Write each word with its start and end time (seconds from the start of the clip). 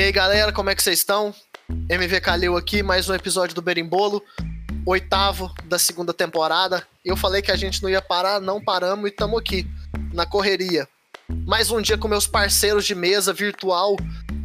E 0.00 0.04
aí, 0.04 0.12
galera, 0.12 0.50
como 0.50 0.70
é 0.70 0.74
que 0.74 0.82
vocês 0.82 1.00
estão? 1.00 1.34
MV 1.86 2.22
Calil 2.22 2.56
aqui, 2.56 2.82
mais 2.82 3.10
um 3.10 3.14
episódio 3.14 3.54
do 3.54 3.60
Berimbolo, 3.60 4.24
oitavo 4.86 5.52
da 5.66 5.78
segunda 5.78 6.14
temporada. 6.14 6.82
Eu 7.04 7.18
falei 7.18 7.42
que 7.42 7.52
a 7.52 7.56
gente 7.56 7.82
não 7.82 7.90
ia 7.90 8.00
parar, 8.00 8.40
não 8.40 8.64
paramos 8.64 9.04
e 9.04 9.08
estamos 9.12 9.38
aqui, 9.38 9.66
na 10.10 10.24
correria. 10.24 10.88
Mais 11.46 11.70
um 11.70 11.82
dia 11.82 11.98
com 11.98 12.08
meus 12.08 12.26
parceiros 12.26 12.86
de 12.86 12.94
mesa 12.94 13.30
virtual. 13.34 13.94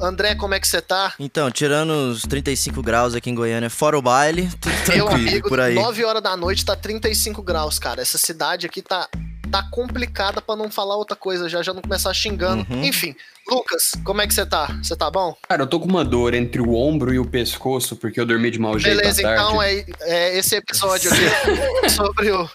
André, 0.01 0.35
como 0.35 0.53
é 0.53 0.59
que 0.59 0.67
você 0.67 0.81
tá? 0.81 1.13
Então, 1.17 1.49
tirando 1.49 1.91
os 2.11 2.23
35 2.23 2.83
graus 2.83 3.15
aqui 3.15 3.29
em 3.29 3.35
Goiânia, 3.35 3.69
fora 3.69 3.97
o 3.97 4.01
baile, 4.01 4.49
tudo 4.59 4.73
Meu 4.73 4.83
tranquilo 4.83 5.09
amigo, 5.09 5.47
por 5.47 5.61
aí. 5.61 5.75
9 5.75 6.03
horas 6.03 6.21
da 6.21 6.35
noite 6.35 6.65
tá 6.65 6.75
35 6.75 7.41
graus, 7.41 7.79
cara. 7.79 8.01
Essa 8.01 8.17
cidade 8.17 8.65
aqui 8.65 8.81
tá, 8.81 9.07
tá 9.55 9.63
complicada 9.63 10.41
pra 10.41 10.55
não 10.55 10.69
falar 10.69 10.97
outra 10.97 11.15
coisa, 11.15 11.47
já 11.47 11.63
já 11.63 11.73
não 11.73 11.81
começar 11.81 12.13
xingando. 12.13 12.65
Uhum. 12.69 12.83
Enfim, 12.83 13.15
Lucas, 13.49 13.93
como 14.03 14.21
é 14.21 14.27
que 14.27 14.33
você 14.33 14.45
tá? 14.45 14.67
Você 14.83 14.95
tá 14.97 15.09
bom? 15.09 15.33
Cara, 15.47 15.63
eu 15.63 15.67
tô 15.67 15.79
com 15.79 15.87
uma 15.87 16.03
dor 16.03 16.33
entre 16.33 16.61
o 16.61 16.73
ombro 16.75 17.13
e 17.13 17.19
o 17.19 17.25
pescoço, 17.25 17.95
porque 17.95 18.19
eu 18.19 18.25
dormi 18.25 18.51
de 18.51 18.59
mau 18.59 18.77
jeito 18.77 18.97
Beleza, 18.97 19.21
então 19.21 19.63
é, 19.63 19.85
é 20.01 20.37
esse 20.37 20.55
episódio 20.55 21.09
aqui 21.09 21.87
sobre 21.89 22.31
o. 22.31 22.49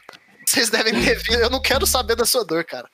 Vocês 0.47 0.69
devem 0.69 0.93
ter 0.93 1.15
visto. 1.17 1.33
Eu 1.33 1.49
não 1.49 1.63
quero 1.63 1.87
saber 1.87 2.17
da 2.17 2.27
sua 2.27 2.45
dor, 2.45 2.65
cara. 2.65 2.89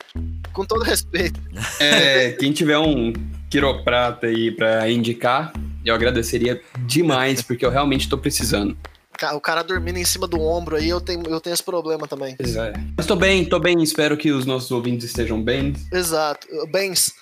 Com 0.53 0.65
todo 0.65 0.85
respeito. 0.85 1.41
É, 1.81 2.33
quem 2.33 2.53
tiver 2.53 2.79
um 2.79 3.13
quiroprata 3.51 4.27
aí 4.27 4.51
pra 4.51 4.89
indicar, 4.91 5.53
eu 5.85 5.95
agradeceria 5.95 6.61
demais, 6.81 7.43
porque 7.43 7.65
eu 7.65 7.71
realmente 7.71 8.09
tô 8.09 8.19
precisando. 8.19 8.77
O 9.35 9.41
cara 9.41 9.63
dormindo 9.63 9.99
em 9.99 10.05
cima 10.05 10.27
do 10.27 10.41
ombro 10.41 10.77
aí, 10.77 10.89
eu 10.89 11.01
tenho, 11.01 11.23
eu 11.27 11.41
tenho 11.41 11.55
esse 11.55 11.63
problema 11.63 12.07
também. 12.07 12.37
Pois 12.37 12.57
é. 12.57 12.73
Mas 12.97 13.07
tô 13.07 13.17
bem, 13.17 13.45
tô 13.45 13.59
bem, 13.59 13.83
espero 13.83 14.17
que 14.17 14.31
os 14.31 14.45
nossos 14.45 14.71
ouvintes 14.71 15.07
estejam 15.07 15.43
bem. 15.43 15.75
Exato. 15.93 16.47
Bens, 16.71 17.13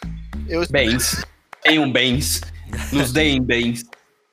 eu. 0.48 0.66
Bens. 0.68 1.24
Tenham 1.62 1.90
bens. 1.90 2.40
Nos 2.92 3.12
deem 3.12 3.42
bens. 3.42 3.84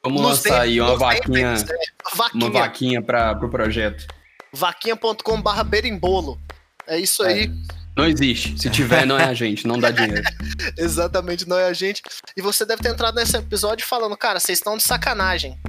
Vamos 0.04 0.22
Nos 0.22 0.32
lançar 0.32 0.62
aí 0.62 0.82
uma 0.82 0.98
vaquinha, 0.98 1.52
bens, 1.52 1.64
é, 1.64 2.16
Vaquinha. 2.16 2.46
uma 2.46 2.50
vaquinha 2.50 3.02
pra, 3.02 3.36
pro 3.36 3.50
projeto. 3.50 4.08
Vaquinha.com/barra 4.52 5.64
berimbolo. 5.64 6.40
É 6.88 7.00
isso 7.00 7.22
aí. 7.24 7.52
Não 7.96 8.06
existe. 8.06 8.60
Se 8.60 8.70
tiver, 8.70 9.06
não 9.06 9.20
é 9.20 9.26
a 9.26 9.34
gente, 9.34 9.68
não 9.68 9.78
dá 9.78 9.92
dinheiro. 9.92 10.24
Exatamente, 10.78 11.48
não 11.48 11.58
é 11.58 11.68
a 11.68 11.74
gente. 11.74 12.02
E 12.36 12.42
você 12.42 12.66
deve 12.66 12.82
ter 12.82 12.90
entrado 12.90 13.16
nesse 13.16 13.38
episódio 13.38 13.86
falando, 13.86 14.18
cara, 14.18 14.40
vocês 14.40 14.58
estão 14.58 14.76
de 14.76 14.84
sacanagem 14.84 15.60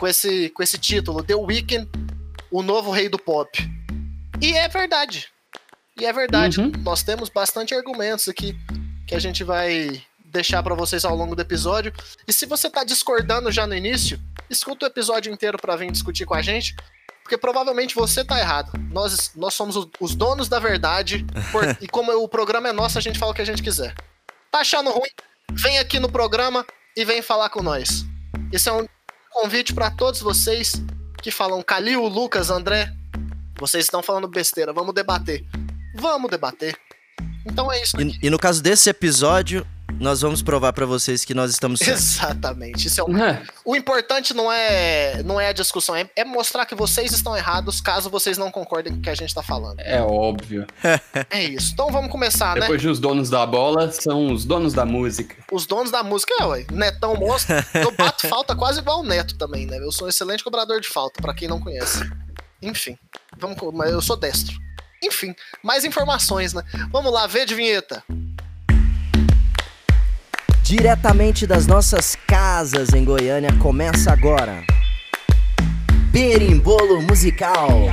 com 0.00 0.06
esse, 0.06 0.48
com 0.48 0.62
esse 0.62 0.78
título, 0.78 1.22
The 1.22 1.34
Weeknd, 1.34 1.86
o 2.50 2.62
novo 2.62 2.90
rei 2.90 3.10
do 3.10 3.18
pop. 3.18 3.50
E 4.40 4.54
é 4.54 4.66
verdade. 4.66 5.28
E 6.00 6.06
é 6.06 6.12
verdade. 6.12 6.58
Uhum. 6.58 6.72
Nós 6.78 7.02
temos 7.02 7.28
bastante 7.28 7.74
argumentos 7.74 8.26
aqui 8.26 8.58
que 9.06 9.14
a 9.14 9.18
gente 9.18 9.44
vai 9.44 10.02
deixar 10.24 10.62
pra 10.62 10.74
vocês 10.74 11.04
ao 11.04 11.14
longo 11.14 11.36
do 11.36 11.42
episódio. 11.42 11.92
E 12.26 12.32
se 12.32 12.46
você 12.46 12.70
tá 12.70 12.82
discordando 12.82 13.52
já 13.52 13.66
no 13.66 13.74
início, 13.74 14.18
escuta 14.48 14.86
o 14.86 14.88
episódio 14.88 15.30
inteiro 15.30 15.58
pra 15.58 15.76
vir 15.76 15.92
discutir 15.92 16.24
com 16.24 16.32
a 16.34 16.40
gente. 16.40 16.74
Porque 17.22 17.36
provavelmente 17.36 17.94
você 17.94 18.24
tá 18.24 18.40
errado. 18.40 18.72
Nós, 18.90 19.32
nós 19.36 19.52
somos 19.52 19.76
os, 19.76 19.86
os 20.00 20.14
donos 20.16 20.48
da 20.48 20.58
verdade. 20.58 21.26
por- 21.52 21.76
e 21.78 21.86
como 21.86 22.10
o 22.12 22.26
programa 22.26 22.70
é 22.70 22.72
nosso, 22.72 22.96
a 22.96 23.02
gente 23.02 23.18
fala 23.18 23.32
o 23.32 23.34
que 23.34 23.42
a 23.42 23.46
gente 23.46 23.62
quiser. 23.62 23.94
Tá 24.50 24.60
achando 24.60 24.90
ruim? 24.90 25.10
Vem 25.52 25.78
aqui 25.78 26.00
no 26.00 26.10
programa 26.10 26.64
e 26.96 27.04
vem 27.04 27.20
falar 27.20 27.50
com 27.50 27.62
nós. 27.62 28.06
Esse 28.50 28.70
é 28.70 28.72
um 28.72 28.86
convite 29.30 29.72
pra 29.72 29.90
todos 29.90 30.20
vocês 30.20 30.74
que 31.22 31.30
falam 31.30 31.62
Calil, 31.62 32.06
Lucas, 32.06 32.50
André. 32.50 32.92
Vocês 33.58 33.84
estão 33.84 34.02
falando 34.02 34.28
besteira, 34.28 34.72
vamos 34.72 34.94
debater. 34.94 35.44
Vamos 35.94 36.30
debater. 36.30 36.76
Então 37.46 37.72
é 37.72 37.82
isso. 37.82 38.00
E, 38.00 38.18
e 38.22 38.30
no 38.30 38.38
caso 38.38 38.62
desse 38.62 38.90
episódio, 38.90 39.66
nós 39.98 40.20
vamos 40.20 40.42
provar 40.42 40.72
pra 40.72 40.86
vocês 40.86 41.24
que 41.24 41.34
nós 41.34 41.50
estamos 41.50 41.80
certos. 41.80 42.16
Exatamente. 42.16 42.86
Isso 42.86 43.00
é 43.00 43.04
o, 43.04 43.16
É, 43.16 43.42
o 43.64 43.76
importante 43.76 44.34
não 44.34 44.50
é 44.50 45.22
não 45.22 45.40
é 45.40 45.48
a 45.48 45.52
discussão, 45.52 45.96
é, 45.96 46.08
é 46.14 46.24
mostrar 46.24 46.66
que 46.66 46.74
vocês 46.74 47.12
estão 47.12 47.36
errados 47.36 47.80
caso 47.80 48.08
vocês 48.10 48.38
não 48.38 48.50
concordem 48.50 48.92
com 48.92 48.98
o 48.98 49.02
que 49.02 49.10
a 49.10 49.14
gente 49.14 49.34
tá 49.34 49.42
falando. 49.42 49.80
é 49.80 50.00
óbvio. 50.00 50.66
É 51.30 51.42
isso. 51.44 51.72
Então 51.72 51.90
vamos 51.90 52.10
começar, 52.10 52.54
né? 52.54 52.62
Depois 52.62 52.80
de 52.80 52.88
os 52.88 52.98
donos 52.98 53.30
da 53.30 53.44
bola, 53.46 53.90
são 53.92 54.32
os 54.32 54.44
donos 54.44 54.72
da 54.72 54.84
música. 54.84 55.36
Os 55.52 55.66
donos 55.66 55.90
da 55.90 56.02
música, 56.02 56.34
é, 56.40 56.44
ué. 56.44 56.66
Netão 56.70 57.14
monstro. 57.14 57.54
Eu 57.74 57.92
bato 57.92 58.26
falta 58.28 58.54
quase 58.54 58.80
igual 58.80 59.00
o 59.00 59.04
Neto 59.04 59.36
também, 59.36 59.66
né? 59.66 59.78
Eu 59.78 59.92
sou 59.92 60.06
um 60.06 60.10
excelente 60.10 60.42
cobrador 60.42 60.80
de 60.80 60.88
falta, 60.88 61.20
pra 61.20 61.34
quem 61.34 61.48
não 61.48 61.60
conhece. 61.60 62.00
Enfim, 62.62 62.96
vamos, 63.38 63.56
eu 63.88 64.00
sou 64.00 64.16
destro. 64.16 64.56
Enfim, 65.02 65.34
mais 65.62 65.84
informações, 65.84 66.52
né? 66.52 66.62
Vamos 66.90 67.12
lá, 67.12 67.26
vê 67.26 67.44
de 67.44 67.54
vinheta. 67.54 68.02
Diretamente 70.70 71.48
das 71.48 71.66
nossas 71.66 72.16
casas 72.28 72.94
em 72.94 73.04
Goiânia, 73.04 73.52
começa 73.58 74.12
agora. 74.12 74.62
Berimbolo 76.12 77.02
Musical. 77.02 77.88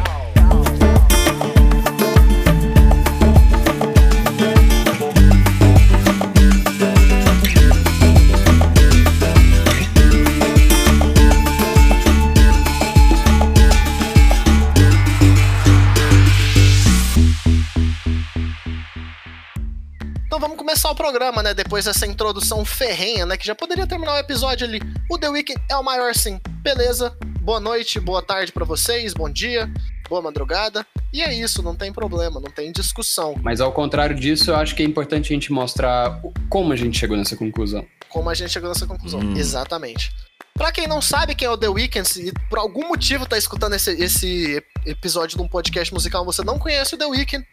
Começar 20.68 20.92
o 20.92 20.96
programa, 20.96 21.42
né? 21.42 21.54
Depois 21.54 21.86
dessa 21.86 22.06
introdução 22.06 22.66
ferrenha, 22.66 23.26
né? 23.26 23.38
Que 23.38 23.48
já 23.48 23.56
poderia 23.56 23.88
terminar 23.88 24.16
o 24.16 24.18
episódio 24.18 24.68
ali. 24.68 24.82
O 25.10 25.18
The 25.18 25.30
Weeknd 25.30 25.62
é 25.72 25.78
o 25.78 25.82
maior 25.82 26.14
sim. 26.14 26.42
Beleza. 26.62 27.16
Boa 27.40 27.62
noite, 27.62 28.02
boa 28.02 28.22
tarde 28.22 28.52
pra 28.52 28.66
vocês, 28.66 29.14
bom 29.14 29.30
dia, 29.30 29.72
boa 30.10 30.22
madrugada. 30.22 30.86
E 31.14 31.22
é 31.24 31.34
isso, 31.34 31.64
não 31.64 31.74
tem 31.74 31.94
problema, 31.94 32.42
não 32.42 32.52
tem 32.52 32.70
discussão. 32.74 33.34
Mas 33.42 33.62
ao 33.62 33.72
contrário 33.72 34.14
disso, 34.14 34.52
eu 34.52 34.58
acho 34.58 34.76
que 34.76 34.84
é 34.84 34.86
importante 34.86 35.32
a 35.32 35.34
gente 35.34 35.54
mostrar 35.54 36.22
como 36.50 36.74
a 36.74 36.76
gente 36.76 37.00
chegou 37.00 37.16
nessa 37.16 37.38
conclusão. 37.38 37.88
como 38.10 38.30
a 38.30 38.34
gente 38.34 38.52
chegou 38.52 38.68
nessa 38.68 38.86
conclusão. 38.86 39.22
Hum. 39.22 39.38
Exatamente. 39.38 40.12
Pra 40.54 40.74
quem 40.74 40.86
não 40.86 41.02
sabe 41.02 41.34
quem 41.34 41.48
é 41.48 41.50
o 41.50 41.58
The 41.58 41.70
Weeknd, 41.70 42.06
se 42.06 42.34
por 42.50 42.60
algum 42.60 42.90
motivo 42.90 43.26
tá 43.26 43.38
escutando 43.38 43.76
esse, 43.76 43.92
esse 43.92 44.62
episódio 44.86 45.38
de 45.38 45.44
um 45.44 45.48
podcast 45.48 45.94
musical 45.94 46.24
e 46.24 46.26
você 46.26 46.44
não 46.44 46.60
conhece 46.60 46.96
o 46.96 46.98
The 46.98 47.06
Weeknd, 47.06 47.46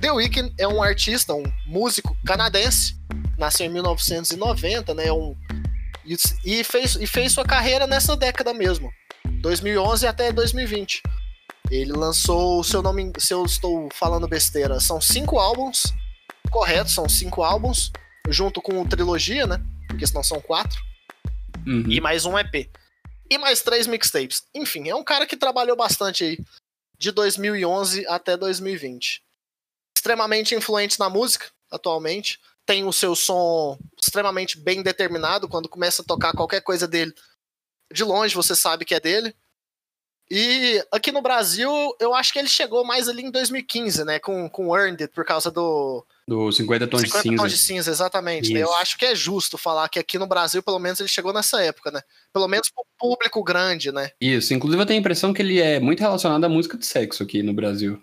The 0.00 0.12
Weeknd 0.12 0.54
é 0.58 0.68
um 0.68 0.82
artista, 0.82 1.34
um 1.34 1.44
músico 1.66 2.16
canadense, 2.26 2.94
nasceu 3.38 3.66
em 3.66 3.70
1990, 3.70 4.94
né? 4.94 5.10
Um, 5.10 5.34
e, 6.04 6.16
e 6.44 6.64
fez, 6.64 6.96
e 6.96 7.06
fez 7.06 7.32
sua 7.32 7.44
carreira 7.44 7.86
nessa 7.86 8.16
década 8.16 8.52
mesmo, 8.52 8.92
2011 9.40 10.06
até 10.06 10.30
2020. 10.30 11.02
Ele 11.70 11.92
lançou, 11.92 12.62
se 12.62 12.74
eu, 12.76 12.82
não 12.82 12.92
me, 12.92 13.12
se 13.18 13.34
eu 13.34 13.44
estou 13.44 13.88
falando 13.92 14.28
besteira, 14.28 14.78
são 14.78 15.00
cinco 15.00 15.38
álbuns, 15.38 15.92
correto, 16.50 16.90
são 16.90 17.08
cinco 17.08 17.42
álbuns, 17.42 17.90
junto 18.28 18.62
com 18.62 18.86
trilogia, 18.86 19.46
né? 19.46 19.60
Porque 19.88 20.06
senão 20.06 20.22
são 20.22 20.40
quatro. 20.40 20.80
Uhum. 21.66 21.84
E 21.88 22.00
mais 22.00 22.24
um 22.24 22.38
EP. 22.38 22.70
E 23.28 23.38
mais 23.38 23.62
três 23.62 23.86
mixtapes. 23.86 24.44
Enfim, 24.54 24.88
é 24.88 24.94
um 24.94 25.02
cara 25.02 25.26
que 25.26 25.36
trabalhou 25.36 25.76
bastante 25.76 26.22
aí. 26.22 26.38
De 26.98 27.10
2011 27.10 28.06
até 28.06 28.36
2020. 28.36 29.25
Extremamente 30.06 30.54
influente 30.54 31.00
na 31.00 31.10
música, 31.10 31.46
atualmente. 31.68 32.38
Tem 32.64 32.84
o 32.84 32.92
seu 32.92 33.16
som 33.16 33.76
extremamente 34.00 34.56
bem 34.56 34.80
determinado. 34.80 35.48
Quando 35.48 35.68
começa 35.68 36.00
a 36.00 36.04
tocar 36.04 36.32
qualquer 36.32 36.60
coisa 36.60 36.86
dele, 36.86 37.12
de 37.92 38.04
longe 38.04 38.32
você 38.32 38.54
sabe 38.54 38.84
que 38.84 38.94
é 38.94 39.00
dele. 39.00 39.34
E 40.30 40.80
aqui 40.92 41.10
no 41.10 41.20
Brasil, 41.20 41.70
eu 41.98 42.14
acho 42.14 42.32
que 42.32 42.38
ele 42.38 42.46
chegou 42.46 42.84
mais 42.84 43.08
ali 43.08 43.24
em 43.24 43.32
2015, 43.32 44.04
né? 44.04 44.20
Com, 44.20 44.48
com 44.48 44.76
Earned 44.76 45.02
It, 45.02 45.12
por 45.12 45.24
causa 45.24 45.50
do, 45.50 46.06
Do 46.26 46.52
50 46.52 46.86
tons 46.86 47.00
50 47.02 47.22
de 47.22 47.28
cinza. 47.28 47.42
tons 47.42 47.52
de 47.52 47.58
cinza, 47.58 47.90
exatamente. 47.90 48.52
né? 48.52 48.60
Eu 48.60 48.72
acho 48.74 48.96
que 48.96 49.06
é 49.06 49.14
justo 49.14 49.58
falar 49.58 49.88
que 49.88 49.98
aqui 49.98 50.18
no 50.18 50.26
Brasil, 50.28 50.62
pelo 50.62 50.78
menos, 50.78 51.00
ele 51.00 51.08
chegou 51.08 51.32
nessa 51.32 51.60
época, 51.62 51.90
né? 51.90 52.00
Pelo 52.32 52.46
menos 52.46 52.70
pro 52.70 52.86
público 52.96 53.42
grande, 53.42 53.90
né? 53.90 54.12
Isso, 54.20 54.54
inclusive 54.54 54.80
eu 54.80 54.86
tenho 54.86 54.98
a 54.98 55.00
impressão 55.00 55.34
que 55.34 55.42
ele 55.42 55.60
é 55.60 55.80
muito 55.80 55.98
relacionado 55.98 56.44
à 56.44 56.48
música 56.48 56.78
de 56.78 56.86
sexo 56.86 57.24
aqui 57.24 57.42
no 57.42 57.52
Brasil. 57.52 58.00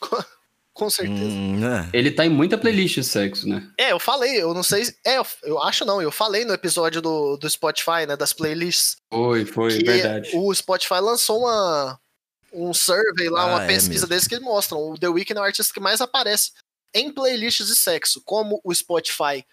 Com 0.74 0.90
certeza. 0.90 1.22
Hum, 1.22 1.64
é. 1.64 1.88
Ele 1.92 2.10
tá 2.10 2.26
em 2.26 2.28
muita 2.28 2.58
playlist 2.58 2.96
de 2.96 3.04
sexo, 3.04 3.48
né? 3.48 3.70
É, 3.78 3.92
eu 3.92 4.00
falei, 4.00 4.42
eu 4.42 4.52
não 4.52 4.62
sei. 4.64 4.84
se- 4.84 4.98
É, 5.06 5.18
eu, 5.18 5.26
eu 5.44 5.62
acho 5.62 5.84
não, 5.84 6.02
eu 6.02 6.10
falei 6.10 6.44
no 6.44 6.52
episódio 6.52 7.00
do, 7.00 7.36
do 7.36 7.48
Spotify, 7.48 8.06
né? 8.08 8.16
Das 8.16 8.32
playlists. 8.32 8.96
Foi, 9.12 9.44
foi, 9.46 9.78
que 9.78 9.84
verdade. 9.84 10.30
o 10.34 10.52
Spotify 10.52 10.94
lançou 11.00 11.40
uma, 11.42 11.98
um 12.52 12.74
survey 12.74 13.28
lá, 13.30 13.42
Ah, 13.42 13.46
uma 13.46 13.64
é 13.64 13.66
pesquisa 13.68 13.88
mesmo. 14.00 14.08
desse 14.08 14.28
que 14.28 14.40
mostram. 14.40 14.80
O 14.90 14.98
The 14.98 15.08
Weeknd 15.08 15.38
é 15.38 15.40
o 15.42 15.44
artista 15.44 15.72
que 15.72 15.78
mais 15.80 16.00
aparece 16.00 16.50
em 16.92 17.12
playlists 17.12 17.68
de 17.68 17.76
sexo. 17.76 18.20
Como 18.24 18.60
o 18.64 18.74
Spotify 18.74 19.44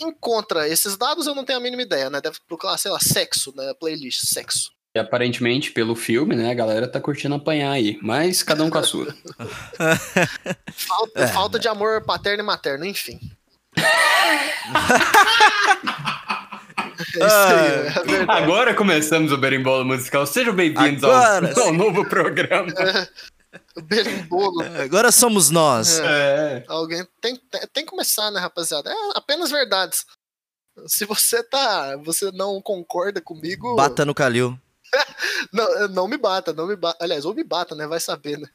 encontra 0.00 0.68
esses 0.68 0.96
dados, 0.96 1.26
eu 1.26 1.34
não 1.34 1.44
tenho 1.44 1.58
a 1.58 1.62
mínima 1.62 1.82
ideia, 1.82 2.08
né? 2.08 2.20
Deve 2.20 2.38
procurar, 2.46 2.78
sei 2.78 2.90
lá, 2.90 3.00
sexo, 3.00 3.52
né? 3.56 3.72
Playlist, 3.80 4.26
sexo. 4.26 4.70
E 4.94 4.98
aparentemente, 4.98 5.70
pelo 5.70 5.96
filme, 5.96 6.36
né, 6.36 6.50
a 6.50 6.54
galera 6.54 6.86
tá 6.86 7.00
curtindo 7.00 7.34
apanhar 7.34 7.70
aí. 7.70 7.98
Mas 8.02 8.42
cada 8.42 8.62
um 8.62 8.68
com 8.68 8.76
a 8.76 8.82
sua. 8.82 9.14
Falta, 10.70 11.20
É. 11.20 11.26
falta 11.28 11.58
de 11.58 11.66
amor 11.66 12.04
paterno 12.04 12.42
e 12.42 12.46
materno, 12.46 12.84
enfim. 12.84 13.18
É 17.18 17.24
aí, 17.24 17.86
é 17.88 18.04
verdade. 18.04 18.42
Agora 18.42 18.74
começamos 18.74 19.32
o 19.32 19.36
Berimbolo 19.36 19.84
Musical. 19.84 20.24
Sejam 20.26 20.54
bem-vindos 20.54 21.02
ao, 21.02 21.10
Agora 21.10 21.60
ao 21.60 21.72
novo 21.72 22.08
programa. 22.08 22.72
O 23.76 23.82
berimbolo. 23.82 24.62
Agora 24.80 25.10
somos 25.10 25.50
nós. 25.50 25.98
É. 25.98 26.64
Alguém 26.68 27.04
tem, 27.20 27.36
tem, 27.50 27.60
tem 27.72 27.84
que 27.84 27.90
começar, 27.90 28.30
né, 28.30 28.38
rapaziada? 28.38 28.90
É 28.90 28.94
apenas 29.14 29.50
verdades. 29.50 30.06
Se 30.86 31.04
você 31.04 31.42
tá. 31.42 31.96
Você 32.04 32.30
não 32.32 32.62
concorda 32.62 33.20
comigo. 33.20 33.74
Bata 33.74 34.04
no 34.04 34.14
Calil. 34.14 34.56
Não, 35.52 35.88
não 35.88 36.08
me 36.08 36.16
bata, 36.16 36.52
não 36.52 36.66
me 36.66 36.76
bata. 36.76 37.02
Aliás, 37.02 37.24
ou 37.24 37.34
me 37.34 37.44
bata, 37.44 37.74
né? 37.74 37.86
Vai 37.86 38.00
saber, 38.00 38.38
né? 38.38 38.48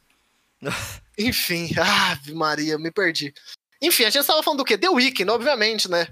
Enfim, 1.18 1.70
Ave 1.78 2.34
Maria, 2.34 2.78
me 2.78 2.90
perdi. 2.90 3.32
Enfim, 3.80 4.04
a 4.04 4.10
gente 4.10 4.26
tava 4.26 4.42
falando 4.42 4.58
do 4.58 4.64
quê? 4.64 4.76
The 4.76 4.88
Weeknd, 4.88 5.30
obviamente, 5.30 5.88
né? 5.90 6.08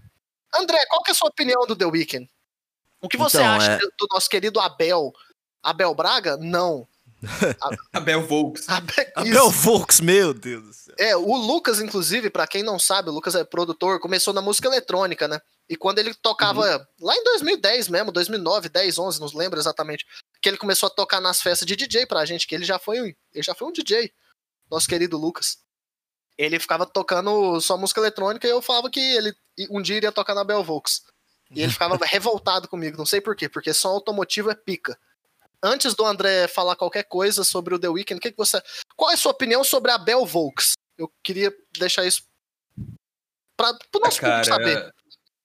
André, 0.54 0.84
qual 0.86 1.02
que 1.02 1.10
é 1.10 1.12
a 1.12 1.14
sua 1.14 1.28
opinião 1.28 1.66
do 1.66 1.74
The 1.76 1.86
Weeknd? 1.86 2.28
O 3.00 3.08
que 3.08 3.16
você 3.16 3.38
Então, 3.38 3.50
acha 3.52 3.72
é- 3.72 3.78
do 3.78 4.06
nosso 4.10 4.28
querido 4.28 4.60
Abel? 4.60 5.12
Abel 5.62 5.94
Braga? 5.94 6.36
Não. 6.36 6.86
Abel 7.92 8.22
Volks. 8.26 8.68
Abel, 8.68 9.06
Abel. 9.16 9.50
Volks, 9.50 10.00
meu 10.00 10.32
Deus 10.32 10.64
do 10.64 10.72
céu. 10.72 10.94
É, 10.98 11.16
o 11.16 11.34
Lucas, 11.36 11.80
inclusive, 11.80 12.30
pra 12.30 12.46
quem 12.46 12.62
não 12.62 12.78
sabe, 12.78 13.10
o 13.10 13.12
Lucas 13.12 13.34
é 13.34 13.44
produtor, 13.44 13.98
começou 14.00 14.32
na 14.32 14.42
música 14.42 14.68
eletrônica, 14.68 15.26
né? 15.26 15.40
E 15.68 15.76
quando 15.76 15.98
ele 15.98 16.14
tocava, 16.14 16.88
lá 17.00 17.16
em 17.16 17.24
2010 17.24 17.88
mesmo, 17.88 18.12
2009, 18.12 18.68
10, 18.68 18.98
11, 18.98 19.20
não 19.20 19.28
lembro 19.34 19.58
exatamente, 19.58 20.06
que 20.40 20.48
ele 20.48 20.56
começou 20.56 20.86
a 20.86 20.90
tocar 20.90 21.20
nas 21.20 21.42
festas 21.42 21.66
de 21.66 21.74
DJ 21.74 22.06
pra 22.06 22.24
gente, 22.24 22.46
que 22.46 22.54
ele 22.54 22.64
já 22.64 22.78
foi, 22.78 23.00
um- 23.00 23.06
ele 23.06 23.42
já 23.42 23.54
foi 23.54 23.66
um 23.68 23.72
DJ, 23.72 24.12
nosso 24.70 24.86
querido 24.88 25.16
Lucas. 25.18 25.58
Ele 26.38 26.60
ficava 26.60 26.86
tocando 26.86 27.60
só 27.60 27.76
música 27.76 28.00
eletrônica 28.00 28.46
e 28.46 28.50
eu 28.50 28.62
falava 28.62 28.90
que 28.90 29.00
ele 29.00 29.34
um 29.70 29.80
dia 29.80 29.96
iria 29.96 30.12
tocar 30.12 30.34
na 30.34 30.44
Bell 30.44 30.62
Volks. 30.62 31.02
E 31.50 31.62
ele 31.62 31.72
ficava 31.72 31.96
revoltado 32.04 32.68
comigo, 32.68 32.98
não 32.98 33.06
sei 33.06 33.20
por 33.20 33.34
quê, 33.34 33.48
porque 33.48 33.72
som 33.72 33.88
automotivo 33.88 34.50
é 34.50 34.54
pica. 34.54 34.98
Antes 35.62 35.94
do 35.94 36.04
André 36.04 36.46
falar 36.46 36.76
qualquer 36.76 37.04
coisa 37.04 37.42
sobre 37.42 37.74
o 37.74 37.78
The 37.78 37.88
Weeknd, 37.88 38.18
o 38.18 38.20
que, 38.20 38.30
que 38.30 38.36
você. 38.36 38.62
Qual 38.94 39.10
é 39.10 39.14
a 39.14 39.16
sua 39.16 39.32
opinião 39.32 39.64
sobre 39.64 39.90
a 39.90 39.98
Bell 39.98 40.24
Volks? 40.26 40.74
Eu 40.98 41.10
queria 41.24 41.52
deixar 41.78 42.04
isso 42.04 42.22
para 43.56 43.70
o 43.70 43.98
nosso 43.98 44.20
público 44.20 44.44
saber. 44.44 44.94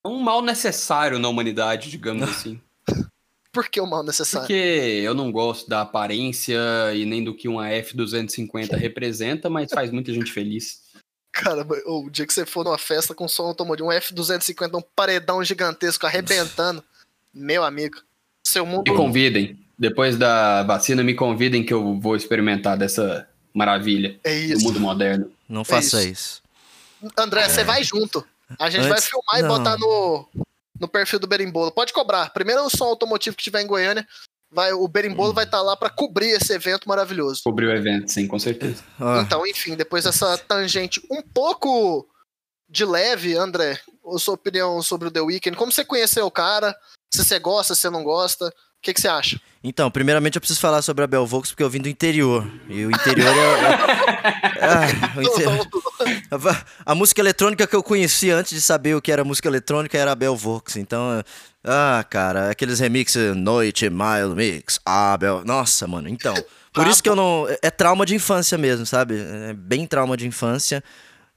É 0.03 0.07
um 0.07 0.19
mal 0.19 0.41
necessário 0.41 1.19
na 1.19 1.27
humanidade, 1.29 1.89
digamos 1.89 2.23
assim. 2.23 2.59
Por 3.51 3.67
que 3.67 3.81
o 3.81 3.85
mal 3.85 4.01
necessário? 4.01 4.47
Porque 4.47 5.01
eu 5.03 5.13
não 5.13 5.29
gosto 5.29 5.69
da 5.69 5.81
aparência 5.81 6.57
e 6.95 7.05
nem 7.05 7.21
do 7.21 7.35
que 7.35 7.49
uma 7.49 7.69
F-250 7.69 8.77
representa, 8.77 9.49
mas 9.49 9.69
faz 9.69 9.91
muita 9.91 10.13
gente 10.13 10.31
feliz. 10.31 10.81
Cara, 11.33 11.65
o 11.85 12.09
dia 12.09 12.25
que 12.25 12.33
você 12.33 12.45
for 12.45 12.63
numa 12.63 12.77
festa 12.77 13.13
com 13.13 13.27
som 13.27 13.43
automotivo, 13.43 13.89
um 13.89 13.91
F250, 13.91 14.77
um 14.77 14.83
paredão 14.95 15.43
gigantesco 15.43 16.05
arrebentando, 16.05 16.81
meu 17.33 17.63
amigo, 17.63 17.97
seu 18.41 18.65
mundo. 18.65 18.89
Me 18.89 18.95
convidem. 18.97 19.59
Depois 19.77 20.17
da 20.17 20.63
vacina, 20.63 21.03
me 21.03 21.13
convidem 21.13 21.63
que 21.65 21.73
eu 21.73 21.99
vou 21.99 22.15
experimentar 22.15 22.77
dessa 22.77 23.27
maravilha 23.53 24.17
É 24.23 24.33
do 24.47 24.53
isso. 24.53 24.63
mundo 24.63 24.79
moderno. 24.79 25.29
Não 25.47 25.65
faça 25.65 26.03
isso. 26.03 26.41
André, 27.17 27.49
você 27.49 27.63
vai 27.63 27.83
junto. 27.83 28.23
A 28.59 28.69
gente 28.69 28.83
vai 28.87 28.97
Antes- 28.97 29.07
filmar 29.09 29.39
e 29.39 29.41
não. 29.41 29.49
botar 29.49 29.77
no, 29.77 30.27
no 30.79 30.87
perfil 30.87 31.19
do 31.19 31.27
Berimbolo. 31.27 31.71
Pode 31.71 31.93
cobrar. 31.93 32.31
Primeiro 32.31 32.63
o 32.65 32.69
som 32.69 32.85
automotivo 32.85 33.35
que 33.35 33.43
tiver 33.43 33.61
em 33.61 33.67
Goiânia, 33.67 34.07
vai, 34.51 34.73
o 34.73 34.87
Berimbolo 34.87 35.33
vai 35.33 35.45
estar 35.45 35.61
lá 35.61 35.75
para 35.77 35.89
cobrir 35.89 36.29
esse 36.31 36.53
evento 36.53 36.87
maravilhoso. 36.87 37.41
Cobrir 37.43 37.67
o 37.67 37.71
evento, 37.75 38.09
sim, 38.11 38.27
com 38.27 38.37
certeza. 38.39 38.83
Ó, 38.99 39.21
Então, 39.21 39.45
enfim, 39.47 39.75
depois 39.75 40.03
dessa 40.03 40.37
tangente 40.37 41.01
um 41.09 41.21
pouco 41.21 42.07
de 42.69 42.85
leve, 42.85 43.35
André, 43.35 43.79
a 44.13 44.17
sua 44.17 44.33
opinião 44.35 44.81
sobre 44.81 45.07
o 45.07 45.11
The 45.11 45.21
Weeknd, 45.21 45.57
como 45.57 45.71
você 45.71 45.83
conheceu 45.83 46.25
o 46.25 46.31
cara, 46.31 46.75
se 47.13 47.23
você 47.23 47.37
gosta, 47.37 47.75
se 47.75 47.81
você 47.81 47.89
não 47.89 48.03
gosta, 48.03 48.53
o 48.81 48.83
que, 48.83 48.93
que 48.95 48.99
você 49.01 49.07
acha? 49.07 49.39
Então, 49.63 49.91
primeiramente 49.91 50.37
eu 50.37 50.41
preciso 50.41 50.59
falar 50.59 50.81
sobre 50.81 51.03
a 51.03 51.07
Bel 51.07 51.23
Volks 51.23 51.51
porque 51.51 51.61
eu 51.61 51.69
vim 51.69 51.79
do 51.79 51.87
interior. 51.87 52.51
E 52.67 52.83
o 52.83 52.89
interior 52.89 53.27
é. 53.29 53.69
é- 53.69 54.41
Ah, 54.63 55.17
o 55.17 55.21
inter- 55.21 55.47
a, 56.85 56.91
a 56.91 56.95
música 56.95 57.21
eletrônica 57.21 57.65
que 57.67 57.75
eu 57.75 57.83
conheci 57.83 58.29
antes 58.31 58.53
de 58.53 58.61
saber 58.61 58.95
o 58.95 59.01
que 59.01 59.11
era 59.11 59.23
música 59.23 59.47
eletrônica 59.47 59.95
era 59.97 60.11
a 60.11 60.15
Bel 60.15 60.35
Volks. 60.35 60.77
Então, 60.77 61.19
é- 61.19 61.23
ah, 61.63 62.03
cara, 62.09 62.49
aqueles 62.49 62.79
remixes 62.79 63.35
Noite, 63.35 63.87
Mile 63.89 64.33
Mix, 64.35 64.79
ah, 64.83 65.15
Bel. 65.15 65.43
Nossa, 65.45 65.85
mano, 65.87 66.09
então. 66.09 66.33
Por 66.73 66.87
isso 66.87 67.03
que 67.03 67.09
eu 67.09 67.15
não. 67.15 67.45
É 67.61 67.69
trauma 67.69 68.03
de 68.05 68.15
infância 68.15 68.57
mesmo, 68.57 68.85
sabe? 68.85 69.15
É 69.49 69.53
bem 69.53 69.85
trauma 69.85 70.17
de 70.17 70.25
infância. 70.25 70.83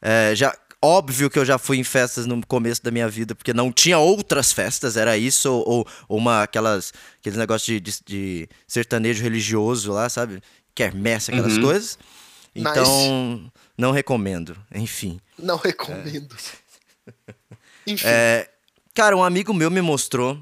É, 0.01 0.35
já, 0.35 0.55
óbvio 0.85 1.31
que 1.31 1.39
eu 1.39 1.45
já 1.45 1.59
fui 1.59 1.79
em 1.79 1.85
festas 1.85 2.27
no 2.27 2.45
começo 2.47 2.83
da 2.83 2.91
minha 2.91 3.09
vida, 3.09 3.35
porque 3.35 3.53
não 3.55 3.73
tinha 3.73 3.99
outras 3.99 4.53
festas, 4.53 4.97
era 4.97 5.17
isso, 5.17 5.51
ou, 5.53 5.87
ou- 6.09 6.19
uma, 6.19 6.43
aquelas, 6.43 6.93
aqueles 7.21 7.39
negócios 7.39 7.67
de, 7.67 7.81
de- 7.81 8.01
de 8.07 8.49
sertanejo 8.67 9.23
religioso 9.23 9.93
lá, 9.93 10.09
sabe? 10.09 10.41
Quermesse, 10.75 11.31
aquelas 11.31 11.55
Uhum. 11.55 11.63
coisas. 11.63 11.99
Nice. 12.55 12.71
Então, 12.71 13.53
não 13.77 13.91
recomendo. 13.93 14.57
Enfim. 14.75 15.21
Não 15.39 15.57
recomendo. 15.57 16.35
Enfim, 17.87 18.07
É, 18.07 18.49
cara, 18.95 19.17
um 19.17 19.23
amigo 19.25 19.53
meu 19.53 19.71
me 19.71 19.81
mostrou 19.83 20.41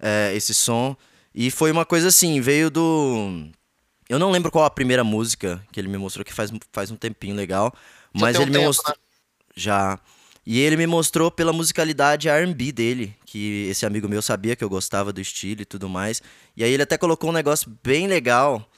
é, 0.00 0.32
esse 0.34 0.54
som 0.54 0.96
e 1.34 1.50
foi 1.50 1.70
uma 1.70 1.84
coisa 1.84 2.08
assim, 2.08 2.40
veio 2.40 2.70
do. 2.70 3.46
Eu 4.08 4.18
não 4.18 4.30
lembro 4.30 4.50
qual 4.50 4.64
a 4.64 4.70
primeira 4.70 5.02
música 5.04 5.64
que 5.72 5.80
ele 5.80 5.88
me 5.88 5.96
mostrou, 5.98 6.24
que 6.24 6.32
faz, 6.32 6.50
faz 6.72 6.90
um 6.90 6.96
tempinho 6.96 7.34
legal, 7.34 7.72
Já 8.14 8.20
mas 8.22 8.32
tem 8.36 8.40
um 8.40 8.42
ele 8.42 8.50
me 8.52 8.56
tempo, 8.58 8.66
mostrou. 8.68 8.96
Já. 9.54 9.98
E 10.44 10.58
ele 10.58 10.76
me 10.76 10.86
mostrou 10.86 11.30
pela 11.30 11.52
musicalidade 11.52 12.28
R&B 12.28 12.72
dele, 12.72 13.16
que 13.24 13.66
esse 13.70 13.86
amigo 13.86 14.08
meu 14.08 14.20
sabia 14.20 14.56
que 14.56 14.64
eu 14.64 14.68
gostava 14.68 15.12
do 15.12 15.20
estilo 15.20 15.62
e 15.62 15.64
tudo 15.64 15.88
mais. 15.88 16.20
E 16.56 16.64
aí 16.64 16.72
ele 16.72 16.82
até 16.82 16.98
colocou 16.98 17.30
um 17.30 17.32
negócio 17.32 17.70
bem 17.82 18.08
legal, 18.08 18.68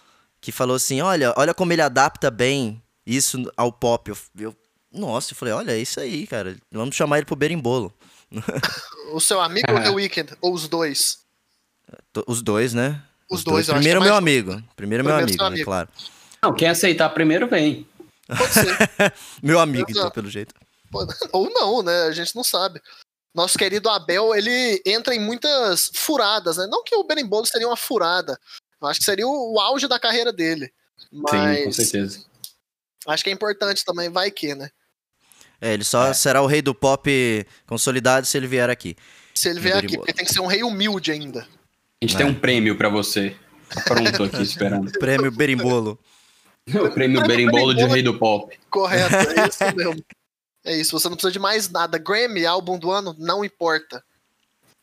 que 0.40 0.52
falou 0.52 0.76
assim, 0.76 1.00
olha, 1.00 1.32
olha 1.36 1.54
como 1.54 1.72
ele 1.72 1.80
adapta 1.80 2.30
bem 2.30 2.82
isso 3.06 3.50
ao 3.56 3.72
pop. 3.72 4.10
Eu, 4.10 4.16
eu- 4.38 4.56
nossa, 4.92 5.32
eu 5.32 5.36
falei, 5.36 5.54
olha, 5.54 5.72
é 5.72 5.78
isso 5.78 5.98
aí, 5.98 6.26
cara. 6.26 6.56
Vamos 6.70 6.94
chamar 6.94 7.16
ele 7.18 7.26
pro 7.26 7.34
berimbolo. 7.34 7.92
o 9.12 9.20
seu 9.20 9.40
amigo 9.40 9.66
ou 9.72 9.80
The 9.80 9.90
Weeknd? 9.90 10.32
Ou 10.40 10.52
os 10.52 10.68
dois? 10.68 11.18
Os 12.26 12.42
dois, 12.42 12.74
né? 12.74 13.02
Os 13.30 13.42
dois, 13.42 13.68
eu 13.68 13.74
acho 13.74 13.80
Primeiro 13.80 14.00
é 14.00 14.04
meu 14.04 14.12
mais 14.12 14.22
amigo. 14.22 14.62
Primeiro 14.76 15.02
meu 15.04 15.14
Primeiro 15.14 15.30
amigo, 15.32 15.42
né? 15.42 15.48
amigo. 15.48 15.64
Claro. 15.64 15.88
Não, 16.42 16.54
quem 16.54 16.68
aceitar 16.68 17.08
primeiro 17.08 17.48
vem. 17.48 17.86
Pode 18.26 18.52
ser. 18.52 19.12
Meu 19.42 19.58
amigo, 19.60 19.86
então, 19.90 20.10
pelo 20.10 20.30
jeito. 20.30 20.54
Ou 21.32 21.50
não, 21.50 21.82
né? 21.82 22.02
A 22.04 22.12
gente 22.12 22.34
não 22.34 22.44
sabe. 22.44 22.80
Nosso 23.34 23.58
querido 23.58 23.88
Abel, 23.88 24.34
ele 24.34 24.80
entra 24.86 25.14
em 25.14 25.18
muitas 25.20 25.90
furadas, 25.94 26.56
né? 26.56 26.66
Não 26.70 26.84
que 26.84 26.94
o 26.94 27.04
Berimbolo 27.04 27.44
seria 27.46 27.66
uma 27.66 27.76
furada. 27.76 28.38
Eu 28.80 28.88
acho 28.88 29.00
que 29.00 29.04
seria 29.04 29.26
o, 29.26 29.54
o 29.54 29.60
auge 29.60 29.88
da 29.88 29.98
carreira 29.98 30.32
dele. 30.32 30.70
Sim, 31.10 31.22
com 31.22 31.32
Mas 31.32 31.76
certeza. 31.76 32.24
acho 33.08 33.24
que 33.24 33.30
é 33.30 33.32
importante 33.32 33.84
também, 33.84 34.08
vai 34.08 34.30
que, 34.30 34.54
né? 34.54 34.68
É, 35.60 35.72
ele 35.72 35.84
só 35.84 36.12
será 36.12 36.42
o 36.42 36.46
rei 36.46 36.60
do 36.62 36.74
pop 36.74 37.46
consolidado 37.66 38.26
se 38.26 38.36
ele 38.36 38.46
vier 38.46 38.68
aqui. 38.70 38.96
Se 39.34 39.48
ele 39.48 39.58
vier 39.60 39.78
aqui, 39.78 39.96
porque 39.96 40.12
tem 40.12 40.24
que 40.24 40.32
ser 40.32 40.40
um 40.40 40.46
rei 40.46 40.62
humilde 40.62 41.10
ainda. 41.10 41.40
A 41.40 42.04
gente 42.06 42.14
É. 42.14 42.18
tem 42.18 42.26
um 42.26 42.34
prêmio 42.38 42.76
pra 42.76 42.88
você. 42.88 43.36
Tá 43.74 43.80
Pronto 43.82 44.24
aqui, 44.24 44.42
esperando. 44.42 44.92
Prêmio 44.92 45.32
berimbolo. 45.32 45.98
O 46.66 46.90
prêmio 46.92 47.20
Berimbolo 47.26 47.74
de 47.74 47.84
Rei 47.84 48.02
do 48.02 48.18
Pop. 48.18 48.58
Correto, 48.70 49.14
é 49.16 49.48
isso 49.48 49.76
mesmo. 49.76 50.02
É 50.64 50.74
isso, 50.74 50.98
você 50.98 51.08
não 51.08 51.16
precisa 51.16 51.32
de 51.32 51.38
mais 51.38 51.68
nada. 51.68 51.98
Grammy, 51.98 52.46
álbum 52.46 52.78
do 52.78 52.90
ano, 52.90 53.14
não 53.18 53.44
importa. 53.44 54.02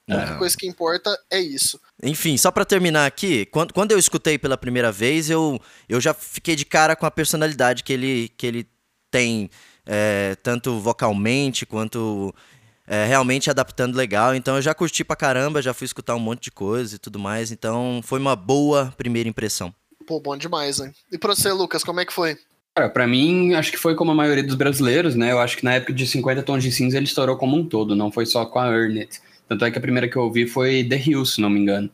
A 0.10 0.16
única 0.16 0.34
É. 0.34 0.38
coisa 0.38 0.58
que 0.58 0.68
importa 0.68 1.18
é 1.30 1.40
isso. 1.40 1.80
Enfim, 2.04 2.38
só 2.38 2.52
pra 2.52 2.66
terminar 2.66 3.06
aqui, 3.06 3.46
quando, 3.48 3.74
quando 3.74 3.92
eu 3.92 4.00
escutei 4.00 4.38
pela 4.38 4.58
primeira 4.58 4.92
vez, 4.92 5.30
eu, 5.30 5.60
eu 5.88 6.02
já 6.02 6.14
fiquei 6.14 6.56
de 6.56 6.66
cara 6.66 6.96
com 6.96 7.06
a 7.06 7.12
personalidade 7.12 7.84
que 7.84 7.94
ele, 7.94 8.30
que 8.38 8.46
ele 8.46 8.68
tem, 9.10 9.50
é, 9.86 10.36
tanto 10.44 10.80
vocalmente 10.80 11.66
quanto 11.66 12.34
é, 12.86 13.06
realmente 13.06 13.50
adaptando 13.50 13.96
legal. 13.96 14.36
Então 14.36 14.56
eu 14.58 14.62
já 14.62 14.74
curti 14.74 15.04
pra 15.04 15.16
caramba, 15.16 15.62
já 15.62 15.74
fui 15.74 15.86
escutar 15.86 16.16
um 16.16 16.20
monte 16.20 16.44
de 16.44 16.52
coisa 16.52 16.96
e 16.96 17.00
tudo 17.00 17.18
mais. 17.18 17.52
Então 17.52 18.02
foi 18.04 18.20
uma 18.20 18.36
boa 18.36 18.94
primeira 18.98 19.30
impressão. 19.30 19.74
Pô, 20.06 20.20
bom 20.20 20.36
demais, 20.36 20.80
hein? 20.80 20.94
E 21.12 21.18
pra 21.18 21.34
você, 21.36 21.52
Lucas, 21.54 21.84
como 21.84 22.00
é 22.02 22.06
que 22.06 22.12
foi? 22.14 22.38
Cara, 22.76 22.90
pra 22.90 23.06
mim, 23.06 23.54
acho 23.54 23.72
que 23.72 23.78
foi 23.78 23.96
como 23.96 24.12
a 24.12 24.16
maioria 24.16 24.44
dos 24.44 24.56
brasileiros, 24.56 25.14
né? 25.14 25.32
Eu 25.32 25.40
acho 25.40 25.58
que 25.58 25.66
na 25.66 25.74
época 25.74 25.92
de 25.92 26.08
50 26.08 26.42
Tons 26.42 26.64
de 26.64 26.72
Cinza 26.72 26.96
ele 26.96 27.06
estourou 27.06 27.36
como 27.36 27.58
um 27.58 27.66
todo, 27.66 27.96
não 27.96 28.10
foi 28.12 28.26
só 28.26 28.46
com 28.46 28.60
a 28.60 28.68
Earn. 28.68 29.08
Tanto 29.48 29.66
é 29.66 29.72
que 29.72 29.78
a 29.78 29.82
primeira 29.82 30.08
que 30.08 30.16
eu 30.16 30.24
ouvi 30.24 30.48
foi 30.48 30.86
The 30.86 30.96
Hills, 30.96 31.36
se 31.36 31.42
não 31.42 31.50
me 31.50 31.60
engano. 31.60 31.90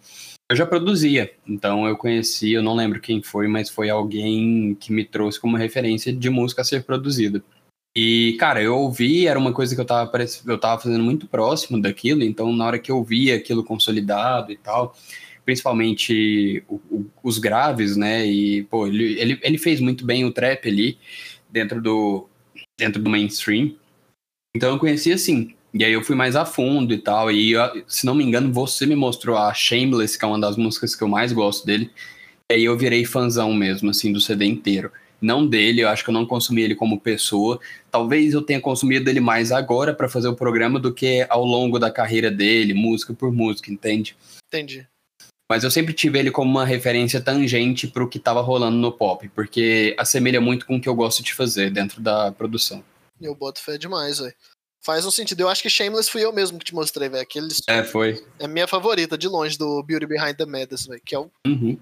Eu 0.50 0.56
já 0.56 0.66
produzia, 0.66 1.32
então 1.48 1.88
eu 1.88 1.98
conheci, 1.98 2.52
eu 2.52 2.62
não 2.62 2.76
lembro 2.76 3.02
quem 3.02 3.22
foi, 3.22 3.48
mas 3.48 3.70
foi 3.70 3.90
alguém 3.90 4.76
que 4.76 4.94
me 4.94 5.04
trouxe 5.04 5.40
como 5.40 5.58
referência 5.58 6.14
de 6.14 6.30
música 6.30 6.62
a 6.62 6.66
ser 6.66 6.84
produzida. 6.84 7.44
E, 7.96 8.38
cara, 8.40 8.62
eu 8.62 8.78
ouvi, 8.78 9.28
era 9.28 9.40
uma 9.40 9.52
coisa 9.52 9.74
que 9.74 9.82
eu 9.82 9.86
tava, 9.86 10.12
eu 10.46 10.58
tava 10.60 10.80
fazendo 10.80 11.04
muito 11.04 11.28
próximo 11.28 11.82
daquilo, 11.82 12.24
então 12.24 12.56
na 12.56 12.66
hora 12.66 12.80
que 12.80 12.92
eu 12.92 13.04
via 13.04 13.36
aquilo 13.36 13.64
consolidado 13.64 14.52
e 14.52 14.58
tal, 14.58 14.96
principalmente 15.48 16.62
o- 16.68 16.76
o- 16.92 17.06
os 17.24 17.38
graves, 17.38 17.96
né? 17.96 18.26
E, 18.28 18.64
pô, 18.64 18.86
ele, 18.86 19.18
ele, 19.18 19.40
ele 19.42 19.58
fez 19.58 19.80
muito 19.80 20.06
bem 20.06 20.26
o 20.26 20.32
trap 20.32 20.68
ali 20.68 20.98
dentro 21.50 21.82
do, 21.82 22.28
dentro 22.78 23.02
do 23.02 23.10
mainstream. 23.10 23.74
Então 24.54 24.74
eu 24.74 24.78
conheci 24.78 25.10
assim. 25.14 25.56
E 25.74 25.86
aí 25.86 25.94
eu 25.94 26.04
fui 26.04 26.18
mais 26.18 26.36
a 26.36 26.44
fundo 26.46 26.94
e 26.94 26.98
tal. 26.98 27.32
E 27.32 27.54
se 27.88 28.06
não 28.06 28.14
me 28.14 28.26
engano, 28.26 28.52
você 28.52 28.86
me 28.86 28.96
mostrou 28.96 29.38
a 29.38 29.54
Shameless, 29.54 30.20
que 30.20 30.26
é 30.26 30.28
uma 30.28 30.38
das 30.40 30.58
músicas 30.58 30.94
que 30.94 31.02
eu 31.02 31.08
mais 31.08 31.32
gosto 31.32 31.66
dele. 31.66 31.90
E 32.52 32.56
aí 32.56 32.64
eu 32.66 32.78
virei 32.78 33.06
fãzão 33.06 33.54
mesmo, 33.54 33.90
assim, 33.90 34.12
do 34.12 34.20
CD 34.20 34.46
inteiro. 34.46 34.92
Não 35.22 35.48
dele, 35.48 35.82
eu 35.82 35.88
acho 35.88 36.04
que 36.04 36.10
eu 36.10 36.14
não 36.14 36.26
consumi 36.26 36.62
ele 36.62 36.76
como 36.76 37.00
pessoa. 37.00 37.58
Talvez 37.90 38.34
eu 38.34 38.42
tenha 38.42 38.60
consumido 38.60 39.10
ele 39.10 39.22
mais 39.22 39.54
agora 39.54 39.94
para 39.94 40.10
fazer 40.10 40.28
o 40.28 40.36
programa 40.36 40.78
do 40.78 40.94
que 40.94 41.26
ao 41.30 41.46
longo 41.46 41.80
da 41.80 41.90
carreira 41.90 42.30
dele, 42.30 42.74
música 42.74 43.14
por 43.14 43.32
música, 43.32 43.72
entende? 43.72 44.14
Entendi. 44.48 44.86
Mas 45.50 45.64
eu 45.64 45.72
sempre 45.72 45.94
tive 45.94 46.20
ele 46.20 46.30
como 46.30 46.52
uma 46.52 46.66
referência 46.66 47.22
tangente 47.22 47.88
pro 47.88 48.10
que 48.10 48.20
tava 48.20 48.42
rolando 48.42 48.78
no 48.78 48.92
pop, 48.92 49.30
porque 49.30 49.96
assemelha 49.98 50.42
muito 50.42 50.66
com 50.66 50.76
o 50.76 50.82
que 50.82 50.90
eu 50.90 50.96
gosto 50.96 51.24
de 51.24 51.34
fazer 51.34 51.72
dentro 51.72 52.02
da 52.02 52.32
produção. 52.34 52.84
Eu 53.20 53.34
boto 53.34 53.62
fé 53.62 53.78
demais, 53.78 54.20
velho. 54.20 54.34
Faz 54.84 55.06
um 55.06 55.12
sentido. 55.12 55.42
Eu 55.42 55.50
acho 55.50 55.62
que 55.62 55.70
Shameless 55.70 56.10
fui 56.10 56.24
eu 56.24 56.34
mesmo 56.34 56.60
que 56.60 56.66
te 56.66 56.76
mostrei, 56.76 57.10
velho. 57.10 57.24
Aqueles... 57.24 57.62
É, 57.68 57.84
foi. 57.84 58.26
É 58.40 58.48
minha 58.48 58.68
favorita, 58.68 59.18
de 59.18 59.28
longe, 59.28 59.58
do 59.58 59.82
Beauty 59.84 60.06
Behind 60.06 60.36
the 60.36 60.46
Madness, 60.46 60.86
velho. 60.86 61.02
Que 61.06 61.16
é 61.16 61.20
o... 61.20 61.32
Uhum. 61.46 61.80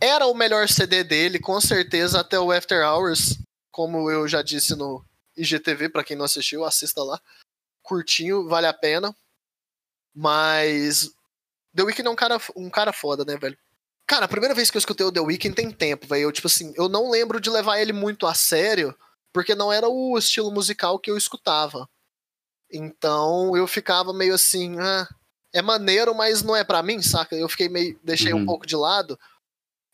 Era 0.00 0.26
o 0.26 0.34
melhor 0.34 0.68
CD 0.68 1.02
dele, 1.02 1.40
com 1.40 1.60
certeza, 1.60 2.20
até 2.20 2.38
o 2.38 2.52
After 2.52 2.86
Hours. 2.86 3.38
Como 3.70 4.10
eu 4.10 4.26
já 4.28 4.42
disse 4.42 4.76
no 4.76 5.04
IGTV, 5.36 5.88
para 5.88 6.04
quem 6.04 6.16
não 6.16 6.24
assistiu, 6.24 6.64
assista 6.64 7.02
lá. 7.02 7.20
Curtinho, 7.82 8.48
vale 8.48 8.66
a 8.66 8.72
pena. 8.72 9.14
Mas 10.14 11.10
The 11.74 11.82
Weeknd 11.82 12.08
é 12.08 12.10
um 12.10 12.16
cara, 12.16 12.40
um 12.56 12.70
cara 12.70 12.92
foda, 12.92 13.24
né, 13.24 13.36
velho? 13.36 13.56
Cara, 14.06 14.24
a 14.24 14.28
primeira 14.28 14.54
vez 14.54 14.70
que 14.70 14.76
eu 14.76 14.80
escutei 14.80 15.06
o 15.06 15.12
The 15.12 15.20
Weeknd 15.20 15.54
tem 15.54 15.70
tempo, 15.70 16.06
velho. 16.06 16.22
Eu, 16.22 16.32
tipo 16.32 16.46
assim, 16.46 16.72
eu 16.76 16.88
não 16.88 17.10
lembro 17.10 17.40
de 17.40 17.50
levar 17.50 17.78
ele 17.78 17.92
muito 17.92 18.26
a 18.26 18.34
sério, 18.34 18.94
porque 19.32 19.54
não 19.54 19.72
era 19.72 19.88
o 19.88 20.16
estilo 20.16 20.50
musical 20.50 20.98
que 20.98 21.10
eu 21.10 21.16
escutava. 21.16 21.88
Então 22.70 23.56
eu 23.56 23.66
ficava 23.66 24.12
meio 24.12 24.34
assim, 24.34 24.78
ah, 24.78 25.06
é 25.52 25.62
maneiro, 25.62 26.14
mas 26.14 26.42
não 26.42 26.56
é 26.56 26.64
para 26.64 26.82
mim, 26.82 27.02
saca? 27.02 27.36
Eu 27.36 27.48
fiquei 27.48 27.68
meio. 27.68 27.98
deixei 28.02 28.32
uhum. 28.32 28.40
um 28.40 28.46
pouco 28.46 28.66
de 28.66 28.76
lado. 28.76 29.18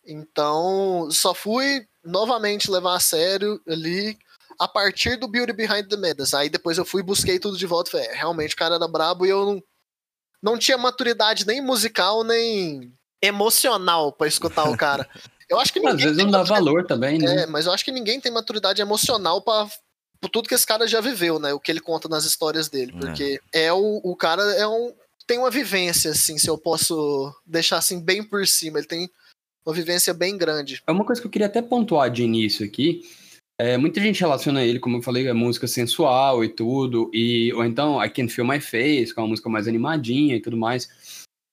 Então, 0.07 1.09
só 1.11 1.33
fui 1.33 1.87
novamente 2.05 2.71
levar 2.71 2.97
a 2.97 3.01
sério 3.01 3.61
ali 3.67 4.19
a 4.59 4.69
partir 4.69 5.17
do 5.17 5.29
Beauty 5.29 5.53
Behind 5.53 5.89
the 5.89 5.97
Madness. 5.97 6.35
Aí 6.35 6.49
depois 6.49 6.79
eu 6.79 6.85
fui 6.85 7.03
busquei 7.03 7.39
tudo 7.39 7.57
de 7.57 7.67
volta. 7.67 7.91
Falei, 7.91 8.07
é, 8.07 8.15
realmente 8.15 8.55
o 8.55 8.59
cara 8.59 8.77
era 8.77 8.89
brabo 8.89 9.25
e 9.25 9.31
eu 9.31 9.47
não, 9.47 9.63
não 10.45 10.59
tinha 10.59 10.77
maturidade 10.77 11.47
nem 11.47 11.63
musical, 11.63 12.23
nem 12.23 12.93
emocional 13.23 14.13
para 14.13 14.29
escutar 14.29 14.69
o 14.69 14.77
cara. 14.79 15.09
Eu 15.49 15.59
acho 15.59 15.73
que 15.73 15.81
ninguém. 15.81 15.95
Às 15.95 16.03
vezes 16.03 16.19
não 16.19 16.31
dá 16.31 16.43
valor 16.43 16.87
também, 16.87 17.19
né? 17.19 17.43
É, 17.43 17.47
mas 17.47 17.65
eu 17.65 17.73
acho 17.73 17.85
que 17.85 17.91
ninguém 17.91 18.21
tem 18.21 18.31
maturidade 18.31 18.83
emocional 18.83 19.41
para 19.41 19.67
por 20.21 20.29
tudo 20.29 20.49
que 20.49 20.55
esse 20.55 20.67
cara 20.67 20.87
já 20.87 21.01
viveu, 21.01 21.39
né? 21.39 21.53
O 21.53 21.61
que 21.61 21.73
ele 21.73 21.81
conta 21.81 22.09
nas 22.09 22.25
histórias 22.25 22.69
dele. 22.69 22.93
É. 22.97 23.01
Porque 23.01 23.41
é, 23.53 23.65
é 23.65 23.73
o, 23.73 24.01
o 24.05 24.15
cara 24.15 24.43
é 24.55 24.67
um. 24.67 24.93
Tem 25.27 25.39
uma 25.39 25.51
vivência, 25.51 26.11
assim, 26.11 26.37
se 26.37 26.49
eu 26.49 26.59
posso 26.59 27.35
deixar 27.47 27.79
assim 27.79 27.99
bem 27.99 28.23
por 28.23 28.47
cima. 28.47 28.79
Ele 28.79 28.87
tem 28.87 29.11
uma 29.65 29.75
vivência 29.75 30.13
bem 30.13 30.37
grande. 30.37 30.83
É 30.87 30.93
uma 30.93 31.05
coisa 31.05 31.21
que 31.21 31.27
eu 31.27 31.31
queria 31.31 31.47
até 31.47 31.63
pontuar 31.63 32.11
de 32.11 32.23
início 32.23 32.67
aqui. 32.67 33.03
É, 33.61 33.77
muita 33.77 34.01
gente 34.01 34.21
relaciona 34.21 34.65
ele, 34.65 34.81
como 34.81 34.97
eu 34.97 35.03
falei, 35.03 35.29
a 35.29 35.35
música 35.35 35.67
sensual 35.69 36.45
e 36.45 36.49
tudo, 36.49 37.09
e 37.15 37.53
ou 37.53 37.65
então 37.65 38.05
I 38.05 38.11
Can 38.11 38.29
Feel 38.29 38.47
My 38.47 38.61
Face, 38.61 39.15
que 39.15 39.21
é 39.21 39.23
uma 39.23 39.29
música 39.29 39.49
mais 39.49 39.69
animadinha 39.69 40.35
e 40.35 40.41
tudo 40.41 40.57
mais. 40.57 40.89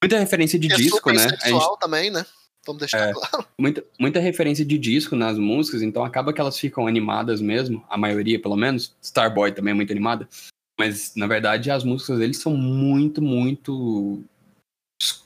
Muita 0.03 0.17
referência 0.17 0.58
de 0.58 0.72
é 0.72 0.75
disco, 0.75 1.12
né? 1.12 1.29
Sensual 1.29 1.62
gente... 1.62 1.79
também, 1.79 2.10
né? 2.10 2.25
Vamos 2.65 2.79
deixar 2.79 3.10
é, 3.10 3.13
claro. 3.13 3.48
Muita, 3.58 3.84
muita 4.00 4.20
referência 4.20 4.65
de 4.65 4.77
disco 4.77 5.15
nas 5.15 5.38
músicas, 5.38 5.81
então 5.81 6.03
acaba 6.03 6.34
que 6.34 6.41
elas 6.41 6.58
ficam 6.58 6.88
animadas 6.88 7.39
mesmo, 7.41 7.86
a 7.89 7.98
maioria 7.98 8.39
pelo 8.39 8.55
menos. 8.55 8.96
Starboy 9.01 9.51
também 9.51 9.72
é 9.72 9.75
muito 9.75 9.91
animada. 9.91 10.27
Mas, 10.79 11.13
na 11.15 11.27
verdade, 11.27 11.70
as 11.70 11.84
músicas 11.84 12.17
deles 12.17 12.38
são 12.38 12.55
muito, 12.55 13.22
muito 13.22 14.24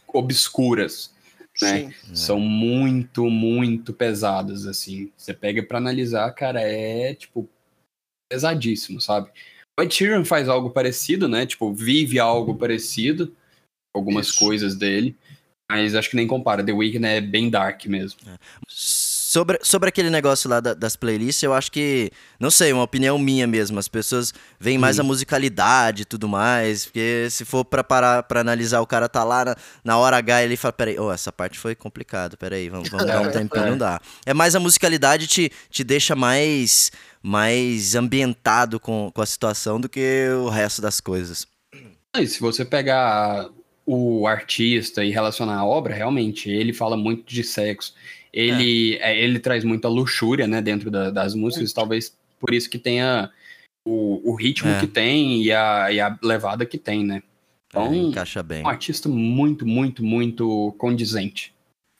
obscuras 0.07 1.14
né? 1.61 1.91
Sim. 1.91 2.15
São 2.15 2.39
muito, 2.39 3.29
muito 3.29 3.93
pesadas, 3.93 4.65
assim. 4.65 5.11
Você 5.15 5.33
pega 5.33 5.63
para 5.63 5.77
analisar, 5.77 6.31
cara, 6.31 6.61
é, 6.61 7.13
tipo, 7.13 7.49
pesadíssimo, 8.31 8.99
sabe? 8.99 9.29
O 9.77 9.83
Ed 9.83 9.93
Sheeran 9.93 10.23
faz 10.23 10.47
algo 10.47 10.69
parecido, 10.69 11.27
né? 11.27 11.45
Tipo, 11.45 11.73
vive 11.73 12.19
algo 12.19 12.55
parecido, 12.55 13.35
algumas 13.93 14.27
Isso. 14.27 14.39
coisas 14.39 14.75
dele, 14.75 15.15
mas 15.69 15.95
acho 15.95 16.09
que 16.09 16.15
nem 16.15 16.27
compara. 16.27 16.63
The 16.63 16.71
Weeknd 16.71 17.05
é 17.05 17.21
bem 17.21 17.49
dark 17.49 17.85
mesmo. 17.85 18.19
É. 18.27 18.37
Sobre, 19.35 19.59
sobre 19.61 19.89
aquele 19.89 20.09
negócio 20.09 20.49
lá 20.49 20.61
da, 20.61 20.73
das 20.73 20.95
playlists, 20.95 21.43
eu 21.43 21.53
acho 21.53 21.69
que, 21.69 22.09
não 22.39 22.49
sei, 22.49 22.71
uma 22.71 22.83
opinião 22.83 23.19
minha 23.19 23.45
mesmo. 23.45 23.77
As 23.77 23.89
pessoas 23.89 24.33
veem 24.57 24.77
mais 24.77 24.97
a 24.97 25.03
musicalidade 25.03 26.03
e 26.03 26.05
tudo 26.05 26.25
mais. 26.25 26.85
Porque 26.85 27.27
se 27.29 27.43
for 27.43 27.65
pra 27.65 27.83
parar 27.83 28.23
pra 28.23 28.39
analisar, 28.39 28.79
o 28.79 28.87
cara 28.87 29.09
tá 29.09 29.25
lá 29.25 29.43
na, 29.43 29.55
na 29.83 29.97
hora 29.97 30.15
H 30.15 30.41
ele 30.41 30.55
fala: 30.55 30.71
peraí, 30.71 30.97
oh, 30.97 31.11
essa 31.11 31.33
parte 31.33 31.59
foi 31.59 31.75
complicada, 31.75 32.37
peraí, 32.37 32.69
vamos, 32.69 32.87
vamos 32.87 33.05
dar 33.05 33.19
um 33.19 33.27
tempinho, 33.29 33.71
não 33.71 33.77
dá. 33.77 33.99
É 34.25 34.33
mais 34.33 34.55
a 34.55 34.59
musicalidade 34.61 35.27
te, 35.27 35.51
te 35.69 35.83
deixa 35.83 36.15
mais, 36.15 36.93
mais 37.21 37.93
ambientado 37.93 38.79
com, 38.79 39.11
com 39.13 39.21
a 39.21 39.25
situação 39.25 39.81
do 39.81 39.89
que 39.89 40.29
o 40.45 40.47
resto 40.47 40.81
das 40.81 41.01
coisas. 41.01 41.45
E 42.17 42.25
se 42.25 42.39
você 42.39 42.63
pegar 42.63 43.49
o 43.85 44.27
artista 44.27 45.03
e 45.03 45.11
relacionar 45.11 45.57
a 45.57 45.65
obra, 45.65 45.93
realmente, 45.93 46.49
ele 46.49 46.71
fala 46.71 46.95
muito 46.95 47.25
de 47.27 47.43
sexo 47.43 47.93
ele, 48.35 48.97
é. 48.97 49.13
É, 49.13 49.23
ele 49.23 49.39
traz 49.39 49.63
muita 49.63 49.87
luxúria, 49.87 50.45
né, 50.45 50.61
dentro 50.61 50.91
da, 50.91 51.09
das 51.09 51.33
músicas, 51.33 51.71
talvez 51.71 52.15
por 52.37 52.53
isso 52.53 52.69
que 52.69 52.77
tenha 52.77 53.31
o, 53.87 54.31
o 54.31 54.35
ritmo 54.35 54.69
é. 54.69 54.79
que 54.79 54.87
tem 54.87 55.41
e 55.41 55.53
a, 55.53 55.91
e 55.91 56.01
a 56.01 56.19
levada 56.21 56.65
que 56.65 56.77
tem, 56.77 57.05
né? 57.05 57.23
Então, 57.67 57.93
é, 57.93 57.95
encaixa 57.95 58.43
bem. 58.43 58.63
um 58.63 58.67
artista 58.67 59.07
muito, 59.07 59.65
muito, 59.65 60.03
muito 60.03 60.75
condizente. 60.77 61.55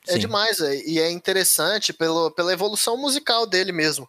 É 0.08 0.13
Sim. 0.13 0.20
demais, 0.20 0.60
é, 0.60 0.84
e 0.86 1.00
é 1.00 1.10
interessante 1.10 1.94
pelo, 1.94 2.30
pela 2.32 2.51
evolução 2.51 2.98
musical 2.98 3.48
dele 3.48 3.72
mesmo. 3.72 4.08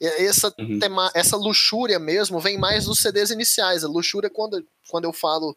Essa, 0.00 0.54
uhum. 0.58 0.78
tema, 0.78 1.10
essa 1.14 1.36
luxúria 1.36 1.98
mesmo 1.98 2.38
vem 2.38 2.58
mais 2.58 2.84
dos 2.84 3.00
CDs 3.00 3.30
iniciais. 3.30 3.82
A 3.82 3.88
luxúria, 3.88 4.30
quando, 4.30 4.64
quando 4.88 5.04
eu 5.04 5.12
falo 5.12 5.56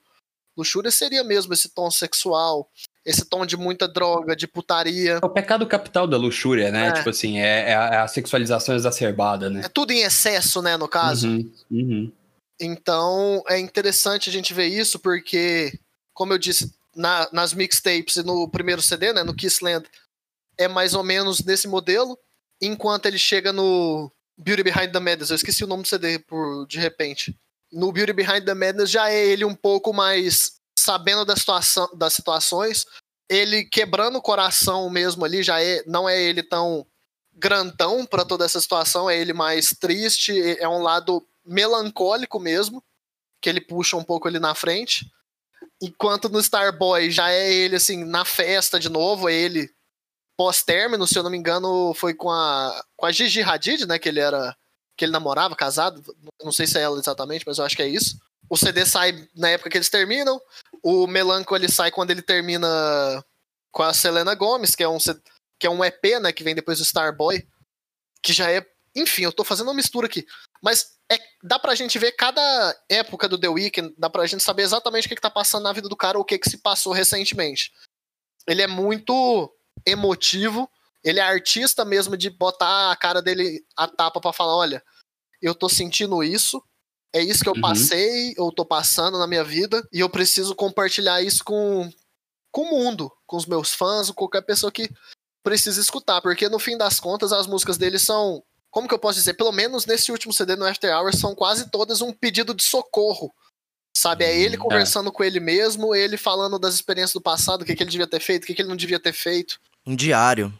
luxúria, 0.57 0.89
seria 0.89 1.23
mesmo 1.23 1.53
esse 1.53 1.69
tom 1.69 1.91
sexual, 1.91 2.69
esse 3.05 3.25
tom 3.25 3.45
de 3.45 3.57
muita 3.57 3.87
droga, 3.87 4.35
de 4.35 4.47
putaria. 4.47 5.19
É 5.21 5.25
o 5.25 5.29
pecado 5.29 5.65
capital 5.65 6.07
da 6.07 6.17
luxúria, 6.17 6.71
né? 6.71 6.89
É. 6.89 6.91
Tipo 6.93 7.09
assim, 7.09 7.39
é, 7.39 7.71
é, 7.71 7.75
a, 7.75 7.85
é, 7.85 7.97
a, 7.97 8.07
sexualização 8.07 8.75
exacerbada, 8.75 9.49
né? 9.49 9.61
É 9.65 9.69
tudo 9.69 9.91
em 9.91 10.01
excesso, 10.01 10.61
né, 10.61 10.77
no 10.77 10.87
caso. 10.87 11.27
Uhum, 11.27 11.51
uhum. 11.71 12.11
Então, 12.59 13.43
é 13.47 13.59
interessante 13.59 14.29
a 14.29 14.31
gente 14.33 14.53
ver 14.53 14.67
isso, 14.67 14.99
porque, 14.99 15.79
como 16.13 16.33
eu 16.33 16.37
disse, 16.37 16.71
na, 16.95 17.27
nas 17.31 17.53
mixtapes 17.53 18.17
e 18.17 18.23
no 18.23 18.47
primeiro 18.47 18.81
CD, 18.81 19.11
né, 19.13 19.23
no 19.23 19.35
Kissland, 19.35 19.85
é 20.57 20.67
mais 20.67 20.93
ou 20.93 21.03
menos 21.03 21.43
nesse 21.43 21.67
modelo, 21.67 22.17
enquanto 22.61 23.07
ele 23.07 23.17
chega 23.17 23.51
no 23.51 24.11
Beauty 24.37 24.61
Behind 24.61 24.91
the 24.91 24.99
Madness, 24.99 25.31
eu 25.31 25.35
esqueci 25.35 25.63
o 25.63 25.67
nome 25.67 25.81
do 25.81 25.87
CD 25.87 26.19
por, 26.19 26.67
de 26.67 26.77
repente. 26.77 27.35
No 27.71 27.91
Beauty 27.91 28.13
Behind 28.13 28.45
the 28.45 28.53
Madness 28.53 28.91
já 28.91 29.09
é 29.09 29.25
ele 29.25 29.43
um 29.43 29.55
pouco 29.55 29.91
mais 29.91 30.60
sabendo 30.81 31.25
da 31.25 31.35
situação, 31.35 31.89
das 31.93 32.13
situações, 32.13 32.85
ele 33.29 33.63
quebrando 33.63 34.17
o 34.17 34.21
coração 34.21 34.89
mesmo 34.89 35.23
ali, 35.23 35.41
já 35.41 35.61
é, 35.61 35.83
não 35.85 36.07
é 36.07 36.21
ele 36.21 36.43
tão 36.43 36.85
grandão 37.33 38.05
para 38.05 38.25
toda 38.25 38.43
essa 38.43 38.59
situação, 38.59 39.09
é 39.09 39.17
ele 39.17 39.33
mais 39.33 39.69
triste, 39.79 40.33
é 40.59 40.67
um 40.67 40.81
lado 40.81 41.25
melancólico 41.45 42.39
mesmo, 42.39 42.83
que 43.41 43.49
ele 43.49 43.61
puxa 43.61 43.95
um 43.95 44.03
pouco 44.03 44.27
ali 44.27 44.39
na 44.39 44.53
frente. 44.53 45.09
Enquanto 45.81 46.29
no 46.29 46.39
Starboy 46.39 47.09
já 47.09 47.31
é 47.31 47.51
ele 47.51 47.75
assim 47.75 48.03
na 48.03 48.25
festa 48.25 48.79
de 48.79 48.89
novo, 48.89 49.29
é 49.29 49.33
ele 49.33 49.69
pós-término, 50.37 51.07
se 51.07 51.17
eu 51.17 51.23
não 51.23 51.29
me 51.29 51.37
engano, 51.37 51.93
foi 51.93 52.13
com 52.13 52.29
a 52.29 52.83
com 52.97 53.05
a 53.05 53.11
Gigi 53.11 53.41
Hadid, 53.41 53.85
né, 53.85 53.97
que 53.97 54.09
ele 54.09 54.19
era 54.19 54.55
que 54.97 55.05
ele 55.05 55.11
namorava, 55.11 55.55
casado, 55.55 56.03
não 56.43 56.51
sei 56.51 56.67
se 56.67 56.77
é 56.77 56.81
ela 56.81 56.99
exatamente, 56.99 57.43
mas 57.47 57.57
eu 57.57 57.65
acho 57.65 57.75
que 57.75 57.81
é 57.81 57.87
isso. 57.87 58.19
O 58.49 58.57
CD 58.57 58.85
sai 58.85 59.27
na 59.33 59.49
época 59.49 59.69
que 59.69 59.77
eles 59.77 59.89
terminam. 59.89 60.39
O 60.83 61.07
Melanco 61.07 61.55
ele 61.55 61.69
sai 61.69 61.91
quando 61.91 62.11
ele 62.11 62.21
termina 62.21 62.67
com 63.71 63.83
a 63.83 63.93
Selena 63.93 64.35
Gomes, 64.35 64.75
que 64.75 64.83
é 64.83 64.89
um, 64.89 64.97
que 65.59 65.67
é 65.67 65.69
um 65.69 65.83
EP, 65.83 66.19
né? 66.21 66.31
Que 66.31 66.43
vem 66.43 66.55
depois 66.55 66.79
do 66.79 66.83
Starboy. 66.83 67.47
Que 68.21 68.33
já 68.33 68.51
é. 68.51 68.65
Enfim, 68.95 69.23
eu 69.23 69.31
tô 69.31 69.43
fazendo 69.43 69.67
uma 69.67 69.73
mistura 69.73 70.07
aqui. 70.07 70.25
Mas 70.61 70.97
é, 71.11 71.17
dá 71.43 71.59
pra 71.59 71.75
gente 71.75 71.99
ver 71.99 72.13
cada 72.13 72.75
época 72.89 73.27
do 73.27 73.37
The 73.37 73.49
Weeknd, 73.49 73.93
dá 73.97 74.09
pra 74.09 74.25
gente 74.25 74.43
saber 74.43 74.63
exatamente 74.63 75.05
o 75.05 75.09
que, 75.09 75.15
que 75.15 75.21
tá 75.21 75.29
passando 75.29 75.63
na 75.63 75.73
vida 75.73 75.89
do 75.89 75.95
cara 75.95 76.17
ou 76.17 76.23
o 76.23 76.25
que, 76.25 76.39
que 76.39 76.49
se 76.49 76.57
passou 76.57 76.93
recentemente. 76.93 77.71
Ele 78.47 78.61
é 78.61 78.67
muito 78.67 79.53
emotivo, 79.85 80.69
ele 81.03 81.19
é 81.19 81.23
artista 81.23 81.83
mesmo 81.83 82.15
de 82.15 82.29
botar 82.29 82.91
a 82.91 82.95
cara 82.95 83.21
dele 83.21 83.65
a 83.75 83.87
tapa 83.87 84.21
para 84.21 84.33
falar: 84.33 84.55
olha, 84.55 84.83
eu 85.41 85.53
tô 85.53 85.67
sentindo 85.67 86.23
isso, 86.23 86.63
é 87.13 87.21
isso 87.21 87.43
que 87.43 87.49
eu 87.49 87.53
uhum. 87.53 87.61
passei, 87.61 88.33
ou 88.37 88.51
tô 88.51 88.65
passando 88.65 89.17
na 89.17 89.27
minha 89.27 89.43
vida, 89.43 89.85
e 89.91 89.99
eu 89.99 90.09
preciso 90.09 90.55
compartilhar 90.55 91.21
isso 91.21 91.43
com, 91.43 91.91
com 92.51 92.61
o 92.63 92.69
mundo, 92.69 93.11
com 93.25 93.37
os 93.37 93.45
meus 93.45 93.73
fãs, 93.73 94.09
ou 94.09 94.15
qualquer 94.15 94.41
pessoa 94.41 94.71
que 94.71 94.89
precisa 95.43 95.81
escutar, 95.81 96.21
porque 96.21 96.47
no 96.47 96.59
fim 96.59 96.77
das 96.77 96.99
contas 96.99 97.33
as 97.33 97.47
músicas 97.47 97.77
dele 97.77 97.97
são, 97.97 98.43
como 98.69 98.87
que 98.87 98.93
eu 98.93 98.99
posso 98.99 99.19
dizer, 99.19 99.33
pelo 99.33 99.51
menos 99.51 99.85
nesse 99.85 100.11
último 100.11 100.31
CD 100.31 100.55
no 100.55 100.65
After 100.65 100.95
Hours, 100.95 101.19
são 101.19 101.35
quase 101.35 101.69
todas 101.69 102.01
um 102.01 102.13
pedido 102.13 102.53
de 102.53 102.63
socorro, 102.63 103.33
Sabe, 103.93 104.23
é 104.23 104.35
ele 104.35 104.57
conversando 104.57 105.09
é. 105.09 105.11
com 105.11 105.23
ele 105.23 105.39
mesmo, 105.39 105.93
ele 105.93 106.15
falando 106.15 106.57
das 106.57 106.73
experiências 106.75 107.13
do 107.13 107.21
passado, 107.21 107.61
o 107.61 107.65
que, 107.65 107.75
que 107.75 107.83
ele 107.83 107.91
devia 107.91 108.07
ter 108.07 108.21
feito, 108.21 108.43
o 108.43 108.47
que, 108.47 108.53
que 108.53 108.61
ele 108.61 108.69
não 108.69 108.75
devia 108.75 108.99
ter 108.99 109.11
feito. 109.11 109.59
Um 109.85 109.95
diário. 109.95 110.51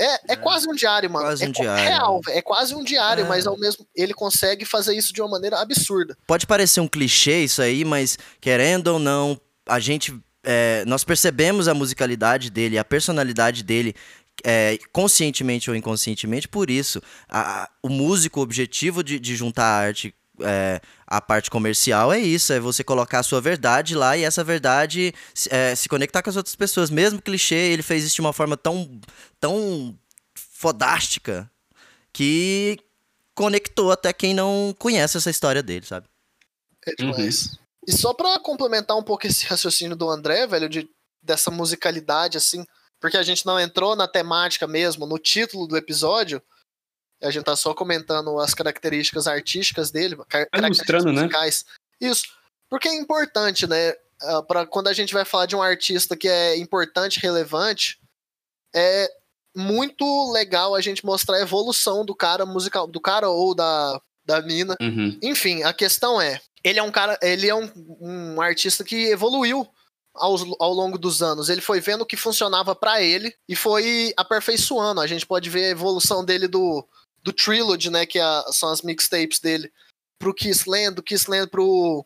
É, 0.00 0.04
é, 0.04 0.20
é, 0.28 0.36
quase 0.36 0.68
um 0.68 0.74
diário, 0.74 1.10
mano. 1.10 1.26
Quase 1.26 1.44
um 1.44 1.48
é 1.48 1.52
diário. 1.52 1.84
real, 1.84 2.20
é 2.28 2.42
quase 2.42 2.74
um 2.74 2.84
diário, 2.84 3.24
é. 3.24 3.28
mas 3.28 3.46
ao 3.46 3.58
mesmo 3.58 3.86
ele 3.94 4.14
consegue 4.14 4.64
fazer 4.64 4.96
isso 4.96 5.12
de 5.12 5.20
uma 5.20 5.28
maneira 5.28 5.58
absurda. 5.58 6.16
Pode 6.26 6.46
parecer 6.46 6.80
um 6.80 6.88
clichê 6.88 7.42
isso 7.44 7.60
aí, 7.60 7.84
mas 7.84 8.16
querendo 8.40 8.88
ou 8.88 8.98
não, 8.98 9.40
a 9.66 9.80
gente 9.80 10.16
é, 10.44 10.84
nós 10.86 11.04
percebemos 11.04 11.68
a 11.68 11.74
musicalidade 11.74 12.50
dele, 12.50 12.78
a 12.78 12.84
personalidade 12.84 13.62
dele 13.62 13.94
é, 14.44 14.78
conscientemente 14.92 15.68
ou 15.68 15.76
inconscientemente, 15.76 16.48
por 16.48 16.70
isso, 16.70 17.02
a, 17.28 17.68
o 17.82 17.88
músico, 17.88 18.40
o 18.40 18.42
objetivo 18.42 19.02
de, 19.02 19.18
de 19.18 19.34
juntar 19.34 19.64
a 19.64 19.86
arte 19.86 20.14
é, 20.40 20.80
a 21.06 21.20
parte 21.20 21.50
comercial 21.50 22.12
é 22.12 22.18
isso, 22.18 22.52
é 22.52 22.60
você 22.60 22.84
colocar 22.84 23.20
a 23.20 23.22
sua 23.22 23.40
verdade 23.40 23.94
lá 23.94 24.16
e 24.16 24.24
essa 24.24 24.44
verdade 24.44 25.14
é, 25.50 25.74
se 25.74 25.88
conectar 25.88 26.22
com 26.22 26.30
as 26.30 26.36
outras 26.36 26.54
pessoas. 26.54 26.90
Mesmo 26.90 27.22
clichê, 27.22 27.54
ele 27.54 27.82
fez 27.82 28.04
isso 28.04 28.16
de 28.16 28.20
uma 28.20 28.32
forma 28.32 28.56
tão, 28.56 29.00
tão 29.40 29.98
fodástica 30.34 31.50
que 32.12 32.78
conectou 33.34 33.92
até 33.92 34.12
quem 34.12 34.34
não 34.34 34.74
conhece 34.78 35.16
essa 35.16 35.30
história 35.30 35.62
dele, 35.62 35.86
sabe? 35.86 36.06
É 36.86 36.94
demais. 36.94 37.46
Uhum. 37.46 37.58
E 37.86 37.92
só 37.92 38.12
pra 38.12 38.38
complementar 38.40 38.96
um 38.96 39.02
pouco 39.02 39.26
esse 39.26 39.46
raciocínio 39.46 39.96
do 39.96 40.10
André, 40.10 40.46
velho, 40.46 40.68
de, 40.68 40.88
dessa 41.22 41.50
musicalidade, 41.50 42.36
assim, 42.36 42.64
porque 43.00 43.16
a 43.16 43.22
gente 43.22 43.46
não 43.46 43.58
entrou 43.58 43.94
na 43.94 44.08
temática 44.08 44.66
mesmo, 44.66 45.06
no 45.06 45.18
título 45.18 45.66
do 45.66 45.76
episódio, 45.76 46.42
a 47.22 47.30
gente 47.30 47.44
tá 47.44 47.56
só 47.56 47.74
comentando 47.74 48.38
as 48.38 48.54
características 48.54 49.26
artísticas 49.26 49.90
dele, 49.90 50.16
características 50.28 51.04
né? 51.04 51.12
musicais. 51.12 51.64
Né? 52.00 52.08
Isso. 52.10 52.26
Porque 52.70 52.88
é 52.88 52.94
importante, 52.94 53.66
né? 53.66 53.94
Ah, 54.20 54.42
para 54.42 54.66
quando 54.66 54.88
a 54.88 54.92
gente 54.92 55.14
vai 55.14 55.24
falar 55.24 55.46
de 55.46 55.56
um 55.56 55.62
artista 55.62 56.16
que 56.16 56.28
é 56.28 56.56
importante, 56.56 57.20
relevante, 57.20 57.98
é 58.74 59.10
muito 59.56 60.32
legal 60.32 60.74
a 60.74 60.80
gente 60.80 61.04
mostrar 61.04 61.36
a 61.36 61.42
evolução 61.42 62.04
do 62.04 62.14
cara 62.14 62.44
musical, 62.44 62.86
do 62.86 63.00
cara 63.00 63.28
ou 63.28 63.54
da, 63.54 64.00
da 64.24 64.42
mina. 64.42 64.76
Uhum. 64.80 65.18
Enfim, 65.22 65.62
a 65.62 65.72
questão 65.72 66.20
é, 66.20 66.40
ele 66.62 66.78
é 66.78 66.82
um 66.82 66.90
cara, 66.90 67.18
ele 67.22 67.48
é 67.48 67.54
um, 67.54 67.70
um 68.00 68.40
artista 68.40 68.84
que 68.84 69.06
evoluiu 69.06 69.66
ao, 70.14 70.36
ao 70.60 70.72
longo 70.72 70.98
dos 70.98 71.22
anos. 71.22 71.48
Ele 71.48 71.60
foi 71.60 71.80
vendo 71.80 72.02
o 72.02 72.06
que 72.06 72.16
funcionava 72.16 72.74
para 72.74 73.02
ele 73.02 73.34
e 73.48 73.56
foi 73.56 74.12
aperfeiçoando. 74.16 75.00
A 75.00 75.06
gente 75.06 75.26
pode 75.26 75.48
ver 75.48 75.66
a 75.66 75.70
evolução 75.70 76.24
dele 76.24 76.46
do 76.46 76.86
do 77.22 77.32
Trilogy, 77.32 77.90
né, 77.90 78.06
que 78.06 78.18
é, 78.18 78.42
são 78.52 78.70
as 78.70 78.82
mixtapes 78.82 79.38
dele, 79.38 79.70
pro 80.18 80.34
Kissland, 80.34 80.96
do 80.96 81.02
Kissland 81.02 81.48
pro 81.48 82.04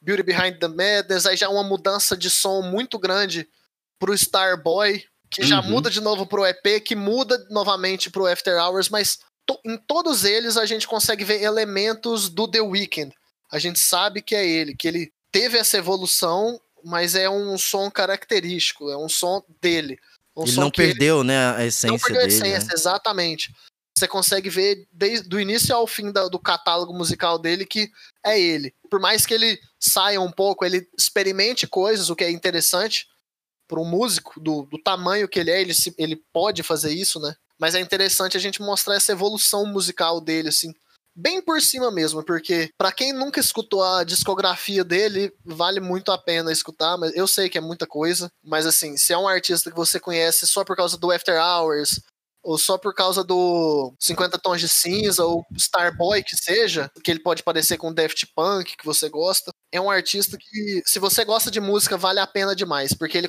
Beauty 0.00 0.22
Behind 0.22 0.58
the 0.58 0.68
Madness, 0.68 1.26
aí 1.26 1.36
já 1.36 1.48
uma 1.48 1.62
mudança 1.62 2.16
de 2.16 2.28
som 2.28 2.62
muito 2.62 2.98
grande 2.98 3.48
pro 3.98 4.14
Starboy, 4.14 5.04
que 5.30 5.44
já 5.44 5.60
uhum. 5.60 5.70
muda 5.70 5.88
de 5.88 6.00
novo 6.00 6.26
pro 6.26 6.44
EP, 6.44 6.82
que 6.84 6.96
muda 6.96 7.38
novamente 7.48 8.10
pro 8.10 8.26
After 8.26 8.60
Hours, 8.60 8.88
mas 8.88 9.20
to 9.46 9.58
em 9.64 9.76
todos 9.76 10.24
eles 10.24 10.56
a 10.56 10.66
gente 10.66 10.86
consegue 10.86 11.24
ver 11.24 11.42
elementos 11.42 12.28
do 12.28 12.48
The 12.48 12.60
Weeknd. 12.60 13.14
A 13.50 13.58
gente 13.58 13.78
sabe 13.78 14.20
que 14.20 14.34
é 14.34 14.46
ele, 14.46 14.74
que 14.74 14.88
ele 14.88 15.12
teve 15.30 15.56
essa 15.56 15.78
evolução, 15.78 16.60
mas 16.84 17.14
é 17.14 17.30
um 17.30 17.56
som 17.56 17.90
característico, 17.90 18.90
é 18.90 18.96
um 18.96 19.08
som 19.08 19.42
dele. 19.60 19.98
Um 20.34 20.44
ele 20.44 20.56
não 20.56 20.70
perdeu, 20.70 21.18
ele... 21.18 21.28
né, 21.28 21.54
a 21.54 21.64
essência 21.64 21.88
não 21.90 21.98
perdeu 21.98 22.22
dele. 22.22 22.32
A 22.32 22.36
essência, 22.36 22.68
né? 22.68 22.74
exatamente 22.74 23.54
você 24.02 24.08
consegue 24.08 24.50
ver 24.50 24.86
desde 24.90 25.34
o 25.34 25.40
início 25.40 25.74
ao 25.74 25.86
fim 25.86 26.10
da, 26.10 26.26
do 26.26 26.38
catálogo 26.38 26.92
musical 26.92 27.38
dele 27.38 27.64
que 27.64 27.90
é 28.24 28.40
ele. 28.40 28.74
Por 28.90 29.00
mais 29.00 29.24
que 29.24 29.34
ele 29.34 29.58
saia 29.78 30.20
um 30.20 30.30
pouco, 30.30 30.64
ele 30.64 30.88
experimente 30.98 31.66
coisas, 31.66 32.10
o 32.10 32.16
que 32.16 32.24
é 32.24 32.30
interessante 32.30 33.06
para 33.68 33.80
um 33.80 33.84
músico 33.84 34.40
do, 34.40 34.62
do, 34.62 34.78
tamanho 34.82 35.28
que 35.28 35.38
ele 35.38 35.50
é, 35.50 35.60
ele, 35.60 35.72
se, 35.72 35.94
ele 35.96 36.16
pode 36.32 36.62
fazer 36.62 36.92
isso, 36.92 37.20
né? 37.20 37.34
Mas 37.58 37.74
é 37.74 37.80
interessante 37.80 38.36
a 38.36 38.40
gente 38.40 38.60
mostrar 38.60 38.96
essa 38.96 39.12
evolução 39.12 39.64
musical 39.64 40.20
dele, 40.20 40.48
assim, 40.48 40.74
bem 41.14 41.40
por 41.40 41.60
cima 41.62 41.90
mesmo, 41.90 42.24
porque 42.24 42.70
para 42.76 42.90
quem 42.90 43.12
nunca 43.12 43.38
escutou 43.38 43.84
a 43.84 44.02
discografia 44.02 44.82
dele, 44.82 45.32
vale 45.44 45.78
muito 45.78 46.10
a 46.10 46.18
pena 46.18 46.50
escutar, 46.50 46.96
mas 46.98 47.14
eu 47.14 47.26
sei 47.26 47.48
que 47.48 47.56
é 47.56 47.60
muita 47.60 47.86
coisa, 47.86 48.30
mas 48.42 48.66
assim, 48.66 48.96
se 48.96 49.12
é 49.12 49.18
um 49.18 49.28
artista 49.28 49.70
que 49.70 49.76
você 49.76 50.00
conhece 50.00 50.46
só 50.46 50.64
por 50.64 50.76
causa 50.76 50.98
do 50.98 51.10
After 51.10 51.40
Hours, 51.40 52.00
ou 52.42 52.58
só 52.58 52.76
por 52.76 52.94
causa 52.94 53.22
do 53.22 53.94
50 54.00 54.38
Tons 54.38 54.60
de 54.60 54.68
Cinza, 54.68 55.24
ou 55.24 55.44
Starboy 55.56 56.22
que 56.22 56.36
seja, 56.36 56.90
que 57.02 57.10
ele 57.10 57.20
pode 57.20 57.42
parecer 57.42 57.76
com 57.76 57.92
Daft 57.92 58.26
Punk, 58.34 58.76
que 58.76 58.84
você 58.84 59.08
gosta, 59.08 59.52
é 59.70 59.80
um 59.80 59.90
artista 59.90 60.36
que, 60.36 60.82
se 60.84 60.98
você 60.98 61.24
gosta 61.24 61.50
de 61.50 61.60
música, 61.60 61.96
vale 61.96 62.18
a 62.18 62.26
pena 62.26 62.56
demais, 62.56 62.92
porque 62.92 63.16
ele, 63.16 63.28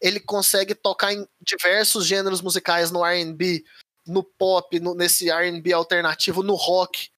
ele 0.00 0.20
consegue 0.20 0.74
tocar 0.74 1.12
em 1.12 1.26
diversos 1.40 2.06
gêneros 2.06 2.40
musicais 2.40 2.90
no 2.90 3.04
R&B, 3.04 3.64
no 4.06 4.22
pop, 4.22 4.78
no, 4.78 4.94
nesse 4.94 5.30
R&B 5.30 5.72
alternativo, 5.72 6.42
no 6.42 6.54
rock, 6.54 7.08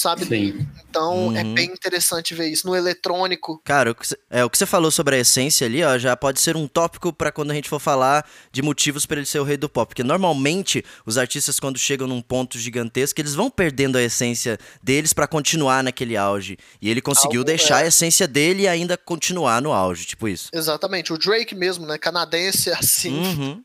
sabe? 0.00 0.24
Sim. 0.24 0.66
Então 0.88 1.36
é 1.36 1.42
uhum. 1.42 1.50
é 1.50 1.54
bem 1.54 1.66
interessante 1.66 2.34
ver 2.34 2.48
isso 2.48 2.66
no 2.66 2.74
eletrônico. 2.74 3.60
Cara, 3.64 3.90
o 3.90 3.94
que, 3.94 4.06
é, 4.30 4.44
o 4.44 4.50
que 4.50 4.58
você 4.58 4.66
falou 4.66 4.90
sobre 4.90 5.16
a 5.16 5.18
essência 5.18 5.66
ali, 5.66 5.82
ó, 5.82 5.98
já 5.98 6.16
pode 6.16 6.40
ser 6.40 6.56
um 6.56 6.66
tópico 6.66 7.12
para 7.12 7.30
quando 7.30 7.50
a 7.50 7.54
gente 7.54 7.68
for 7.68 7.78
falar 7.78 8.26
de 8.50 8.62
motivos 8.62 9.06
para 9.06 9.18
ele 9.18 9.26
ser 9.26 9.38
o 9.38 9.44
rei 9.44 9.56
do 9.56 9.68
pop. 9.68 9.88
Porque 9.88 10.02
normalmente 10.02 10.84
os 11.04 11.18
artistas, 11.18 11.60
quando 11.60 11.78
chegam 11.78 12.06
num 12.06 12.22
ponto 12.22 12.58
gigantesco, 12.58 13.20
eles 13.20 13.34
vão 13.34 13.50
perdendo 13.50 13.96
a 13.96 14.02
essência 14.02 14.58
deles 14.82 15.12
para 15.12 15.26
continuar 15.26 15.82
naquele 15.82 16.16
auge. 16.16 16.56
E 16.80 16.90
ele 16.90 17.00
conseguiu 17.00 17.40
Algo, 17.40 17.46
deixar 17.46 17.80
é. 17.80 17.84
a 17.84 17.86
essência 17.88 18.26
dele 18.26 18.62
e 18.62 18.68
ainda 18.68 18.96
continuar 18.96 19.60
no 19.60 19.72
auge, 19.72 20.06
tipo 20.06 20.28
isso. 20.28 20.48
Exatamente. 20.52 21.12
O 21.12 21.18
Drake 21.18 21.54
mesmo, 21.54 21.86
né? 21.86 21.98
Canadense, 21.98 22.70
assim. 22.70 23.18
Uhum. 23.18 23.64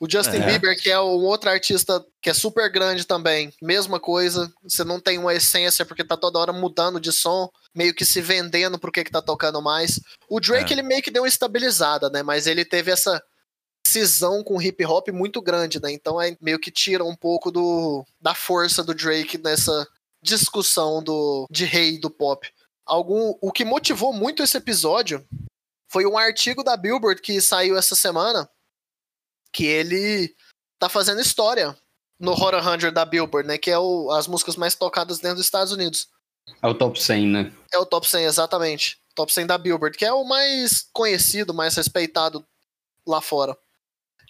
O 0.00 0.08
Justin 0.08 0.36
é. 0.36 0.46
Bieber, 0.46 0.80
que 0.80 0.90
é 0.90 1.00
um 1.00 1.24
outro 1.24 1.50
artista 1.50 2.04
que 2.22 2.30
é 2.30 2.34
super 2.34 2.70
grande 2.70 3.04
também, 3.04 3.52
mesma 3.60 3.98
coisa. 3.98 4.52
Você 4.62 4.84
não 4.84 5.00
tem 5.00 5.18
uma 5.18 5.34
essência 5.34 5.84
porque 5.84 6.04
tá 6.04 6.16
toda 6.16 6.38
hora 6.38 6.52
mudando 6.52 7.00
de 7.00 7.10
som, 7.10 7.50
meio 7.74 7.92
que 7.92 8.04
se 8.04 8.20
vendendo 8.20 8.78
pro 8.78 8.92
que, 8.92 9.02
que 9.02 9.10
tá 9.10 9.20
tocando 9.20 9.60
mais. 9.60 9.98
O 10.28 10.38
Drake, 10.38 10.72
é. 10.72 10.76
ele 10.76 10.82
meio 10.82 11.02
que 11.02 11.10
deu 11.10 11.22
uma 11.22 11.28
estabilizada, 11.28 12.08
né? 12.08 12.22
Mas 12.22 12.46
ele 12.46 12.64
teve 12.64 12.92
essa 12.92 13.20
cisão 13.84 14.44
com 14.44 14.60
hip 14.62 14.84
hop 14.84 15.08
muito 15.08 15.42
grande, 15.42 15.82
né? 15.82 15.90
Então 15.90 16.20
é 16.20 16.36
meio 16.40 16.60
que 16.60 16.70
tira 16.70 17.04
um 17.04 17.16
pouco 17.16 17.50
do, 17.50 18.04
da 18.20 18.34
força 18.34 18.84
do 18.84 18.94
Drake 18.94 19.36
nessa 19.38 19.86
discussão 20.22 21.02
do, 21.02 21.46
de 21.50 21.64
rei 21.64 21.98
do 21.98 22.10
pop. 22.10 22.48
Algum, 22.86 23.34
o 23.40 23.50
que 23.50 23.64
motivou 23.64 24.12
muito 24.12 24.42
esse 24.42 24.56
episódio 24.56 25.26
foi 25.90 26.06
um 26.06 26.16
artigo 26.16 26.62
da 26.62 26.76
Billboard 26.76 27.20
que 27.20 27.40
saiu 27.40 27.76
essa 27.76 27.94
semana 27.94 28.48
que 29.52 29.66
ele 29.66 30.34
tá 30.78 30.88
fazendo 30.88 31.20
história 31.20 31.76
no 32.18 32.32
Hot 32.32 32.56
100 32.80 32.92
da 32.92 33.04
Billboard, 33.04 33.48
né? 33.48 33.58
Que 33.58 33.70
é 33.70 33.78
o, 33.78 34.10
as 34.10 34.26
músicas 34.26 34.56
mais 34.56 34.74
tocadas 34.74 35.18
dentro 35.18 35.36
dos 35.36 35.46
Estados 35.46 35.72
Unidos. 35.72 36.08
É 36.62 36.66
o 36.66 36.74
top 36.74 37.00
100, 37.02 37.26
né? 37.26 37.52
É 37.72 37.78
o 37.78 37.86
top 37.86 38.08
100, 38.08 38.24
exatamente. 38.24 38.98
Top 39.14 39.32
100 39.32 39.46
da 39.46 39.58
Billboard, 39.58 39.96
que 39.96 40.04
é 40.04 40.12
o 40.12 40.24
mais 40.24 40.88
conhecido, 40.92 41.52
mais 41.54 41.74
respeitado 41.74 42.44
lá 43.06 43.20
fora. 43.20 43.56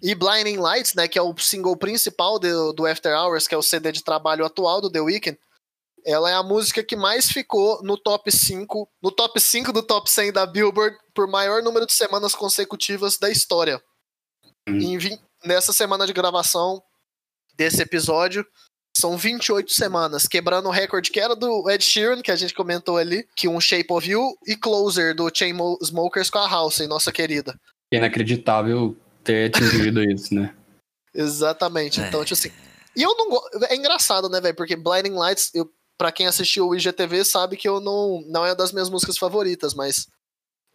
E 0.03 0.15
Blinding 0.15 0.59
Lights, 0.59 0.95
né, 0.95 1.09
que 1.09 1.19
é 1.19 1.23
o 1.23 1.37
single 1.39 1.77
principal 1.77 2.39
do, 2.39 2.73
do 2.73 2.87
After 2.87 3.13
Hours, 3.17 3.49
que 3.49 3.55
é 3.55 3.59
o 3.59 3.63
CD 3.63 3.91
de 3.91 4.05
trabalho 4.05 4.45
atual 4.45 4.81
do 4.81 4.91
The 4.91 5.01
Weeknd, 5.01 5.39
ela 6.05 6.31
é 6.31 6.35
a 6.35 6.43
música 6.43 6.83
que 6.83 6.95
mais 6.95 7.31
ficou 7.31 7.83
no 7.83 7.97
top 7.97 8.31
5, 8.31 8.89
no 9.03 9.11
top 9.11 9.41
5 9.41 9.73
do 9.73 9.83
top 9.83 10.09
100 10.09 10.33
da 10.33 10.47
Billboard 10.47 10.97
por 11.13 11.29
maior 11.29 11.63
número 11.63 11.85
de 11.85 11.93
semanas 11.93 12.35
consecutivas 12.35 13.19
da 13.19 13.29
história. 13.29 13.83
Em, 14.69 14.99
nessa 15.45 15.73
semana 15.73 16.07
de 16.07 16.13
gravação 16.13 16.83
desse 17.57 17.83
episódio, 17.83 18.47
são 18.97 19.17
28 19.17 19.73
semanas, 19.73 20.27
quebrando 20.27 20.69
o 20.69 20.73
recorde 20.73 21.11
que 21.11 21.21
era 21.21 21.37
do 21.37 21.71
Ed 21.71 21.85
Sheeran, 21.85 22.21
que 22.21 22.33
a 22.33 22.37
gente 22.37 22.53
comentou 22.53 22.97
ali, 22.97 23.27
que 23.37 23.47
um 23.47 23.61
Shape 23.61 23.93
of 23.93 24.09
You, 24.09 24.37
e 24.47 24.57
Closer 24.57 25.15
do 25.15 25.31
Chainsmokers 25.33 26.31
com 26.31 26.39
a 26.39 26.49
House, 26.49 26.81
nossa 26.89 27.13
querida. 27.13 27.59
Inacreditável 27.93 28.97
ter 29.23 29.55
atingido 29.55 30.03
isso, 30.11 30.35
né? 30.35 30.55
Exatamente. 31.15 32.01
Então, 32.01 32.25
tipo 32.25 32.35
assim. 32.35 32.53
E 32.97 33.03
eu 33.03 33.17
não 33.17 33.31
gosto. 33.31 33.65
É 33.67 33.77
engraçado, 33.77 34.29
né, 34.29 34.41
velho? 34.41 34.57
Porque 34.57 34.77
Blinding 34.77 35.15
Lights, 35.15 35.51
eu, 35.55 35.71
pra 35.97 36.13
quem 36.13 36.27
assistiu 36.27 36.69
o 36.69 36.75
IGTV, 36.75 37.25
sabe 37.25 37.57
que 37.57 37.69
eu 37.69 37.81
não, 37.81 38.23
não 38.27 38.45
é 38.45 38.55
das 38.55 38.73
minhas 38.73 38.91
músicas 38.91 39.17
favoritas, 39.17 39.75
mas. 39.75 40.07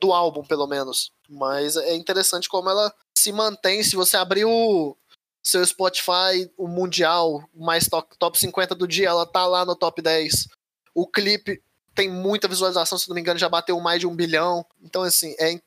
Do 0.01 0.11
álbum, 0.11 0.43
pelo 0.43 0.67
menos. 0.67 1.11
Mas 1.29 1.77
é 1.77 1.95
interessante 1.95 2.49
como 2.49 2.69
ela 2.69 2.93
se 3.17 3.31
mantém. 3.31 3.83
Se 3.83 3.95
você 3.95 4.17
abrir 4.17 4.45
o 4.45 4.95
seu 5.43 5.65
Spotify, 5.65 6.49
o 6.57 6.67
Mundial, 6.67 7.43
mais 7.53 7.87
top, 7.87 8.17
top 8.17 8.39
50 8.39 8.73
do 8.75 8.87
dia, 8.87 9.09
ela 9.09 9.25
tá 9.25 9.45
lá 9.45 9.65
no 9.65 9.75
top 9.75 10.01
10. 10.01 10.47
O 10.95 11.05
clipe 11.07 11.61
tem 11.93 12.09
muita 12.09 12.47
visualização, 12.47 12.97
se 12.97 13.07
não 13.07 13.15
me 13.15 13.21
engano, 13.21 13.39
já 13.39 13.49
bateu 13.49 13.79
mais 13.79 13.99
de 13.99 14.07
um 14.07 14.15
bilhão. 14.15 14.65
Então, 14.81 15.03
assim, 15.03 15.35
é, 15.39 15.59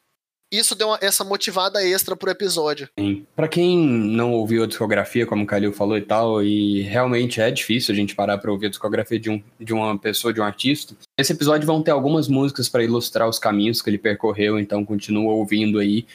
isso 0.51 0.75
deu 0.75 0.89
uma, 0.89 0.99
essa 1.01 1.25
motivada 1.25 1.85
extra 1.85 2.17
pro 2.17 2.31
episódio. 2.31 2.89
Pra 3.35 3.49
quem 3.49 3.79
não 3.79 4.33
ouviu 4.33 4.63
a 4.63 4.67
discografia, 4.67 5.27
como 5.27 5.45
o 5.45 5.47
Kalil 5.47 5.73
falou 5.73 5.99
e 5.99 6.03
tal, 6.03 6.43
e 6.43 6.83
realmente 6.83 7.41
é 7.41 7.51
difícil 7.51 7.93
a 7.93 7.97
gente 7.97 8.15
parar 8.15 8.39
pra 8.39 8.51
ouvir 8.53 8.67
a 8.67 8.71
discografia 8.71 9.19
de, 9.19 9.31
um, 9.31 9.43
de 9.61 9.73
uma 9.73 9.99
pessoa, 9.99 10.33
de 10.33 10.41
um 10.41 10.45
artista, 10.45 10.97
esse 11.19 11.33
episódio 11.33 11.67
vão 11.67 11.83
ter 11.83 11.91
algumas 11.91 12.29
músicas 12.29 12.69
para 12.69 12.85
ilustrar 12.85 13.29
os 13.29 13.39
caminhos 13.39 13.83
que 13.83 13.91
ele 13.91 13.99
percorreu, 13.99 14.59
então 14.59 14.85
continua 14.85 15.33
ouvindo 15.33 15.79
aí, 15.79 16.07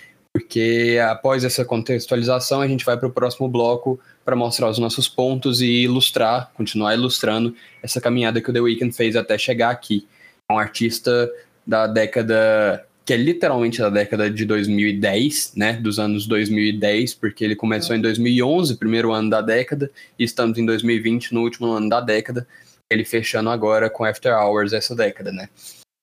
porque 0.52 1.00
após 1.10 1.44
essa 1.44 1.64
contextualização 1.64 2.62
a 2.62 2.68
gente 2.68 2.84
vai 2.84 2.98
para 2.98 3.08
o 3.08 3.12
próximo 3.12 3.48
bloco 3.48 4.00
para 4.24 4.36
mostrar 4.36 4.70
os 4.70 4.78
nossos 4.78 5.08
pontos 5.08 5.62
e 5.62 5.84
ilustrar, 5.84 6.52
continuar 6.54 6.94
ilustrando 6.94 7.56
essa 7.82 8.02
caminhada 8.02 8.42
que 8.42 8.50
o 8.50 8.54
The 8.54 8.60
Weeknd 8.60 8.94
fez 8.94 9.16
até 9.16 9.38
chegar 9.38 9.70
aqui. 9.70 10.08
É 10.50 10.54
um 10.54 10.60
artista 10.60 11.32
da 11.66 11.88
década 11.88 12.86
que 13.06 13.14
é 13.14 13.18
literalmente 13.18 13.80
da 13.80 13.90
década 13.90 14.30
de 14.30 14.46
2010, 14.46 15.54
né, 15.56 15.74
dos 15.74 16.00
anos 16.00 16.28
2010, 16.28 17.16
porque 17.16 17.44
ele 17.44 17.56
começou 17.56 17.96
em 17.96 18.02
2011, 18.02 18.78
primeiro 18.78 19.12
ano 19.12 19.30
da 19.30 19.42
década, 19.42 19.90
e 20.20 20.24
estamos 20.24 20.58
em 20.58 20.66
2020, 20.66 21.34
no 21.34 21.42
último 21.42 21.68
ano 21.72 21.90
da 21.90 22.00
década, 22.00 22.48
ele 22.90 23.04
fechando 23.04 23.50
agora 23.50 23.90
com 23.90 24.06
After 24.06 24.38
Hours 24.38 24.72
essa 24.72 24.96
década, 24.96 25.32
né. 25.32 25.50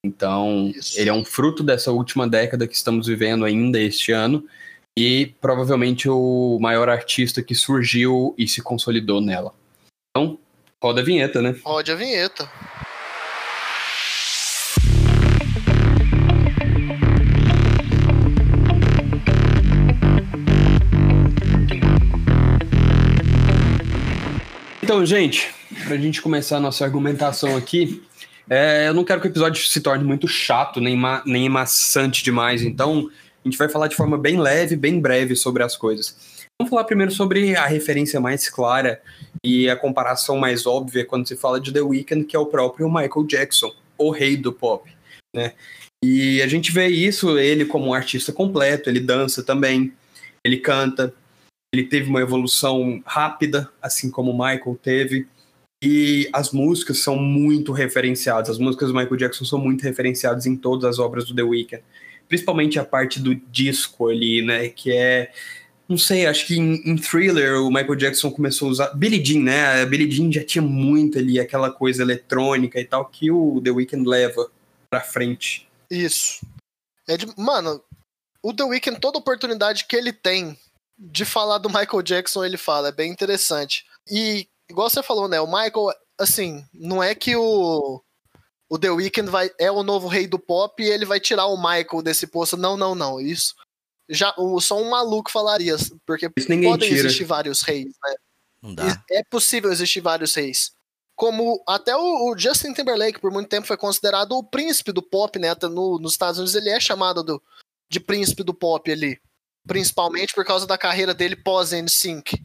Então, 0.04 0.72
Isso. 0.74 0.98
ele 0.98 1.10
é 1.10 1.12
um 1.12 1.24
fruto 1.24 1.62
dessa 1.62 1.90
última 1.90 2.28
década 2.28 2.68
que 2.68 2.74
estamos 2.74 3.08
vivendo 3.08 3.44
ainda 3.44 3.80
este 3.80 4.12
ano, 4.12 4.46
e 4.96 5.34
provavelmente 5.40 6.08
o 6.08 6.58
maior 6.60 6.88
artista 6.88 7.42
que 7.42 7.54
surgiu 7.54 8.34
e 8.38 8.46
se 8.46 8.62
consolidou 8.62 9.20
nela. 9.20 9.52
Então, 10.10 10.38
roda 10.82 11.00
a 11.00 11.04
vinheta, 11.04 11.42
né? 11.42 11.56
Roda 11.64 11.92
a 11.92 11.96
vinheta. 11.96 12.48
Então, 24.82 25.04
gente, 25.04 25.52
para 25.84 25.94
a 25.94 25.98
gente 25.98 26.22
começar 26.22 26.56
a 26.56 26.60
nossa 26.60 26.84
argumentação 26.84 27.56
aqui, 27.56 28.02
é, 28.50 28.88
eu 28.88 28.94
não 28.94 29.04
quero 29.04 29.20
que 29.20 29.26
o 29.26 29.30
episódio 29.30 29.62
se 29.64 29.80
torne 29.80 30.04
muito 30.04 30.26
chato, 30.26 30.80
nem, 30.80 30.96
ma 30.96 31.22
nem 31.26 31.48
maçante 31.48 32.22
demais, 32.22 32.62
então 32.62 33.10
a 33.44 33.48
gente 33.48 33.58
vai 33.58 33.68
falar 33.68 33.88
de 33.88 33.96
forma 33.96 34.18
bem 34.18 34.38
leve, 34.40 34.76
bem 34.76 35.00
breve 35.00 35.36
sobre 35.36 35.62
as 35.62 35.76
coisas. 35.76 36.46
Vamos 36.60 36.70
falar 36.70 36.84
primeiro 36.84 37.12
sobre 37.12 37.54
a 37.54 37.66
referência 37.66 38.20
mais 38.20 38.48
clara 38.48 39.00
e 39.44 39.70
a 39.70 39.76
comparação 39.76 40.36
mais 40.36 40.66
óbvia 40.66 41.04
quando 41.04 41.28
se 41.28 41.36
fala 41.36 41.60
de 41.60 41.72
The 41.72 41.80
Weeknd, 41.80 42.24
que 42.24 42.34
é 42.34 42.38
o 42.38 42.46
próprio 42.46 42.88
Michael 42.88 43.26
Jackson, 43.26 43.72
o 43.96 44.10
rei 44.10 44.36
do 44.36 44.52
pop, 44.52 44.90
né? 45.34 45.52
E 46.04 46.40
a 46.42 46.46
gente 46.46 46.72
vê 46.72 46.88
isso, 46.88 47.38
ele 47.38 47.64
como 47.64 47.86
um 47.86 47.94
artista 47.94 48.32
completo, 48.32 48.88
ele 48.88 49.00
dança 49.00 49.42
também, 49.42 49.92
ele 50.44 50.58
canta, 50.58 51.12
ele 51.72 51.84
teve 51.84 52.08
uma 52.08 52.20
evolução 52.20 53.02
rápida, 53.04 53.70
assim 53.82 54.10
como 54.10 54.30
o 54.30 54.38
Michael 54.38 54.78
teve. 54.82 55.26
E 55.82 56.28
as 56.32 56.50
músicas 56.50 56.98
são 56.98 57.16
muito 57.16 57.72
referenciadas. 57.72 58.50
As 58.50 58.58
músicas 58.58 58.88
do 58.88 58.94
Michael 58.94 59.16
Jackson 59.16 59.44
são 59.44 59.58
muito 59.58 59.82
referenciadas 59.82 60.46
em 60.46 60.56
todas 60.56 60.84
as 60.84 60.98
obras 60.98 61.24
do 61.26 61.34
The 61.34 61.42
Weeknd. 61.42 61.82
Principalmente 62.28 62.78
a 62.78 62.84
parte 62.84 63.20
do 63.20 63.34
disco 63.34 64.08
ali, 64.08 64.42
né? 64.42 64.68
Que 64.68 64.92
é. 64.92 65.32
Não 65.88 65.96
sei, 65.96 66.26
acho 66.26 66.46
que 66.46 66.56
em, 66.56 66.82
em 66.84 66.96
Thriller 66.96 67.62
o 67.62 67.70
Michael 67.70 67.94
Jackson 67.94 68.30
começou 68.30 68.68
a 68.68 68.70
usar. 68.72 68.94
Billie 68.94 69.24
Jean, 69.24 69.40
né? 69.40 69.82
A 69.82 69.86
Billie 69.86 70.10
Jean 70.10 70.30
já 70.30 70.44
tinha 70.44 70.60
muito 70.60 71.18
ali 71.18 71.40
aquela 71.40 71.70
coisa 71.70 72.02
eletrônica 72.02 72.78
e 72.78 72.84
tal 72.84 73.06
que 73.06 73.30
o 73.30 73.60
The 73.62 73.70
Weeknd 73.70 74.06
leva 74.06 74.50
pra 74.90 75.00
frente. 75.00 75.66
Isso. 75.90 76.44
É 77.08 77.16
de... 77.16 77.26
Mano, 77.38 77.82
o 78.42 78.52
The 78.52 78.64
Weeknd, 78.64 79.00
toda 79.00 79.18
oportunidade 79.18 79.86
que 79.86 79.96
ele 79.96 80.12
tem 80.12 80.58
de 80.98 81.24
falar 81.24 81.58
do 81.58 81.68
Michael 81.68 82.02
Jackson, 82.02 82.44
ele 82.44 82.56
fala, 82.56 82.88
é 82.88 82.92
bem 82.92 83.10
interessante. 83.10 83.86
E, 84.10 84.46
igual 84.68 84.88
você 84.88 85.02
falou, 85.02 85.28
né, 85.28 85.40
o 85.40 85.46
Michael, 85.46 85.88
assim, 86.18 86.64
não 86.72 87.02
é 87.02 87.14
que 87.14 87.36
o, 87.36 88.02
o 88.68 88.78
The 88.78 88.90
Weeknd 88.90 89.30
vai, 89.30 89.50
é 89.58 89.70
o 89.70 89.82
novo 89.82 90.08
rei 90.08 90.26
do 90.26 90.38
pop 90.38 90.82
e 90.82 90.88
ele 90.88 91.04
vai 91.04 91.20
tirar 91.20 91.46
o 91.46 91.56
Michael 91.56 92.02
desse 92.02 92.26
posto. 92.26 92.56
Não, 92.56 92.76
não, 92.76 92.94
não, 92.94 93.20
isso 93.20 93.54
já 94.08 94.34
o, 94.38 94.58
só 94.60 94.80
um 94.80 94.88
maluco 94.88 95.30
falaria, 95.30 95.76
porque 96.06 96.28
podem 96.30 96.88
tira. 96.88 97.00
existir 97.00 97.24
vários 97.24 97.60
reis, 97.60 97.92
né? 98.02 98.14
Não 98.62 98.74
dá. 98.74 99.04
É 99.10 99.22
possível 99.22 99.70
existir 99.70 100.00
vários 100.00 100.34
reis. 100.34 100.72
Como 101.14 101.62
até 101.66 101.94
o, 101.94 102.30
o, 102.30 102.38
Justin 102.38 102.72
Timberlake, 102.72 103.20
por 103.20 103.30
muito 103.30 103.48
tempo, 103.48 103.66
foi 103.66 103.76
considerado 103.76 104.32
o 104.32 104.42
príncipe 104.42 104.92
do 104.92 105.02
pop, 105.02 105.38
né? 105.38 105.50
Até 105.50 105.68
no, 105.68 105.98
nos 105.98 106.12
Estados 106.12 106.38
Unidos 106.38 106.54
ele 106.54 106.70
é 106.70 106.80
chamado 106.80 107.22
do, 107.22 107.42
de 107.90 108.00
príncipe 108.00 108.42
do 108.42 108.54
pop 108.54 108.90
ali 108.90 109.20
principalmente 109.68 110.34
por 110.34 110.44
causa 110.44 110.66
da 110.66 110.78
carreira 110.78 111.12
dele 111.12 111.36
pós-NSYNC. 111.36 112.42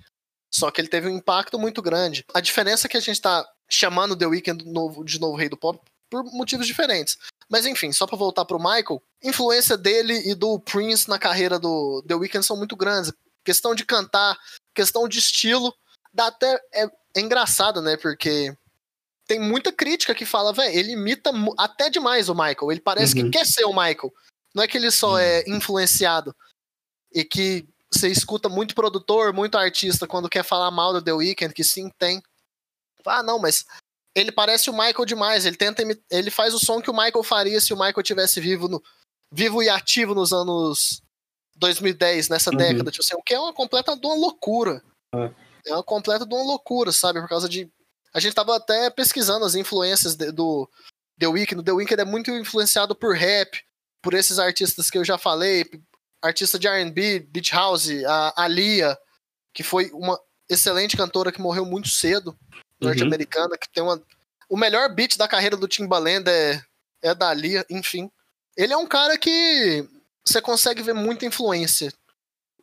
Só 0.53 0.69
que 0.69 0.79
ele 0.79 0.87
teve 0.87 1.07
um 1.07 1.17
impacto 1.17 1.57
muito 1.57 1.81
grande. 1.81 2.23
A 2.33 2.39
diferença 2.39 2.85
é 2.85 2.89
que 2.89 2.97
a 2.97 2.99
gente 2.99 3.15
está 3.15 3.45
chamando 3.69 4.15
The 4.15 4.27
Weeknd 4.27 4.65
novo, 4.65 5.03
de 5.03 5.19
novo 5.19 5.35
rei 5.35 5.49
do 5.49 5.57
pop 5.57 5.79
por 6.09 6.23
motivos 6.25 6.67
diferentes. 6.67 7.17
Mas 7.49 7.65
enfim, 7.65 7.91
só 7.91 8.05
para 8.05 8.17
voltar 8.17 8.45
pro 8.45 8.59
Michael, 8.59 9.01
influência 9.23 9.75
dele 9.75 10.29
e 10.29 10.35
do 10.35 10.59
Prince 10.59 11.09
na 11.09 11.17
carreira 11.17 11.57
do 11.57 12.03
The 12.07 12.13
Weeknd 12.13 12.45
são 12.45 12.55
muito 12.55 12.75
grandes. 12.75 13.11
Questão 13.43 13.73
de 13.73 13.83
cantar, 13.83 14.37
questão 14.75 15.07
de 15.07 15.17
estilo, 15.17 15.73
dá 16.13 16.27
até 16.27 16.61
é, 16.71 16.85
é 17.15 17.19
engraçado, 17.19 17.81
né? 17.81 17.97
Porque 17.97 18.55
tem 19.25 19.39
muita 19.39 19.71
crítica 19.71 20.13
que 20.13 20.25
fala, 20.25 20.53
velho, 20.53 20.77
ele 20.77 20.91
imita 20.91 21.31
até 21.57 21.89
demais 21.89 22.29
o 22.29 22.35
Michael. 22.35 22.71
Ele 22.71 22.81
parece 22.81 23.17
uhum. 23.17 23.25
que 23.25 23.37
quer 23.37 23.45
ser 23.45 23.65
o 23.65 23.73
Michael. 23.73 24.13
Não 24.53 24.61
é 24.61 24.67
que 24.67 24.77
ele 24.77 24.91
só 24.91 25.17
é 25.17 25.43
influenciado 25.47 26.35
e 27.11 27.23
que 27.23 27.67
você 27.93 28.09
escuta 28.09 28.49
muito 28.49 28.75
produtor, 28.75 29.33
muito 29.33 29.57
artista 29.57 30.07
quando 30.07 30.29
quer 30.29 30.43
falar 30.43 30.71
mal 30.71 30.93
do 30.93 31.01
The 31.01 31.13
Weeknd, 31.13 31.53
que 31.53 31.63
sim 31.63 31.89
tem. 31.97 32.21
Ah, 33.05 33.23
não, 33.23 33.39
mas 33.39 33.65
ele 34.15 34.31
parece 34.31 34.69
o 34.69 34.73
Michael 34.73 35.05
demais. 35.05 35.45
Ele 35.45 35.57
tenta 35.57 35.83
ele 36.09 36.31
faz 36.31 36.53
o 36.53 36.59
som 36.59 36.81
que 36.81 36.89
o 36.89 36.93
Michael 36.93 37.23
faria 37.23 37.59
se 37.59 37.73
o 37.73 37.77
Michael 37.77 38.03
tivesse 38.03 38.39
vivo 38.39 38.67
no 38.67 38.81
vivo 39.31 39.63
e 39.63 39.69
ativo 39.69 40.13
nos 40.13 40.31
anos 40.31 41.01
2010, 41.55 42.29
nessa 42.29 42.51
uhum. 42.51 42.57
década, 42.57 42.91
tipo 42.91 43.03
assim, 43.03 43.15
o 43.15 43.23
que 43.23 43.33
é 43.33 43.39
uma 43.39 43.53
completa 43.53 43.95
de 43.95 44.05
uma 44.05 44.15
loucura. 44.15 44.83
É. 45.13 45.31
é 45.67 45.73
uma 45.73 45.83
completa 45.83 46.25
de 46.25 46.33
uma 46.33 46.43
loucura, 46.43 46.91
sabe? 46.91 47.19
Por 47.19 47.29
causa 47.29 47.47
de 47.47 47.71
a 48.13 48.19
gente 48.19 48.35
tava 48.35 48.55
até 48.55 48.89
pesquisando 48.89 49.43
as 49.43 49.55
influências 49.55 50.15
de, 50.15 50.31
do 50.31 50.69
The 51.19 51.27
Weeknd. 51.27 51.61
O 51.61 51.63
The 51.63 51.71
Weeknd 51.71 52.01
é 52.01 52.05
muito 52.05 52.31
influenciado 52.31 52.95
por 52.95 53.15
rap, 53.15 53.59
por 54.01 54.13
esses 54.13 54.37
artistas 54.37 54.89
que 54.89 54.97
eu 54.97 55.03
já 55.03 55.17
falei, 55.17 55.65
artista 56.23 56.57
de 56.57 56.67
R&B, 56.67 57.19
Beach 57.29 57.51
House, 57.51 57.89
a 58.07 58.43
Alia, 58.43 58.97
que 59.53 59.61
foi 59.61 59.91
uma 59.91 60.17
excelente 60.49 60.95
cantora 60.95 61.31
que 61.31 61.41
morreu 61.41 61.65
muito 61.65 61.89
cedo, 61.89 62.29
uhum. 62.29 62.59
norte-americana, 62.87 63.57
que 63.57 63.69
tem 63.69 63.83
uma... 63.83 64.01
O 64.49 64.55
melhor 64.55 64.93
beat 64.93 65.17
da 65.17 65.27
carreira 65.27 65.57
do 65.57 65.67
Timbaland 65.67 66.29
é, 66.29 66.61
é 67.01 67.13
da 67.13 67.29
Alia, 67.29 67.65
enfim. 67.69 68.09
Ele 68.55 68.71
é 68.71 68.77
um 68.77 68.87
cara 68.87 69.17
que 69.17 69.85
você 70.25 70.41
consegue 70.41 70.81
ver 70.81 70.93
muita 70.93 71.25
influência, 71.25 71.91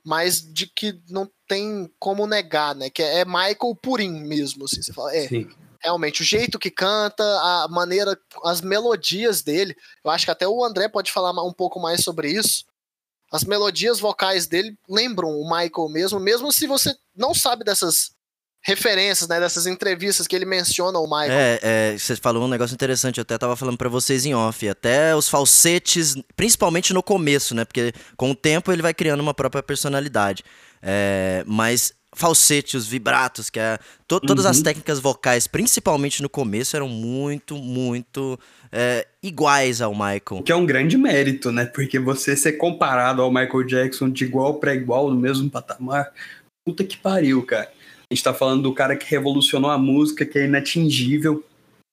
mas 0.03 0.41
de 0.41 0.67
que 0.67 0.99
não 1.11 1.31
tem 1.47 1.93
como 1.99 2.27
negar, 2.27 2.75
né? 2.75 2.89
Que 2.89 3.03
é 3.03 3.25
Michael 3.25 3.77
Purim 3.83 4.23
mesmo, 4.23 4.65
assim. 4.65 4.83
Você 4.83 4.93
fala, 4.93 5.15
é, 5.15 5.29
Sim. 5.29 5.51
realmente, 5.81 6.23
o 6.23 6.25
jeito 6.25 6.59
que 6.59 6.71
canta, 6.71 7.25
a 7.25 7.67
maneira, 7.69 8.19
as 8.45 8.61
melodias 8.61 9.43
dele. 9.43 9.77
Eu 10.03 10.11
acho 10.11 10.25
que 10.25 10.31
até 10.31 10.47
o 10.49 10.65
André 10.65 10.89
pode 10.89 11.13
falar 11.13 11.33
um 11.45 11.53
pouco 11.53 11.81
mais 11.81 12.03
sobre 12.03 12.31
isso 12.31 12.70
as 13.31 13.45
melodias 13.45 14.01
vocais 14.01 14.47
dele 14.47 14.77
lembram 14.89 15.29
o 15.29 15.45
Michael 15.45 15.89
mesmo, 15.89 16.19
mesmo 16.19 16.53
se 16.53 16.67
você 16.67 16.95
não 17.17 17.33
sabe 17.33 17.65
dessas 17.65 18.13
referências, 18.63 19.29
né, 19.29 19.41
dessas 19.41 19.67
entrevistas 19.67 20.27
que 20.27 20.37
ele 20.37 20.45
menciona 20.45 20.99
o 20.99 21.05
Michael. 21.05 21.33
É, 21.33 21.61
é 21.63 21.99
você 21.99 22.15
falou 22.17 22.45
um 22.45 22.49
negócio 22.49 22.75
interessante, 22.75 23.19
eu 23.19 23.23
até 23.23 23.39
tava 23.39 23.57
falando 23.57 23.79
para 23.79 23.89
vocês 23.89 24.27
em 24.27 24.35
off, 24.35 24.69
até 24.69 25.17
os 25.17 25.29
falsetes, 25.29 26.15
principalmente 26.37 26.93
no 26.93 27.03
começo, 27.03 27.55
né, 27.55 27.65
porque 27.65 27.93
com 28.17 28.31
o 28.31 28.35
tempo 28.35 28.71
ele 28.71 28.83
vai 28.83 28.93
criando 28.93 29.21
uma 29.21 29.33
própria 29.33 29.63
personalidade. 29.63 30.45
É, 30.83 31.45
mas 31.47 31.93
falsete, 32.15 32.77
os 32.77 32.87
vibratos, 32.87 33.49
que 33.49 33.59
é 33.59 33.79
to 34.07 34.21
todas 34.21 34.45
uhum. 34.45 34.51
as 34.51 34.63
técnicas 34.63 34.99
vocais, 34.99 35.47
principalmente 35.47 36.23
no 36.23 36.29
começo, 36.29 36.77
eram 36.77 36.89
muito, 36.89 37.57
muito 37.57 38.39
é, 38.73 39.07
iguais 39.23 39.81
ao 39.81 39.93
Michael. 39.93 40.43
Que 40.45 40.53
é 40.53 40.57
um 40.57 40.67
grande 40.67 40.97
mérito, 40.97 41.53
né? 41.53 41.67
Porque 41.67 41.99
você 41.99 42.37
ser 42.37 42.53
comparado 42.53 43.23
ao 43.23 43.31
Michael 43.31 43.65
Jackson 43.65 44.11
de 44.11 44.25
igual 44.25 44.55
para 44.55 44.75
igual, 44.75 45.11
no 45.11 45.19
mesmo 45.19 45.49
patamar, 45.51 46.13
puta 46.65 46.85
que 46.85 46.97
pariu, 46.97 47.43
cara. 47.45 47.71
A 48.11 48.15
gente 48.15 48.25
tá 48.25 48.35
falando 48.35 48.63
do 48.63 48.75
cara 48.75 48.97
que 48.97 49.09
revolucionou 49.09 49.71
a 49.71 49.79
música, 49.79 50.27
que 50.27 50.39
é 50.39 50.45
inatingível 50.45 51.45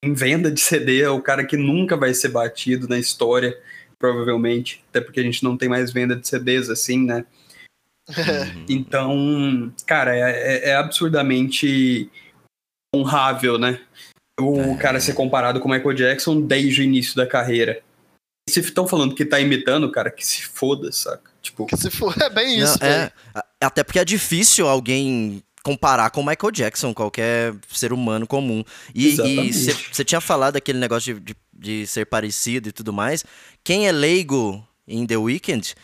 em 0.03 0.13
venda 0.13 0.51
de 0.51 0.59
CD, 0.59 1.01
é 1.01 1.09
o 1.09 1.21
cara 1.21 1.43
que 1.43 1.57
nunca 1.57 1.95
vai 1.97 2.13
ser 2.13 2.29
batido 2.29 2.87
na 2.87 2.97
história, 2.99 3.57
provavelmente. 3.99 4.83
Até 4.89 5.01
porque 5.01 5.19
a 5.19 5.23
gente 5.23 5.43
não 5.43 5.57
tem 5.57 5.69
mais 5.69 5.91
venda 5.91 6.15
de 6.15 6.27
CDs 6.27 6.69
assim, 6.69 7.03
né? 7.03 7.25
Uhum. 8.09 8.65
então, 8.69 9.73
cara, 9.85 10.15
é, 10.15 10.21
é, 10.21 10.69
é 10.69 10.75
absurdamente 10.75 12.09
honrável, 12.95 13.57
né? 13.57 13.79
o 14.39 14.73
é. 14.73 14.77
cara 14.77 14.99
ser 14.99 15.13
comparado 15.13 15.59
com 15.59 15.67
o 15.67 15.71
Michael 15.71 15.93
Jackson 15.93 16.41
desde 16.41 16.81
o 16.81 16.83
início 16.83 17.15
da 17.15 17.25
carreira. 17.25 17.81
se 18.47 18.59
estão 18.59 18.87
falando 18.87 19.15
que 19.15 19.25
tá 19.25 19.39
imitando, 19.39 19.91
cara, 19.91 20.11
que 20.11 20.25
se 20.25 20.43
foda, 20.43 20.91
saca? 20.91 21.31
Tipo. 21.41 21.65
Que 21.65 21.77
se 21.77 21.89
for, 21.89 22.15
é 22.21 22.29
bem 22.29 22.59
isso, 22.59 22.77
Não, 22.79 22.87
é, 22.87 23.11
até 23.61 23.83
porque 23.83 23.99
é 23.99 24.05
difícil 24.05 24.67
alguém 24.67 25.43
comparar 25.63 26.09
com 26.11 26.21
o 26.21 26.25
Michael 26.25 26.51
Jackson, 26.51 26.93
qualquer 26.93 27.53
ser 27.67 27.91
humano 27.91 28.25
comum. 28.25 28.63
E 28.95 29.15
você 29.15 30.05
tinha 30.05 30.21
falado 30.21 30.55
aquele 30.55 30.79
negócio 30.79 31.15
de, 31.15 31.19
de, 31.19 31.35
de, 31.53 31.87
ser 31.87 32.05
parecido 32.05 32.69
e 32.69 32.71
tudo 32.71 32.93
mais. 32.93 33.25
Quem 33.63 33.87
é 33.87 33.91
leigo 33.91 34.65
em 34.87 35.05
The 35.05 35.17
Weeknd, 35.17 35.75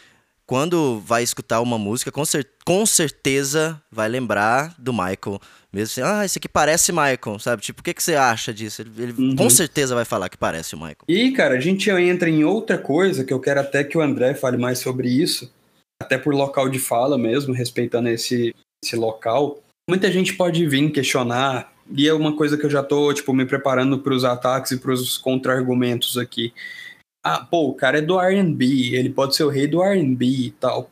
quando 0.46 1.00
vai 1.00 1.24
escutar 1.24 1.62
uma 1.62 1.78
música, 1.78 2.12
com, 2.12 2.26
cer 2.26 2.48
com 2.66 2.86
certeza 2.86 3.82
vai 3.92 4.10
lembrar 4.10 4.76
do 4.78 4.92
Michael. 4.92 5.40
Mesmo 5.72 5.84
assim, 5.84 6.02
ah, 6.02 6.24
esse 6.24 6.38
aqui 6.38 6.48
parece 6.48 6.92
Michael, 6.92 7.40
sabe? 7.40 7.62
Tipo, 7.62 7.82
o 7.82 7.84
que, 7.84 7.94
que 7.94 8.04
você 8.04 8.16
acha 8.16 8.54
disso? 8.54 8.82
Ele, 8.82 8.92
ele 9.04 9.14
uhum. 9.14 9.36
com 9.36 9.50
certeza 9.50 9.96
vai 9.96 10.06
falar 10.06 10.30
que 10.30 10.38
parece 10.38 10.76
o 10.76 10.78
Michael. 10.78 10.98
E, 11.08 11.32
cara, 11.32 11.56
a 11.56 11.60
gente 11.60 11.90
entra 11.90 12.30
em 12.30 12.44
outra 12.44 12.78
coisa 12.78 13.24
que 13.24 13.34
eu 13.34 13.40
quero 13.40 13.60
até 13.60 13.84
que 13.84 13.98
o 13.98 14.02
André 14.02 14.36
fale 14.36 14.58
mais 14.58 14.80
sobre 14.80 15.10
isso, 15.10 15.52
até 16.02 16.18
por 16.18 16.34
local 16.34 16.70
de 16.70 16.78
fala 16.78 17.18
mesmo, 17.18 17.54
respeitando 17.54 18.10
esse, 18.10 18.54
esse 18.84 18.96
local. 18.96 19.60
Muita 19.90 20.12
gente 20.12 20.34
pode 20.36 20.66
vir 20.68 20.92
questionar, 20.92 21.74
e 21.92 22.08
é 22.08 22.14
uma 22.14 22.36
coisa 22.36 22.58
que 22.58 22.66
eu 22.66 22.70
já 22.70 22.82
tô, 22.82 23.14
tipo, 23.14 23.34
me 23.34 23.46
preparando 23.46 24.00
para 24.00 24.14
os 24.14 24.24
ataques 24.24 24.72
e 24.72 24.78
para 24.78 24.94
os 24.94 25.18
contra-argumentos 25.18 26.18
aqui. 26.18 26.54
Ah, 27.24 27.40
pô, 27.40 27.70
o 27.70 27.74
cara 27.74 28.00
é 28.00 28.02
do 28.02 28.20
R&B, 28.20 28.96
ele 28.96 29.10
pode 29.10 29.36
ser 29.36 29.44
o 29.44 29.50
rei 29.50 29.66
do 29.66 29.82
R&B 29.82 30.26
e 30.26 30.52
tal. 30.52 30.92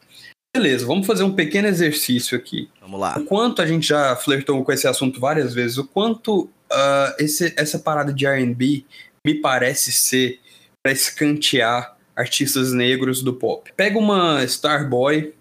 Beleza, 0.56 0.86
vamos 0.86 1.08
fazer 1.08 1.24
um 1.24 1.34
pequeno 1.34 1.68
exercício 1.68 2.38
aqui. 2.38 2.70
Vamos 2.80 3.00
lá. 3.00 3.18
O 3.18 3.26
quanto 3.26 3.62
a 3.62 3.66
gente 3.66 3.88
já 3.88 4.16
flertou 4.16 4.64
com 4.64 4.72
esse 4.72 4.88
assunto 4.88 5.20
várias 5.20 5.54
vezes, 5.54 5.78
o 5.78 5.88
quanto 5.88 6.44
uh, 6.44 7.16
esse, 7.20 7.54
essa 7.58 7.80
parada 7.80 8.14
de 8.14 8.26
R&B 8.26 8.86
me 9.26 9.36
parece 9.36 9.92
ser 9.92 10.40
para 10.84 10.92
escantear 10.92 11.98
artistas 12.16 12.74
negros 12.74 13.22
do 13.22 13.34
pop. 13.34 13.72
Pega 13.76 13.98
uma 13.98 14.44
Starboy 14.44 15.34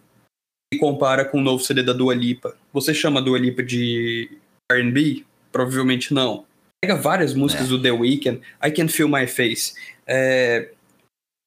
e 0.72 0.78
compara 0.78 1.24
com 1.24 1.38
o 1.38 1.42
novo 1.42 1.62
CD 1.62 1.82
da 1.82 1.92
Dua 1.92 2.14
Lipa. 2.14 2.56
Você 2.72 2.94
chama 2.94 3.20
a 3.20 3.22
Dua 3.22 3.38
Lipa 3.38 3.62
de 3.62 4.30
R&B? 4.70 5.24
Provavelmente 5.50 6.14
não. 6.14 6.44
Pega 6.80 6.94
várias 6.94 7.34
músicas 7.34 7.66
é. 7.66 7.68
do 7.68 7.82
The 7.82 7.90
Weeknd, 7.90 8.40
I 8.64 8.70
Can 8.70 8.88
Feel 8.88 9.08
My 9.08 9.26
Face. 9.26 9.74
É, 10.06 10.70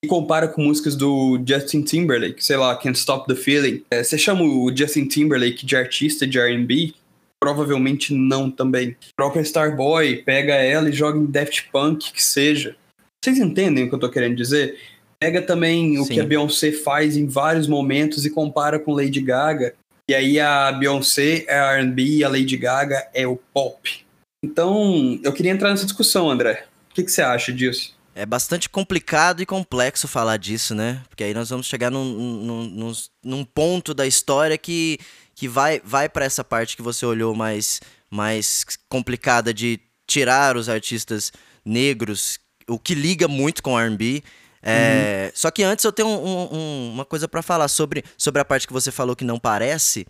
e 0.04 0.08
compara 0.08 0.50
com 0.50 0.62
músicas 0.62 0.98
do 0.98 1.42
Justin 1.48 1.82
Timberlake, 1.82 2.44
sei 2.44 2.58
lá, 2.58 2.76
Can't 2.76 3.00
Stop 3.00 3.26
the 3.26 3.40
Feeling. 3.40 3.84
É, 3.90 4.04
você 4.04 4.18
chama 4.18 4.44
o 4.44 4.70
Justin 4.76 5.06
Timberlake 5.06 5.66
de 5.66 5.78
artista 5.78 6.28
de 6.28 6.38
R&B? 6.38 6.94
Provavelmente 7.42 8.14
não 8.14 8.52
também. 8.52 8.90
A 8.90 9.16
própria 9.16 9.42
Starboy 9.42 10.18
pega 10.18 10.56
ela 10.56 10.90
e 10.90 10.94
joga 10.94 11.18
em 11.18 11.26
Daft 11.26 11.70
Punk, 11.72 12.12
que 12.12 12.22
seja. 12.22 12.76
Vocês 13.24 13.40
entendem 13.40 13.86
o 13.86 13.90
que 13.90 13.96
eu 13.96 14.00
tô 14.00 14.10
querendo 14.10 14.36
dizer? 14.36 14.78
Pega 15.22 15.42
também 15.42 15.98
o 15.98 16.04
Sim. 16.04 16.16
que 16.16 16.20
a 16.20 16.26
Beyoncé 16.26 16.74
faz 16.74 17.16
em 17.16 17.26
vários 17.26 17.66
momentos 17.66 18.26
e 18.26 18.30
compara 18.30 18.78
com 18.78 18.94
Lady 18.94 19.22
Gaga. 19.22 19.74
E 20.10 20.14
aí 20.14 20.38
a 20.38 20.70
Beyoncé 20.74 21.46
é 21.48 21.78
R&B 21.78 22.04
e 22.04 22.24
a 22.26 22.30
Lady 22.30 22.58
Gaga 22.58 23.08
é 23.14 23.26
o 23.26 23.40
pop. 23.54 24.04
Então, 24.44 25.18
eu 25.24 25.32
queria 25.32 25.54
entrar 25.54 25.70
nessa 25.70 25.86
discussão, 25.86 26.30
André. 26.30 26.66
O 26.92 26.94
que, 26.94 27.04
que 27.04 27.12
você 27.12 27.22
acha 27.22 27.54
disso? 27.54 27.93
É 28.16 28.26
bastante 28.26 28.70
complicado 28.70 29.42
e 29.42 29.46
complexo 29.46 30.08
falar 30.08 30.38
disso, 30.38 30.76
né? 30.76 31.02
Porque 31.10 31.24
aí 31.24 31.34
nós 31.34 31.50
vamos 31.50 31.66
chegar 31.66 31.90
num, 31.90 32.06
num, 32.06 32.64
num, 32.66 32.94
num 33.24 33.46
ponto 33.46 33.94
da 33.94 34.06
história 34.06 34.56
que, 34.58 35.00
que 35.34 35.48
vai, 35.48 35.82
vai 35.84 36.08
para 36.08 36.24
essa 36.24 36.44
parte 36.44 36.76
que 36.76 36.84
você 36.84 37.06
olhou 37.06 37.34
mais, 37.34 37.82
mais 38.12 38.66
complicada 38.88 39.52
de 39.52 39.80
tirar 40.06 40.56
os 40.56 40.70
artistas 40.70 41.32
negros, 41.66 42.40
o 42.68 42.78
que 42.78 42.94
liga 42.94 43.28
muito 43.28 43.64
com 43.64 43.80
R&B. 43.80 44.24
É, 44.62 45.26
uhum. 45.26 45.32
Só 45.34 45.50
que 45.50 45.64
antes 45.64 45.84
eu 45.84 45.92
tenho 45.92 46.08
um, 46.08 46.56
um, 46.56 46.92
uma 46.94 47.06
coisa 47.06 47.28
para 47.28 47.42
falar 47.42 47.68
sobre, 47.68 48.04
sobre 48.16 48.40
a 48.40 48.46
parte 48.46 48.68
que 48.68 48.74
você 48.74 48.92
falou 48.92 49.16
que 49.16 49.26
não 49.26 49.40
parece. 49.40 50.06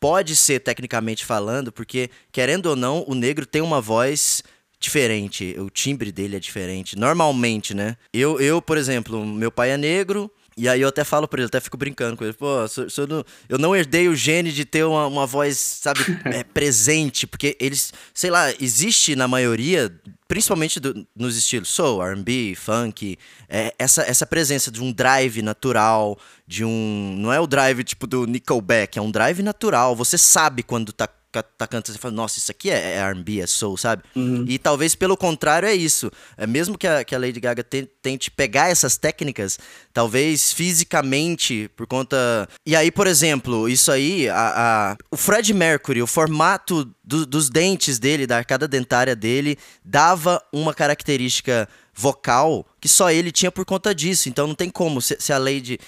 Pode 0.00 0.34
ser 0.34 0.60
tecnicamente 0.60 1.24
falando, 1.24 1.70
porque 1.70 2.10
querendo 2.32 2.66
ou 2.66 2.76
não, 2.76 3.04
o 3.06 3.14
negro 3.14 3.46
tem 3.46 3.62
uma 3.62 3.80
voz 3.80 4.42
diferente, 4.80 5.56
o 5.58 5.68
timbre 5.68 6.12
dele 6.12 6.36
é 6.36 6.40
diferente. 6.40 6.96
Normalmente, 6.96 7.74
né? 7.74 7.96
Eu, 8.12 8.40
eu 8.40 8.62
por 8.62 8.76
exemplo, 8.76 9.24
meu 9.24 9.50
pai 9.50 9.70
é 9.70 9.76
negro, 9.76 10.30
e 10.58 10.68
aí 10.68 10.80
eu 10.80 10.88
até 10.88 11.04
falo 11.04 11.28
pra 11.28 11.40
ele, 11.40 11.46
até 11.46 11.60
fico 11.60 11.76
brincando 11.76 12.16
com 12.16 12.24
ele, 12.24 12.32
pô, 12.32 12.66
sou, 12.66 12.90
sou 12.90 13.06
do, 13.06 13.24
eu 13.48 13.58
não 13.58 13.76
herdei 13.76 14.08
o 14.08 14.16
gene 14.16 14.50
de 14.50 14.64
ter 14.64 14.82
uma, 14.84 15.06
uma 15.06 15.24
voz, 15.24 15.56
sabe, 15.56 16.00
é, 16.26 16.42
presente, 16.42 17.28
porque 17.28 17.56
eles, 17.60 17.92
sei 18.12 18.28
lá, 18.28 18.52
existe 18.60 19.14
na 19.14 19.28
maioria, 19.28 19.88
principalmente 20.26 20.80
do, 20.80 21.06
nos 21.14 21.36
estilos 21.36 21.68
soul, 21.68 22.02
R&B, 22.02 22.56
funk, 22.56 23.16
é, 23.48 23.72
essa, 23.78 24.02
essa 24.02 24.26
presença 24.26 24.68
de 24.68 24.82
um 24.82 24.90
drive 24.92 25.42
natural, 25.42 26.18
de 26.44 26.64
um, 26.64 27.14
não 27.16 27.32
é 27.32 27.38
o 27.38 27.46
drive 27.46 27.84
tipo 27.84 28.04
do 28.08 28.26
Nickelback, 28.26 28.98
é 28.98 29.02
um 29.02 29.12
drive 29.12 29.44
natural, 29.44 29.94
você 29.94 30.18
sabe 30.18 30.64
quando 30.64 30.92
tá 30.92 31.08
tá 31.30 31.66
cantando, 31.66 31.92
você 31.92 31.98
fala, 31.98 32.14
nossa, 32.14 32.38
isso 32.38 32.50
aqui 32.50 32.70
é, 32.70 32.94
é 32.94 32.96
R&B, 32.96 33.40
é 33.40 33.46
soul, 33.46 33.76
sabe? 33.76 34.02
Uhum. 34.16 34.44
E 34.48 34.58
talvez 34.58 34.94
pelo 34.94 35.16
contrário 35.16 35.68
é 35.68 35.74
isso. 35.74 36.10
É 36.36 36.46
mesmo 36.46 36.78
que 36.78 36.86
a, 36.86 37.04
que 37.04 37.14
a 37.14 37.18
Lady 37.18 37.40
Gaga 37.40 37.62
tente 37.62 38.30
pegar 38.30 38.70
essas 38.70 38.96
técnicas, 38.96 39.58
talvez 39.92 40.52
fisicamente, 40.52 41.70
por 41.76 41.86
conta... 41.86 42.48
E 42.64 42.74
aí, 42.74 42.90
por 42.90 43.06
exemplo, 43.06 43.68
isso 43.68 43.92
aí, 43.92 44.28
a, 44.28 44.92
a... 44.92 44.96
o 45.10 45.16
Fred 45.16 45.52
Mercury, 45.52 46.02
o 46.02 46.06
formato 46.06 46.90
do, 47.04 47.24
dos 47.26 47.48
dentes 47.50 47.98
dele, 47.98 48.26
da 48.26 48.36
arcada 48.36 48.66
dentária 48.66 49.14
dele, 49.14 49.58
dava 49.84 50.42
uma 50.52 50.74
característica 50.74 51.68
vocal 51.94 52.64
que 52.80 52.88
só 52.88 53.10
ele 53.10 53.32
tinha 53.32 53.50
por 53.50 53.64
conta 53.64 53.94
disso. 53.94 54.28
Então 54.28 54.46
não 54.46 54.54
tem 54.54 54.70
como, 54.70 55.02
se, 55.02 55.16
se 55.18 55.32
a 55.32 55.38
Lady 55.38 55.78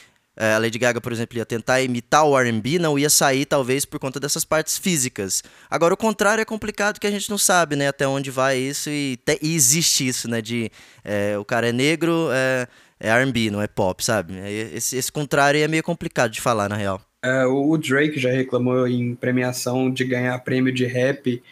a 0.40 0.58
Lady 0.58 0.78
Gaga, 0.78 1.00
por 1.00 1.12
exemplo, 1.12 1.36
ia 1.36 1.44
tentar 1.44 1.82
imitar 1.82 2.24
o 2.24 2.38
R&B, 2.38 2.78
não 2.78 2.98
ia 2.98 3.10
sair 3.10 3.44
talvez 3.44 3.84
por 3.84 3.98
conta 3.98 4.18
dessas 4.18 4.44
partes 4.44 4.78
físicas. 4.78 5.42
Agora 5.70 5.92
o 5.92 5.96
contrário 5.96 6.40
é 6.40 6.44
complicado 6.44 6.98
que 6.98 7.06
a 7.06 7.10
gente 7.10 7.28
não 7.28 7.38
sabe, 7.38 7.76
né, 7.76 7.88
até 7.88 8.08
onde 8.08 8.30
vai 8.30 8.58
isso 8.58 8.88
e, 8.88 9.18
te, 9.18 9.38
e 9.42 9.54
existe 9.54 10.08
isso, 10.08 10.28
né, 10.28 10.40
de 10.40 10.70
é, 11.04 11.36
o 11.38 11.44
cara 11.44 11.68
é 11.68 11.72
negro, 11.72 12.28
é, 12.32 12.66
é 12.98 13.08
R&B, 13.10 13.50
não 13.50 13.60
é 13.60 13.66
pop, 13.66 14.02
sabe? 14.04 14.34
Esse, 14.74 14.96
esse 14.96 15.12
contrário 15.12 15.62
é 15.62 15.68
meio 15.68 15.82
complicado 15.82 16.30
de 16.30 16.40
falar 16.40 16.68
na 16.68 16.76
real. 16.76 17.00
É, 17.22 17.44
o 17.44 17.76
Drake 17.76 18.18
já 18.18 18.30
reclamou 18.30 18.88
em 18.88 19.14
premiação 19.14 19.90
de 19.90 20.04
ganhar 20.04 20.38
prêmio 20.38 20.72
de 20.72 20.86
rap 20.86 21.42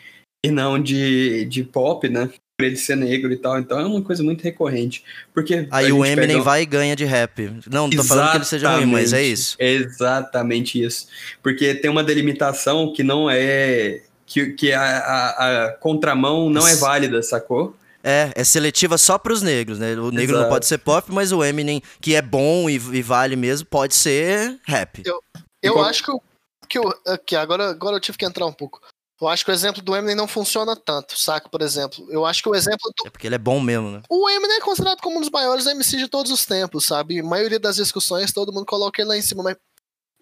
e 0.45 0.51
não 0.51 0.83
de, 0.83 1.45
de 1.45 1.63
pop, 1.63 2.09
né? 2.09 2.31
Por 2.59 2.65
ele 2.65 2.77
ser 2.77 2.97
negro 2.97 3.33
e 3.33 3.37
tal. 3.37 3.57
Então 3.57 3.79
é 3.79 3.87
uma 3.87 4.03
coisa 4.03 4.21
muito 4.21 4.43
recorrente. 4.43 5.05
Porque 5.33 5.69
Aí 5.71 5.93
o 5.93 6.05
Eminem 6.05 6.29
pega... 6.31 6.43
vai 6.43 6.63
e 6.63 6.67
ganha 6.67 6.97
de 6.97 7.05
rap. 7.05 7.47
Não, 7.71 7.87
não 7.87 7.91
tô 7.91 8.01
Exatamente, 8.01 8.09
falando 8.09 8.31
que 8.33 8.37
ele 8.39 8.45
seja 8.45 8.77
ruim, 8.77 8.87
mas 8.87 9.13
é 9.13 9.23
isso. 9.23 9.57
Exatamente 9.61 10.83
isso. 10.83 11.07
Porque 11.41 11.73
tem 11.77 11.89
uma 11.89 12.03
delimitação 12.03 12.93
que 12.93 13.05
não 13.05 13.31
é. 13.31 14.03
que, 14.27 14.47
que 14.55 14.73
a, 14.73 14.83
a, 14.83 15.67
a 15.67 15.73
contramão 15.75 16.51
não 16.51 16.67
é 16.67 16.75
válida, 16.75 17.23
sacou? 17.23 17.77
É, 18.03 18.33
é 18.35 18.43
seletiva 18.43 18.99
só 18.99 19.19
para 19.19 19.33
os 19.33 19.41
negros, 19.41 19.79
né? 19.79 19.95
O 19.95 20.11
negro 20.11 20.35
Exato. 20.35 20.43
não 20.43 20.49
pode 20.49 20.67
ser 20.67 20.79
pop, 20.79 21.13
mas 21.13 21.31
o 21.31 21.45
Eminem, 21.45 21.81
que 22.01 22.17
é 22.17 22.23
bom 22.23 22.69
e, 22.69 22.75
e 22.75 23.03
vale 23.03 23.37
mesmo, 23.37 23.69
pode 23.69 23.95
ser 23.95 24.59
rap. 24.67 25.03
Eu, 25.05 25.23
eu 25.63 25.81
acho 25.85 26.03
que, 26.03 26.11
eu, 26.11 26.23
que, 26.69 26.79
eu, 26.79 27.19
que 27.25 27.37
agora, 27.37 27.71
agora 27.71 27.97
eu 27.97 28.01
tive 28.01 28.19
que 28.19 28.25
entrar 28.25 28.47
um 28.47 28.53
pouco. 28.53 28.81
Eu 29.21 29.27
acho 29.27 29.45
que 29.45 29.51
o 29.51 29.55
exemplo 29.55 29.83
do 29.83 29.97
Eminem 29.97 30.15
não 30.15 30.29
funciona 30.29 30.77
tanto, 30.77 31.19
saca? 31.19 31.49
Por 31.49 31.61
exemplo, 31.61 32.07
eu 32.09 32.25
acho 32.25 32.41
que 32.41 32.49
o 32.49 32.55
exemplo 32.55 32.93
do... 32.97 33.09
É 33.09 33.11
porque 33.11 33.27
ele 33.27 33.35
é 33.35 33.39
bom 33.39 33.61
mesmo, 33.61 33.91
né? 33.91 34.01
O 34.09 34.31
Eminem 34.31 34.59
é 34.59 34.61
considerado 34.61 35.01
como 35.01 35.17
um 35.17 35.21
dos 35.21 35.31
maiores 35.31 35.67
MCs 35.67 36.03
de 36.03 36.09
todos 36.09 36.31
os 36.31 36.47
tempos, 36.47 36.87
sabe? 36.87 37.19
A 37.19 37.25
maioria 37.25 37.59
das 37.59 37.77
discussões 37.77 38.33
todo 38.33 38.53
mundo 38.53 38.65
coloca 38.65 39.03
ele 39.03 39.09
lá 39.09 39.17
em 39.17 39.23
cima, 39.23 39.43
mas, 39.43 39.57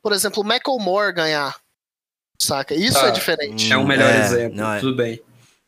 por 0.02 0.12
exemplo, 0.12 0.42
o 0.42 0.46
Macklemore 0.46 1.12
ganhar, 1.12 1.54
saca? 2.38 2.74
Isso 2.74 2.98
ah, 2.98 3.08
é 3.08 3.10
diferente. 3.10 3.70
É 3.70 3.76
um 3.76 3.86
melhor 3.86 4.10
é, 4.10 4.20
exemplo, 4.20 4.56
não, 4.56 4.72
é... 4.72 4.80
tudo 4.80 4.96
bem. 4.96 5.20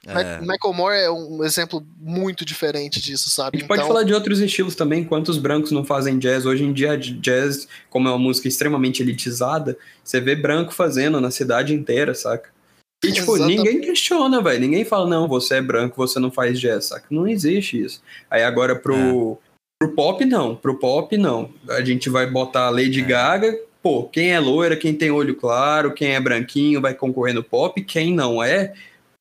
É. 0.06 0.40
Macklemore 0.40 0.96
é 0.96 1.10
um 1.10 1.44
exemplo 1.44 1.86
muito 1.98 2.46
diferente 2.46 2.98
disso, 2.98 3.28
sabe? 3.28 3.58
A 3.58 3.60
gente 3.60 3.64
então... 3.64 3.76
pode 3.76 3.86
falar 3.86 4.04
de 4.04 4.14
outros 4.14 4.40
estilos 4.40 4.74
também. 4.74 5.04
Quantos 5.04 5.36
brancos 5.36 5.70
não 5.70 5.84
fazem 5.84 6.18
jazz? 6.18 6.46
Hoje 6.46 6.64
em 6.64 6.72
dia, 6.72 6.96
jazz, 6.96 7.68
como 7.90 8.08
é 8.08 8.10
uma 8.10 8.18
música 8.18 8.48
extremamente 8.48 9.02
elitizada, 9.02 9.76
você 10.02 10.18
vê 10.18 10.34
branco 10.34 10.72
fazendo 10.72 11.20
na 11.20 11.30
cidade 11.30 11.74
inteira, 11.74 12.14
saca? 12.14 12.56
E, 13.04 13.12
tipo, 13.12 13.36
Exatamente. 13.36 13.58
ninguém 13.58 13.80
questiona, 13.80 14.42
velho. 14.42 14.60
Ninguém 14.60 14.84
fala, 14.84 15.08
não, 15.08 15.28
você 15.28 15.56
é 15.56 15.62
branco, 15.62 15.96
você 15.96 16.18
não 16.18 16.30
faz 16.30 16.58
jazz, 16.58 16.86
saca? 16.86 17.06
Não 17.10 17.28
existe 17.28 17.80
isso. 17.80 18.02
Aí 18.30 18.42
agora 18.42 18.74
pro, 18.74 18.94
é. 18.94 19.36
pro 19.78 19.94
pop, 19.94 20.24
não. 20.24 20.56
Pro 20.56 20.78
pop, 20.78 21.16
não. 21.16 21.50
A 21.68 21.82
gente 21.82 22.10
vai 22.10 22.28
botar 22.28 22.70
Lady 22.70 23.00
é. 23.00 23.04
Gaga. 23.04 23.58
Pô, 23.80 24.04
quem 24.04 24.32
é 24.32 24.40
loira, 24.40 24.76
quem 24.76 24.92
tem 24.92 25.10
olho 25.10 25.36
claro, 25.36 25.94
quem 25.94 26.14
é 26.14 26.20
branquinho 26.20 26.80
vai 26.80 26.92
concorrer 26.94 27.34
no 27.34 27.44
pop. 27.44 27.80
Quem 27.84 28.12
não 28.12 28.42
é, 28.42 28.74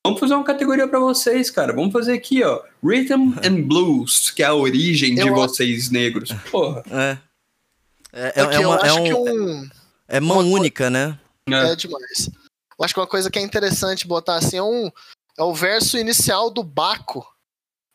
Vamos 0.08 0.22
fazer 0.22 0.36
uma 0.36 0.44
categoria 0.46 0.88
para 0.88 1.00
vocês, 1.00 1.52
cara. 1.52 1.74
Vamos 1.74 1.92
fazer 1.92 2.14
aqui, 2.14 2.42
ó. 2.42 2.62
Rhythm 2.82 3.34
and 3.44 3.64
Blues, 3.64 4.32
que 4.32 4.42
é 4.42 4.46
a 4.46 4.54
origem 4.54 5.20
eu 5.20 5.26
de 5.26 5.32
vocês 5.32 5.90
negros. 5.90 6.32
Porra. 6.50 6.82
É. 6.90 7.18
É, 8.14 8.28
é, 8.36 8.56
é, 8.56 8.60
uma, 8.66 8.78
é 8.78 8.94
um, 8.94 9.60
um, 9.60 9.70
é 10.08 10.20
mão 10.22 10.38
única, 10.50 10.90
né? 10.90 11.20
É. 11.50 11.74
é 11.74 11.76
demais. 11.76 12.30
Eu 12.80 12.86
acho 12.86 12.94
que 12.94 13.00
uma 13.00 13.08
coisa 13.08 13.30
que 13.30 13.40
é 13.40 13.42
interessante 13.42 14.08
botar 14.08 14.36
assim 14.36 14.58
é, 14.58 14.64
um, 14.64 14.90
é 15.38 15.44
o 15.44 15.54
verso 15.54 15.98
inicial 15.98 16.50
do 16.50 16.64
Baco 16.64 17.26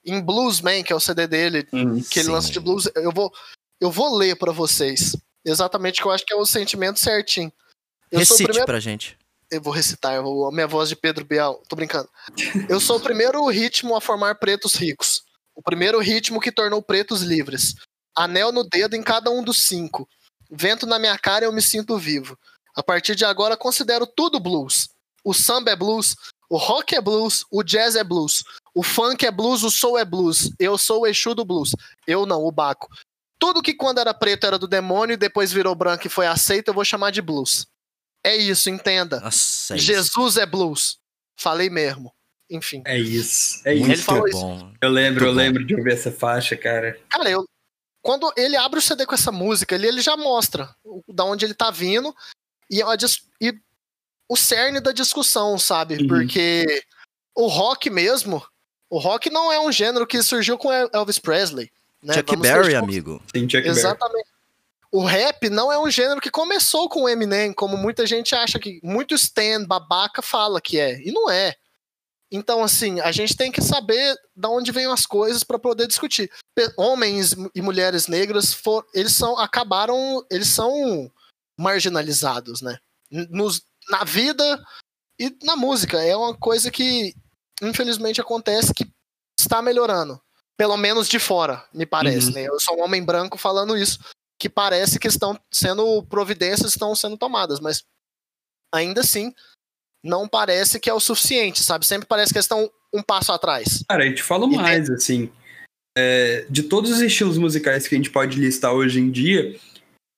em 0.04 0.20
Bluesman, 0.20 0.82
que 0.82 0.92
é 0.92 0.96
o 0.96 1.00
CD 1.00 1.26
dele, 1.26 1.66
Hum, 1.72 2.00
que 2.02 2.18
ele 2.18 2.26
Sim. 2.26 2.32
lança 2.32 2.50
de 2.50 2.58
blues, 2.58 2.88
eu 2.96 3.12
vou, 3.12 3.32
eu 3.80 3.90
vou 3.90 4.16
ler 4.16 4.36
pra 4.36 4.50
vocês. 4.52 5.16
Exatamente 5.44 6.00
que 6.00 6.06
eu 6.06 6.10
acho 6.10 6.24
que 6.26 6.32
é 6.32 6.36
o 6.36 6.44
sentimento 6.46 6.98
certinho. 6.98 7.52
Eu 8.10 8.18
Recite 8.18 8.42
primeiro. 8.44 8.66
pra 8.66 8.80
gente. 8.80 9.16
Eu 9.50 9.60
vou 9.60 9.72
recitar, 9.72 10.14
eu 10.14 10.22
vou- 10.22 10.48
a 10.48 10.52
minha 10.52 10.66
voz 10.66 10.88
de 10.88 10.96
Pedro 10.96 11.24
Bial. 11.24 11.62
Tô 11.68 11.76
brincando. 11.76 12.08
Eu 12.68 12.80
sou 12.80 12.96
o 12.96 13.00
primeiro 13.00 13.46
ritmo 13.48 13.94
a 13.94 14.00
formar 14.00 14.34
pretos 14.36 14.74
ricos. 14.74 15.22
O 15.54 15.62
primeiro 15.62 15.98
ritmo 16.00 16.40
que 16.40 16.50
tornou 16.50 16.82
pretos 16.82 17.22
livres. 17.22 17.74
Anel 18.16 18.50
no 18.50 18.64
dedo 18.64 18.94
em 18.96 19.02
cada 19.02 19.30
um 19.30 19.42
dos 19.44 19.64
cinco. 19.66 20.08
Vento 20.50 20.86
na 20.86 20.98
minha 20.98 21.16
cara 21.18 21.44
eu 21.44 21.52
me 21.52 21.60
sinto 21.62 21.98
vivo. 21.98 22.36
A 22.74 22.82
partir 22.82 23.14
de 23.14 23.24
agora 23.24 23.56
considero 23.56 24.06
tudo 24.06 24.40
blues. 24.40 24.88
O 25.24 25.32
samba 25.32 25.70
é 25.70 25.76
blues, 25.76 26.16
o 26.50 26.56
rock 26.56 26.94
é 26.94 27.00
blues, 27.00 27.44
o 27.50 27.62
jazz 27.62 27.94
é 27.96 28.02
blues, 28.02 28.42
o 28.74 28.82
funk 28.82 29.24
é 29.24 29.30
blues, 29.30 29.62
o 29.62 29.70
soul 29.70 29.98
é 29.98 30.04
blues. 30.04 30.50
Eu 30.58 30.76
sou 30.76 31.02
o 31.02 31.06
Exu 31.06 31.34
do 31.34 31.44
blues. 31.44 31.70
Eu 32.06 32.26
não, 32.26 32.42
o 32.44 32.50
Baco. 32.50 32.88
Tudo 33.38 33.62
que 33.62 33.74
quando 33.74 33.98
era 33.98 34.14
preto 34.14 34.46
era 34.46 34.58
do 34.58 34.66
demônio 34.68 35.14
e 35.14 35.16
depois 35.16 35.52
virou 35.52 35.74
branco 35.74 36.06
e 36.06 36.10
foi 36.10 36.26
aceito, 36.26 36.68
eu 36.68 36.74
vou 36.74 36.84
chamar 36.84 37.10
de 37.10 37.20
blues. 37.22 37.66
É 38.24 38.36
isso, 38.36 38.70
entenda. 38.70 39.20
Nossa, 39.20 39.74
é 39.74 39.76
isso. 39.76 39.86
Jesus 39.86 40.36
é 40.36 40.46
blues. 40.46 40.96
Falei 41.38 41.68
mesmo. 41.68 42.12
Enfim. 42.50 42.82
É 42.86 42.98
isso. 42.98 43.60
É 43.64 43.74
Muito 43.74 43.92
isso. 43.94 44.04
falou 44.04 44.28
isso. 44.28 44.38
bom. 44.40 44.72
Eu 44.80 44.90
lembro, 44.90 45.24
Muito 45.24 45.30
eu 45.30 45.32
bom. 45.34 45.38
lembro 45.38 45.64
de 45.66 45.74
ouvir 45.74 45.92
essa 45.92 46.12
faixa, 46.12 46.56
cara. 46.56 46.98
Cara, 47.10 47.28
eu. 47.30 47.44
Quando 48.04 48.32
ele 48.36 48.56
abre 48.56 48.78
o 48.78 48.82
CD 48.82 49.06
com 49.06 49.14
essa 49.14 49.32
música, 49.32 49.74
ele, 49.74 49.86
ele 49.86 50.00
já 50.00 50.16
mostra 50.16 50.74
o- 50.84 51.00
da 51.08 51.24
onde 51.24 51.44
ele 51.44 51.54
tá 51.54 51.70
vindo 51.70 52.14
e, 52.72 52.80
é 52.80 52.84
uma 52.84 52.96
dis- 52.96 53.22
e 53.40 53.54
o 54.28 54.36
cerne 54.36 54.80
da 54.80 54.90
discussão, 54.92 55.58
sabe? 55.58 55.98
Uhum. 55.98 56.08
Porque 56.08 56.82
o 57.34 57.46
rock 57.46 57.90
mesmo, 57.90 58.42
o 58.88 58.98
rock 58.98 59.30
não 59.30 59.52
é 59.52 59.60
um 59.60 59.70
gênero 59.70 60.06
que 60.06 60.22
surgiu 60.22 60.56
com 60.58 60.72
El- 60.72 60.90
Elvis 60.92 61.18
Presley. 61.18 61.70
Né? 62.02 62.14
Chuck 62.14 62.30
Vamos 62.30 62.48
Berry, 62.48 62.74
amigo. 62.74 63.22
Tem 63.32 63.42
Chuck 63.42 63.62
Berry. 63.62 63.68
Exatamente. 63.68 64.28
O 64.90 65.04
rap 65.04 65.48
não 65.48 65.72
é 65.72 65.78
um 65.78 65.90
gênero 65.90 66.20
que 66.20 66.30
começou 66.30 66.88
com 66.88 67.02
o 67.04 67.08
Eminem, 67.08 67.52
como 67.52 67.76
muita 67.76 68.06
gente 68.06 68.34
acha 68.34 68.58
que. 68.58 68.80
Muito 68.82 69.14
Stan, 69.14 69.64
babaca, 69.64 70.20
fala 70.20 70.60
que 70.60 70.78
é. 70.78 71.00
E 71.00 71.12
não 71.12 71.30
é. 71.30 71.54
Então, 72.30 72.62
assim, 72.62 73.00
a 73.00 73.12
gente 73.12 73.36
tem 73.36 73.52
que 73.52 73.60
saber 73.62 74.14
de 74.34 74.48
onde 74.48 74.72
vêm 74.72 74.86
as 74.86 75.06
coisas 75.06 75.44
para 75.44 75.58
poder 75.58 75.86
discutir. 75.86 76.30
Homens 76.76 77.34
e 77.54 77.62
mulheres 77.62 78.06
negras, 78.06 78.52
for, 78.52 78.84
eles 78.94 79.14
são. 79.14 79.38
acabaram. 79.38 80.24
Eles 80.30 80.48
são 80.48 81.10
marginalizados, 81.58 82.62
né? 82.62 82.78
Nos, 83.10 83.62
na 83.88 84.04
vida 84.04 84.64
e 85.18 85.36
na 85.44 85.56
música. 85.56 86.02
É 86.02 86.16
uma 86.16 86.34
coisa 86.36 86.70
que, 86.70 87.14
infelizmente, 87.62 88.20
acontece 88.20 88.72
que 88.74 88.86
está 89.38 89.60
melhorando. 89.62 90.20
Pelo 90.56 90.76
menos 90.76 91.08
de 91.08 91.18
fora, 91.18 91.64
me 91.72 91.86
parece, 91.86 92.28
Uhum. 92.28 92.32
né? 92.34 92.42
Eu 92.46 92.60
sou 92.60 92.78
um 92.78 92.82
homem 92.82 93.02
branco 93.04 93.36
falando 93.38 93.76
isso, 93.76 93.98
que 94.38 94.48
parece 94.48 94.98
que 94.98 95.08
estão 95.08 95.38
sendo 95.50 96.02
providências 96.04 96.72
estão 96.72 96.94
sendo 96.94 97.16
tomadas, 97.16 97.58
mas 97.60 97.82
ainda 98.74 99.00
assim 99.00 99.32
não 100.04 100.26
parece 100.28 100.80
que 100.80 100.90
é 100.90 100.94
o 100.94 101.00
suficiente, 101.00 101.62
sabe? 101.62 101.86
Sempre 101.86 102.06
parece 102.08 102.32
que 102.32 102.38
eles 102.38 102.44
estão 102.44 102.70
um 102.92 103.02
passo 103.02 103.32
atrás. 103.32 103.82
Cara, 103.88 104.06
eu 104.06 104.14
te 104.14 104.22
falo 104.22 104.52
E 104.52 104.56
mais, 104.56 104.90
assim. 104.90 105.30
é, 105.96 106.44
de 106.50 106.64
todos 106.64 106.90
os 106.90 107.00
estilos 107.00 107.38
musicais 107.38 107.86
que 107.86 107.94
a 107.94 107.98
gente 107.98 108.10
pode 108.10 108.38
listar 108.38 108.72
hoje 108.72 108.98
em 109.00 109.10
dia, 109.10 109.58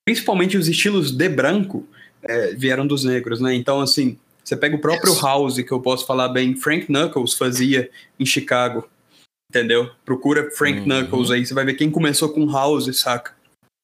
principalmente 0.04 0.56
os 0.56 0.68
estilos 0.68 1.10
de 1.10 1.28
branco, 1.28 1.86
é, 2.22 2.54
vieram 2.54 2.86
dos 2.86 3.04
negros, 3.04 3.40
né? 3.40 3.54
Então, 3.54 3.80
assim, 3.80 4.18
você 4.42 4.56
pega 4.56 4.76
o 4.76 4.80
próprio 4.80 5.12
Isso. 5.12 5.22
House, 5.24 5.56
que 5.62 5.72
eu 5.72 5.80
posso 5.80 6.06
falar 6.06 6.28
bem, 6.28 6.54
Frank 6.56 6.86
Knuckles 6.86 7.34
fazia 7.34 7.90
em 8.18 8.26
Chicago, 8.26 8.88
entendeu? 9.50 9.90
Procura 10.04 10.50
Frank 10.50 10.80
Uhum. 10.80 10.84
Knuckles 10.84 11.30
aí, 11.30 11.44
você 11.44 11.54
vai 11.54 11.64
ver 11.64 11.74
quem 11.74 11.90
começou 11.90 12.28
com 12.28 12.50
House, 12.50 12.94
saca? 12.98 13.32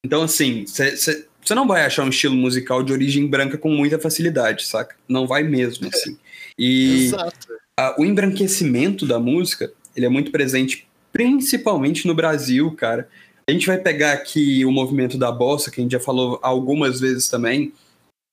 Então, 0.05 0.23
assim, 0.23 0.65
você 0.67 1.55
não 1.55 1.67
vai 1.67 1.85
achar 1.85 2.05
um 2.05 2.09
estilo 2.09 2.35
musical 2.35 2.83
de 2.83 2.93
origem 2.93 3.27
branca 3.27 3.59
com 3.59 3.71
muita 3.71 3.99
facilidade, 3.99 4.67
saca? 4.67 4.97
Não 5.09 5.27
vai 5.27 5.43
mesmo, 5.43 5.89
assim. 5.89 6.19
E 6.59 7.07
Exato. 7.07 7.49
a- 7.79 7.97
o 7.99 8.05
embranquecimento 8.05 9.07
da 9.07 9.19
música, 9.19 9.71
ele 9.95 10.07
é 10.07 10.09
muito 10.09 10.31
presente 10.31 10.87
principalmente 11.13 12.07
no 12.07 12.15
Brasil, 12.15 12.71
cara. 12.73 13.09
A 13.51 13.53
gente 13.53 13.67
vai 13.67 13.79
pegar 13.79 14.13
aqui 14.13 14.65
o 14.65 14.71
movimento 14.71 15.19
da 15.19 15.33
bossa, 15.33 15.73
que 15.73 15.81
a 15.81 15.83
gente 15.83 15.91
já 15.91 15.99
falou 15.99 16.39
algumas 16.41 17.01
vezes 17.01 17.29
também, 17.29 17.73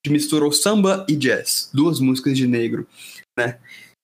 que 0.04 0.12
misturou 0.12 0.52
samba 0.52 1.04
e 1.08 1.16
jazz, 1.16 1.68
duas 1.74 1.98
músicas 1.98 2.38
de 2.38 2.46
negro, 2.46 2.86
né? 3.36 3.58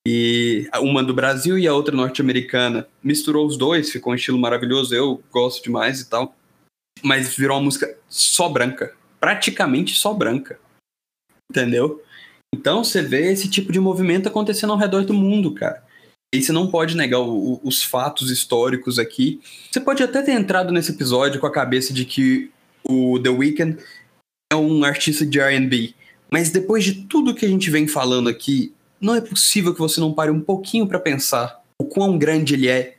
E 0.05 0.69
uma 0.81 1.05
do 1.05 1.15
Brasil 1.15 1.57
e 1.57 1.69
a 1.69 1.73
outra 1.73 1.95
norte-americana. 1.95 2.89
Misturou 3.01 3.47
os 3.47 3.57
dois, 3.57 3.93
ficou 3.93 4.13
um 4.13 4.17
estilo 4.17 4.41
maravilhoso, 4.41 4.93
eu 4.93 5.23
gosto 5.31 5.63
demais 5.63 6.01
e 6.01 6.11
tal. 6.11 6.35
Mas 7.01 7.37
virou 7.37 7.59
uma 7.59 7.65
música 7.65 7.97
só 8.09 8.49
branca, 8.49 8.93
praticamente 9.21 9.95
só 9.95 10.13
branca. 10.13 10.59
Entendeu? 11.49 12.03
Então 12.53 12.83
você 12.83 13.01
vê 13.01 13.31
esse 13.31 13.49
tipo 13.49 13.71
de 13.71 13.79
movimento 13.79 14.27
acontecendo 14.27 14.73
ao 14.73 14.79
redor 14.79 15.05
do 15.05 15.15
mundo, 15.15 15.55
cara. 15.55 15.84
E 16.37 16.43
você 16.43 16.53
não 16.53 16.69
pode 16.71 16.97
negar 16.97 17.21
o- 17.21 17.55
o- 17.55 17.61
os 17.65 17.83
fatos 17.83 18.31
históricos 18.31 18.99
aqui. 18.99 19.41
Você 19.71 19.81
pode 19.81 20.03
até 20.03 20.23
ter 20.23 20.33
entrado 20.33 20.73
nesse 20.73 20.93
episódio 20.93 21.41
com 21.41 21.47
a 21.47 21.53
cabeça 21.53 21.93
de 21.93 22.05
que 22.05 22.51
o 22.83 23.19
The 23.23 23.31
Weeknd 23.31 23.83
é 24.53 24.57
um 24.57 24.85
artista 24.85 25.25
de 25.25 25.39
R&B, 25.41 25.95
mas 26.31 26.51
depois 26.51 26.85
de 26.85 27.05
tudo 27.07 27.35
que 27.35 27.47
a 27.47 27.49
gente 27.49 27.71
vem 27.71 27.87
falando 27.89 28.29
aqui, 28.29 28.75
não 29.01 29.15
é 29.15 29.21
possível 29.21 29.73
que 29.73 29.81
você 29.81 30.01
não 30.01 30.13
pare 30.13 30.31
um 30.31 30.41
pouquinho 30.41 30.87
pra 30.87 30.99
pensar 31.01 31.63
o 31.81 31.85
quão 31.85 32.17
grande 32.19 32.55
ele 32.55 32.69
é 32.69 32.97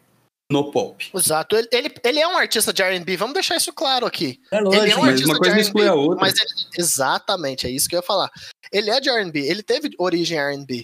no 0.52 0.72
pop. 0.72 1.10
Exato. 1.16 1.56
Ele, 1.56 1.68
ele, 1.72 1.94
ele 2.04 2.20
é 2.20 2.28
um 2.28 2.38
artista 2.38 2.72
de 2.72 2.84
R&B, 2.84 3.18
vamos 3.18 3.34
deixar 3.34 3.56
isso 3.58 3.74
claro 3.74 4.06
aqui. 4.06 4.40
É 4.52 4.58
Ele 4.60 4.92
é 4.92 4.96
um 4.96 5.02
mas 5.02 5.10
artista 5.10 5.26
uma 5.32 5.38
coisa 5.40 5.60
exclui 5.60 5.88
a 5.88 5.94
outra. 5.96 6.22
Mas 6.22 6.36
ele- 6.38 6.68
exatamente, 6.78 7.66
é 7.66 7.70
isso 7.72 7.88
que 7.90 7.96
eu 7.96 8.00
ia 8.00 8.04
falar. 8.06 8.30
Ele 8.72 8.90
é 8.92 9.00
de 9.00 9.10
R&B, 9.10 9.40
ele 9.40 9.64
teve 9.64 9.90
origem 9.98 10.38
R&B, 10.38 10.84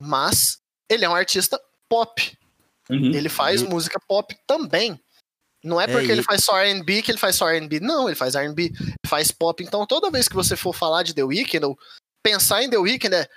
mas 0.00 0.58
ele 0.92 1.04
é 1.04 1.08
um 1.08 1.14
artista 1.14 1.60
pop. 1.88 2.36
Uhum. 2.90 3.12
Ele 3.14 3.28
faz 3.28 3.62
música 3.62 3.98
pop 4.08 4.34
também. 4.46 5.00
Não 5.64 5.80
é 5.80 5.84
É, 5.84 5.86
porque 5.86 6.08
e- 6.08 6.10
ele 6.10 6.22
faz 6.22 6.44
só 6.44 6.58
R&B 6.58 7.02
que 7.02 7.10
ele 7.10 7.18
faz 7.18 7.36
só 7.36 7.48
R&B. 7.48 7.78
Não, 7.80 8.08
ele 8.08 8.16
faz 8.16 8.34
R&B, 8.34 8.72
faz 9.06 9.30
pop. 9.30 9.62
Então, 9.62 9.86
toda 9.86 10.10
vez 10.10 10.26
que 10.28 10.34
você 10.34 10.56
for 10.56 10.74
falar 10.74 11.02
de 11.04 11.14
The 11.14 11.22
Weeknd 11.22 11.64
ou 11.64 11.78
pensar 12.24 12.62
em 12.62 12.68
The 12.70 12.78
Weeknd, 12.78 13.14
é, 13.14 13.28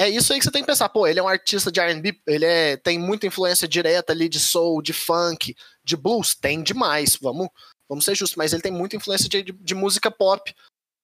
é 0.00 0.08
isso 0.08 0.32
aí 0.32 0.38
que 0.40 0.44
você 0.44 0.50
tem 0.50 0.62
que 0.62 0.66
pensar. 0.66 0.88
Pô, 0.88 1.06
ele 1.06 1.20
é 1.20 1.22
um 1.22 1.28
artista 1.28 1.70
de 1.70 1.78
R&B, 1.80 2.20
ele 2.26 2.44
é, 2.44 2.76
tem 2.76 2.98
muita 2.98 3.26
influência 3.28 3.68
direta 3.68 4.12
ali 4.12 4.28
de 4.28 4.40
soul, 4.40 4.82
de 4.82 4.92
funk, 4.92 5.54
de 5.84 5.96
blues. 5.96 6.34
Tem 6.34 6.62
demais, 6.62 7.16
vamos, 7.20 7.48
vamos 7.88 8.04
ser 8.04 8.16
justos. 8.16 8.36
Mas 8.36 8.52
ele 8.52 8.62
tem 8.62 8.72
muita 8.72 8.96
influência 8.96 9.28
de, 9.28 9.42
de, 9.44 9.52
de 9.52 9.74
música 9.76 10.10
pop, 10.10 10.52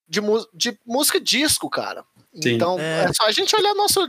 de, 0.08 0.20
mu- 0.20 0.46
de 0.52 0.76
música 0.84 1.20
disco, 1.20 1.70
cara. 1.70 2.04
Sim. 2.42 2.50
Então, 2.54 2.80
É. 2.80 3.04
é 3.04 3.12
só 3.12 3.26
a 3.26 3.32
gente 3.32 3.54
olhar 3.54 3.74
nosso, 3.74 4.08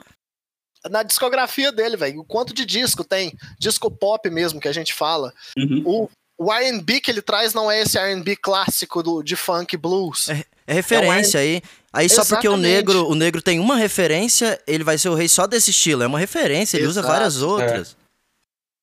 na 0.90 1.04
discografia 1.04 1.72
dele, 1.72 1.98
velho. 1.98 2.22
O 2.22 2.26
quanto 2.26 2.54
de 2.54 2.66
disco 2.66 3.04
tem. 3.04 3.34
Disco 3.60 3.90
pop 3.90 4.30
mesmo, 4.30 4.60
que 4.60 4.68
a 4.68 4.74
gente 4.74 4.94
fala. 4.94 5.34
Uhum. 5.58 5.84
O, 5.86 6.10
o 6.38 6.52
R&B 6.52 7.02
que 7.02 7.12
ele 7.12 7.22
traz 7.22 7.54
não 7.54 7.70
é 7.72 7.82
esse 7.82 7.98
R&B 7.98 8.36
clássico 8.36 9.02
do, 9.02 9.24
de 9.24 9.36
funk 9.36 9.76
blues. 9.78 10.30
É 10.68 10.74
referência 10.74 11.40
aí. 11.40 11.62
Aí 11.94 12.10
só 12.10 12.26
porque 12.26 12.48
o 12.48 12.58
negro, 12.58 13.08
o 13.08 13.16
negro 13.16 13.42
tem 13.42 13.60
uma 13.60 13.78
referência, 13.78 14.62
ele 14.68 14.84
vai 14.84 14.98
ser 14.98 15.10
o 15.10 15.16
rei 15.16 15.30
só 15.30 15.48
desse 15.48 15.72
estilo. 15.72 16.04
É 16.04 16.08
uma 16.08 16.20
referência, 16.20 16.78
ele 16.78 16.88
usa 16.88 17.00
Exato, 17.00 17.14
várias 17.14 17.42
outras. 17.42 17.96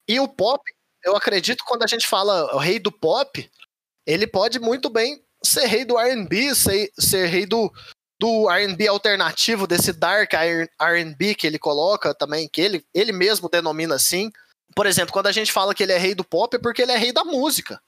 E 0.08 0.18
o 0.18 0.26
pop, 0.26 0.62
eu 1.04 1.14
acredito 1.14 1.64
quando 1.64 1.82
a 1.82 1.86
gente 1.86 2.06
fala 2.06 2.54
o 2.54 2.58
rei 2.58 2.78
do 2.78 2.90
pop, 2.90 3.50
ele 4.06 4.26
pode 4.26 4.58
muito 4.58 4.88
bem 4.88 5.22
ser 5.44 5.66
rei 5.66 5.84
do 5.84 5.98
R&B, 5.98 6.54
ser, 6.54 6.90
ser 6.98 7.26
rei 7.26 7.44
do, 7.44 7.70
do 8.22 8.48
R&B 8.48 8.86
alternativo, 8.86 9.66
desse 9.66 9.92
dark 9.92 10.32
R&B 10.32 11.34
que 11.34 11.44
ele 11.44 11.58
coloca 11.58 12.14
também, 12.14 12.48
que 12.48 12.60
ele, 12.60 12.86
ele 12.94 13.10
mesmo 13.10 13.48
denomina 13.48 13.96
assim. 13.96 14.30
Por 14.76 14.86
exemplo, 14.86 15.12
quando 15.12 15.26
a 15.26 15.32
gente 15.32 15.50
fala 15.50 15.74
que 15.74 15.82
ele 15.82 15.90
é 15.90 15.98
rei 15.98 16.14
do 16.14 16.22
pop, 16.22 16.54
é 16.54 16.60
porque 16.60 16.82
ele 16.82 16.92
é 16.92 16.96
rei 16.96 17.10
da 17.10 17.24
música. 17.24 17.82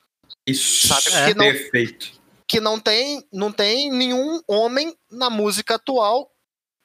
Isso 0.45 0.89
Sabe, 0.89 1.15
é 1.15 1.29
que 1.29 1.35
não- 1.39 1.45
perfeito. 1.45 2.11
que 2.49 2.59
não 2.59 2.81
tem, 2.81 3.25
não 3.33 3.53
tem 3.53 3.93
nenhum 3.93 4.43
homem 4.49 4.93
na 5.09 5.31
música 5.31 5.77
atual 5.77 6.29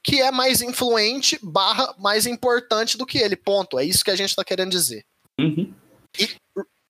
que 0.04 0.22
é 0.22 0.30
mais 0.30 0.62
influente 0.62 1.39
barra 1.41 1.93
mais 1.97 2.28
importante 2.28 3.00
do 3.00 3.06
que 3.06 3.18
ele. 3.18 3.36
Ponto. 3.36 3.80
É 3.80 3.84
isso 3.84 4.04
que 4.06 4.12
a 4.12 4.16
gente 4.16 4.36
tá 4.36 4.45
querendo 4.45 4.70
dizer. 4.70 5.04
Uhum. 5.39 5.74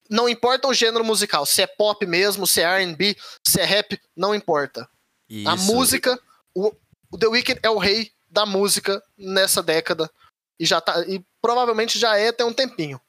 Não 0.10 0.28
importa 0.28 0.68
o 0.68 0.74
gênero 0.74 1.05
musical, 1.05 1.45
se 1.45 1.62
é 1.62 1.68
pop 1.68 2.05
mesmo, 2.05 2.45
se 2.45 2.62
é 2.62 2.66
R&B, 2.66 3.16
se 3.47 3.62
é 3.62 3.66
rap, 3.66 3.97
não 4.16 4.36
importa. 4.36 4.89
A 5.47 5.55
Isso. 5.55 5.66
música, 5.72 6.20
o, 6.60 6.76
o 7.12 7.18
The 7.18 7.28
Weeknd 7.28 7.60
é 7.64 7.70
o 7.70 7.78
rei 7.78 8.12
da 8.30 8.45
música 8.45 9.01
nessa 9.18 9.64
década 9.64 10.10
e 10.60 10.66
já 10.66 10.82
tá 10.82 11.03
e 11.07 11.22
provavelmente 11.41 11.97
já 11.97 12.18
é 12.18 12.32
tem 12.32 12.45
um 12.45 12.53
tempinho. 12.53 12.99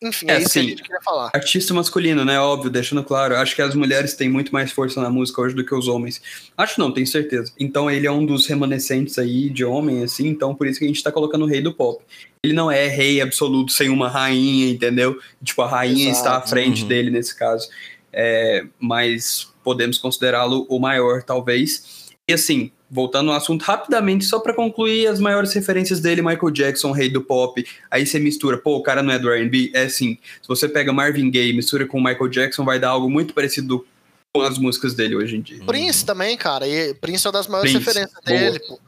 Enfim, 0.00 0.26
é, 0.30 0.34
é 0.34 0.38
isso 0.38 0.50
sim. 0.50 0.60
que 0.60 0.66
a 0.66 0.70
gente 0.70 0.82
queria 0.82 1.02
falar. 1.02 1.30
Artista 1.34 1.74
masculino, 1.74 2.24
né? 2.24 2.38
Óbvio, 2.38 2.70
deixando 2.70 3.02
claro. 3.02 3.34
Acho 3.34 3.56
que 3.56 3.62
as 3.62 3.74
mulheres 3.74 4.14
têm 4.14 4.28
muito 4.28 4.52
mais 4.52 4.70
força 4.70 5.00
na 5.00 5.10
música 5.10 5.40
hoje 5.40 5.56
do 5.56 5.64
que 5.64 5.74
os 5.74 5.88
homens. 5.88 6.22
Acho 6.56 6.78
não, 6.78 6.92
tenho 6.92 7.06
certeza. 7.06 7.52
Então 7.58 7.90
ele 7.90 8.06
é 8.06 8.12
um 8.12 8.24
dos 8.24 8.46
remanescentes 8.46 9.18
aí 9.18 9.50
de 9.50 9.64
homem, 9.64 10.04
assim. 10.04 10.28
Então 10.28 10.54
por 10.54 10.68
isso 10.68 10.78
que 10.78 10.84
a 10.84 10.88
gente 10.88 11.02
tá 11.02 11.10
colocando 11.10 11.44
o 11.44 11.48
rei 11.48 11.60
do 11.60 11.74
pop. 11.74 12.04
Ele 12.44 12.52
não 12.52 12.70
é 12.70 12.86
rei 12.86 13.20
absoluto 13.20 13.72
sem 13.72 13.88
uma 13.88 14.08
rainha, 14.08 14.70
entendeu? 14.70 15.18
Tipo, 15.42 15.62
a 15.62 15.68
rainha 15.68 16.10
Exato. 16.10 16.18
está 16.18 16.36
à 16.36 16.46
frente 16.46 16.82
uhum. 16.82 16.88
dele 16.88 17.10
nesse 17.10 17.36
caso. 17.36 17.68
É, 18.12 18.64
mas 18.78 19.52
podemos 19.64 19.98
considerá-lo 19.98 20.64
o 20.68 20.78
maior, 20.78 21.24
talvez. 21.24 22.06
E 22.28 22.32
assim, 22.32 22.70
voltando 22.90 23.30
ao 23.30 23.36
assunto 23.36 23.62
rapidamente, 23.62 24.24
só 24.24 24.40
para 24.40 24.54
concluir 24.54 25.06
as 25.06 25.20
maiores 25.20 25.52
referências 25.52 26.00
dele, 26.00 26.22
Michael 26.22 26.50
Jackson, 26.50 26.90
rei 26.92 27.10
do 27.10 27.22
pop. 27.22 27.64
Aí 27.90 28.06
você 28.06 28.18
mistura, 28.18 28.56
pô, 28.58 28.76
o 28.76 28.82
cara 28.82 29.02
não 29.02 29.12
é 29.12 29.18
do 29.18 29.30
R&B? 29.30 29.72
É 29.74 29.84
assim, 29.84 30.18
se 30.40 30.48
você 30.48 30.68
pega 30.68 30.92
Marvin 30.92 31.30
Gaye, 31.30 31.52
mistura 31.52 31.86
com 31.86 32.00
Michael 32.00 32.28
Jackson, 32.28 32.64
vai 32.64 32.78
dar 32.78 32.90
algo 32.90 33.10
muito 33.10 33.34
parecido 33.34 33.86
com 34.34 34.42
as 34.42 34.58
músicas 34.58 34.94
dele 34.94 35.16
hoje 35.16 35.36
em 35.36 35.40
dia. 35.40 35.64
Prince 35.64 36.04
também, 36.04 36.36
cara, 36.36 36.66
e 36.66 36.94
Prince 36.94 37.26
é 37.26 37.28
uma 37.28 37.32
das 37.32 37.46
maiores 37.46 37.72
Prince, 37.72 37.86
referências 37.86 38.24
dele, 38.24 38.58
pô. 38.60 38.78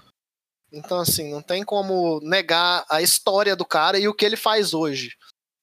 Então, 0.72 1.00
assim, 1.00 1.32
não 1.32 1.42
tem 1.42 1.64
como 1.64 2.20
negar 2.22 2.84
a 2.88 3.02
história 3.02 3.56
do 3.56 3.64
cara 3.64 3.98
e 3.98 4.06
o 4.06 4.14
que 4.14 4.24
ele 4.24 4.36
faz 4.36 4.72
hoje. 4.72 5.10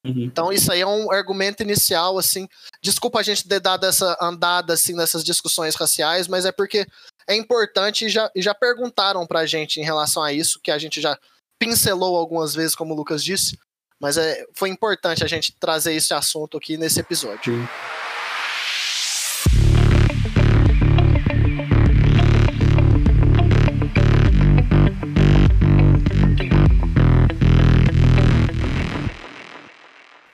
Uhum. 0.06 0.24
Então, 0.24 0.52
isso 0.52 0.72
aí 0.72 0.82
é 0.82 0.88
um 0.88 1.12
argumento 1.12 1.64
inicial, 1.64 2.18
assim. 2.18 2.48
Desculpa 2.82 3.20
a 3.20 3.24
gente 3.24 3.48
ter 3.48 3.60
dado 3.60 3.86
essa 3.86 4.18
andada, 4.22 4.74
assim, 4.74 4.94
nessas 4.94 5.24
discussões 5.24 5.76
raciais, 5.76 6.28
mas 6.28 6.46
é 6.46 6.52
porque 6.52 6.86
é 7.28 7.36
importante 7.36 8.06
e 8.06 8.10
já, 8.10 8.32
e 8.34 8.42
já 8.42 8.56
perguntaram 8.56 9.28
pra 9.28 9.46
gente 9.46 9.80
em 9.80 9.84
relação 9.84 10.24
a 10.24 10.32
isso, 10.32 10.60
que 10.62 10.72
a 10.72 10.78
gente 10.78 11.02
já 11.02 11.18
pincelou 11.60 12.16
algumas 12.16 12.56
vezes, 12.56 12.76
como 12.76 12.94
o 12.94 12.98
Lucas 12.98 13.24
disse, 13.24 13.60
mas 14.00 14.18
é, 14.18 14.46
foi 14.56 14.70
importante 14.70 15.24
a 15.24 15.28
gente 15.28 15.54
trazer 15.60 15.94
esse 15.94 16.14
assunto 16.14 16.58
aqui 16.58 16.78
nesse 16.78 17.00
episódio. 17.00 17.54
Sim. 17.54 17.68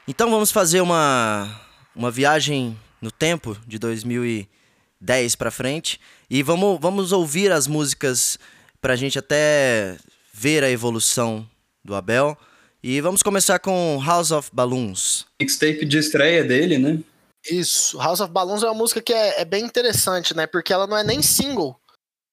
Então 0.05 0.29
vamos 0.29 0.51
fazer 0.51 0.81
uma, 0.81 1.59
uma 1.95 2.11
viagem 2.11 2.77
no 3.01 3.09
tempo 3.09 3.57
de 3.65 3.79
2010 5.04 5.36
para 5.36 5.51
frente 5.51 5.99
e 6.30 6.41
vamos, 6.41 6.80
vamos 6.80 7.12
ouvir 7.12 7.51
as 7.51 7.68
músicas 7.68 8.39
pra 8.82 8.95
gente 8.95 9.20
até 9.20 9.97
ver 10.34 10.64
a 10.64 10.70
evolução 10.70 11.47
do 11.84 11.93
Abel. 11.93 12.38
E 12.82 12.99
vamos 12.99 13.24
começar 13.24 13.60
com 13.60 14.01
House 14.04 14.32
of 14.32 14.49
Balloons. 14.51 15.26
Mixtape 15.41 15.86
de 15.86 15.97
estreia 15.97 16.43
dele, 16.43 16.78
né? 16.78 16.99
Isso. 17.49 17.97
House 17.97 18.20
of 18.20 18.32
Balloons 18.32 18.64
é 18.64 18.66
uma 18.66 18.74
música 18.74 19.01
que 19.01 19.14
é, 19.14 19.41
é 19.41 19.45
bem 19.45 19.64
interessante, 19.64 20.36
né? 20.36 20.47
Porque 20.47 20.74
ela 20.74 20.86
não 20.86 20.97
é 20.97 21.04
nem 21.04 21.22
single 21.22 21.80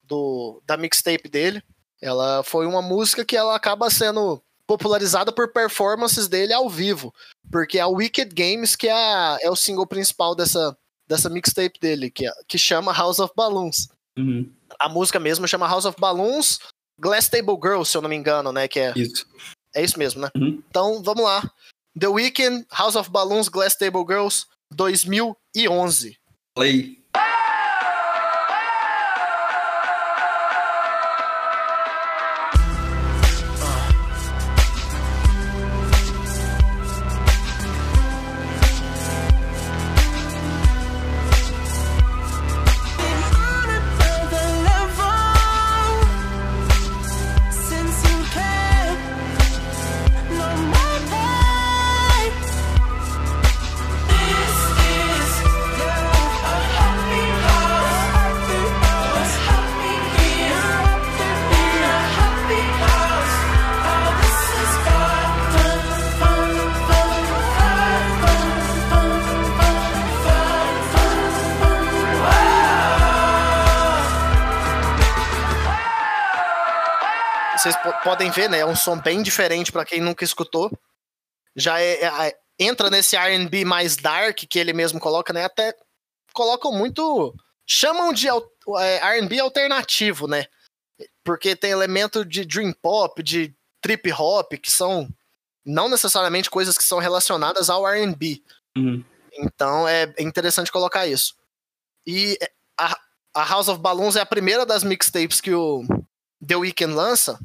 do, 0.03 0.61
da 0.67 0.77
mixtape 0.77 1.29
dele. 1.29 1.63
Ela 2.03 2.43
foi 2.43 2.67
uma 2.67 2.83
música 2.83 3.25
que 3.25 3.37
ela 3.37 3.55
acaba 3.55 3.91
sendo 3.91 4.43
popularizada 4.67 5.31
por 5.31 5.53
performances 5.53 6.27
dele 6.27 6.53
ao 6.53 6.69
vivo. 6.69 7.15
Porque 7.51 7.79
é 7.79 7.83
a 7.83 7.89
Wicked 7.89 8.35
Games, 8.35 8.75
que 8.75 8.89
é, 8.89 8.93
a, 8.93 9.39
é 9.43 9.51
o 9.51 9.57
single 9.57 9.87
principal 9.87 10.35
dessa, 10.35 10.77
dessa 11.11 11.29
mixtape 11.29 11.81
dele, 11.81 12.09
que, 12.09 12.27
é, 12.27 12.31
que 12.47 12.57
chama 12.57 12.93
House 12.93 13.19
of 13.19 13.33
Balloons. 13.37 13.89
Uhum. 14.17 14.49
A 14.79 14.89
música 14.89 15.19
mesmo 15.19 15.49
chama 15.49 15.67
House 15.67 15.85
of 15.85 16.01
Balloons, 16.01 16.61
Glass 16.99 17.29
Table 17.29 17.59
Girl, 17.61 17.83
se 17.83 17.97
eu 17.97 18.01
não 18.01 18.09
me 18.09 18.15
engano, 18.15 18.53
né? 18.53 18.69
Que 18.69 18.79
é 18.79 18.93
isso, 18.95 19.27
é 19.75 19.83
isso 19.83 19.99
mesmo, 19.99 20.21
né? 20.21 20.31
Uhum. 20.37 20.63
Então, 20.69 21.03
vamos 21.03 21.25
lá. 21.25 21.43
The 21.99 22.07
Weeknd, 22.07 22.65
House 22.71 22.95
of 22.95 23.11
Balloons, 23.11 23.49
Glass 23.49 23.77
Table 23.77 24.05
Girls, 24.07 24.47
2011. 24.73 26.17
Play. 26.55 27.00
Podem 78.31 78.33
ver, 78.33 78.49
né? 78.49 78.61
É 78.61 78.67
um 78.67 78.77
som 78.77 78.99
bem 78.99 79.23
diferente 79.23 79.73
para 79.73 79.85
quem 79.85 80.01
nunca 80.01 80.25
escutou. 80.25 80.71
Já 81.57 81.81
é, 81.81 82.05
é, 82.05 82.39
entra 82.59 82.89
nesse 82.89 83.17
R&B 83.17 83.65
mais 83.65 83.97
dark 83.97 84.39
que 84.49 84.59
ele 84.59 84.73
mesmo 84.73 85.01
coloca, 85.01 85.33
né? 85.33 85.45
Até 85.45 85.75
colocam 86.33 86.73
muito, 86.73 87.35
chamam 87.67 88.13
de 88.13 88.29
é, 88.29 88.97
R&B 89.19 89.41
alternativo, 89.41 90.27
né? 90.27 90.47
Porque 91.25 91.57
tem 91.57 91.71
elemento 91.71 92.25
de 92.25 92.45
dream 92.45 92.73
pop, 92.73 93.23
de 93.23 93.55
trip 93.83 94.13
hop, 94.13 94.53
que 94.55 94.71
são 94.71 95.09
não 95.65 95.89
necessariamente 95.89 96.49
coisas 96.49 96.79
que 96.79 96.85
são 96.85 96.99
relacionadas 96.99 97.69
ao 97.69 97.87
R&B. 97.87 98.43
Uhum. 98.77 99.05
Então 99.33 99.87
é 99.87 100.13
interessante 100.19 100.73
colocar 100.73 101.07
isso. 101.07 101.35
E 102.07 102.39
a, 102.79 102.99
a 103.35 103.45
House 103.45 103.69
of 103.69 103.81
Balloons 103.81 104.17
é 104.17 104.21
a 104.21 104.27
primeira 104.27 104.65
das 104.65 104.83
mixtapes 104.83 105.41
que 105.41 105.53
o 105.53 105.85
The 106.47 106.57
Weeknd 106.57 106.95
lança 106.95 107.39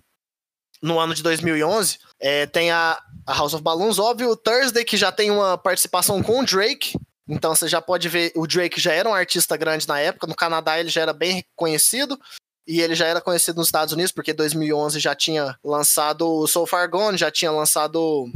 no 0.82 1.00
ano 1.00 1.14
de 1.14 1.24
2011. 1.24 2.00
É, 2.20 2.46
tem 2.46 2.72
a, 2.72 3.00
a, 3.26 3.34
House 3.34 3.54
of 3.54 3.64
Balloons, 3.64 4.00
óbvio, 4.00 4.30
o 4.30 4.36
Thursday, 4.36 4.84
que 4.84 4.98
já 4.98 5.12
tem 5.12 5.32
uma 5.32 5.58
participação 5.58 6.22
com 6.22 6.40
o 6.40 6.46
Drake. 6.46 6.98
Então 7.28 7.56
você 7.56 7.68
já 7.68 7.82
pode 7.82 8.08
ver, 8.08 8.32
o 8.36 8.46
Drake 8.46 8.80
já 8.80 8.94
era 8.94 9.10
um 9.10 9.14
artista 9.14 9.58
grande 9.58 9.88
na 9.88 10.00
época, 10.00 10.28
no 10.28 10.36
Canadá 10.36 10.80
ele 10.80 10.90
já 10.90 11.02
era 11.02 11.14
bem 11.14 11.44
conhecido, 11.56 12.20
e 12.68 12.82
ele 12.82 12.96
já 12.96 13.08
era 13.08 13.20
conhecido 13.20 13.58
nos 13.58 13.68
Estados 13.68 13.94
Unidos, 13.94 14.12
porque 14.12 14.34
2011 14.34 15.00
já 15.00 15.16
tinha 15.16 15.58
lançado 15.64 16.28
o 16.28 16.48
So 16.48 16.66
Far 16.66 16.90
Gone, 16.90 17.18
já 17.18 17.32
tinha 17.32 17.52
lançado 17.52 18.30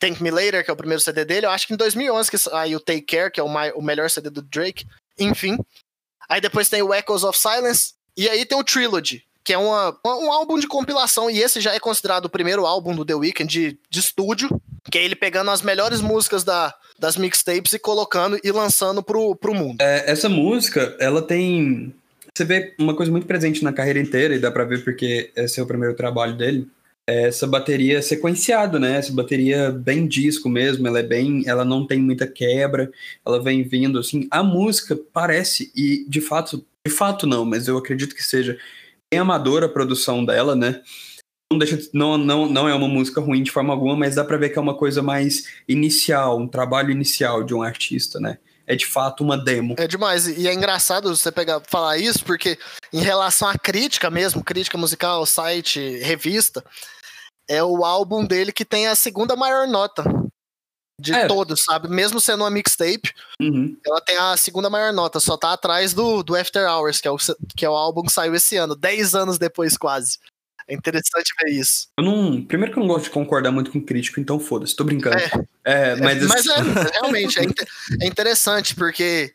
Thank 0.00 0.22
Me 0.22 0.30
Later, 0.30 0.64
que 0.64 0.70
é 0.70 0.74
o 0.74 0.76
primeiro 0.76 1.00
CD 1.00 1.24
dele. 1.24 1.46
Eu 1.46 1.50
acho 1.50 1.66
que 1.66 1.74
em 1.74 1.76
2011 1.76 2.30
que 2.30 2.38
saiu 2.38 2.80
Take 2.80 3.02
Care, 3.02 3.30
que 3.30 3.40
é 3.40 3.42
o, 3.42 3.48
o 3.76 3.82
melhor 3.82 4.10
CD 4.10 4.30
do 4.30 4.42
Drake. 4.42 4.86
Enfim. 5.18 5.56
Aí 6.28 6.40
depois 6.40 6.68
tem 6.68 6.82
o 6.82 6.92
Echoes 6.92 7.22
of 7.22 7.38
Silence, 7.38 7.94
e 8.16 8.28
aí 8.28 8.44
tem 8.44 8.58
o 8.58 8.64
Trilogy, 8.64 9.24
que 9.46 9.52
é 9.52 9.58
uma, 9.58 9.96
um 10.04 10.32
álbum 10.32 10.58
de 10.58 10.66
compilação, 10.66 11.30
e 11.30 11.38
esse 11.38 11.60
já 11.60 11.72
é 11.72 11.78
considerado 11.78 12.24
o 12.24 12.28
primeiro 12.28 12.66
álbum 12.66 12.96
do 12.96 13.04
The 13.04 13.14
Weeknd 13.14 13.46
de, 13.48 13.78
de 13.88 14.00
estúdio, 14.00 14.60
que 14.90 14.98
é 14.98 15.04
ele 15.04 15.14
pegando 15.14 15.52
as 15.52 15.62
melhores 15.62 16.00
músicas 16.00 16.42
da, 16.42 16.74
das 16.98 17.16
mixtapes 17.16 17.72
e 17.72 17.78
colocando 17.78 18.40
e 18.42 18.50
lançando 18.50 19.04
pro, 19.04 19.36
pro 19.36 19.54
mundo. 19.54 19.80
É, 19.80 20.10
essa 20.10 20.28
música, 20.28 20.96
ela 20.98 21.22
tem. 21.22 21.94
Você 22.34 22.44
vê 22.44 22.74
uma 22.76 22.96
coisa 22.96 23.12
muito 23.12 23.28
presente 23.28 23.62
na 23.62 23.72
carreira 23.72 24.00
inteira, 24.00 24.34
e 24.34 24.40
dá 24.40 24.50
pra 24.50 24.64
ver 24.64 24.82
porque 24.82 25.30
esse 25.36 25.60
é 25.60 25.62
o 25.62 25.66
primeiro 25.66 25.94
trabalho 25.94 26.36
dele. 26.36 26.66
É 27.06 27.28
essa 27.28 27.46
bateria 27.46 28.02
sequenciada, 28.02 28.80
né? 28.80 28.96
Essa 28.96 29.12
bateria 29.12 29.70
bem 29.70 30.08
disco 30.08 30.48
mesmo, 30.48 30.88
ela 30.88 30.98
é 30.98 31.04
bem, 31.04 31.44
ela 31.46 31.64
não 31.64 31.86
tem 31.86 32.00
muita 32.00 32.26
quebra, 32.26 32.90
ela 33.24 33.40
vem 33.40 33.62
vindo 33.62 33.96
assim. 34.00 34.26
A 34.28 34.42
música 34.42 34.98
parece 35.12 35.70
e 35.72 36.04
de 36.08 36.20
fato, 36.20 36.66
de 36.84 36.92
fato 36.92 37.28
não, 37.28 37.44
mas 37.44 37.68
eu 37.68 37.78
acredito 37.78 38.12
que 38.12 38.24
seja 38.24 38.58
bem 39.12 39.20
amadora 39.20 39.66
a 39.66 39.68
produção 39.68 40.24
dela, 40.24 40.54
né? 40.54 40.82
Não, 41.50 41.58
deixa, 41.58 41.78
não, 41.92 42.18
não, 42.18 42.46
não 42.46 42.68
é 42.68 42.74
uma 42.74 42.88
música 42.88 43.20
ruim 43.20 43.42
de 43.42 43.52
forma 43.52 43.72
alguma, 43.72 43.96
mas 43.96 44.16
dá 44.16 44.24
pra 44.24 44.36
ver 44.36 44.50
que 44.50 44.58
é 44.58 44.62
uma 44.62 44.76
coisa 44.76 45.02
mais 45.02 45.44
inicial, 45.68 46.38
um 46.38 46.48
trabalho 46.48 46.90
inicial 46.90 47.44
de 47.44 47.54
um 47.54 47.62
artista, 47.62 48.18
né? 48.18 48.38
É 48.66 48.74
de 48.74 48.84
fato 48.84 49.22
uma 49.22 49.38
demo. 49.38 49.76
É 49.78 49.86
demais. 49.86 50.26
E 50.26 50.48
é 50.48 50.52
engraçado 50.52 51.14
você 51.14 51.30
pegar 51.30 51.62
falar 51.68 51.98
isso, 51.98 52.24
porque 52.24 52.58
em 52.92 53.00
relação 53.00 53.48
à 53.48 53.56
crítica 53.56 54.10
mesmo, 54.10 54.42
crítica 54.42 54.76
musical, 54.76 55.24
site, 55.24 55.98
revista, 56.00 56.64
é 57.48 57.62
o 57.62 57.84
álbum 57.84 58.26
dele 58.26 58.50
que 58.50 58.64
tem 58.64 58.88
a 58.88 58.96
segunda 58.96 59.36
maior 59.36 59.68
nota 59.68 60.02
de 60.98 61.12
é. 61.12 61.26
todos, 61.26 61.62
sabe? 61.64 61.88
Mesmo 61.88 62.20
sendo 62.20 62.42
uma 62.42 62.50
mixtape, 62.50 63.12
uhum. 63.40 63.76
ela 63.86 64.00
tem 64.00 64.16
a 64.16 64.36
segunda 64.36 64.70
maior 64.70 64.92
nota, 64.92 65.20
só 65.20 65.36
tá 65.36 65.52
atrás 65.52 65.92
do, 65.92 66.22
do 66.22 66.34
After 66.34 66.68
Hours, 66.68 67.00
que 67.00 67.08
é, 67.08 67.10
o, 67.10 67.16
que 67.56 67.64
é 67.64 67.70
o 67.70 67.74
álbum 67.74 68.02
que 68.02 68.12
saiu 68.12 68.34
esse 68.34 68.56
ano, 68.56 68.74
10 68.74 69.14
anos 69.14 69.38
depois 69.38 69.76
quase. 69.76 70.18
É 70.68 70.74
interessante 70.74 71.32
ver 71.40 71.52
isso. 71.52 71.88
Eu 71.96 72.04
não. 72.04 72.42
Primeiro 72.42 72.72
que 72.72 72.78
eu 72.78 72.80
não 72.80 72.88
gosto 72.88 73.04
de 73.04 73.10
concordar 73.10 73.52
muito 73.52 73.70
com 73.70 73.80
crítico, 73.80 74.18
então 74.18 74.40
foda-se, 74.40 74.74
tô 74.74 74.82
brincando. 74.82 75.16
É, 75.64 75.92
é 75.92 75.96
mas, 75.96 76.22
é, 76.22 76.26
mas 76.26 76.46
é, 76.46 76.90
realmente, 77.00 77.38
é, 77.38 77.44
é 78.02 78.06
interessante, 78.06 78.74
porque 78.74 79.32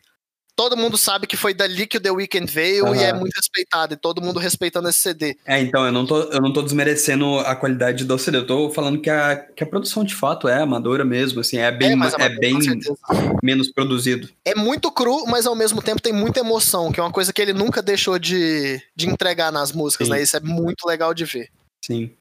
todo 0.61 0.77
mundo 0.77 0.95
sabe 0.95 1.25
que 1.25 1.35
foi 1.35 1.55
dali 1.55 1.87
que 1.87 1.97
o 1.97 1.99
The 1.99 2.11
Weeknd 2.11 2.45
veio 2.45 2.85
uhum. 2.85 2.93
e 2.93 2.99
é 2.99 3.11
muito 3.11 3.33
respeitado, 3.35 3.95
e 3.95 3.97
todo 3.97 4.21
mundo 4.21 4.39
respeitando 4.39 4.87
esse 4.89 4.99
CD. 4.99 5.35
É, 5.43 5.59
então, 5.59 5.83
eu 5.83 5.91
não 5.91 6.05
tô, 6.05 6.21
eu 6.21 6.39
não 6.39 6.53
tô 6.53 6.61
desmerecendo 6.61 7.39
a 7.39 7.55
qualidade 7.55 8.05
do 8.05 8.15
CD, 8.19 8.37
eu 8.37 8.45
tô 8.45 8.69
falando 8.69 9.01
que 9.01 9.09
a, 9.09 9.35
que 9.37 9.63
a 9.63 9.65
produção 9.65 10.03
de 10.03 10.13
fato 10.13 10.47
é 10.47 10.61
amadora 10.61 11.03
mesmo, 11.03 11.39
assim, 11.39 11.57
é 11.57 11.71
bem, 11.71 11.93
é, 11.93 12.25
é 12.25 12.29
bem 12.29 12.59
menos 13.41 13.71
produzido. 13.71 14.29
É 14.45 14.53
muito 14.53 14.91
cru, 14.91 15.25
mas 15.25 15.47
ao 15.47 15.55
mesmo 15.55 15.81
tempo 15.81 15.99
tem 15.99 16.13
muita 16.13 16.41
emoção, 16.41 16.91
que 16.91 16.99
é 16.99 17.03
uma 17.03 17.11
coisa 17.11 17.33
que 17.33 17.41
ele 17.41 17.53
nunca 17.53 17.81
deixou 17.81 18.19
de, 18.19 18.79
de 18.95 19.09
entregar 19.09 19.51
nas 19.51 19.71
músicas, 19.71 20.09
Sim. 20.09 20.13
né? 20.13 20.21
Isso 20.21 20.37
é 20.37 20.41
muito 20.41 20.85
legal 20.85 21.11
de 21.11 21.25
ver. 21.25 21.49
Sim. 21.83 22.11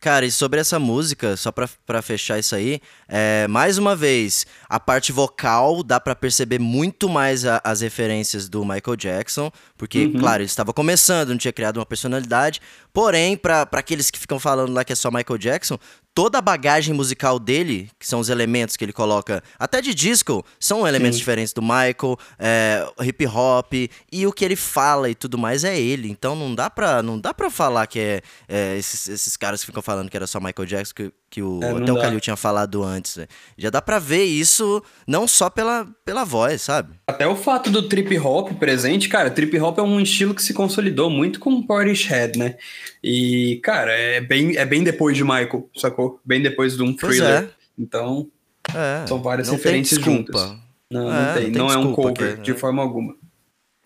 Cara, 0.00 0.24
e 0.24 0.30
sobre 0.30 0.60
essa 0.60 0.78
música, 0.78 1.36
só 1.36 1.50
pra, 1.50 1.68
pra 1.84 2.00
fechar 2.00 2.38
isso 2.38 2.54
aí, 2.54 2.80
é, 3.08 3.48
mais 3.48 3.78
uma 3.78 3.96
vez, 3.96 4.46
a 4.68 4.78
parte 4.78 5.10
vocal 5.10 5.82
dá 5.82 5.98
para 5.98 6.14
perceber 6.14 6.60
muito 6.60 7.08
mais 7.08 7.44
a, 7.44 7.60
as 7.64 7.80
referências 7.80 8.48
do 8.48 8.64
Michael 8.64 8.96
Jackson, 8.96 9.50
porque, 9.76 10.06
uhum. 10.06 10.20
claro, 10.20 10.42
ele 10.42 10.48
estava 10.48 10.72
começando, 10.72 11.30
não 11.30 11.38
tinha 11.38 11.52
criado 11.52 11.78
uma 11.78 11.86
personalidade, 11.86 12.60
porém, 12.92 13.36
para 13.36 13.68
aqueles 13.72 14.08
que 14.08 14.20
ficam 14.20 14.38
falando 14.38 14.72
lá 14.72 14.84
que 14.84 14.92
é 14.92 14.96
só 14.96 15.10
Michael 15.10 15.38
Jackson, 15.38 15.76
toda 16.18 16.38
a 16.38 16.42
bagagem 16.42 16.92
musical 16.92 17.38
dele, 17.38 17.88
que 17.96 18.04
são 18.04 18.18
os 18.18 18.28
elementos 18.28 18.76
que 18.76 18.84
ele 18.84 18.92
coloca, 18.92 19.40
até 19.56 19.80
de 19.80 19.94
disco, 19.94 20.44
são 20.58 20.84
elementos 20.84 21.14
Sim. 21.14 21.20
diferentes 21.20 21.52
do 21.52 21.62
Michael, 21.62 22.18
é, 22.36 22.84
hip 23.02 23.24
hop, 23.24 23.72
e 24.10 24.26
o 24.26 24.32
que 24.32 24.44
ele 24.44 24.56
fala 24.56 25.08
e 25.08 25.14
tudo 25.14 25.38
mais 25.38 25.62
é 25.62 25.78
ele. 25.78 26.10
Então 26.10 26.34
não 26.34 26.56
dá 26.56 26.68
pra, 26.68 27.04
não 27.04 27.20
dá 27.20 27.32
pra 27.32 27.48
falar 27.48 27.86
que 27.86 28.00
é, 28.00 28.22
é 28.48 28.76
esses, 28.76 29.06
esses 29.06 29.36
caras 29.36 29.60
que 29.60 29.66
ficam 29.66 29.80
falando 29.80 30.10
que 30.10 30.16
era 30.16 30.26
só 30.26 30.40
Michael 30.40 30.66
Jackson, 30.66 30.92
que, 30.92 31.12
que 31.30 31.42
o, 31.42 31.60
é, 31.62 31.70
até 31.70 31.92
o 31.92 32.00
Kalil 32.00 32.20
tinha 32.20 32.36
falado 32.36 32.82
antes. 32.82 33.16
Né? 33.16 33.26
Já 33.56 33.70
dá 33.70 33.82
pra 33.82 33.98
ver 33.98 34.24
isso 34.24 34.82
não 35.06 35.28
só 35.28 35.50
pela, 35.50 35.86
pela 36.04 36.24
voz, 36.24 36.62
sabe? 36.62 36.94
Até 37.06 37.26
o 37.26 37.36
fato 37.36 37.70
do 37.70 37.82
trip 37.82 38.18
hop 38.18 38.52
presente, 38.54 39.08
cara, 39.08 39.30
trip 39.30 39.58
hop 39.60 39.78
é 39.78 39.82
um 39.82 40.00
estilo 40.00 40.34
que 40.34 40.42
se 40.42 40.54
consolidou 40.54 41.10
muito 41.10 41.38
com 41.38 41.50
o 41.50 41.66
Portishead, 41.66 42.38
né? 42.38 42.56
E, 43.02 43.60
cara, 43.62 43.92
é 43.92 44.20
bem, 44.20 44.56
é 44.56 44.64
bem 44.64 44.82
depois 44.82 45.16
de 45.16 45.22
Michael, 45.22 45.68
sacou? 45.76 46.20
Bem 46.24 46.42
depois 46.42 46.76
de 46.76 46.82
um 46.82 46.94
thriller. 46.94 47.44
É. 47.44 47.48
Então, 47.78 48.28
é. 48.74 49.06
são 49.06 49.22
várias 49.22 49.48
referências 49.48 50.00
juntas. 50.00 50.56
Não, 50.90 51.12
é, 51.12 51.26
não 51.26 51.34
tem. 51.34 51.42
Não, 51.44 51.52
tem 51.52 51.52
não 51.52 51.70
é 51.70 51.78
um 51.78 51.92
cover, 51.92 52.36
que, 52.36 52.42
de 52.42 52.52
né? 52.52 52.58
forma 52.58 52.82
alguma. 52.82 53.14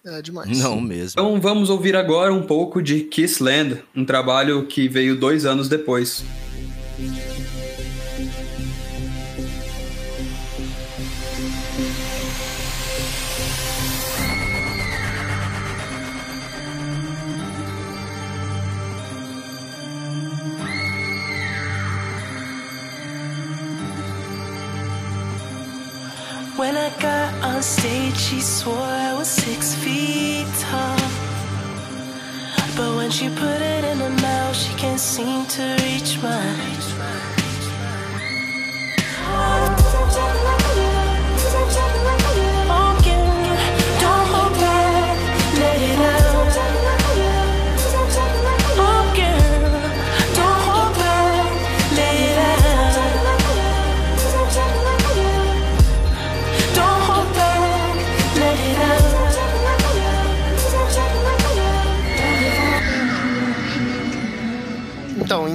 É 0.04 0.20
demais. 0.20 0.58
Não 0.58 0.80
mesmo. 0.80 1.12
Então 1.12 1.40
vamos 1.40 1.70
ouvir 1.70 1.94
agora 1.94 2.32
um 2.32 2.42
pouco 2.42 2.82
de 2.82 3.02
Kissland, 3.02 3.82
um 3.94 4.04
trabalho 4.04 4.66
que 4.66 4.88
veio 4.88 5.16
dois 5.16 5.46
anos 5.46 5.68
depois. 5.68 6.24
When 26.62 26.76
I 26.76 26.90
got 27.00 27.34
on 27.42 27.60
stage, 27.60 28.16
she 28.16 28.40
swore 28.40 28.76
I 28.76 29.14
was 29.18 29.26
six 29.26 29.74
feet 29.74 30.46
tall. 30.60 30.96
But 32.76 32.94
when 32.94 33.10
she 33.10 33.28
put 33.30 33.60
it 33.60 33.82
in 33.82 33.98
her 33.98 34.10
mouth, 34.22 34.54
she 34.54 34.72
can't 34.76 35.00
seem 35.00 35.44
to 35.44 35.76
reach 35.82 36.22
mine. 36.22 36.62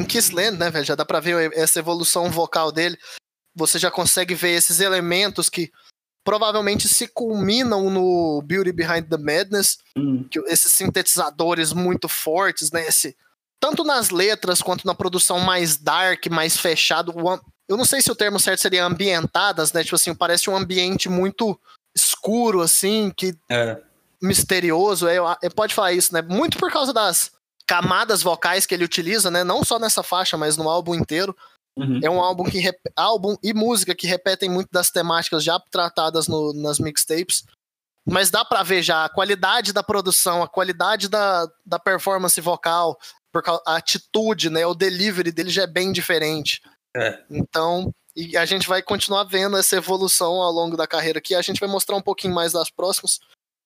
Kissland, 0.08 0.58
né, 0.58 0.70
velho, 0.70 0.86
já 0.86 0.96
dá 0.96 1.06
pra 1.06 1.20
ver 1.20 1.52
essa 1.54 1.80
evolução 1.80 2.32
vocal 2.32 2.72
dele. 2.72 2.98
Você 3.56 3.78
já 3.78 3.92
consegue 3.92 4.34
ver 4.34 4.52
esses 4.52 4.80
elementos 4.80 5.50
que 5.50 5.72
provavelmente 6.24 6.90
se 6.90 7.08
culminam 7.08 7.90
no 7.90 8.42
Beauty 8.42 8.72
Behind 8.72 9.08
the 9.08 9.18
Madness, 9.18 9.78
hum. 9.96 10.26
que 10.30 10.40
esses 10.48 10.72
sintetizadores 10.72 11.72
muito 11.72 12.10
fortes, 12.10 12.72
né, 12.72 12.86
esse, 12.86 13.16
tanto 13.60 13.84
nas 13.84 14.10
letras 14.10 14.62
quanto 14.62 14.86
na 14.86 14.94
produção 14.94 15.40
mais 15.40 15.78
dark, 15.78 16.28
mais 16.28 16.58
fechado. 16.58 17.14
Eu 17.68 17.78
não 17.78 17.86
sei 17.86 18.02
se 18.02 18.12
o 18.12 18.16
termo 18.16 18.40
certo 18.40 18.62
seria 18.62 18.86
ambientadas, 18.86 19.74
né? 19.74 19.84
Tipo 19.84 19.96
assim, 19.96 20.14
parece 20.14 20.50
um 20.50 20.56
ambiente 20.56 21.10
muito 21.10 21.60
escuro, 21.96 22.62
assim, 22.62 23.12
que 23.16 23.36
é. 23.50 23.82
misterioso. 24.22 25.08
É, 25.08 25.20
pode 25.50 25.74
falar 25.74 25.94
isso, 25.94 26.14
né? 26.14 26.22
Muito 26.22 26.58
por 26.58 26.72
causa 26.72 26.94
das 26.94 27.32
camadas 27.68 28.24
vocais 28.24 28.66
que 28.66 28.74
ele 28.74 28.86
utiliza, 28.86 29.30
né? 29.30 29.44
Não 29.44 29.64
só 29.64 29.78
nessa 29.78 30.02
faixa, 30.02 30.38
mas 30.38 30.56
no 30.56 30.70
álbum 30.70 30.96
inteiro. 30.96 31.36
Uhum. 31.78 32.00
É 32.02 32.10
um 32.10 32.20
álbum 32.20 32.46
que 32.46 32.60
álbum 32.96 33.36
e 33.44 33.54
música 33.54 33.94
que 33.94 34.08
repetem 34.08 34.50
muito 34.50 34.70
das 34.72 34.90
temáticas 34.90 35.44
já 35.44 35.60
tratadas 35.60 36.28
no, 36.28 36.54
nas 36.54 36.80
mixtapes. 36.80 37.44
Mas 38.10 38.32
dá 38.32 38.46
para 38.46 38.64
ver 38.64 38.82
já 38.82 39.04
a 39.04 39.10
qualidade 39.10 39.74
da 39.74 39.84
produção, 39.84 40.42
a 40.42 40.48
qualidade 40.48 41.10
da, 41.10 41.46
da 41.66 41.78
performance 41.78 42.40
vocal, 42.40 42.98
a 43.66 43.76
atitude, 43.76 44.50
né? 44.50 44.66
O 44.66 44.74
delivery 44.74 45.32
dele 45.32 45.50
já 45.50 45.64
é 45.64 45.68
bem 45.68 45.92
diferente. 45.92 46.62
É. 46.96 47.20
Então, 47.30 47.94
e 48.16 48.36
a 48.38 48.46
gente 48.46 48.68
vai 48.68 48.82
continuar 48.82 49.26
vendo 49.26 49.58
essa 49.58 49.76
evolução 49.76 50.42
ao 50.42 50.52
longo 50.52 50.78
da 50.78 50.88
carreira 50.88 51.20
aqui. 51.20 51.36
A 51.36 51.42
gente 51.42 51.60
vai 51.60 51.70
mostrar 51.70 51.98
um 51.98 52.02
pouquinho 52.02 52.34
mais 52.34 52.54
das 52.54 52.72
próximas. 52.72 53.20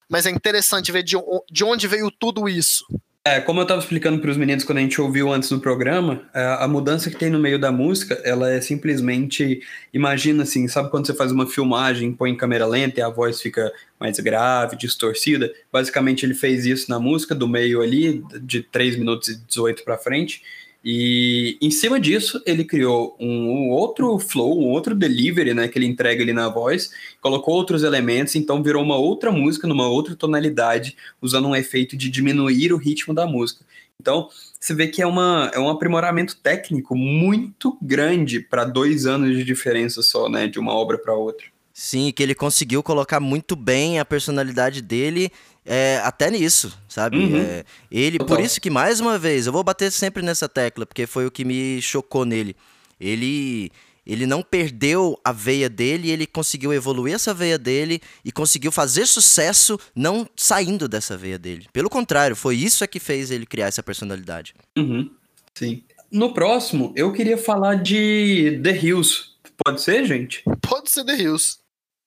Mas 0.10 0.26
é 0.26 0.32
interessante 0.32 0.92
ver 0.92 1.04
de, 1.04 1.16
de 1.50 1.64
onde 1.64 1.88
veio 1.88 2.12
tudo 2.12 2.50
isso. 2.50 2.86
É, 3.24 3.40
como 3.40 3.60
eu 3.60 3.64
estava 3.64 3.80
explicando 3.80 4.20
para 4.20 4.32
os 4.32 4.38
meninos 4.38 4.64
quando 4.64 4.80
a 4.80 4.82
gente 4.82 5.00
ouviu 5.00 5.32
antes 5.32 5.48
do 5.48 5.60
programa, 5.60 6.28
é, 6.34 6.44
a 6.60 6.68
mudança 6.68 7.08
que 7.08 7.16
tem 7.16 7.30
no 7.30 7.38
meio 7.38 7.60
da 7.60 7.72
música, 7.72 8.20
ela 8.24 8.52
é 8.52 8.60
simplesmente, 8.60 9.62
imagina 9.94 10.42
assim, 10.42 10.68
sabe 10.68 10.90
quando 10.90 11.06
você 11.06 11.14
faz 11.14 11.32
uma 11.32 11.46
filmagem, 11.46 12.14
põe 12.14 12.32
em 12.32 12.36
câmera 12.36 12.66
lenta 12.66 13.00
e 13.00 13.04
a 13.04 13.10
voz 13.10 13.40
fica 13.40 13.72
mais 14.00 14.20
grave, 14.20 14.76
distorcida? 14.76 15.54
Basicamente 15.72 16.26
ele 16.26 16.34
fez 16.34 16.66
isso 16.66 16.90
na 16.90 17.00
música, 17.00 17.36
do 17.36 17.48
meio 17.48 17.84
ali, 17.84 18.24
de 18.42 18.64
3 18.64 18.98
minutos 18.98 19.28
e 19.30 19.36
18 19.46 19.84
para 19.84 20.00
frente, 20.00 20.42
e 20.84 21.58
em 21.62 21.70
cima 21.70 22.00
disso, 22.00 22.42
ele 22.46 22.64
criou 22.64 23.16
um, 23.20 23.70
outro 23.70 24.18
flow, 24.18 24.60
um 24.60 24.70
outro 24.70 24.96
delivery, 24.96 25.54
né, 25.54 25.68
que 25.68 25.78
ele 25.78 25.86
entrega 25.86 26.24
ali 26.24 26.34
na 26.34 26.50
voz, 26.50 26.92
colocou 27.22 27.54
outros 27.54 27.84
elementos, 27.84 28.36
então 28.36 28.64
virou 28.64 28.84
uma 28.84 28.98
outra 28.98 29.32
música 29.32 29.68
numa 29.68 29.88
outra 29.88 30.16
tonalidade, 30.16 30.98
usando 31.22 31.48
um 31.48 31.56
efeito 31.56 31.96
de 31.96 32.10
diminuir 32.10 32.74
o 32.74 32.78
ritmo 32.78 33.14
da 33.14 33.28
música. 33.28 33.64
Então, 34.00 34.28
você 34.60 34.74
vê 34.74 34.88
que 34.88 35.04
é, 35.04 35.06
uma, 35.06 35.52
é 35.54 35.60
um 35.60 35.70
aprimoramento 35.70 36.36
técnico 36.38 36.96
muito 36.96 37.78
grande 37.80 38.40
para 38.40 38.66
dois 38.66 39.06
anos 39.06 39.38
de 39.38 39.44
diferença 39.44 40.02
só, 40.02 40.28
né, 40.28 40.48
de 40.48 40.60
uma 40.60 40.74
obra 40.74 40.98
para 40.98 41.14
outra. 41.14 41.46
Sim, 41.74 42.12
que 42.12 42.22
ele 42.22 42.36
conseguiu 42.36 42.84
colocar 42.84 43.20
muito 43.20 43.56
bem 43.56 44.00
a 44.00 44.06
personalidade 44.06 44.82
dele 44.82 45.32
é, 45.66 46.02
até 46.04 46.30
nisso, 46.30 46.78
sabe? 46.88 47.18
Uhum. 47.18 47.38
É, 47.38 47.64
ele, 47.92 48.18
por 48.20 48.40
isso 48.40 48.60
que, 48.60 48.70
mais 48.70 49.00
uma 49.00 49.18
vez, 49.18 49.46
eu 49.46 49.54
vou 49.54 49.64
bater 49.64 49.92
sempre 49.92 50.24
nessa 50.24 50.50
tecla, 50.50 50.86
porque 50.86 51.06
foi 51.06 51.26
o 51.26 51.32
que 51.32 51.46
me 51.46 51.82
chocou 51.82 52.26
nele. 52.26 52.56
Ele, 53.00 53.72
ele 54.06 54.26
não 54.26 54.42
perdeu 54.42 55.20
a 55.24 55.32
veia 55.32 55.70
dele, 55.70 56.10
ele 56.10 56.26
conseguiu 56.26 56.74
evoluir 56.74 57.16
essa 57.16 57.34
veia 57.34 57.58
dele 57.58 58.02
e 58.26 58.32
conseguiu 58.32 58.72
fazer 58.72 59.06
sucesso 59.06 59.80
não 59.96 60.28
saindo 60.36 60.88
dessa 60.88 61.16
veia 61.18 61.38
dele. 61.38 61.68
Pelo 61.72 61.90
contrário, 61.90 62.36
foi 62.36 62.56
isso 62.56 62.84
é 62.84 62.88
que 62.88 63.00
fez 63.00 63.32
ele 63.32 63.46
criar 63.46 63.68
essa 63.68 63.84
personalidade. 63.84 64.54
Uhum. 64.78 65.10
Sim. 65.54 65.84
No 66.12 66.34
próximo, 66.34 66.92
eu 66.96 67.14
queria 67.14 67.38
falar 67.38 67.76
de 67.76 68.60
The 68.64 68.78
Hills. 68.78 69.32
Pode 69.64 69.82
ser, 69.82 70.06
gente? 70.06 70.44
Pode 70.62 70.90
ser 70.90 71.06
The 71.06 71.16
Hills. 71.16 71.61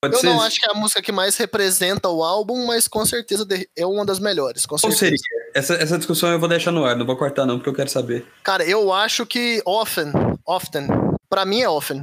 Pode 0.05 0.15
eu 0.15 0.21
ser... 0.21 0.27
não 0.27 0.43
acho 0.43 0.61
que 0.61 0.67
é 0.67 0.71
a 0.71 0.75
música 0.75 1.01
que 1.01 1.13
mais 1.13 1.37
representa 1.37 2.09
o 2.09 2.23
álbum, 2.23 2.67
mas 2.67 2.87
com 2.87 3.05
certeza 3.07 3.47
é 3.77 3.87
uma 3.87 4.05
das 4.05 4.19
melhores. 4.19 4.67
Com 4.67 4.77
Qual 4.77 4.93
seria? 4.93 5.19
Essa, 5.55 5.75
essa 5.75 5.97
discussão 5.97 6.31
eu 6.31 6.39
vou 6.39 6.49
deixar 6.49 6.73
no 6.73 6.85
ar, 6.85 6.97
não 6.97 7.07
vou 7.07 7.17
cortar 7.17 7.47
não, 7.47 7.57
porque 7.57 7.71
eu 7.71 7.75
quero 7.75 7.89
saber. 7.89 8.27
Cara, 8.43 8.65
eu 8.65 8.93
acho 8.93 9.25
que 9.25 9.63
Often, 9.65 10.13
Often, 10.47 10.89
pra 11.29 11.45
mim 11.45 11.61
é 11.63 11.69
Often. 11.69 12.03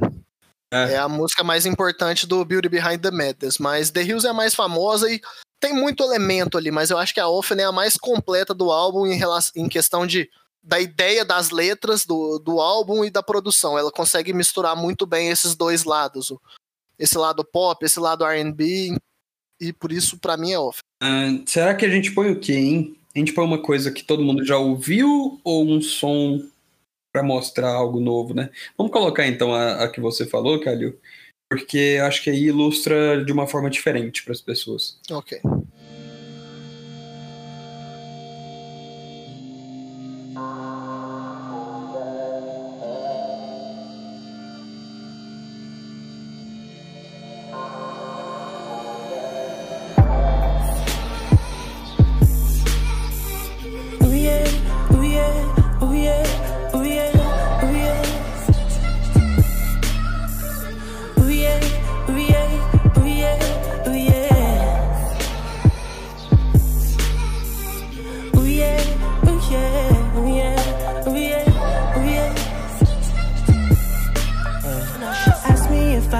É. 0.72 0.94
é 0.94 0.96
a 0.96 1.08
música 1.08 1.44
mais 1.44 1.66
importante 1.66 2.26
do 2.26 2.42
Beauty 2.44 2.68
Behind 2.68 2.98
the 2.98 3.10
Madness, 3.10 3.58
mas 3.58 3.90
The 3.90 4.02
Hills 4.02 4.26
é 4.26 4.30
a 4.30 4.34
mais 4.34 4.54
famosa 4.54 5.10
e 5.10 5.20
tem 5.60 5.74
muito 5.74 6.02
elemento 6.02 6.56
ali, 6.56 6.70
mas 6.70 6.90
eu 6.90 6.96
acho 6.96 7.12
que 7.12 7.20
a 7.20 7.28
Often 7.28 7.60
é 7.60 7.64
a 7.64 7.72
mais 7.72 7.96
completa 7.96 8.54
do 8.54 8.72
álbum 8.72 9.06
em, 9.06 9.16
relação, 9.16 9.52
em 9.54 9.68
questão 9.68 10.06
de 10.06 10.28
da 10.62 10.78
ideia 10.78 11.24
das 11.24 11.50
letras 11.50 12.06
do, 12.06 12.38
do 12.38 12.60
álbum 12.60 13.04
e 13.04 13.10
da 13.10 13.22
produção. 13.22 13.76
Ela 13.76 13.90
consegue 13.90 14.32
misturar 14.32 14.76
muito 14.76 15.04
bem 15.04 15.28
esses 15.28 15.56
dois 15.56 15.84
lados. 15.84 16.32
Esse 17.02 17.18
lado 17.18 17.44
pop, 17.44 17.84
esse 17.84 17.98
lado 17.98 18.24
RB. 18.24 18.96
E 19.60 19.72
por 19.72 19.90
isso, 19.90 20.18
para 20.18 20.36
mim, 20.36 20.52
é 20.52 20.58
off. 20.58 20.78
Uh, 21.02 21.42
será 21.44 21.74
que 21.74 21.84
a 21.84 21.90
gente 21.90 22.12
põe 22.12 22.30
o 22.30 22.38
quê, 22.38 22.54
hein? 22.54 22.96
A 23.14 23.18
gente 23.18 23.32
põe 23.32 23.44
uma 23.44 23.60
coisa 23.60 23.90
que 23.90 24.04
todo 24.04 24.22
mundo 24.22 24.44
já 24.44 24.56
ouviu 24.56 25.40
ou 25.42 25.66
um 25.66 25.80
som 25.80 26.40
para 27.12 27.22
mostrar 27.22 27.72
algo 27.72 28.00
novo, 28.00 28.34
né? 28.34 28.50
Vamos 28.78 28.92
colocar 28.92 29.26
então 29.26 29.52
a, 29.52 29.84
a 29.84 29.88
que 29.88 30.00
você 30.00 30.26
falou, 30.26 30.60
Calil, 30.60 30.96
porque 31.50 31.98
acho 32.02 32.22
que 32.22 32.30
aí 32.30 32.44
ilustra 32.44 33.22
de 33.24 33.32
uma 33.32 33.46
forma 33.46 33.68
diferente 33.68 34.22
para 34.22 34.32
as 34.32 34.40
pessoas. 34.40 34.98
Ok. 35.10 35.40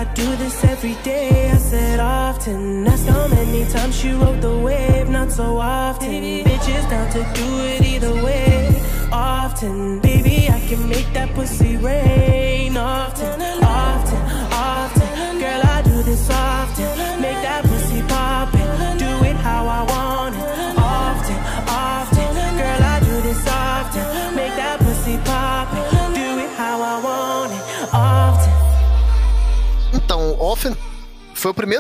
I 0.03 0.05
do 0.15 0.35
this 0.35 0.65
every 0.65 0.95
day, 1.05 1.49
I 1.53 1.59
said 1.59 2.01
often 2.01 2.83
That's 2.83 3.05
how 3.07 3.29
many 3.29 3.65
times 3.67 3.97
she 3.97 4.11
rode 4.11 4.41
the 4.41 4.59
wave, 4.59 5.09
not 5.09 5.31
so 5.31 5.59
often. 5.59 6.09
Baby, 6.09 6.43
Bitches 6.43 6.91
down 6.91 7.09
to 7.13 7.21
do 7.41 7.49
it 7.71 7.83
either 7.83 8.13
way, 8.13 8.83
often 9.13 10.01
Baby, 10.01 10.49
I 10.51 10.59
can 10.67 10.89
make 10.89 11.07
that 11.13 11.33
pussy 11.37 11.77
rain 11.77 12.77
often. 12.77 13.52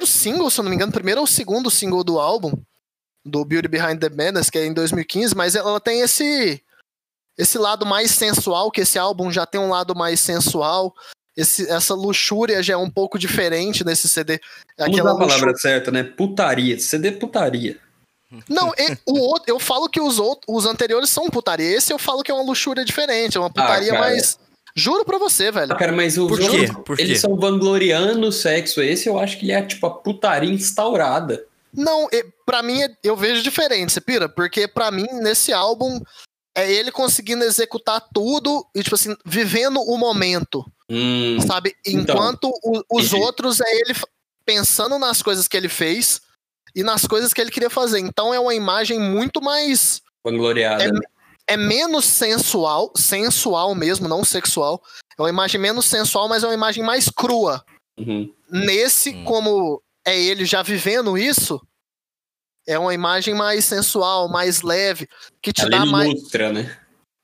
Single, 0.07 0.51
se 0.51 0.61
eu 0.61 0.65
não 0.65 0.71
me 0.71 0.77
engano, 0.77 0.93
primeiro 0.93 1.21
ou 1.21 1.27
segundo 1.27 1.71
single 1.71 2.03
do 2.03 2.19
álbum, 2.19 2.53
do 3.25 3.45
Beauty 3.45 3.69
Behind 3.69 3.99
the 3.99 4.09
Madness, 4.09 4.51
que 4.51 4.59
é 4.59 4.67
em 4.67 4.73
2015, 4.73 5.35
mas 5.35 5.55
ela 5.55 5.81
tem 5.81 6.01
esse 6.01 6.63
esse 7.39 7.57
lado 7.57 7.87
mais 7.87 8.11
sensual, 8.11 8.71
que 8.71 8.83
esse 8.83 8.99
álbum 8.99 9.31
já 9.31 9.47
tem 9.47 9.61
um 9.61 9.71
lado 9.71 9.95
mais 9.95 10.21
sensual. 10.21 10.95
Esse, 11.35 11.67
essa 11.71 11.95
luxúria 11.95 12.63
já 12.63 12.75
é 12.75 12.77
um 12.77 12.91
pouco 12.91 13.19
diferente 13.19 13.83
nesse 13.85 14.07
CD. 14.07 14.39
Vamos 14.77 14.99
Aquela 14.99 15.13
a 15.13 15.19
palavra 15.19 15.57
certa, 15.57 15.91
né? 15.91 16.03
Putaria. 16.03 16.79
CD 16.79 17.09
é 17.09 17.13
putaria. 17.13 17.79
Não, 18.49 18.73
o 19.07 19.19
outro, 19.19 19.45
eu 19.51 19.59
falo 19.59 19.89
que 19.89 20.01
os 20.01 20.19
outros, 20.19 20.45
os 20.49 20.67
anteriores 20.67 21.09
são 21.09 21.29
putaria. 21.31 21.67
Esse 21.67 21.93
eu 21.93 21.99
falo 21.99 22.23
que 22.23 22.31
é 22.31 22.35
uma 22.35 22.45
luxúria 22.45 22.85
diferente, 22.85 23.37
é 23.37 23.41
uma 23.41 23.51
putaria 23.51 23.95
ah, 23.95 23.99
mais 23.99 24.39
Juro 24.75 25.05
pra 25.05 25.19
você, 25.19 25.51
velho. 25.51 25.77
Cara, 25.77 25.93
mas 25.93 26.17
os 26.17 26.29
Por 26.29 26.41
outros, 26.41 26.71
Por 26.85 27.01
eles 27.01 27.21
são 27.21 27.37
vangloriando 27.37 28.27
o 28.27 28.33
sexo. 28.33 28.81
Esse 28.81 29.09
eu 29.09 29.19
acho 29.19 29.39
que 29.39 29.45
ele 29.45 29.53
é 29.53 29.63
tipo 29.63 29.87
a 29.87 29.91
putaria 29.91 30.51
instaurada. 30.51 31.45
Não, 31.75 32.09
para 32.45 32.63
mim 32.63 32.81
eu 33.03 33.17
vejo 33.17 33.43
diferente, 33.43 33.93
você 33.93 34.01
pira? 34.01 34.29
Porque 34.29 34.69
para 34.69 34.91
mim, 34.91 35.07
nesse 35.23 35.53
álbum, 35.53 36.01
é 36.55 36.71
ele 36.71 36.91
conseguindo 36.91 37.45
executar 37.45 38.03
tudo 38.13 38.67
e, 38.75 38.83
tipo 38.83 38.95
assim, 38.95 39.17
vivendo 39.25 39.81
o 39.81 39.97
momento. 39.97 40.65
Hum, 40.89 41.39
sabe? 41.47 41.75
Então, 41.87 42.15
Enquanto 42.15 42.49
então, 42.49 42.85
o, 42.91 42.99
os 42.99 43.13
outros 43.13 43.61
é 43.61 43.81
ele 43.81 43.95
pensando 44.45 44.99
nas 44.99 45.23
coisas 45.23 45.49
que 45.49 45.57
ele 45.57 45.69
fez 45.69 46.21
e 46.75 46.83
nas 46.83 47.07
coisas 47.07 47.33
que 47.33 47.41
ele 47.41 47.51
queria 47.51 47.71
fazer. 47.71 48.01
Então 48.01 48.35
é 48.35 48.41
uma 48.41 48.55
imagem 48.55 48.99
muito 48.99 49.41
mais. 49.41 50.03
Vangloriada. 50.25 50.85
É, 50.85 50.91
é 51.49 51.57
menos 51.57 52.05
sensual, 52.05 52.93
sensual 52.97 53.75
mesmo, 53.75 54.09
não 54.09 54.25
sexual. 54.25 54.83
É 55.19 55.23
uma 55.23 55.29
imagem 55.29 55.61
menos 55.61 55.87
sensual, 55.87 56.29
mas 56.29 56.43
é 56.43 56.47
uma 56.47 56.55
imagem 56.55 56.83
mais 56.83 57.09
crua. 57.09 57.65
Uhum. 57.99 58.33
Nesse, 58.51 59.11
uhum. 59.11 59.25
como 59.25 59.83
é 60.05 60.19
ele 60.19 60.45
já 60.45 60.63
vivendo 60.63 61.17
isso, 61.17 61.61
é 62.67 62.79
uma 62.79 62.95
imagem 62.95 63.35
mais 63.35 63.65
sensual, 63.65 64.29
mais 64.29 64.63
leve, 64.63 65.09
que 65.41 65.53
te 65.53 65.63
Ela 65.63 65.71
dá 65.71 65.87
mais. 65.87 66.11
Ilustra, 66.11 66.53
né? 66.53 66.79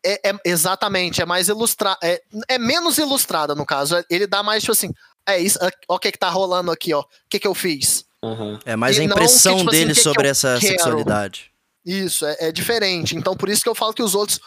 É, 0.04 0.30
é, 0.30 0.34
exatamente, 0.44 1.20
é 1.20 1.26
mais 1.26 1.48
ilustrada. 1.48 1.98
É, 2.02 2.22
é 2.48 2.58
menos 2.58 2.98
ilustrada, 2.98 3.54
no 3.54 3.66
caso. 3.66 3.96
Ele 4.08 4.26
dá 4.26 4.42
mais, 4.42 4.62
tipo 4.62 4.72
assim, 4.72 4.92
é 5.28 5.38
isso, 5.38 5.58
ó, 5.88 5.96
o 5.96 5.98
que 5.98 6.12
que 6.12 6.18
tá 6.18 6.28
rolando 6.28 6.70
aqui, 6.70 6.94
ó. 6.94 7.00
O 7.00 7.06
que 7.28 7.38
que 7.38 7.46
eu 7.46 7.54
fiz? 7.54 8.04
Uhum. 8.22 8.58
É 8.64 8.76
mais 8.76 8.96
e 8.96 9.00
a 9.00 9.04
impressão 9.04 9.54
que, 9.54 9.58
tipo, 9.58 9.70
assim, 9.70 9.78
dele 9.78 9.92
assim, 9.92 10.02
sobre 10.02 10.28
essa 10.28 10.58
quero. 10.58 10.72
sexualidade. 10.72 11.52
Isso, 11.88 12.26
é, 12.26 12.36
é, 12.38 12.52
diferente. 12.52 13.16
Então, 13.16 13.34
por 13.34 13.48
isso 13.48 13.62
que 13.62 13.68
eu 13.68 13.74
falo 13.74 13.94
que 13.94 14.02
os 14.02 14.14
outros 14.14 14.38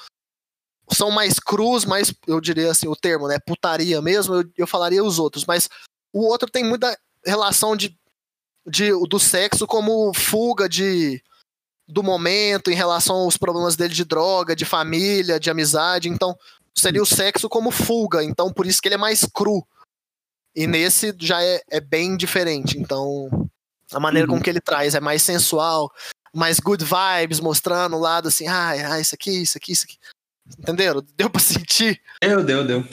são 0.92 1.10
mais 1.10 1.40
crus, 1.40 1.86
mais, 1.86 2.14
eu 2.28 2.40
diria 2.40 2.70
assim, 2.70 2.88
o 2.88 2.96
termo, 2.96 3.28
né? 3.28 3.40
Putaria 3.44 4.00
mesmo, 4.00 4.36
eu, 4.36 4.44
eu 4.56 4.68
falaria 4.68 5.04
os 5.04 5.18
outros. 5.18 5.44
Mas 5.48 5.68
o 6.14 6.24
outro 6.24 6.48
tem 6.52 6.64
muita 6.64 6.96
relação 7.26 7.76
de, 7.76 7.98
de, 8.68 8.92
do 9.08 9.20
sexo 9.20 9.66
como 9.66 10.14
fuga 10.14 10.70
de 10.70 11.20
do 11.88 12.04
momento 12.04 12.72
em 12.72 12.76
relação 12.76 13.18
aos 13.18 13.36
problemas 13.38 13.76
dele 13.76 13.94
de 13.94 14.06
droga, 14.06 14.56
de 14.56 14.64
família, 14.64 15.40
de 15.40 15.50
amizade. 15.50 16.10
Então, 16.10 16.38
seria 16.78 17.02
o 17.02 17.08
sexo 17.08 17.50
como 17.50 17.72
fuga. 17.72 18.24
Então, 18.24 18.54
por 18.54 18.68
isso 18.68 18.80
que 18.80 18.88
ele 18.88 18.96
é 18.96 19.00
mais 19.00 19.26
cru. 19.26 19.66
E 20.56 20.68
nesse 20.68 21.14
já 21.20 21.44
é, 21.44 21.60
é 21.70 21.82
bem 21.82 22.16
diferente. 22.16 22.78
Então, 22.78 23.30
a 23.92 24.00
maneira 24.00 24.30
uhum. 24.30 24.38
com 24.38 24.44
que 24.44 24.50
ele 24.50 24.62
traz 24.62 24.94
é 24.94 25.00
mais 25.00 25.22
sensual, 25.24 25.92
mais 26.34 26.60
good 26.60 26.84
vibes, 26.84 27.40
mostrando 27.40 27.96
o 27.96 28.00
lado 28.00 28.28
assim, 28.28 28.48
ah, 28.48 28.94
ah, 28.94 29.00
isso 29.00 29.16
aqui, 29.16 29.42
isso 29.42 29.58
aqui, 29.58 29.72
isso 29.72 29.86
aqui. 29.86 29.98
Entenderam? 30.60 31.04
Deu 31.18 31.30
pra 31.30 31.42
sentir? 31.42 32.02
Deu, 32.22 32.44
deu, 32.44 32.66
deu. 32.66 32.86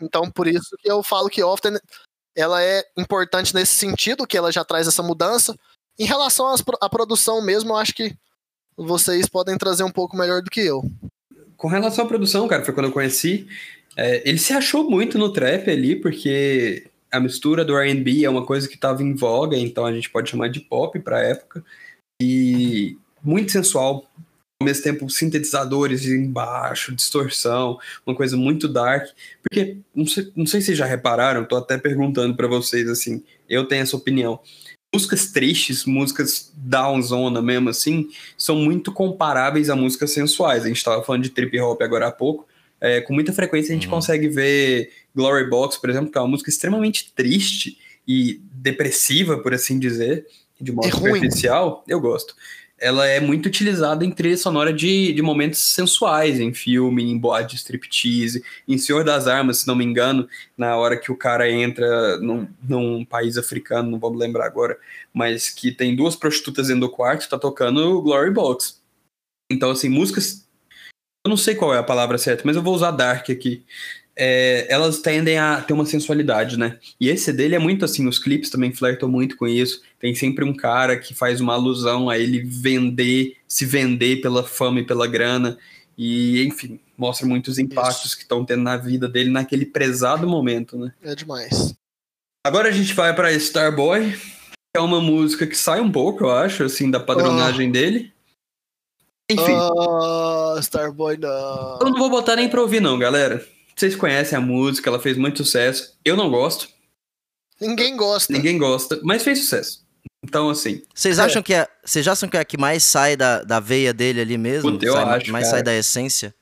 Então, 0.00 0.30
por 0.30 0.46
isso 0.46 0.76
que 0.78 0.90
eu 0.90 1.02
falo 1.02 1.28
que 1.28 1.42
Often 1.42 1.78
ela 2.36 2.62
é 2.62 2.82
importante 2.96 3.54
nesse 3.54 3.74
sentido, 3.74 4.26
que 4.26 4.36
ela 4.36 4.52
já 4.52 4.64
traz 4.64 4.86
essa 4.86 5.02
mudança. 5.02 5.56
Em 5.98 6.04
relação 6.04 6.54
à 6.80 6.88
produção 6.88 7.42
mesmo, 7.42 7.70
eu 7.70 7.76
acho 7.76 7.94
que 7.94 8.14
vocês 8.76 9.28
podem 9.28 9.58
trazer 9.58 9.84
um 9.84 9.90
pouco 9.90 10.16
melhor 10.16 10.42
do 10.42 10.50
que 10.50 10.60
eu. 10.60 10.82
Com 11.56 11.68
relação 11.68 12.04
à 12.04 12.08
produção, 12.08 12.48
cara, 12.48 12.64
foi 12.64 12.72
quando 12.72 12.86
eu 12.86 12.92
conheci. 12.92 13.46
É, 13.96 14.26
ele 14.28 14.38
se 14.38 14.54
achou 14.54 14.88
muito 14.88 15.18
no 15.18 15.32
trap 15.32 15.70
ali, 15.70 15.94
porque 15.94 16.90
a 17.10 17.20
mistura 17.20 17.64
do 17.64 17.76
R&B 17.76 18.24
é 18.24 18.30
uma 18.30 18.46
coisa 18.46 18.66
que 18.66 18.74
estava 18.74 19.02
em 19.02 19.14
voga, 19.14 19.56
então 19.56 19.84
a 19.84 19.92
gente 19.92 20.08
pode 20.08 20.30
chamar 20.30 20.48
de 20.48 20.60
pop 20.60 20.98
para 21.00 21.22
época 21.22 21.62
e 22.22 22.96
muito 23.20 23.50
sensual, 23.50 24.08
ao 24.60 24.64
mesmo 24.64 24.84
tempo 24.84 25.10
sintetizadores 25.10 26.06
embaixo, 26.06 26.94
distorção, 26.94 27.78
uma 28.06 28.14
coisa 28.14 28.36
muito 28.36 28.68
dark. 28.68 29.08
Porque, 29.42 29.78
não 29.92 30.06
sei, 30.06 30.32
não 30.36 30.46
sei 30.46 30.60
se 30.60 30.74
já 30.76 30.86
repararam, 30.86 31.44
tô 31.44 31.56
até 31.56 31.76
perguntando 31.76 32.36
para 32.36 32.46
vocês 32.46 32.88
assim, 32.88 33.24
eu 33.48 33.66
tenho 33.66 33.82
essa 33.82 33.96
opinião. 33.96 34.38
Músicas 34.94 35.32
tristes, 35.32 35.84
músicas 35.84 36.52
downzona 36.54 37.42
mesmo 37.42 37.70
assim, 37.70 38.08
são 38.38 38.56
muito 38.56 38.92
comparáveis 38.92 39.68
a 39.68 39.74
músicas 39.74 40.12
sensuais. 40.12 40.64
A 40.64 40.68
gente 40.68 40.84
tava 40.84 41.02
falando 41.02 41.24
de 41.24 41.30
trip 41.30 41.58
hop 41.58 41.82
agora 41.82 42.06
há 42.06 42.12
pouco. 42.12 42.46
É, 42.80 43.00
com 43.00 43.14
muita 43.14 43.32
frequência 43.32 43.72
a 43.72 43.74
gente 43.74 43.86
uhum. 43.86 43.94
consegue 43.94 44.28
ver 44.28 44.92
Glory 45.14 45.48
Box, 45.48 45.80
por 45.80 45.90
exemplo, 45.90 46.10
que 46.10 46.18
é 46.18 46.20
uma 46.20 46.28
música 46.28 46.50
extremamente 46.50 47.12
triste 47.14 47.78
e 48.06 48.40
depressiva, 48.52 49.38
por 49.38 49.54
assim 49.54 49.78
dizer 49.78 50.26
de 50.62 50.72
modo 50.72 50.88
é 50.88 50.90
superficial, 50.90 51.84
eu 51.88 52.00
gosto. 52.00 52.34
Ela 52.78 53.06
é 53.06 53.20
muito 53.20 53.46
utilizada 53.46 54.04
em 54.04 54.10
trilha 54.10 54.36
sonora 54.36 54.72
de, 54.72 55.12
de 55.12 55.22
momentos 55.22 55.60
sensuais, 55.72 56.40
em 56.40 56.52
filme, 56.52 57.04
em 57.04 57.16
boate 57.16 57.54
striptease, 57.54 58.42
em 58.66 58.76
Senhor 58.76 59.04
das 59.04 59.28
Armas, 59.28 59.58
se 59.58 59.68
não 59.68 59.76
me 59.76 59.84
engano, 59.84 60.28
na 60.56 60.76
hora 60.76 60.96
que 60.96 61.12
o 61.12 61.16
cara 61.16 61.48
entra 61.50 62.18
num, 62.18 62.48
num 62.62 63.04
país 63.04 63.38
africano, 63.38 63.90
não 63.90 64.00
vou 64.00 64.10
me 64.10 64.18
lembrar 64.18 64.46
agora, 64.46 64.76
mas 65.12 65.48
que 65.48 65.70
tem 65.70 65.94
duas 65.94 66.16
prostitutas 66.16 66.68
dentro 66.68 66.82
do 66.82 66.90
quarto, 66.90 67.28
tá 67.28 67.38
tocando 67.38 68.02
Glory 68.02 68.30
Box. 68.30 68.80
Então, 69.50 69.70
assim, 69.70 69.88
músicas. 69.88 70.46
Eu 71.24 71.30
não 71.30 71.36
sei 71.36 71.54
qual 71.54 71.72
é 71.72 71.78
a 71.78 71.84
palavra 71.84 72.18
certa, 72.18 72.42
mas 72.44 72.56
eu 72.56 72.62
vou 72.62 72.74
usar 72.74 72.90
Dark 72.90 73.30
aqui 73.30 73.64
é, 74.16 74.66
elas 74.68 74.98
tendem 74.98 75.38
a 75.38 75.60
ter 75.60 75.72
uma 75.72 75.86
sensualidade, 75.86 76.58
né? 76.58 76.78
E 77.00 77.08
esse 77.08 77.32
dele 77.32 77.54
é 77.54 77.58
muito 77.58 77.84
assim, 77.84 78.06
os 78.06 78.18
clipes 78.18 78.50
também 78.50 78.72
flertam 78.72 79.08
muito 79.08 79.36
com 79.36 79.46
isso. 79.46 79.82
Tem 79.98 80.14
sempre 80.14 80.44
um 80.44 80.54
cara 80.54 80.98
que 80.98 81.14
faz 81.14 81.40
uma 81.40 81.54
alusão 81.54 82.10
a 82.10 82.18
ele 82.18 82.40
vender, 82.42 83.36
se 83.48 83.64
vender 83.64 84.20
pela 84.20 84.42
fama 84.42 84.80
e 84.80 84.86
pela 84.86 85.06
grana. 85.06 85.56
E, 85.96 86.44
enfim, 86.46 86.80
mostra 86.96 87.26
muitos 87.26 87.58
impactos 87.58 88.06
Isso. 88.06 88.16
que 88.16 88.22
estão 88.22 88.44
tendo 88.44 88.62
na 88.62 88.76
vida 88.76 89.08
dele 89.08 89.30
naquele 89.30 89.66
prezado 89.66 90.26
momento, 90.26 90.78
né? 90.78 90.92
É 91.02 91.14
demais. 91.14 91.74
Agora 92.44 92.68
a 92.68 92.72
gente 92.72 92.94
vai 92.94 93.14
para 93.14 93.32
Starboy, 93.32 94.10
que 94.10 94.76
é 94.76 94.80
uma 94.80 95.00
música 95.00 95.46
que 95.46 95.56
sai 95.56 95.80
um 95.80 95.92
pouco, 95.92 96.24
eu 96.24 96.30
acho, 96.30 96.64
assim, 96.64 96.90
da 96.90 96.98
padronagem 96.98 97.68
uh. 97.68 97.72
dele. 97.72 98.12
Enfim. 99.30 99.52
Uh, 99.52 100.58
Starboy 100.58 101.16
não. 101.16 101.78
Eu 101.80 101.90
não 101.90 101.98
vou 101.98 102.10
botar 102.10 102.36
nem 102.36 102.48
pra 102.48 102.60
ouvir, 102.60 102.80
não, 102.80 102.98
galera. 102.98 103.46
Vocês 103.82 103.96
conhecem 103.96 104.38
a 104.38 104.40
música, 104.40 104.88
ela 104.88 105.00
fez 105.00 105.16
muito 105.16 105.44
sucesso. 105.44 105.98
Eu 106.04 106.16
não 106.16 106.30
gosto. 106.30 106.68
Ninguém 107.60 107.96
gosta. 107.96 108.32
Ninguém 108.32 108.56
gosta, 108.56 109.00
mas 109.02 109.24
fez 109.24 109.40
sucesso. 109.40 109.84
Então, 110.22 110.48
assim. 110.48 110.82
Vocês 110.94 111.18
é. 111.18 111.22
acham 111.22 111.42
que 111.42 111.52
é. 111.52 111.66
Vocês 111.84 112.06
acham 112.06 112.28
que 112.28 112.36
é 112.36 112.40
a 112.40 112.44
que 112.44 112.56
mais 112.56 112.84
sai 112.84 113.16
da, 113.16 113.42
da 113.42 113.58
veia 113.58 113.92
dele 113.92 114.20
ali 114.20 114.38
mesmo? 114.38 114.70
Puta, 114.70 114.86
eu 114.86 114.92
sai, 114.92 115.16
acho. 115.16 115.32
Mais 115.32 115.46
cara. 115.46 115.56
sai 115.56 115.62
da 115.64 115.74
essência? 115.74 116.32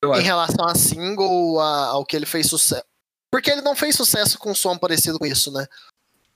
Eu 0.00 0.14
em 0.14 0.14
acho. 0.14 0.22
relação 0.22 0.66
a 0.66 0.74
single, 0.74 1.60
a, 1.60 1.88
ao 1.88 2.06
que 2.06 2.16
ele 2.16 2.24
fez 2.24 2.46
sucesso. 2.46 2.84
Porque 3.30 3.50
ele 3.50 3.60
não 3.60 3.76
fez 3.76 3.94
sucesso 3.94 4.38
com 4.38 4.52
um 4.52 4.54
som 4.54 4.78
parecido 4.78 5.18
com 5.18 5.26
isso, 5.26 5.52
né? 5.52 5.66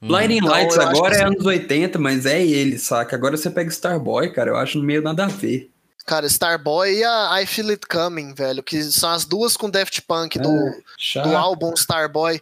Blinding 0.03 0.36
então, 0.36 0.50
Lights 0.50 0.76
agora 0.76 1.16
é 1.16 1.24
anos 1.24 1.46
80, 1.46 1.98
mas 1.98 2.26
é 2.26 2.44
ele, 2.44 2.78
saca? 2.78 3.16
Agora 3.16 3.38
você 3.38 3.48
pega 3.48 3.70
Starboy, 3.70 4.30
cara, 4.34 4.50
eu 4.50 4.57
acho 4.57 4.78
meio 4.82 5.00
nada 5.00 5.24
a 5.24 5.28
ver. 5.28 5.70
Cara, 6.05 6.26
Starboy 6.26 6.98
e 6.98 7.05
a 7.05 7.42
I 7.42 7.46
Feel 7.46 7.70
It 7.70 7.86
Coming, 7.86 8.34
velho, 8.34 8.62
que 8.62 8.82
são 8.84 9.11
as 9.11 9.24
duas 9.24 9.57
com 9.57 9.70
Daft 9.70 10.03
Punk 10.03 10.38
do, 10.38 10.50
é, 10.50 11.22
do 11.22 11.36
álbum 11.36 11.72
Starboy. 11.74 12.40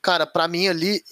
Cara, 0.00 0.26
pra 0.26 0.46
mim 0.46 0.68
ali, 0.68 1.02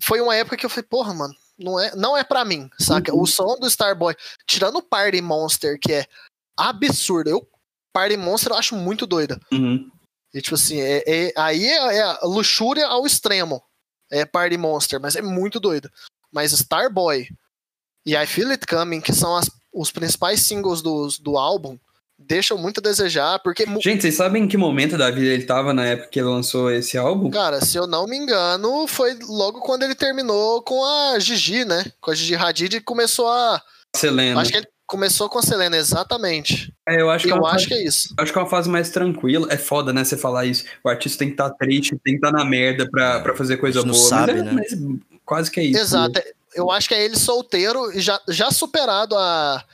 foi 0.00 0.20
uma 0.20 0.34
época 0.34 0.56
que 0.56 0.66
eu 0.66 0.70
falei, 0.70 0.84
porra, 0.88 1.14
mano, 1.14 1.34
não 1.58 1.78
é, 1.78 1.94
não 1.94 2.16
é 2.16 2.24
pra 2.24 2.44
mim, 2.44 2.68
saca? 2.78 3.14
Uhum. 3.14 3.22
O 3.22 3.26
som 3.26 3.56
do 3.58 3.66
Starboy, 3.68 4.14
tirando 4.46 4.76
o 4.76 4.82
Party 4.82 5.20
Monster, 5.20 5.78
que 5.78 5.92
é 5.92 6.06
absurdo, 6.56 7.30
eu, 7.30 7.48
Party 7.92 8.16
Monster 8.16 8.52
eu 8.52 8.58
acho 8.58 8.74
muito 8.74 9.06
doida. 9.06 9.40
Uhum. 9.52 9.90
E 10.32 10.40
tipo 10.40 10.54
assim, 10.54 10.80
é, 10.80 11.02
é 11.06 11.32
aí 11.36 11.66
é, 11.66 11.96
é, 11.96 12.02
a 12.02 12.20
luxúria 12.22 12.86
ao 12.86 13.06
extremo. 13.06 13.62
É 14.10 14.24
Party 14.24 14.56
Monster, 14.56 15.00
mas 15.00 15.14
é 15.14 15.22
muito 15.22 15.60
doido. 15.60 15.88
Mas 16.32 16.52
Starboy 16.52 17.28
e 18.04 18.16
I 18.16 18.26
Feel 18.26 18.50
It 18.50 18.66
Coming, 18.66 19.00
que 19.00 19.12
são 19.12 19.36
as, 19.36 19.48
os 19.72 19.90
principais 19.90 20.40
singles 20.40 20.82
do, 20.82 21.08
do 21.20 21.36
álbum, 21.36 21.78
deixam 22.18 22.58
muito 22.58 22.78
a 22.78 22.82
desejar, 22.82 23.38
porque... 23.40 23.64
Gente, 23.82 24.02
vocês 24.02 24.14
sabem 24.14 24.44
em 24.44 24.48
que 24.48 24.56
momento 24.56 24.98
da 24.98 25.10
vida 25.10 25.32
ele 25.32 25.44
tava 25.44 25.72
na 25.72 25.86
época 25.86 26.08
que 26.10 26.18
ele 26.18 26.28
lançou 26.28 26.70
esse 26.70 26.98
álbum? 26.98 27.30
Cara, 27.30 27.64
se 27.64 27.76
eu 27.76 27.86
não 27.86 28.06
me 28.06 28.16
engano, 28.16 28.86
foi 28.86 29.16
logo 29.22 29.60
quando 29.60 29.84
ele 29.84 29.94
terminou 29.94 30.62
com 30.62 30.84
a 30.84 31.18
Gigi, 31.18 31.64
né? 31.64 31.84
Com 32.00 32.10
a 32.10 32.14
Gigi 32.14 32.34
Hadid 32.34 32.76
e 32.76 32.80
começou 32.80 33.28
a... 33.28 33.62
Selena. 33.96 34.40
Acho 34.40 34.50
que 34.52 34.58
ele 34.58 34.68
Começou 34.90 35.28
com 35.28 35.38
a 35.38 35.42
Selena, 35.42 35.76
exatamente. 35.76 36.74
É, 36.88 37.00
eu 37.00 37.08
acho, 37.08 37.24
que, 37.24 37.32
é 37.32 37.36
eu 37.36 37.46
acho 37.46 37.52
fase, 37.52 37.66
que 37.68 37.74
é 37.74 37.84
isso. 37.84 38.12
Acho 38.18 38.32
que 38.32 38.38
é 38.40 38.42
uma 38.42 38.50
fase 38.50 38.68
mais 38.68 38.90
tranquila. 38.90 39.46
É 39.48 39.56
foda, 39.56 39.92
né, 39.92 40.02
você 40.02 40.16
falar 40.16 40.46
isso. 40.46 40.64
O 40.82 40.88
artista 40.88 41.20
tem 41.20 41.28
que 41.28 41.34
estar 41.34 41.48
tá 41.48 41.54
triste, 41.54 41.96
tem 42.02 42.14
que 42.14 42.26
estar 42.26 42.32
tá 42.32 42.38
na 42.38 42.44
merda 42.44 42.90
pra, 42.90 43.20
pra 43.20 43.36
fazer 43.36 43.58
coisa 43.58 43.84
boa. 43.84 43.94
Sabe, 43.94 44.32
mas, 44.32 44.40
é, 44.40 44.42
né? 44.42 44.52
mas 44.52 45.20
quase 45.24 45.48
que 45.48 45.60
é 45.60 45.64
isso. 45.66 45.78
Exato. 45.78 46.14
Né? 46.18 46.22
Eu 46.54 46.70
acho 46.70 46.88
que 46.88 46.94
é 46.94 47.04
ele 47.04 47.16
solteiro 47.16 47.92
e 47.96 48.00
já, 48.00 48.20
já 48.28 48.50
superado 48.50 49.16
a, 49.16 49.64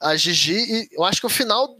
a 0.00 0.16
Gigi. 0.16 0.58
E 0.58 0.88
eu 0.92 1.04
acho 1.04 1.20
que 1.20 1.26
o 1.26 1.30
final 1.30 1.76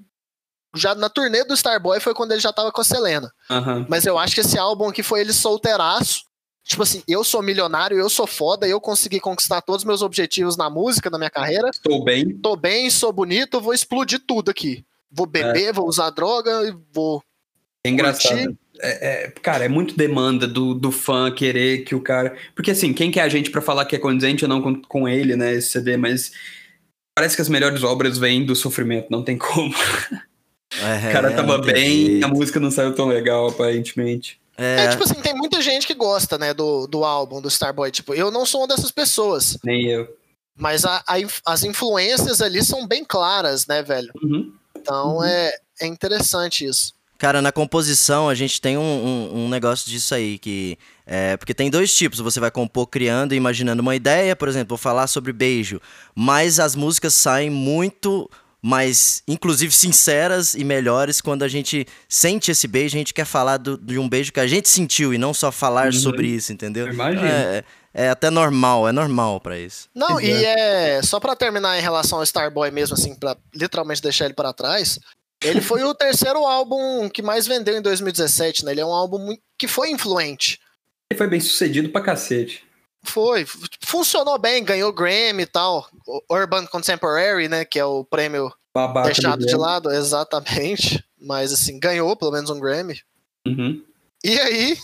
já 0.75 0.95
na 0.95 1.09
turnê 1.09 1.45
do 1.45 1.55
Starboy 1.55 2.01
foi 2.01 2.15
quando 2.15 2.33
ele 2.33 2.41
já 2.41 2.53
tava 2.53 2.71
com 2.71 2.81
a 2.81 2.85
Selena. 2.85 3.33
Uhum. 3.51 3.87
Mas 3.89 4.05
eu 4.07 4.19
acho 4.19 4.35
que 4.35 4.41
esse 4.41 4.59
álbum 4.59 4.89
aqui 4.89 5.03
foi 5.03 5.21
ele 5.21 5.33
solteiraço. 5.33 6.25
Tipo 6.65 6.83
assim, 6.83 7.03
eu 7.07 7.23
sou 7.23 7.43
milionário, 7.43 7.97
eu 7.97 8.11
sou 8.11 8.27
foda, 8.27 8.67
eu 8.67 8.81
consegui 8.81 9.21
conquistar 9.21 9.63
todos 9.63 9.83
os 9.83 9.87
meus 9.87 10.03
objetivos 10.03 10.57
na 10.57 10.69
música, 10.69 11.09
na 11.09 11.17
minha 11.17 11.31
carreira. 11.31 11.71
Estou 11.71 12.03
bem. 12.03 12.37
Tô 12.39 12.57
bem, 12.57 12.91
sou 12.91 13.13
bonito, 13.13 13.61
vou 13.61 13.73
explodir 13.73 14.21
tudo 14.27 14.51
aqui. 14.51 14.85
Vou 15.11 15.27
beber, 15.27 15.69
é. 15.69 15.73
vou 15.73 15.87
usar 15.87 16.11
droga 16.11 16.67
e 16.67 16.77
vou. 16.93 17.23
É 17.85 17.89
engraçado. 17.89 18.59
É, 18.81 19.25
é, 19.25 19.31
cara, 19.43 19.65
é 19.65 19.69
muito 19.69 19.97
demanda 19.97 20.47
do, 20.47 20.75
do 20.75 20.91
fã 20.91 21.31
querer 21.31 21.85
que 21.85 21.95
o 21.95 22.01
cara. 22.01 22.37
Porque 22.55 22.71
assim, 22.71 22.93
quem 22.93 23.11
que 23.11 23.21
é 23.21 23.23
a 23.23 23.29
gente 23.29 23.51
para 23.51 23.63
falar 23.63 23.85
que 23.85 23.97
é 23.97 23.99
condizente 23.99 24.45
ou 24.45 24.49
não 24.49 24.61
com, 24.61 24.81
com 24.83 25.09
ele, 25.09 25.37
né? 25.37 25.55
Esse 25.55 25.71
CD, 25.71 25.97
mas 25.97 26.33
parece 27.15 27.37
que 27.37 27.43
as 27.43 27.49
melhores 27.49 27.83
obras 27.83 28.19
vêm 28.19 28.45
do 28.45 28.55
sofrimento, 28.55 29.09
não 29.11 29.23
tem 29.23 29.39
como. 29.39 29.75
É, 30.81 31.09
o 31.09 31.13
cara 31.13 31.33
tava 31.33 31.59
bem, 31.59 32.07
jeito. 32.07 32.25
a 32.25 32.29
música 32.29 32.61
não 32.61 32.71
saiu 32.71 32.95
tão 32.95 33.07
legal, 33.07 33.49
aparentemente. 33.49 34.39
É... 34.59 34.85
é... 34.85 34.89
tipo 34.89 35.05
assim, 35.05 35.15
tem 35.15 35.35
muita 35.35 35.61
gente 35.61 35.87
que 35.87 35.95
gosta, 35.95 36.39
né, 36.39 36.55
do, 36.55 36.87
do 36.87 37.05
álbum 37.05 37.41
do 37.41 37.49
Starboy. 37.49 37.91
Tipo, 37.91 38.15
eu 38.15 38.31
não 38.31 38.45
sou 38.47 38.63
uma 38.63 38.69
dessas 38.69 38.91
pessoas. 38.91 39.59
Nem 39.65 39.87
eu. 39.87 40.09
Mas 40.57 40.85
a, 40.85 41.03
a, 41.07 41.17
as 41.45 41.63
influências 41.65 42.41
ali 42.41 42.65
são 42.65 42.87
bem 42.87 43.05
claras, 43.05 43.67
né, 43.67 43.83
velho? 43.83 44.11
Uhum. 44.23 44.53
Então 44.75 45.17
uhum. 45.17 45.25
É, 45.25 45.53
é 45.81 45.87
interessante 45.87 46.65
isso. 46.65 46.95
Cara, 47.19 47.41
na 47.41 47.51
composição 47.51 48.29
a 48.29 48.35
gente 48.35 48.61
tem 48.61 48.77
um, 48.77 48.83
um, 48.83 49.45
um 49.45 49.49
negócio 49.49 49.91
disso 49.91 50.15
aí, 50.15 50.39
que. 50.39 50.79
É, 51.07 51.37
porque 51.37 51.55
tem 51.55 51.71
dois 51.71 51.95
tipos, 51.95 52.19
você 52.19 52.41
vai 52.41 52.51
compor 52.51 52.89
criando 52.89 53.33
e 53.33 53.37
imaginando 53.37 53.81
uma 53.81 53.95
ideia, 53.95 54.35
por 54.35 54.49
exemplo, 54.49 54.71
vou 54.71 54.79
falar 54.79 55.07
sobre 55.07 55.33
beijo, 55.33 55.81
mas 56.15 56.59
as 56.59 56.75
músicas 56.75 57.15
saem 57.15 57.49
muito 57.49 58.29
mais, 58.61 59.23
inclusive, 59.29 59.73
sinceras 59.73 60.55
e 60.55 60.65
melhores 60.65 61.21
quando 61.21 61.45
a 61.45 61.49
gente 61.49 61.87
sente 62.09 62.51
esse 62.51 62.67
beijo, 62.67 62.97
a 62.97 62.99
gente 62.99 63.15
quer 63.15 63.25
falar 63.25 63.59
do, 63.59 63.79
de 63.79 63.97
um 63.97 64.09
beijo 64.09 64.33
que 64.33 64.41
a 64.41 64.47
gente 64.47 64.69
sentiu 64.69 65.15
e 65.15 65.19
não 65.19 65.33
só 65.33 65.53
falar 65.53 65.87
uhum. 65.87 65.93
sobre 65.93 66.27
isso, 66.27 66.53
entendeu? 66.53 66.89
Imagina. 66.93 67.29
É, 67.29 67.65
é 67.95 68.11
até 68.11 68.29
normal, 68.29 68.89
é 68.89 68.93
normal 68.93 69.41
para 69.41 69.57
isso. 69.57 69.89
Não, 69.95 70.21
e 70.21 70.31
é 70.31 71.01
só 71.03 71.21
para 71.21 71.37
terminar 71.37 71.79
em 71.79 71.81
relação 71.81 72.19
ao 72.19 72.25
Starboy 72.25 72.71
mesmo, 72.71 72.95
assim, 72.95 73.15
para 73.15 73.37
literalmente 73.55 74.03
deixar 74.03 74.27
ele 74.27 74.35
para 74.35 74.53
trás. 74.53 74.99
Ele 75.43 75.61
foi 75.61 75.83
o 75.85 75.95
terceiro 75.95 76.45
álbum 76.47 77.09
que 77.09 77.23
mais 77.23 77.47
vendeu 77.47 77.77
em 77.77 77.83
2017, 77.83 78.65
né? 78.65 78.73
Ele 78.73 78.81
é 78.81 78.87
um 78.87 78.93
álbum 78.93 79.37
que 79.59 79.69
foi 79.69 79.91
influente. 79.91 80.61
Ele 81.11 81.19
foi 81.19 81.27
bem 81.27 81.41
sucedido 81.41 81.91
pra 81.91 82.01
cacete. 82.01 82.65
Foi, 83.05 83.47
funcionou 83.81 84.39
bem, 84.39 84.65
ganhou 84.65 84.93
Grammy 84.93 85.43
e 85.43 85.47
tal. 85.47 85.89
Urban 86.29 86.67
Contemporary, 86.67 87.49
né, 87.49 87.65
que 87.65 87.79
é 87.79 87.85
o 87.85 88.05
prêmio 88.05 88.53
Babaca 88.75 89.07
deixado 89.07 89.47
de 89.47 89.55
lado, 89.55 89.91
exatamente. 89.91 91.05
Mas 91.21 91.53
assim, 91.53 91.79
ganhou 91.79 92.17
pelo 92.17 92.33
menos 92.33 92.51
um 92.51 92.59
Grammy. 92.59 93.01
Uhum. 93.47 93.83
E 94.25 94.41
aí, 94.41 94.79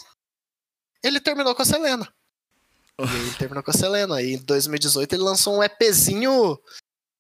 ele 1.03 1.21
terminou 1.21 1.55
com 1.55 1.63
a 1.63 1.65
Selena. 1.65 2.09
E 3.01 3.03
aí 3.03 3.21
ele 3.21 3.35
terminou 3.35 3.63
com 3.63 3.71
a 3.71 3.75
Selena. 3.75 4.23
E 4.23 4.35
em 4.35 4.39
2018 4.39 5.13
ele 5.13 5.23
lançou 5.23 5.57
um 5.57 5.63
EPzinho 5.63 6.59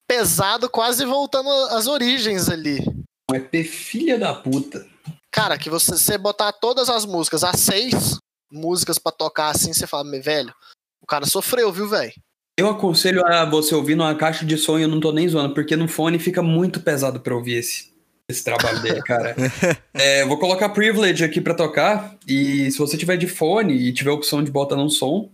pesado, 0.07 0.70
quase 0.70 1.05
voltando 1.05 1.51
às 1.70 1.87
origens 1.87 2.49
ali. 2.49 2.85
Um 3.33 3.35
EP 3.35 3.64
filha 3.64 4.18
da 4.18 4.35
puta. 4.35 4.87
Cara, 5.30 5.57
que 5.57 5.70
você, 5.70 5.93
você 5.93 6.18
botar 6.18 6.53
todas 6.53 6.91
as 6.91 7.07
músicas, 7.07 7.43
as 7.43 7.59
seis 7.59 8.18
músicas 8.53 8.99
para 8.99 9.12
tocar 9.12 9.49
assim, 9.49 9.72
você 9.72 9.87
fala, 9.87 10.05
velho, 10.20 10.53
o 11.01 11.07
cara 11.07 11.24
sofreu, 11.24 11.72
viu, 11.72 11.89
velho? 11.89 12.12
Eu 12.59 12.68
aconselho 12.68 13.24
a 13.26 13.47
você 13.47 13.74
ouvir 13.74 13.95
numa 13.95 14.14
caixa 14.14 14.45
de 14.45 14.59
som 14.59 14.78
e 14.78 14.83
eu 14.83 14.89
não 14.89 15.01
tô 15.01 15.11
nem 15.11 15.26
zoando, 15.26 15.55
porque 15.55 15.74
no 15.74 15.89
fone 15.89 16.18
fica 16.18 16.43
muito 16.43 16.80
pesado 16.80 17.20
pra 17.20 17.35
ouvir 17.35 17.55
esse, 17.55 17.91
esse 18.28 18.45
trabalho 18.45 18.83
dele, 18.83 19.01
cara. 19.01 19.35
é, 19.95 20.26
vou 20.26 20.39
colocar 20.39 20.68
Privilege 20.68 21.24
aqui 21.24 21.41
pra 21.41 21.55
tocar, 21.55 22.14
e 22.28 22.70
se 22.70 22.76
você 22.76 22.99
tiver 22.99 23.16
de 23.16 23.26
fone 23.26 23.72
e 23.72 23.93
tiver 23.95 24.11
a 24.11 24.14
opção 24.14 24.45
de 24.45 24.51
botar 24.51 24.76
num 24.76 24.91
som, 24.91 25.30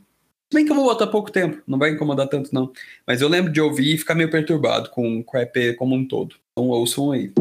bem 0.55 0.65
que 0.65 0.71
eu 0.71 0.77
vou 0.77 0.85
botar 0.85 1.09
pouco 1.09 1.33
tempo, 1.33 1.61
não 1.67 1.77
vai 1.77 1.91
incomodar 1.91 2.29
tanto 2.29 2.55
não. 2.55 2.73
Mas 3.05 3.21
eu 3.21 3.29
lembro 3.29 3.53
de 3.53 3.61
ouvir 3.61 3.97
e 3.97 3.99
ficar 3.99 4.15
meio 4.15 4.31
perturbado 4.31 4.91
com, 4.91 5.21
com 5.25 5.37
o 5.37 5.41
EP 5.41 5.75
como 5.77 5.97
um 5.97 6.07
todo. 6.07 6.37
Então 6.53 6.69
ouçam 6.69 7.11
aí. 7.11 7.33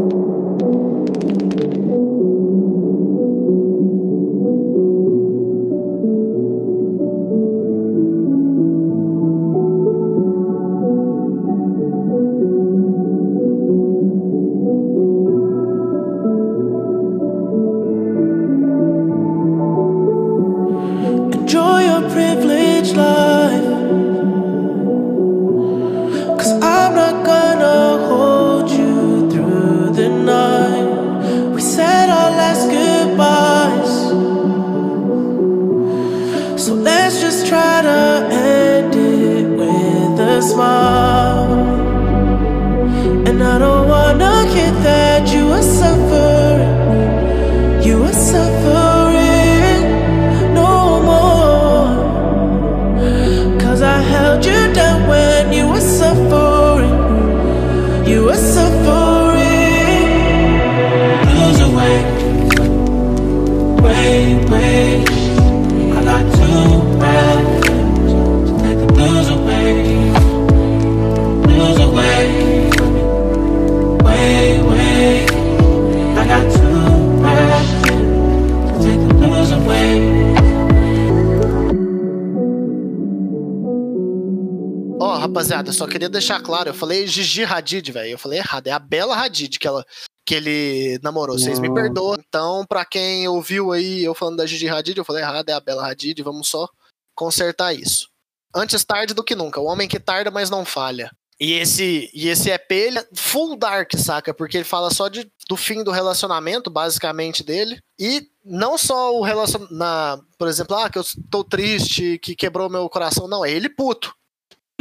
Claro, 86.58 86.70
eu 86.70 86.74
falei 86.74 87.08
Gigi 87.08 87.43
Hadid, 87.43 87.91
velho. 87.91 88.12
Eu 88.12 88.18
falei 88.18 88.39
errado, 88.39 88.68
é 88.68 88.72
a 88.72 88.80
Bela 88.80 89.16
Hadid 89.16 89.60
que 89.60 89.68
ela 89.68 89.86
que 90.26 90.36
ele 90.36 90.99
namorou. 91.01 91.39
Vocês 91.39 91.58
me 91.58 91.74
perdoam. 91.74 92.18
Então, 92.20 92.66
pra 92.66 92.84
quem 92.84 93.26
ouviu 93.30 93.72
aí 93.72 94.03
eu 94.03 94.14
falando 94.14 94.38
da 94.38 94.45
Gigi 94.45 94.68
Hadid, 94.68 94.97
eu 94.97 95.05
falei 95.05 95.24
errado, 95.24 95.47
é 95.47 95.53
a 95.53 95.60
Bela 95.60 95.89
Hadid, 95.89 96.22
vamos 96.22 96.49
só 96.49 96.68
consertar 97.16 97.74
isso. 97.74 98.10
Antes 98.53 98.84
tarde 98.84 99.14
do 99.14 99.24
que 99.24 99.36
nunca. 99.36 99.62
O 99.62 99.66
homem 99.66 99.88
que 99.88 99.99
tarda, 99.99 100.30
mas 100.30 100.49
não 100.49 100.66
falha. 100.66 101.10
E 101.39 101.53
esse, 101.53 102.10
e 102.14 102.28
esse 102.28 102.49
EP, 102.49 102.72
ele 102.72 102.99
é 102.99 103.08
full 103.14 103.55
dark, 103.55 103.93
saca? 103.95 104.34
Porque 104.34 104.58
ele 104.58 104.64
fala 104.64 104.89
só 104.89 105.08
de, 105.08 105.32
do 105.47 105.55
fim 105.55 105.84
do 105.84 105.91
relacionamento, 105.91 106.70
basicamente, 106.70 107.43
dele. 107.43 107.80
E 107.97 108.28
não 108.43 108.78
só 108.78 109.16
o 109.16 109.22
relacionamento, 109.22 110.26
por 110.38 110.47
exemplo, 110.47 110.76
ah, 110.76 110.89
que 110.89 110.97
eu 110.97 111.03
tô 111.30 111.43
triste, 111.43 112.18
que 112.18 112.36
quebrou 112.36 112.70
meu 112.70 112.89
coração. 112.89 113.28
Não, 113.28 113.45
é 113.45 113.51
ele 113.51 113.70
puto. 113.70 114.14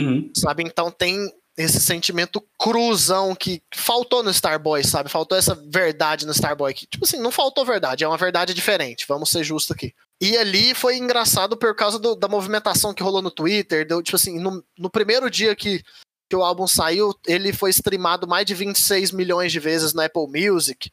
Uhum. 0.00 0.30
Sabe? 0.34 0.62
Então 0.64 0.90
tem 0.90 1.30
esse 1.56 1.80
sentimento 1.80 2.42
cruzão 2.58 3.34
que 3.34 3.62
faltou 3.74 4.22
no 4.22 4.30
Starboy, 4.30 4.84
sabe? 4.84 5.08
Faltou 5.08 5.38
essa 5.38 5.54
verdade 5.54 6.26
no 6.26 6.32
Starboy. 6.32 6.74
Que, 6.74 6.86
tipo 6.86 7.04
assim, 7.04 7.18
não 7.18 7.30
faltou 7.30 7.64
verdade, 7.64 8.04
é 8.04 8.08
uma 8.08 8.18
verdade 8.18 8.52
diferente, 8.52 9.06
vamos 9.08 9.30
ser 9.30 9.42
justos 9.42 9.74
aqui. 9.74 9.94
E 10.20 10.36
ali 10.36 10.74
foi 10.74 10.96
engraçado 10.96 11.56
por 11.56 11.74
causa 11.74 11.98
do, 11.98 12.14
da 12.14 12.28
movimentação 12.28 12.92
que 12.92 13.02
rolou 13.02 13.22
no 13.22 13.30
Twitter. 13.30 13.86
Deu, 13.86 14.02
tipo 14.02 14.16
assim, 14.16 14.38
no, 14.38 14.64
no 14.78 14.90
primeiro 14.90 15.30
dia 15.30 15.54
que, 15.54 15.82
que 16.28 16.36
o 16.36 16.42
álbum 16.42 16.66
saiu, 16.66 17.14
ele 17.26 17.52
foi 17.52 17.70
streamado 17.70 18.26
mais 18.26 18.46
de 18.46 18.54
26 18.54 19.12
milhões 19.12 19.52
de 19.52 19.60
vezes 19.60 19.92
na 19.92 20.06
Apple 20.06 20.26
Music. 20.26 20.90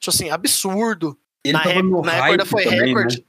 Tipo 0.00 0.14
assim, 0.14 0.30
absurdo. 0.30 1.18
Ele 1.44 1.52
na, 1.54 2.02
na 2.02 2.28
época 2.28 2.44
foi 2.44 2.64
recorde. 2.64 3.18
Né? 3.18 3.24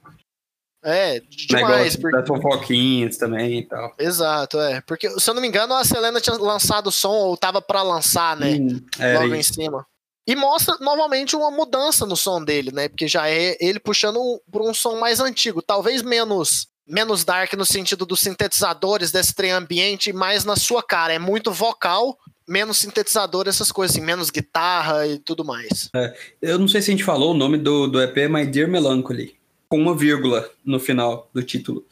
É, 0.88 1.20
demais. 1.20 1.96
Negócio 1.96 2.00
porque... 2.00 2.26
fofoquinhas 2.26 3.18
também 3.18 3.58
e 3.58 3.62
tal. 3.66 3.94
Exato, 3.98 4.58
é. 4.58 4.80
Porque, 4.80 5.10
se 5.20 5.28
eu 5.28 5.34
não 5.34 5.42
me 5.42 5.48
engano, 5.48 5.74
a 5.74 5.84
Selena 5.84 6.18
tinha 6.18 6.34
lançado 6.36 6.86
o 6.86 6.92
som, 6.92 7.12
ou 7.12 7.36
tava 7.36 7.60
para 7.60 7.82
lançar, 7.82 8.34
né? 8.38 8.54
Hum, 8.54 8.80
logo 9.20 9.34
em 9.34 9.42
cima. 9.42 9.86
E 10.26 10.34
mostra 10.34 10.76
novamente 10.80 11.36
uma 11.36 11.50
mudança 11.50 12.06
no 12.06 12.16
som 12.16 12.42
dele, 12.42 12.72
né? 12.72 12.88
Porque 12.88 13.06
já 13.06 13.28
é 13.28 13.56
ele 13.60 13.78
puxando 13.78 14.18
por 14.50 14.62
um 14.62 14.72
som 14.72 14.98
mais 14.98 15.20
antigo, 15.20 15.60
talvez 15.60 16.02
menos 16.02 16.68
menos 16.86 17.22
dark 17.22 17.52
no 17.52 17.66
sentido 17.66 18.06
dos 18.06 18.20
sintetizadores 18.20 19.12
desse 19.12 19.34
trem 19.34 19.50
ambiente, 19.50 20.10
mais 20.10 20.46
na 20.46 20.56
sua 20.56 20.82
cara. 20.82 21.12
É 21.12 21.18
muito 21.18 21.52
vocal, 21.52 22.16
menos 22.48 22.78
sintetizador, 22.78 23.46
essas 23.46 23.70
coisas 23.70 23.94
assim, 23.94 24.04
menos 24.04 24.30
guitarra 24.30 25.06
e 25.06 25.18
tudo 25.18 25.44
mais. 25.44 25.90
É, 25.94 26.14
eu 26.40 26.58
não 26.58 26.66
sei 26.66 26.80
se 26.80 26.90
a 26.90 26.92
gente 26.92 27.04
falou 27.04 27.32
o 27.32 27.36
nome 27.36 27.58
do, 27.58 27.88
do 27.88 28.00
EP, 28.00 28.16
My 28.30 28.46
Dear 28.46 28.68
Melancholy 28.68 29.37
com 29.70 29.78
uma 29.78 29.94
vírgula 29.94 30.50
no 30.64 30.80
final 30.80 31.28
do 31.32 31.42
título. 31.42 31.84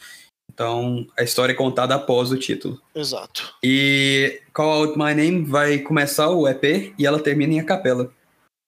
Então, 0.52 1.06
a 1.18 1.22
história 1.22 1.52
é 1.52 1.56
contada 1.56 1.94
após 1.94 2.30
o 2.30 2.36
título. 2.36 2.80
Exato. 2.94 3.54
E 3.62 4.40
Call 4.54 4.72
Out 4.72 4.98
My 4.98 5.14
Name 5.14 5.44
vai 5.44 5.78
começar 5.78 6.30
o 6.30 6.48
EP 6.48 6.94
e 6.98 7.06
ela 7.06 7.20
termina 7.20 7.54
em 7.54 7.60
a 7.60 7.64
capela. 7.64 8.10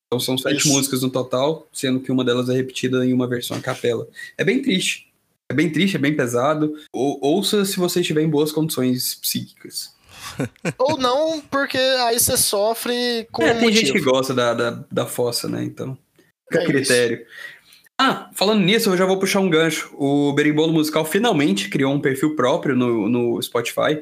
Então 0.07 0.21
são 0.21 0.37
sete 0.37 0.59
Isso. 0.59 0.69
músicas 0.69 1.03
no 1.03 1.11
total, 1.11 1.67
sendo 1.73 2.01
que 2.01 2.11
uma 2.11 2.25
delas 2.25 2.49
é 2.49 2.55
repetida 2.55 3.05
em 3.07 3.13
uma 3.13 3.27
versão 3.27 3.57
a 3.57 3.61
capela. 3.61 4.07
É 4.37 4.45
bem 4.45 4.61
triste. 4.61 5.09
É 5.51 5.55
bem 5.55 5.71
triste, 5.71 5.97
é 5.97 5.99
bem 5.99 6.15
pesado. 6.15 6.75
Ou, 6.93 7.19
ouça 7.23 7.65
se 7.65 7.79
você 7.79 8.01
estiver 8.01 8.23
em 8.23 8.29
boas 8.29 8.53
condições 8.53 9.15
psíquicas. 9.15 9.95
Ou 10.79 10.99
não, 10.99 11.41
porque 11.41 11.79
aí 11.79 12.19
você 12.19 12.37
sofre 12.37 13.27
com. 13.33 13.43
É, 13.43 13.55
tem 13.55 13.63
motivo. 13.63 13.81
gente 13.81 13.93
que 13.93 14.01
gosta 14.01 14.35
da, 14.35 14.53
da, 14.53 14.85
da 14.91 15.07
fossa, 15.07 15.49
né? 15.49 15.63
Então. 15.63 15.97
Fica 16.51 16.63
é 16.63 16.65
a 16.65 16.67
critério. 16.67 17.19
Isso. 17.19 17.58
Ah, 18.01 18.31
falando 18.33 18.63
nisso, 18.63 18.91
eu 18.91 18.97
já 18.97 19.05
vou 19.05 19.19
puxar 19.19 19.41
um 19.41 19.51
gancho. 19.51 19.91
O 19.99 20.33
Berimbolo 20.33 20.73
Musical 20.73 21.05
finalmente 21.05 21.69
criou 21.69 21.93
um 21.93 22.01
perfil 22.01 22.37
próprio 22.37 22.77
no, 22.77 23.09
no 23.09 23.43
Spotify. 23.43 24.01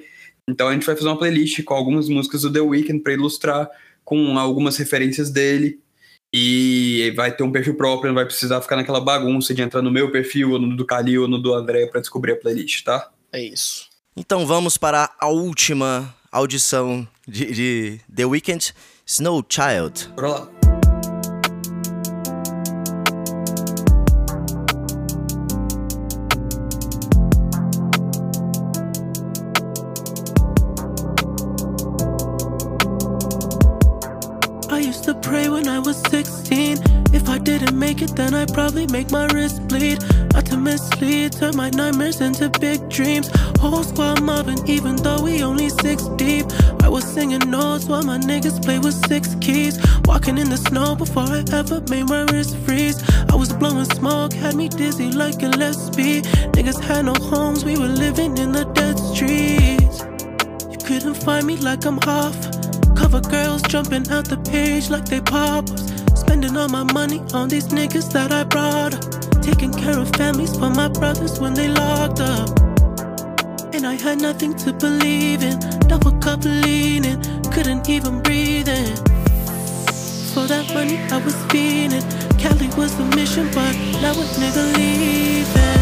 Então 0.49 0.69
a 0.69 0.73
gente 0.73 0.85
vai 0.85 0.95
fazer 0.95 1.09
uma 1.09 1.19
playlist 1.19 1.63
com 1.65 1.75
algumas 1.75 2.09
músicas 2.09 2.43
do 2.43 2.53
The 2.53 2.61
Weeknd 2.61 3.03
para 3.03 3.15
ilustrar 3.15 3.69
com 4.05 4.39
algumas 4.39 4.77
referências 4.77 5.31
dele. 5.31 5.81
E 6.33 7.13
vai 7.17 7.35
ter 7.35 7.43
um 7.43 7.51
perfil 7.51 7.75
próprio, 7.75 8.09
não 8.09 8.15
vai 8.15 8.27
precisar 8.27 8.61
ficar 8.61 8.77
naquela 8.77 9.01
bagunça 9.01 9.55
de 9.55 9.63
entrar 9.63 9.81
no 9.81 9.91
meu 9.91 10.11
perfil, 10.13 10.53
ou 10.53 10.59
no 10.59 10.77
do 10.77 10.85
Calil, 10.85 11.23
ou 11.23 11.29
no 11.29 11.39
do 11.39 11.55
André 11.55 11.87
para 11.87 12.01
descobrir 12.01 12.33
a 12.33 12.37
playlist, 12.37 12.85
tá? 12.85 13.11
É 13.33 13.43
isso. 13.43 13.89
Então 14.15 14.47
vamos 14.47 14.77
para 14.77 15.11
a 15.19 15.29
última 15.29 16.15
audição 16.31 17.09
de, 17.27 17.53
de 17.53 18.01
The 18.15 18.27
Weeknd, 18.27 18.75
Snow 19.07 19.45
Child. 19.49 20.13
Bora 20.15 20.29
lá. 20.29 20.56
Was 35.87 36.03
16 36.11 36.79
If 37.13 37.29
I 37.29 37.39
didn't 37.39 37.79
make 37.79 38.03
it, 38.03 38.17
then 38.17 38.35
I'd 38.35 38.53
probably 38.53 38.89
make 38.89 39.13
my 39.13 39.27
wrist 39.27 39.69
bleed. 39.69 40.03
Not 40.33 40.47
to 40.47 40.57
mislead, 40.57 41.33
turn 41.33 41.57
my 41.57 41.71
nightmares 41.71 42.21
into 42.21 42.51
big 42.59 42.89
dreams. 42.89 43.31
Whole 43.61 43.85
squad 43.85 44.21
mobbing, 44.21 44.67
even 44.69 44.97
though 44.97 45.23
we 45.23 45.45
only 45.45 45.69
six 45.69 46.09
deep. 46.17 46.47
I 46.83 46.89
was 46.89 47.05
singing 47.05 47.49
notes 47.49 47.85
while 47.85 48.03
my 48.03 48.19
niggas 48.19 48.61
play 48.65 48.81
with 48.81 48.95
six 49.07 49.37
keys. 49.41 49.79
Walking 50.07 50.39
in 50.39 50.51
the 50.51 50.57
snow 50.57 50.97
before 50.97 51.29
I 51.39 51.45
ever 51.53 51.81
made 51.89 52.09
my 52.09 52.23
wrist 52.33 52.57
freeze. 52.65 52.99
I 53.31 53.37
was 53.37 53.53
blowing 53.53 53.85
smoke, 53.85 54.33
had 54.33 54.57
me 54.57 54.69
dizzy 54.69 55.13
like 55.13 55.37
a 55.37 55.51
Gillespie 55.51 56.23
Niggas 56.57 56.81
had 56.83 57.05
no 57.05 57.15
homes, 57.15 57.65
we 57.65 57.79
were 57.79 57.95
living 58.05 58.37
in 58.39 58.51
the 58.51 58.65
dead 58.75 58.99
streets. 58.99 59.99
You 60.73 60.79
couldn't 60.85 61.23
find 61.23 61.47
me 61.47 61.57
like 61.59 61.85
I'm 61.87 62.01
off 62.09 62.56
Cover 62.97 63.21
girls 63.21 63.63
jumping 63.63 64.09
out 64.11 64.29
the 64.29 64.39
page 64.51 64.91
like 64.91 65.05
they 65.05 65.21
poppers. 65.21 65.85
Spending 66.19 66.57
all 66.57 66.69
my 66.69 66.85
money 66.93 67.21
on 67.35 67.49
these 67.49 67.69
niggas 67.69 68.11
that 68.13 68.33
I 68.33 68.45
brought 68.45 68.95
up. 68.95 69.43
Taking 69.43 69.73
care 69.73 69.99
of 69.99 70.09
families 70.17 70.57
for 70.57 70.71
my 70.71 70.89
brothers 70.89 71.39
when 71.39 71.55
they 71.55 71.69
locked 71.69 72.21
up. 72.21 72.49
And 73.75 73.87
I 73.87 73.95
had 73.95 74.21
nothing 74.21 74.55
to 74.65 74.73
believe 74.73 75.43
in. 75.43 75.59
Double 75.87 76.13
cup 76.19 76.45
leaning, 76.45 77.21
couldn't 77.53 77.89
even 77.89 78.23
breathe 78.23 78.69
in. 78.69 78.97
For 80.33 80.47
that 80.47 80.67
money 80.75 80.99
I 81.11 81.19
was 81.25 81.37
feeling. 81.51 82.05
Cali 82.39 82.69
was 82.77 82.97
the 82.97 83.05
mission, 83.17 83.47
but 83.55 83.75
now 84.03 84.13
a 84.13 84.25
nigga 84.41 84.75
leaving. 84.77 85.76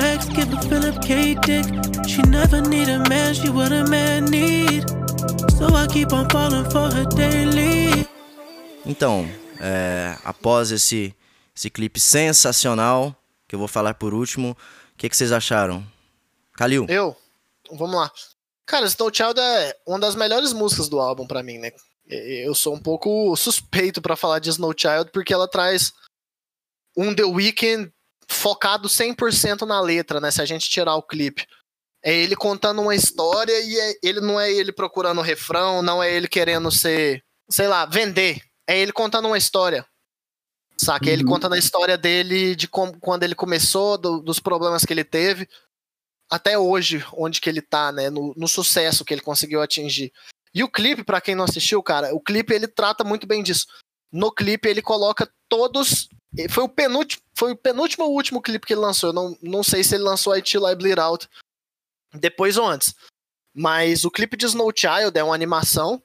Sex, 0.00 0.28
give 0.28 0.52
a 0.54 0.60
Philip 0.62 1.00
K 1.00 1.34
dick. 1.34 1.66
She 2.08 2.22
never 2.22 2.60
need 2.60 2.88
a 2.88 2.98
man, 3.08 3.34
she 3.34 3.50
what 3.50 3.72
a 3.72 3.84
man 3.88 4.26
need. 4.26 4.84
So 5.58 5.66
I 5.74 5.86
keep 5.88 6.12
on 6.12 6.28
falling 6.30 6.70
for 6.70 6.88
her 6.92 7.06
daily. 7.16 8.06
Então, 8.86 9.26
é, 9.60 10.16
após 10.24 10.70
esse, 10.70 11.14
esse 11.54 11.68
clipe 11.68 11.98
sensacional, 11.98 13.14
que 13.48 13.54
eu 13.54 13.58
vou 13.58 13.68
falar 13.68 13.94
por 13.94 14.14
último, 14.14 14.52
o 14.52 14.96
que, 14.96 15.08
que 15.08 15.16
vocês 15.16 15.32
acharam? 15.32 15.84
Kalil? 16.54 16.86
Eu? 16.88 17.16
Vamos 17.72 17.96
lá. 17.96 18.10
Cara, 18.64 18.86
Snow 18.86 19.10
Child 19.12 19.40
é 19.40 19.76
uma 19.86 19.98
das 19.98 20.14
melhores 20.14 20.52
músicas 20.52 20.88
do 20.88 21.00
álbum 21.00 21.26
para 21.26 21.42
mim, 21.42 21.58
né? 21.58 21.72
eu 22.10 22.54
sou 22.54 22.74
um 22.74 22.80
pouco 22.80 23.36
suspeito 23.36 24.00
para 24.00 24.16
falar 24.16 24.38
de 24.38 24.48
Snow 24.48 24.72
Child 24.74 25.10
porque 25.12 25.34
ela 25.34 25.46
traz 25.46 25.92
um 26.96 27.14
The 27.14 27.24
Weeknd 27.24 27.92
focado 28.30 28.88
100% 28.88 29.62
na 29.62 29.80
letra, 29.80 30.20
né? 30.20 30.30
Se 30.30 30.42
a 30.42 30.44
gente 30.44 30.68
tirar 30.68 30.94
o 30.94 31.02
clipe. 31.02 31.46
É 32.02 32.14
ele 32.14 32.36
contando 32.36 32.80
uma 32.80 32.94
história 32.94 33.58
e 33.60 33.78
é, 33.78 33.94
ele 34.02 34.20
não 34.20 34.38
é 34.38 34.52
ele 34.52 34.72
procurando 34.72 35.18
o 35.18 35.22
refrão, 35.22 35.82
não 35.82 36.02
é 36.02 36.12
ele 36.12 36.28
querendo 36.28 36.70
ser, 36.70 37.24
sei 37.50 37.66
lá, 37.66 37.84
vender. 37.86 38.40
É 38.68 38.78
ele 38.78 38.92
contando 38.92 39.26
uma 39.26 39.38
história. 39.38 39.84
Saca? 40.80 41.06
Uhum. 41.06 41.12
Ele 41.12 41.24
contando 41.24 41.54
a 41.54 41.58
história 41.58 41.98
dele 41.98 42.54
de 42.54 42.68
como, 42.68 42.98
quando 43.00 43.24
ele 43.24 43.34
começou, 43.34 43.98
do, 43.98 44.20
dos 44.20 44.38
problemas 44.38 44.84
que 44.84 44.92
ele 44.92 45.02
teve, 45.02 45.48
até 46.30 46.56
hoje, 46.56 47.04
onde 47.14 47.40
que 47.40 47.48
ele 47.48 47.62
tá, 47.62 47.90
né? 47.90 48.10
No, 48.10 48.32
no 48.36 48.46
sucesso 48.46 49.04
que 49.04 49.12
ele 49.12 49.20
conseguiu 49.20 49.60
atingir. 49.60 50.12
E 50.54 50.62
o 50.62 50.68
clipe, 50.68 51.02
para 51.02 51.20
quem 51.20 51.34
não 51.34 51.44
assistiu, 51.44 51.82
cara, 51.82 52.14
o 52.14 52.20
clipe 52.20 52.54
ele 52.54 52.68
trata 52.68 53.02
muito 53.02 53.26
bem 53.26 53.42
disso. 53.42 53.66
No 54.12 54.32
clipe 54.32 54.68
ele 54.68 54.82
coloca 54.82 55.30
todos. 55.48 56.08
Foi 56.50 56.64
o 56.64 56.68
penúltimo, 56.68 57.22
foi 57.38 57.52
o 57.52 57.56
penúltimo 57.56 58.04
ou 58.04 58.14
último 58.14 58.42
clipe 58.42 58.66
que 58.66 58.72
ele 58.72 58.80
lançou. 58.80 59.10
Eu 59.10 59.14
não, 59.14 59.38
não 59.40 59.62
sei 59.62 59.84
se 59.84 59.94
ele 59.94 60.02
lançou 60.02 60.32
IT 60.34 60.58
Live 60.58 60.78
Bleed 60.82 60.98
Out 60.98 61.28
depois 62.14 62.56
ou 62.56 62.66
antes. 62.66 62.94
Mas 63.54 64.04
o 64.04 64.10
clipe 64.10 64.36
de 64.36 64.46
Snow 64.46 64.72
Child 64.74 65.16
é 65.16 65.22
uma 65.22 65.34
animação. 65.34 66.02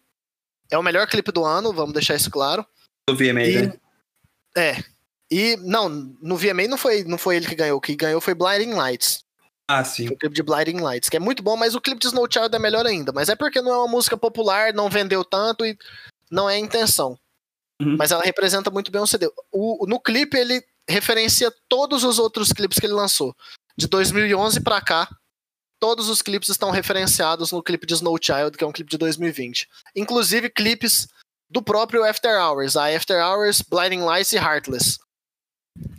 É 0.71 0.77
o 0.77 0.84
melhor 0.84 1.07
clipe 1.07 1.31
do 1.31 1.43
ano, 1.43 1.73
vamos 1.73 1.93
deixar 1.93 2.15
isso 2.15 2.29
claro. 2.29 2.63
Do 3.09 3.15
VMA, 3.15 3.43
E- 3.43 3.67
né? 3.67 3.79
É. 4.55 4.84
E, 5.31 5.57
não, 5.57 5.89
no 5.89 6.38
VMA 6.38 6.67
não 6.67 6.77
foi, 6.77 7.03
não 7.03 7.17
foi 7.17 7.38
ele 7.38 7.47
que 7.47 7.55
ganhou. 7.55 7.79
O 7.79 7.81
que 7.81 7.95
ganhou 7.95 8.21
foi 8.21 8.36
Blinding 8.36 8.73
Lights. 8.73 9.23
Ah, 9.67 9.84
sim. 9.84 10.05
Foi 10.05 10.15
o 10.15 10.19
clipe 10.19 10.36
de 10.36 10.43
Blinding 10.43 10.81
Lights, 10.81 11.09
que 11.09 11.17
é 11.17 11.19
muito 11.19 11.41
bom, 11.41 11.57
mas 11.57 11.73
o 11.73 11.81
clipe 11.81 11.99
de 11.99 12.07
Snow 12.07 12.27
Child 12.31 12.55
é 12.55 12.59
melhor 12.59 12.86
ainda. 12.86 13.11
Mas 13.11 13.29
é 13.29 13.36
porque 13.36 13.59
não 13.59 13.73
é 13.73 13.77
uma 13.77 13.88
música 13.88 14.15
popular, 14.15 14.71
não 14.71 14.89
vendeu 14.89 15.25
tanto 15.25 15.65
e 15.65 15.75
não 16.29 16.47
é 16.47 16.55
a 16.55 16.59
intenção. 16.59 17.17
Uhum. 17.81 17.95
Mas 17.97 18.11
ela 18.11 18.23
representa 18.23 18.69
muito 18.69 18.91
bem 18.91 19.01
o 19.01 19.07
CD. 19.07 19.31
O, 19.51 19.88
no 19.88 19.99
clipe, 19.99 20.38
ele 20.38 20.63
referencia 20.89 21.53
todos 21.69 22.03
os 22.03 22.19
outros 22.19 22.51
clipes 22.51 22.79
que 22.79 22.86
ele 22.86 22.93
lançou. 22.93 23.36
De 23.77 23.88
2011 23.88 24.61
pra 24.61 24.81
cá, 24.81 25.09
todos 25.79 26.09
os 26.09 26.21
clipes 26.21 26.49
estão 26.49 26.71
referenciados 26.71 27.51
no 27.51 27.63
clipe 27.63 27.86
de 27.86 27.93
Snow 27.93 28.17
Child, 28.21 28.57
que 28.57 28.63
é 28.63 28.67
um 28.67 28.71
clipe 28.71 28.89
de 28.89 28.97
2020. 28.97 29.67
Inclusive 29.95 30.49
clipes 30.49 31.07
do 31.49 31.61
próprio 31.61 32.03
After 32.03 32.41
Hours, 32.41 32.75
a 32.75 32.95
After 32.95 33.23
Hours, 33.23 33.61
Blinding 33.61 34.01
Lights 34.01 34.34
e 34.34 34.38
Heartless. 34.38 34.97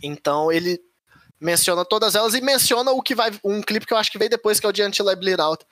Então 0.03 0.51
ele 0.51 0.81
menciona 1.41 1.85
todas 1.85 2.15
elas 2.15 2.35
e 2.35 2.41
menciona 2.41 2.91
o 2.93 3.03
que 3.03 3.15
vai 3.15 3.31
um 3.45 3.61
clipe 3.61 3.87
que 3.87 3.93
eu 3.93 3.99
acho 3.99 4.11
que 4.11 4.19
veio 4.19 4.31
depois 4.31 4.59
que 4.59 4.67
é 4.67 4.69
o 4.69 4.73
de 4.73 4.83
Bleed 5.17 5.41
Out, 5.41 5.65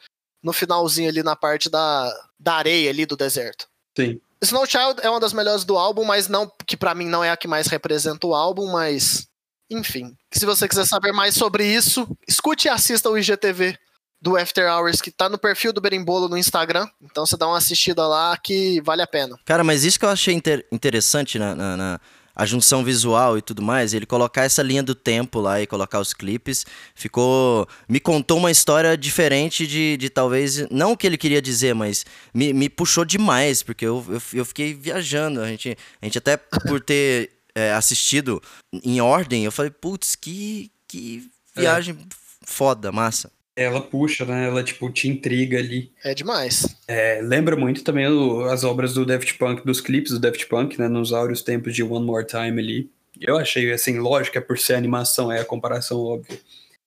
no 0.43 0.53
finalzinho 0.53 1.09
ali 1.09 1.23
na 1.23 1.37
parte 1.37 1.71
da, 1.71 2.13
da 2.39 2.55
areia 2.55 2.91
ali 2.91 3.07
do 3.07 3.17
deserto. 3.17 3.69
Sim. 3.97 4.21
Snow 4.43 4.67
Child 4.67 5.01
é 5.03 5.09
uma 5.11 5.21
das 5.21 5.33
melhores 5.33 5.65
do 5.65 5.79
álbum, 5.79 6.05
mas 6.05 6.29
não 6.29 6.51
que 6.67 6.77
pra 6.77 6.95
mim 6.95 7.07
não 7.07 7.23
é 7.23 7.31
a 7.31 7.37
que 7.37 7.47
mais 7.49 7.67
representa 7.69 8.27
o 8.27 8.35
álbum, 8.35 8.71
mas 8.73 9.27
enfim. 9.71 10.15
Se 10.33 10.45
você 10.45 10.69
quiser 10.69 10.87
saber 10.87 11.13
mais 11.13 11.35
sobre 11.35 11.65
isso, 11.67 12.07
escute 12.29 12.67
e 12.67 12.71
assista 12.71 13.09
o 13.09 13.17
IGTV 13.17 13.79
do 14.21 14.37
After 14.37 14.71
Hours 14.71 15.01
que 15.01 15.11
tá 15.11 15.29
no 15.29 15.39
perfil 15.39 15.73
do 15.73 15.81
Berimbolo 15.81 16.29
no 16.29 16.37
Instagram. 16.37 16.87
Então 17.01 17.25
você 17.27 17.37
dá 17.37 17.47
uma 17.47 17.59
assistida 17.59 18.07
lá 18.07 18.37
que 18.37 18.81
vale 18.83 19.03
a 19.03 19.07
pena. 19.07 19.37
Cara, 19.45 19.65
mas 19.65 19.83
isso 19.85 19.99
que 19.99 20.05
eu 20.05 20.11
achei 20.11 20.35
inter- 20.35 20.67
interessante 20.71 21.39
na, 21.39 21.55
na- 21.55 21.77
na- 21.77 22.01
a 22.35 22.47
junção 22.47 22.83
visual 22.83 23.37
e 23.37 23.43
tudo 23.43 23.63
mais, 23.63 23.93
ele 23.93 24.07
colocar 24.07 24.45
essa 24.45 24.63
linha 24.63 24.83
do 24.83 24.95
tempo 24.95 25.41
lá 25.41 25.61
e 25.61 25.67
colocar 25.67 26.01
os 26.01 26.13
clipes, 26.13 26.65
ficou. 26.95 27.69
Me 27.89 28.01
contou 28.01 28.39
uma 28.39 28.51
história 28.51 28.97
diferente 28.97 29.67
de, 29.67 29.97
de 29.97 30.09
talvez. 30.09 30.69
Não 30.71 30.93
o 30.93 30.97
que 30.97 31.07
ele 31.07 31.19
queria 31.19 31.43
dizer, 31.43 31.75
mas 31.75 32.05
me, 32.33 32.53
me 32.53 32.69
puxou 32.69 33.05
demais, 33.05 33.63
porque 33.63 33.85
eu, 33.85 34.05
eu, 34.09 34.23
eu 34.33 34.45
fiquei 34.45 34.75
viajando. 34.75 35.41
A 35.41 35.49
gente, 35.49 35.77
a 36.01 36.05
gente 36.07 36.19
até 36.19 36.37
por 36.37 36.81
ter 36.81 37.31
é, 37.55 37.73
assistido 37.73 38.43
em 38.83 39.01
ordem, 39.01 39.45
eu 39.45 39.53
falei, 39.53 39.71
putz, 39.71 40.17
que, 40.17 40.71
que 40.89 41.31
viagem 41.55 41.99
foda, 42.45 42.91
massa. 42.91 43.31
Ela 43.55 43.81
puxa, 43.83 44.25
né? 44.25 44.47
Ela, 44.47 44.63
tipo, 44.65 44.91
te 44.91 45.09
intriga 45.09 45.59
ali. 45.59 45.91
É 46.03 46.15
demais. 46.15 46.75
É, 46.89 47.21
lembra 47.23 47.55
muito 47.55 47.85
também 47.85 48.07
o- 48.09 48.45
as 48.47 48.65
obras 48.65 48.95
do 48.95 49.05
Daft 49.05 49.37
Punk, 49.37 49.65
dos 49.65 49.81
clipes 49.81 50.13
do 50.13 50.19
Daft 50.19 50.47
Punk, 50.47 50.79
né? 50.79 50.89
Nos 50.89 51.13
áureos 51.13 51.43
tempos 51.43 51.75
de 51.75 51.83
One 51.83 52.05
More 52.07 52.27
Time 52.27 52.61
ali. 52.61 52.91
Eu 53.21 53.37
achei, 53.37 53.71
assim, 53.71 53.99
lógico, 53.99 54.39
é 54.39 54.41
por 54.41 54.59
ser 54.59 54.75
animação, 54.75 55.31
é 55.31 55.41
a 55.41 55.45
comparação 55.45 55.99
óbvia. 56.01 56.39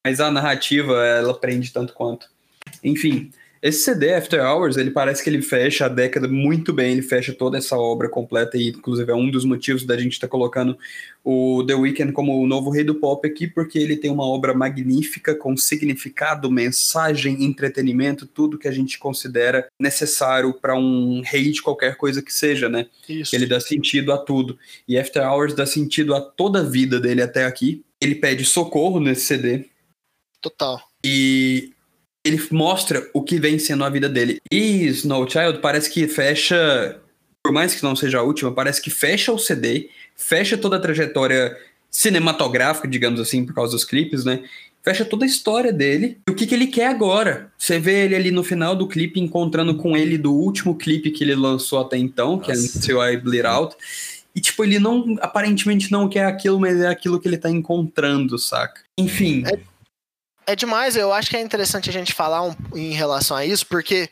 Mas 0.03 0.19
a 0.19 0.31
narrativa, 0.31 1.05
ela 1.05 1.39
prende 1.39 1.71
tanto 1.71 1.93
quanto. 1.93 2.27
Enfim, 2.83 3.31
esse 3.65 3.79
CD, 3.79 4.13
After 4.13 4.39
Hours, 4.45 4.77
ele 4.77 4.91
parece 4.91 5.23
que 5.23 5.29
ele 5.29 5.41
fecha 5.41 5.87
a 5.87 5.89
década 5.89 6.27
muito 6.27 6.71
bem, 6.71 6.91
ele 6.91 7.01
fecha 7.01 7.33
toda 7.33 7.57
essa 7.57 7.75
obra 7.75 8.07
completa 8.07 8.55
e, 8.59 8.69
inclusive, 8.69 9.11
é 9.11 9.15
um 9.15 9.27
dos 9.27 9.43
motivos 9.43 9.83
da 9.83 9.97
gente 9.97 10.13
estar 10.13 10.27
colocando 10.27 10.77
o 11.23 11.63
The 11.65 11.73
Weeknd 11.73 12.13
como 12.13 12.39
o 12.39 12.45
novo 12.45 12.69
rei 12.69 12.83
do 12.83 12.93
pop 12.93 13.27
aqui, 13.27 13.47
porque 13.47 13.79
ele 13.79 13.97
tem 13.97 14.11
uma 14.11 14.23
obra 14.23 14.53
magnífica 14.53 15.33
com 15.33 15.57
significado, 15.57 16.51
mensagem, 16.51 17.43
entretenimento, 17.43 18.27
tudo 18.27 18.59
que 18.59 18.67
a 18.67 18.71
gente 18.71 18.99
considera 18.99 19.67
necessário 19.79 20.53
para 20.53 20.77
um 20.77 21.23
rei 21.25 21.49
de 21.49 21.63
qualquer 21.63 21.97
coisa 21.97 22.21
que 22.21 22.31
seja, 22.31 22.69
né? 22.69 22.85
Isso. 23.09 23.35
Ele 23.35 23.47
dá 23.47 23.59
sentido 23.59 24.13
a 24.13 24.19
tudo. 24.19 24.59
E 24.87 24.95
After 24.95 25.27
Hours 25.27 25.55
dá 25.55 25.65
sentido 25.65 26.13
a 26.13 26.21
toda 26.21 26.59
a 26.59 26.63
vida 26.63 26.99
dele 26.99 27.23
até 27.23 27.45
aqui. 27.45 27.83
Ele 27.99 28.13
pede 28.13 28.45
socorro 28.45 28.99
nesse 28.99 29.21
CD 29.21 29.65
Total. 30.39 30.79
e 31.03 31.73
ele 32.25 32.41
mostra 32.51 33.07
o 33.13 33.21
que 33.21 33.39
vem 33.39 33.59
sendo 33.59 33.83
a 33.83 33.89
vida 33.89 34.09
dele. 34.09 34.39
E 34.51 34.87
Snow 34.87 35.29
Child 35.29 35.59
parece 35.59 35.91
que 35.91 36.07
fecha, 36.07 36.99
por 37.43 37.53
mais 37.53 37.75
que 37.75 37.83
não 37.83 37.95
seja 37.95 38.17
a 38.17 38.23
última, 38.23 38.51
parece 38.51 38.81
que 38.81 38.89
fecha 38.89 39.31
o 39.31 39.37
CD, 39.37 39.89
fecha 40.15 40.57
toda 40.57 40.77
a 40.77 40.79
trajetória 40.79 41.55
cinematográfica, 41.91 42.87
digamos 42.87 43.19
assim, 43.19 43.45
por 43.45 43.53
causa 43.53 43.73
dos 43.73 43.85
clipes, 43.85 44.25
né? 44.25 44.43
Fecha 44.83 45.05
toda 45.05 45.23
a 45.23 45.27
história 45.27 45.71
dele 45.71 46.17
e 46.27 46.31
o 46.31 46.35
que, 46.35 46.45
que 46.45 46.53
ele 46.53 46.67
quer 46.67 46.87
agora. 46.87 47.51
Você 47.57 47.79
vê 47.79 48.05
ele 48.05 48.15
ali 48.15 48.31
no 48.31 48.43
final 48.43 48.75
do 48.75 48.87
clipe 48.87 49.19
encontrando 49.19 49.75
com 49.75 49.95
ele 49.95 50.17
do 50.17 50.33
último 50.33 50.75
clipe 50.75 51.11
que 51.11 51.23
ele 51.23 51.35
lançou 51.35 51.79
até 51.79 51.97
então, 51.97 52.39
que 52.39 52.51
é 52.51 52.55
Nossa. 52.55 52.77
Until 52.77 53.03
I 53.03 53.17
Bleed 53.17 53.45
Out. 53.45 53.75
E, 54.35 54.41
tipo, 54.41 54.63
ele 54.63 54.77
não, 54.79 55.15
aparentemente 55.21 55.91
não 55.91 56.09
quer 56.09 56.25
aquilo, 56.25 56.59
mas 56.59 56.79
é 56.79 56.87
aquilo 56.87 57.19
que 57.19 57.27
ele 57.27 57.37
tá 57.37 57.49
encontrando, 57.49 58.37
saca? 58.37 58.81
Enfim. 58.97 59.43
É 59.47 59.57
demais, 60.53 60.97
eu 60.97 61.13
acho 61.13 61.29
que 61.29 61.37
é 61.37 61.41
interessante 61.41 61.89
a 61.89 61.93
gente 61.93 62.13
falar 62.13 62.41
um- 62.41 62.53
em 62.75 62.91
relação 62.91 63.37
a 63.37 63.45
isso, 63.45 63.65
porque 63.65 64.09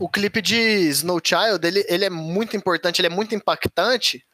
o 0.00 0.08
clipe 0.08 0.40
de 0.40 0.56
Snow 0.88 1.20
Child, 1.22 1.66
ele, 1.66 1.84
ele 1.86 2.04
é 2.06 2.10
muito 2.10 2.56
importante, 2.56 3.00
ele 3.00 3.08
é 3.08 3.10
muito 3.14 3.34
impactante, 3.34 4.24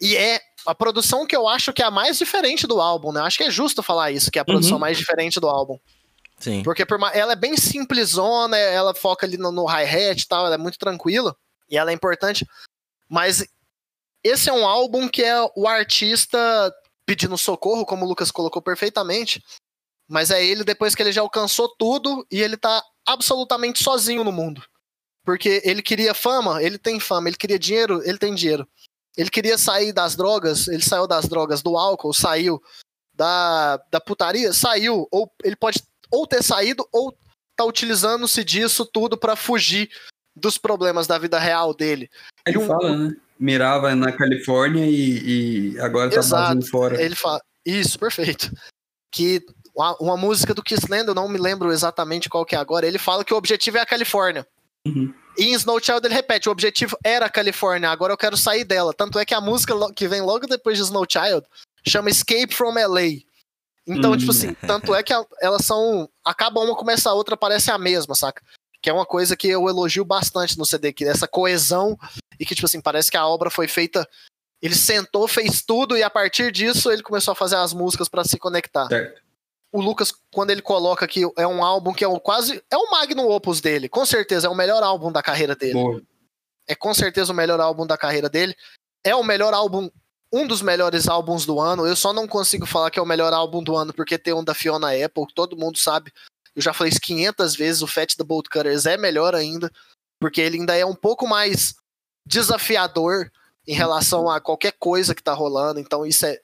e 0.00 0.16
é 0.16 0.40
a 0.66 0.74
produção 0.74 1.26
que 1.26 1.34
eu 1.34 1.48
acho 1.48 1.72
que 1.72 1.82
é 1.82 1.86
a 1.86 1.90
mais 1.90 2.18
diferente 2.18 2.66
do 2.66 2.80
álbum, 2.80 3.10
né? 3.12 3.20
Acho 3.22 3.38
que 3.38 3.44
é 3.44 3.50
justo 3.50 3.82
falar 3.82 4.10
isso, 4.12 4.30
que 4.30 4.38
é 4.38 4.42
a 4.42 4.44
produção 4.44 4.74
Uhum. 4.74 4.80
mais 4.80 4.96
diferente 4.96 5.40
do 5.40 5.48
álbum. 5.48 5.78
Sim. 6.38 6.62
Porque 6.62 6.84
por 6.84 6.98
ma- 6.98 7.12
ela 7.12 7.32
é 7.32 7.36
bem 7.36 7.56
simplesona, 7.56 8.56
ela 8.58 8.94
foca 8.94 9.24
ali 9.26 9.38
no, 9.38 9.50
no 9.50 9.66
hi-hat 9.66 10.20
e 10.22 10.28
tal, 10.28 10.44
ela 10.46 10.54
é 10.54 10.58
muito 10.58 10.78
tranquila, 10.78 11.34
e 11.70 11.78
ela 11.78 11.90
é 11.90 11.94
importante, 11.94 12.46
mas 13.08 13.44
esse 14.22 14.48
é 14.50 14.52
um 14.52 14.66
álbum 14.66 15.08
que 15.08 15.22
é 15.22 15.34
o 15.56 15.66
artista 15.66 16.38
pedindo 17.06 17.38
socorro, 17.38 17.86
como 17.86 18.04
o 18.04 18.08
Lucas 18.08 18.30
colocou 18.30 18.60
perfeitamente, 18.60 19.42
mas 20.08 20.30
é 20.30 20.44
ele 20.44 20.64
depois 20.64 20.94
que 20.94 21.02
ele 21.02 21.12
já 21.12 21.20
alcançou 21.20 21.68
tudo 21.76 22.26
e 22.30 22.40
ele 22.40 22.56
tá 22.56 22.82
absolutamente 23.06 23.82
sozinho 23.82 24.22
no 24.24 24.32
mundo. 24.32 24.62
Porque 25.24 25.60
ele 25.64 25.82
queria 25.82 26.14
fama, 26.14 26.62
ele 26.62 26.78
tem 26.78 27.00
fama, 27.00 27.28
ele 27.28 27.36
queria 27.36 27.58
dinheiro, 27.58 28.00
ele 28.04 28.18
tem 28.18 28.34
dinheiro. 28.34 28.66
Ele 29.16 29.30
queria 29.30 29.58
sair 29.58 29.92
das 29.92 30.14
drogas, 30.14 30.68
ele 30.68 30.82
saiu 30.82 31.06
das 31.06 31.26
drogas, 31.26 31.62
do 31.62 31.76
álcool, 31.76 32.12
saiu 32.12 32.62
da, 33.14 33.78
da 33.90 34.00
putaria, 34.00 34.52
saiu, 34.52 35.08
ou 35.10 35.32
ele 35.42 35.56
pode 35.56 35.82
ou 36.10 36.26
ter 36.26 36.42
saído 36.42 36.86
ou 36.92 37.16
tá 37.56 37.64
utilizando-se 37.64 38.44
disso 38.44 38.84
tudo 38.84 39.16
pra 39.16 39.34
fugir 39.34 39.90
dos 40.36 40.58
problemas 40.58 41.06
da 41.06 41.18
vida 41.18 41.38
real 41.38 41.74
dele. 41.74 42.08
Ele 42.46 42.58
um- 42.58 42.66
fala, 42.66 42.96
né? 42.96 43.16
Mirava 43.38 43.94
na 43.94 44.12
Califórnia 44.12 44.86
e, 44.86 45.72
e 45.74 45.80
agora 45.80 46.10
tá 46.10 46.18
Exato. 46.18 46.66
fora. 46.68 47.02
Ele 47.02 47.14
fala. 47.14 47.40
Isso, 47.64 47.98
perfeito. 47.98 48.50
Que 49.12 49.44
uma, 49.76 49.96
uma 50.00 50.16
música 50.16 50.54
do 50.54 50.62
Kiss 50.62 50.86
Land, 50.90 51.08
eu 51.08 51.14
não 51.14 51.28
me 51.28 51.38
lembro 51.38 51.70
exatamente 51.70 52.28
qual 52.28 52.46
que 52.46 52.56
é 52.56 52.58
agora, 52.58 52.86
ele 52.86 52.98
fala 52.98 53.24
que 53.24 53.34
o 53.34 53.36
objetivo 53.36 53.76
é 53.76 53.80
a 53.80 53.86
Califórnia. 53.86 54.46
Uhum. 54.86 55.12
E 55.36 55.44
em 55.44 55.52
Snow 55.52 55.78
Child 55.78 56.06
ele 56.06 56.14
repete, 56.14 56.48
o 56.48 56.52
objetivo 56.52 56.96
era 57.04 57.26
a 57.26 57.30
Califórnia, 57.30 57.90
agora 57.90 58.12
eu 58.12 58.16
quero 58.16 58.36
sair 58.36 58.64
dela. 58.64 58.94
Tanto 58.94 59.18
é 59.18 59.24
que 59.24 59.34
a 59.34 59.40
música 59.40 59.74
que 59.94 60.08
vem 60.08 60.22
logo 60.22 60.46
depois 60.46 60.78
de 60.78 60.84
Snow 60.84 61.04
Child 61.08 61.46
chama 61.86 62.08
Escape 62.08 62.54
from 62.54 62.72
LA. 62.74 63.22
Então, 63.86 64.12
Hum. 64.12 64.16
tipo 64.16 64.30
assim, 64.30 64.54
tanto 64.66 64.94
é 64.94 65.02
que 65.02 65.12
elas 65.40 65.64
são. 65.64 66.08
Acaba 66.24 66.60
uma, 66.60 66.74
começa 66.74 67.10
a 67.10 67.14
outra, 67.14 67.36
parece 67.36 67.70
a 67.70 67.78
mesma, 67.78 68.14
saca? 68.14 68.42
Que 68.82 68.90
é 68.90 68.92
uma 68.92 69.06
coisa 69.06 69.36
que 69.36 69.48
eu 69.48 69.68
elogio 69.68 70.04
bastante 70.04 70.58
no 70.58 70.64
CD, 70.64 70.92
que 70.92 71.04
é 71.04 71.08
essa 71.08 71.28
coesão 71.28 71.98
e 72.40 72.44
que, 72.46 72.54
tipo 72.54 72.66
assim, 72.66 72.80
parece 72.80 73.10
que 73.10 73.16
a 73.16 73.26
obra 73.26 73.50
foi 73.50 73.68
feita. 73.68 74.08
Ele 74.60 74.74
sentou, 74.74 75.28
fez 75.28 75.62
tudo 75.62 75.96
e 75.96 76.02
a 76.02 76.10
partir 76.10 76.50
disso 76.50 76.90
ele 76.90 77.02
começou 77.02 77.32
a 77.32 77.36
fazer 77.36 77.56
as 77.56 77.72
músicas 77.72 78.08
pra 78.08 78.24
se 78.24 78.38
conectar. 78.38 78.88
Certo. 78.88 79.22
O 79.76 79.80
Lucas, 79.82 80.10
quando 80.32 80.50
ele 80.50 80.62
coloca 80.62 81.06
que 81.06 81.22
é 81.36 81.46
um 81.46 81.62
álbum 81.62 81.92
que 81.92 82.02
é 82.02 82.08
um 82.08 82.18
quase. 82.18 82.64
É 82.70 82.78
o 82.78 82.90
magnum 82.90 83.28
opus 83.28 83.60
dele, 83.60 83.90
com 83.90 84.06
certeza, 84.06 84.46
é 84.46 84.50
o 84.50 84.54
melhor 84.54 84.82
álbum 84.82 85.12
da 85.12 85.22
carreira 85.22 85.54
dele 85.54 85.74
Boa. 85.74 86.02
é 86.66 86.74
com 86.74 86.94
certeza 86.94 87.30
o 87.30 87.36
melhor 87.36 87.60
álbum 87.60 87.86
da 87.86 87.98
carreira 87.98 88.26
dele. 88.26 88.56
É 89.04 89.14
o 89.14 89.22
melhor 89.22 89.52
álbum, 89.52 89.90
um 90.32 90.46
dos 90.46 90.62
melhores 90.62 91.08
álbuns 91.08 91.44
do 91.44 91.60
ano. 91.60 91.86
Eu 91.86 91.94
só 91.94 92.10
não 92.10 92.26
consigo 92.26 92.64
falar 92.64 92.90
que 92.90 92.98
é 92.98 93.02
o 93.02 93.06
melhor 93.06 93.34
álbum 93.34 93.62
do 93.62 93.76
ano 93.76 93.92
porque 93.92 94.16
tem 94.16 94.32
um 94.32 94.42
da 94.42 94.54
Fiona 94.54 94.92
Apple, 94.92 95.26
que 95.26 95.34
todo 95.34 95.58
mundo 95.58 95.76
sabe. 95.76 96.10
Eu 96.54 96.62
já 96.62 96.72
falei 96.72 96.90
isso 96.90 97.00
500 97.02 97.54
vezes, 97.54 97.82
o 97.82 97.86
Fat 97.86 98.14
the 98.16 98.24
Bolt 98.24 98.48
Cutters 98.48 98.86
é 98.86 98.96
melhor 98.96 99.34
ainda, 99.34 99.70
porque 100.18 100.40
ele 100.40 100.56
ainda 100.56 100.74
é 100.74 100.86
um 100.86 100.94
pouco 100.94 101.28
mais 101.28 101.74
desafiador 102.26 103.30
em 103.68 103.74
relação 103.74 104.30
a 104.30 104.40
qualquer 104.40 104.72
coisa 104.72 105.14
que 105.14 105.22
tá 105.22 105.34
rolando. 105.34 105.78
Então 105.78 106.06
isso 106.06 106.24
é 106.24 106.40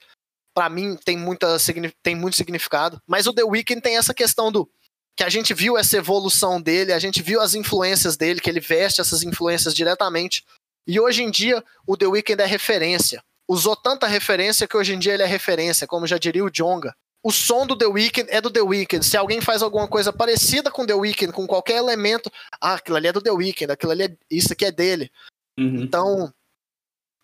Pra 0.55 0.69
mim 0.69 0.97
tem 0.97 1.17
muita 1.17 1.57
tem 2.03 2.15
muito 2.15 2.37
significado, 2.37 3.01
mas 3.07 3.27
o 3.27 3.33
The 3.33 3.45
Weeknd 3.45 3.81
tem 3.81 3.97
essa 3.97 4.13
questão 4.13 4.53
do 4.53 4.69
que 5.17 5.25
a 5.25 5.29
gente 5.29 5.53
viu 5.55 5.77
essa 5.77 5.97
evolução 5.97 6.61
dele, 6.61 6.93
a 6.93 6.99
gente 6.99 7.23
viu 7.23 7.41
as 7.41 7.55
influências 7.55 8.17
dele, 8.17 8.41
que 8.41 8.49
ele 8.49 8.61
veste 8.61 9.01
essas 9.01 9.23
influências 9.23 9.75
diretamente. 9.75 10.45
E 10.87 10.99
hoje 10.99 11.23
em 11.23 11.31
dia, 11.31 11.63
o 11.87 11.97
The 11.97 12.07
Weeknd 12.07 12.43
é 12.43 12.47
referência. 12.47 13.23
Usou 13.49 13.77
tanta 13.77 14.07
referência 14.07 14.67
que 14.67 14.77
hoje 14.77 14.95
em 14.95 14.99
dia 14.99 15.15
ele 15.15 15.23
é 15.23 15.27
referência, 15.27 15.87
como 15.87 16.07
já 16.07 16.19
diria 16.19 16.45
o 16.45 16.51
Jonga. 16.51 16.95
o 17.23 17.31
som 17.31 17.67
do 17.67 17.77
The 17.77 17.87
Weeknd 17.87 18.29
é 18.31 18.41
do 18.41 18.51
The 18.51 18.63
Weeknd. 18.63 19.05
Se 19.05 19.17
alguém 19.17 19.41
faz 19.41 19.63
alguma 19.63 19.87
coisa 19.87 20.13
parecida 20.13 20.71
com 20.71 20.85
The 20.85 20.95
Weeknd, 20.95 21.33
com 21.33 21.47
qualquer 21.47 21.77
elemento, 21.77 22.31
ah, 22.61 22.75
aquilo 22.75 22.97
ali 22.97 23.07
é 23.07 23.13
do 23.13 23.23
The 23.23 23.31
Weeknd, 23.31 23.73
aquilo 23.73 23.93
ali 23.93 24.05
é, 24.05 24.17
isso 24.29 24.53
aqui 24.53 24.65
é 24.65 24.73
dele. 24.73 25.11
Uhum. 25.57 25.83
Então, 25.83 26.35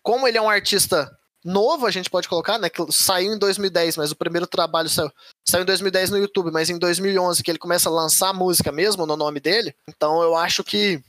como 0.01 0.25
ele 0.25 0.37
é 0.37 0.41
um 0.41 0.49
artista 0.49 1.11
novo, 1.43 1.85
a 1.85 1.91
gente 1.91 2.09
pode 2.09 2.27
colocar, 2.27 2.57
né? 2.57 2.69
Que 2.69 2.83
saiu 2.91 3.33
em 3.33 3.37
2010, 3.37 3.97
mas 3.97 4.11
o 4.11 4.15
primeiro 4.15 4.47
trabalho 4.47 4.89
saiu, 4.89 5.11
saiu 5.47 5.63
em 5.63 5.65
2010 5.65 6.09
no 6.09 6.17
YouTube, 6.17 6.51
mas 6.51 6.69
em 6.69 6.77
2011 6.77 7.43
que 7.43 7.51
ele 7.51 7.59
começa 7.59 7.89
a 7.89 7.91
lançar 7.91 8.33
música 8.33 8.71
mesmo 8.71 9.05
no 9.05 9.15
nome 9.15 9.39
dele. 9.39 9.75
Então, 9.87 10.21
eu 10.21 10.35
acho 10.35 10.63
que 10.63 11.01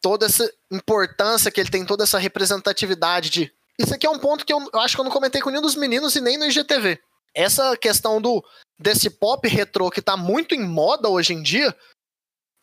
toda 0.00 0.26
essa 0.26 0.50
importância 0.70 1.50
que 1.50 1.60
ele 1.60 1.70
tem, 1.70 1.84
toda 1.84 2.04
essa 2.04 2.18
representatividade 2.18 3.30
de. 3.30 3.52
Isso 3.78 3.94
aqui 3.94 4.06
é 4.06 4.10
um 4.10 4.18
ponto 4.18 4.44
que 4.44 4.52
eu, 4.52 4.58
eu 4.72 4.80
acho 4.80 4.96
que 4.96 5.00
eu 5.00 5.04
não 5.04 5.12
comentei 5.12 5.40
com 5.40 5.50
nenhum 5.50 5.62
dos 5.62 5.76
meninos 5.76 6.16
e 6.16 6.20
nem 6.20 6.36
no 6.36 6.46
IGTV 6.46 7.00
essa 7.38 7.76
questão 7.76 8.20
do 8.20 8.44
desse 8.78 9.08
pop 9.08 9.46
retrô 9.48 9.90
que 9.90 10.02
tá 10.02 10.16
muito 10.16 10.54
em 10.54 10.62
moda 10.62 11.08
hoje 11.08 11.32
em 11.32 11.42
dia, 11.42 11.74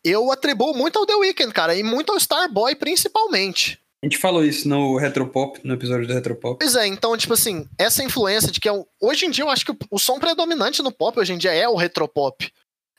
eu 0.04 0.30
atribuo 0.30 0.74
muito 0.74 0.98
ao 0.98 1.06
The 1.06 1.14
Weeknd, 1.14 1.52
cara, 1.52 1.74
e 1.74 1.82
muito 1.82 2.12
ao 2.12 2.18
Starboy 2.18 2.74
principalmente. 2.74 3.80
A 4.02 4.06
gente 4.06 4.18
falou 4.18 4.44
isso 4.44 4.68
no 4.68 4.96
Retropop, 4.96 5.58
no 5.64 5.74
episódio 5.74 6.06
do 6.06 6.12
Retropop. 6.12 6.58
Pois 6.58 6.76
é, 6.76 6.86
então, 6.86 7.16
tipo 7.16 7.32
assim, 7.32 7.66
essa 7.78 8.04
influência 8.04 8.52
de 8.52 8.60
que 8.60 8.68
é 8.68 8.72
um, 8.72 8.84
hoje 9.00 9.24
em 9.24 9.30
dia 9.30 9.44
eu 9.44 9.50
acho 9.50 9.64
que 9.64 9.72
o, 9.72 9.78
o, 9.90 9.98
som 9.98 10.18
predominante 10.18 10.82
no 10.82 10.92
pop 10.92 11.18
hoje 11.18 11.32
em 11.32 11.38
dia 11.38 11.52
é 11.52 11.68
o 11.68 11.76
retropop. 11.76 12.52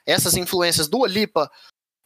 Essas 0.05 0.35
influências 0.35 0.87
do 0.87 1.05
Lipa, 1.05 1.51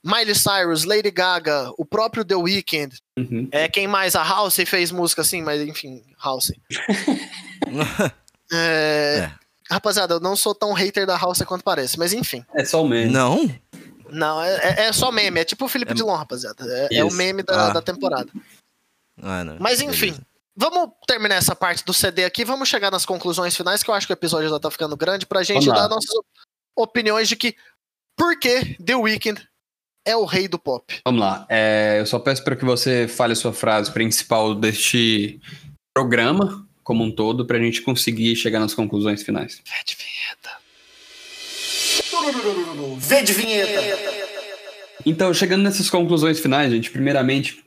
Miley 0.03 0.35
Cyrus, 0.35 0.83
Lady 0.83 1.09
Gaga, 1.09 1.71
o 1.77 1.85
próprio 1.85 2.25
The 2.25 2.35
Weeknd. 2.35 2.97
Uhum. 3.17 3.47
É 3.51 3.69
quem 3.69 3.87
mais 3.87 4.15
a 4.15 4.23
House 4.23 4.57
fez 4.65 4.91
música 4.91 5.21
assim, 5.21 5.41
mas 5.41 5.61
enfim, 5.61 6.03
House. 6.21 6.51
é, 8.51 9.29
é. 9.29 9.31
Rapaziada, 9.69 10.15
eu 10.15 10.19
não 10.19 10.35
sou 10.35 10.53
tão 10.53 10.73
hater 10.73 11.05
da 11.07 11.17
House 11.17 11.41
quanto 11.43 11.63
parece, 11.63 11.97
mas 11.97 12.11
enfim. 12.11 12.43
É 12.53 12.65
só 12.65 12.83
o 12.83 12.87
meme. 12.87 13.09
Não? 13.11 13.49
Não, 14.09 14.41
é, 14.41 14.55
é, 14.55 14.85
é 14.87 14.91
só 14.91 15.11
meme. 15.11 15.39
É 15.39 15.45
tipo 15.45 15.63
o 15.65 15.69
Felipe 15.69 15.93
é... 15.93 15.95
Dilon, 15.95 16.15
rapaziada. 16.15 16.65
É, 16.67 16.97
é, 16.97 17.05
o 17.05 17.11
meme 17.13 17.41
da, 17.43 17.69
ah. 17.69 17.73
da 17.73 17.81
temporada. 17.81 18.29
Ah, 19.22 19.43
não. 19.43 19.57
Mas 19.59 19.82
enfim, 19.82 20.12
Beleza. 20.12 20.26
vamos 20.55 20.89
terminar 21.07 21.36
essa 21.36 21.55
parte 21.55 21.84
do 21.86 21.93
CD 21.93 22.24
aqui. 22.24 22.45
Vamos 22.45 22.70
chegar 22.70 22.91
nas 22.91 23.05
conclusões 23.05 23.55
finais, 23.55 23.84
que 23.84 23.89
eu 23.89 23.93
acho 23.93 24.07
que 24.07 24.14
o 24.14 24.16
episódio 24.16 24.49
já 24.49 24.59
tá 24.59 24.70
ficando 24.70 24.95
grande, 24.95 25.26
pra 25.26 25.43
gente 25.43 25.68
dar 25.68 25.88
nossas 25.89 26.16
opiniões 26.76 27.28
de 27.28 27.36
que 27.36 27.55
por 28.18 28.38
que 28.39 28.76
The 28.84 28.95
Weeknd 28.95 29.41
é 30.05 30.16
o 30.16 30.26
rei 30.26 30.47
do 30.47 30.57
pop. 30.57 30.99
Vamos 31.05 31.22
lá. 31.22 31.45
É, 31.49 31.97
eu 31.99 32.05
só 32.05 32.20
peço 32.20 32.43
para 32.43 32.55
que 32.55 32.66
você 32.66 33.07
fale 33.07 33.34
a 33.34 33.36
sua 33.36 33.53
frase 33.53 33.91
principal 33.91 34.55
deste 34.55 35.39
programa 35.93 36.68
como 36.84 37.03
um 37.03 37.12
todo 37.12 37.45
para 37.45 37.57
a 37.57 37.62
gente 37.62 37.82
conseguir 37.82 38.36
chegar 38.36 38.59
nas 38.59 38.74
conclusões 38.74 39.22
finais. 39.24 39.62
Vê 39.66 39.84
de 39.86 39.95
vinheta. 39.95 40.62
Vê 42.97 43.24
de 43.24 43.34
vinheta. 43.34 43.82
Então, 45.05 45.34
chegando 45.34 45.64
nessas 45.64 45.89
conclusões 45.89 46.39
finais, 46.39 46.72
gente, 46.72 46.91
primeiramente, 46.91 47.64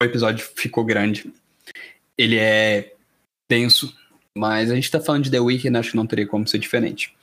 o 0.00 0.04
episódio 0.04 0.48
ficou 0.56 0.84
grande. 0.84 1.32
Ele 2.16 2.38
é 2.38 2.94
denso, 3.48 3.94
mas 4.36 4.70
a 4.70 4.74
gente 4.74 4.90
tá 4.90 5.00
falando 5.00 5.24
de 5.24 5.30
The 5.30 5.40
Weeknd, 5.40 5.76
acho 5.76 5.90
que 5.90 5.96
não 5.96 6.06
teria 6.06 6.26
como 6.26 6.46
ser 6.46 6.58
diferente. 6.58 7.14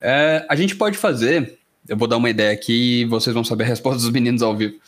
É, 0.00 0.46
a 0.48 0.54
gente 0.54 0.76
pode 0.76 0.96
fazer, 0.96 1.58
eu 1.88 1.96
vou 1.96 2.06
dar 2.06 2.16
uma 2.16 2.30
ideia 2.30 2.52
aqui 2.52 3.00
e 3.00 3.04
vocês 3.04 3.34
vão 3.34 3.44
saber 3.44 3.64
a 3.64 3.68
resposta 3.68 4.00
dos 4.00 4.10
meninos 4.10 4.42
ao 4.42 4.56
vivo, 4.56 4.78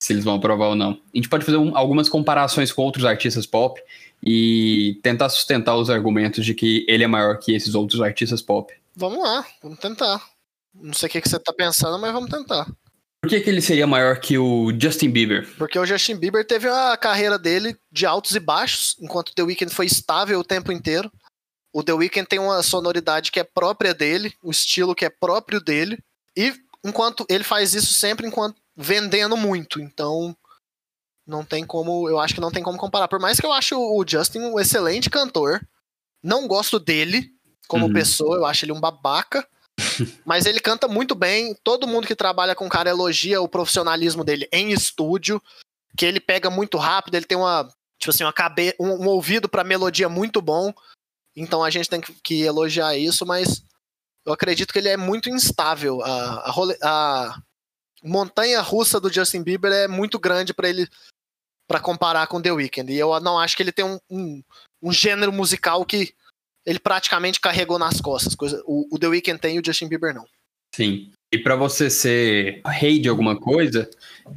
se 0.00 0.12
eles 0.12 0.24
vão 0.24 0.36
aprovar 0.36 0.68
ou 0.68 0.74
não. 0.74 0.92
A 0.92 1.16
gente 1.16 1.28
pode 1.28 1.44
fazer 1.44 1.56
um, 1.56 1.76
algumas 1.76 2.08
comparações 2.08 2.70
com 2.72 2.82
outros 2.82 3.04
artistas 3.04 3.46
pop 3.46 3.80
e 4.22 4.98
tentar 5.02 5.28
sustentar 5.28 5.76
os 5.76 5.90
argumentos 5.90 6.44
de 6.44 6.54
que 6.54 6.84
ele 6.88 7.04
é 7.04 7.08
maior 7.08 7.38
que 7.38 7.54
esses 7.54 7.74
outros 7.74 8.00
artistas 8.00 8.40
pop. 8.40 8.72
Vamos 8.94 9.22
lá, 9.22 9.44
vamos 9.62 9.78
tentar. 9.78 10.22
Não 10.74 10.92
sei 10.92 11.08
o 11.08 11.10
que, 11.10 11.20
você 11.20 11.38
tá 11.38 11.52
pensando, 11.52 11.98
mas 11.98 12.12
vamos 12.12 12.30
tentar. 12.30 12.66
Por 13.26 13.30
que, 13.30 13.40
que 13.40 13.50
ele 13.50 13.60
seria 13.60 13.88
maior 13.88 14.20
que 14.20 14.38
o 14.38 14.72
Justin 14.78 15.10
Bieber? 15.10 15.48
Porque 15.58 15.76
o 15.76 15.84
Justin 15.84 16.14
Bieber 16.14 16.46
teve 16.46 16.68
a 16.68 16.96
carreira 16.96 17.36
dele 17.36 17.76
de 17.90 18.06
altos 18.06 18.36
e 18.36 18.40
baixos, 18.40 18.94
enquanto 19.00 19.30
o 19.30 19.34
The 19.34 19.42
Weeknd 19.42 19.74
foi 19.74 19.86
estável 19.86 20.38
o 20.38 20.44
tempo 20.44 20.70
inteiro. 20.70 21.10
O 21.72 21.82
The 21.82 21.92
Weeknd 21.92 22.28
tem 22.28 22.38
uma 22.38 22.62
sonoridade 22.62 23.32
que 23.32 23.40
é 23.40 23.44
própria 23.44 23.92
dele, 23.92 24.32
o 24.40 24.52
estilo 24.52 24.94
que 24.94 25.04
é 25.04 25.10
próprio 25.10 25.60
dele, 25.60 25.98
e 26.36 26.54
enquanto 26.84 27.26
ele 27.28 27.42
faz 27.42 27.74
isso 27.74 27.92
sempre 27.92 28.28
enquanto 28.28 28.60
vendendo 28.76 29.36
muito. 29.36 29.80
Então, 29.80 30.36
não 31.26 31.44
tem 31.44 31.66
como, 31.66 32.08
eu 32.08 32.20
acho 32.20 32.32
que 32.32 32.40
não 32.40 32.52
tem 32.52 32.62
como 32.62 32.78
comparar. 32.78 33.08
Por 33.08 33.18
mais 33.18 33.40
que 33.40 33.46
eu 33.46 33.52
ache 33.52 33.74
o 33.74 34.04
Justin 34.06 34.38
um 34.38 34.60
excelente 34.60 35.10
cantor, 35.10 35.60
não 36.22 36.46
gosto 36.46 36.78
dele 36.78 37.28
como 37.66 37.86
uhum. 37.86 37.92
pessoa, 37.92 38.36
eu 38.36 38.46
acho 38.46 38.64
ele 38.64 38.72
um 38.72 38.80
babaca. 38.80 39.44
Mas 40.24 40.46
ele 40.46 40.60
canta 40.60 40.88
muito 40.88 41.14
bem. 41.14 41.54
Todo 41.62 41.86
mundo 41.86 42.06
que 42.06 42.14
trabalha 42.14 42.54
com 42.54 42.66
o 42.66 42.70
cara 42.70 42.90
elogia 42.90 43.40
o 43.40 43.48
profissionalismo 43.48 44.24
dele 44.24 44.48
em 44.52 44.70
estúdio, 44.72 45.42
que 45.96 46.04
ele 46.04 46.20
pega 46.20 46.50
muito 46.50 46.78
rápido, 46.78 47.14
ele 47.14 47.26
tem 47.26 47.36
uma, 47.36 47.68
tipo 47.98 48.10
assim, 48.10 48.24
uma 48.24 48.32
cabe 48.32 48.74
um, 48.78 49.04
um 49.04 49.06
ouvido 49.06 49.48
para 49.48 49.64
melodia 49.64 50.08
muito 50.08 50.40
bom. 50.40 50.72
Então 51.34 51.62
a 51.62 51.70
gente 51.70 51.88
tem 51.88 52.00
que, 52.00 52.12
que, 52.22 52.42
elogiar 52.42 52.96
isso, 52.96 53.26
mas 53.26 53.62
eu 54.24 54.32
acredito 54.32 54.72
que 54.72 54.78
ele 54.78 54.88
é 54.88 54.96
muito 54.96 55.28
instável. 55.28 56.02
A, 56.02 56.50
a, 56.50 56.52
a 56.82 57.42
montanha 58.02 58.60
russa 58.60 58.98
do 58.98 59.12
Justin 59.12 59.42
Bieber 59.42 59.72
é 59.72 59.86
muito 59.86 60.18
grande 60.18 60.54
para 60.54 60.68
ele 60.68 60.88
para 61.68 61.80
comparar 61.80 62.26
com 62.28 62.40
The 62.40 62.52
Weeknd. 62.52 62.92
E 62.92 62.98
eu 62.98 63.18
não 63.20 63.38
acho 63.38 63.56
que 63.56 63.62
ele 63.62 63.72
tem 63.72 63.84
um, 63.84 63.98
um, 64.08 64.42
um, 64.82 64.92
gênero 64.92 65.32
musical 65.32 65.84
que 65.84 66.14
ele 66.66 66.80
praticamente 66.80 67.40
carregou 67.40 67.78
nas 67.78 68.00
costas. 68.00 68.34
Coisa, 68.34 68.62
o, 68.66 68.86
o 68.90 68.98
The 68.98 69.06
Weeknd 69.06 69.38
tem 69.38 69.56
e 69.56 69.60
o 69.60 69.62
Justin 69.64 69.88
Bieber 69.88 70.12
não. 70.12 70.26
Sim. 70.74 71.10
E 71.32 71.38
para 71.38 71.56
você 71.56 71.88
ser 71.88 72.60
rei 72.66 72.98
de 72.98 73.08
alguma 73.08 73.36
coisa, 73.36 73.88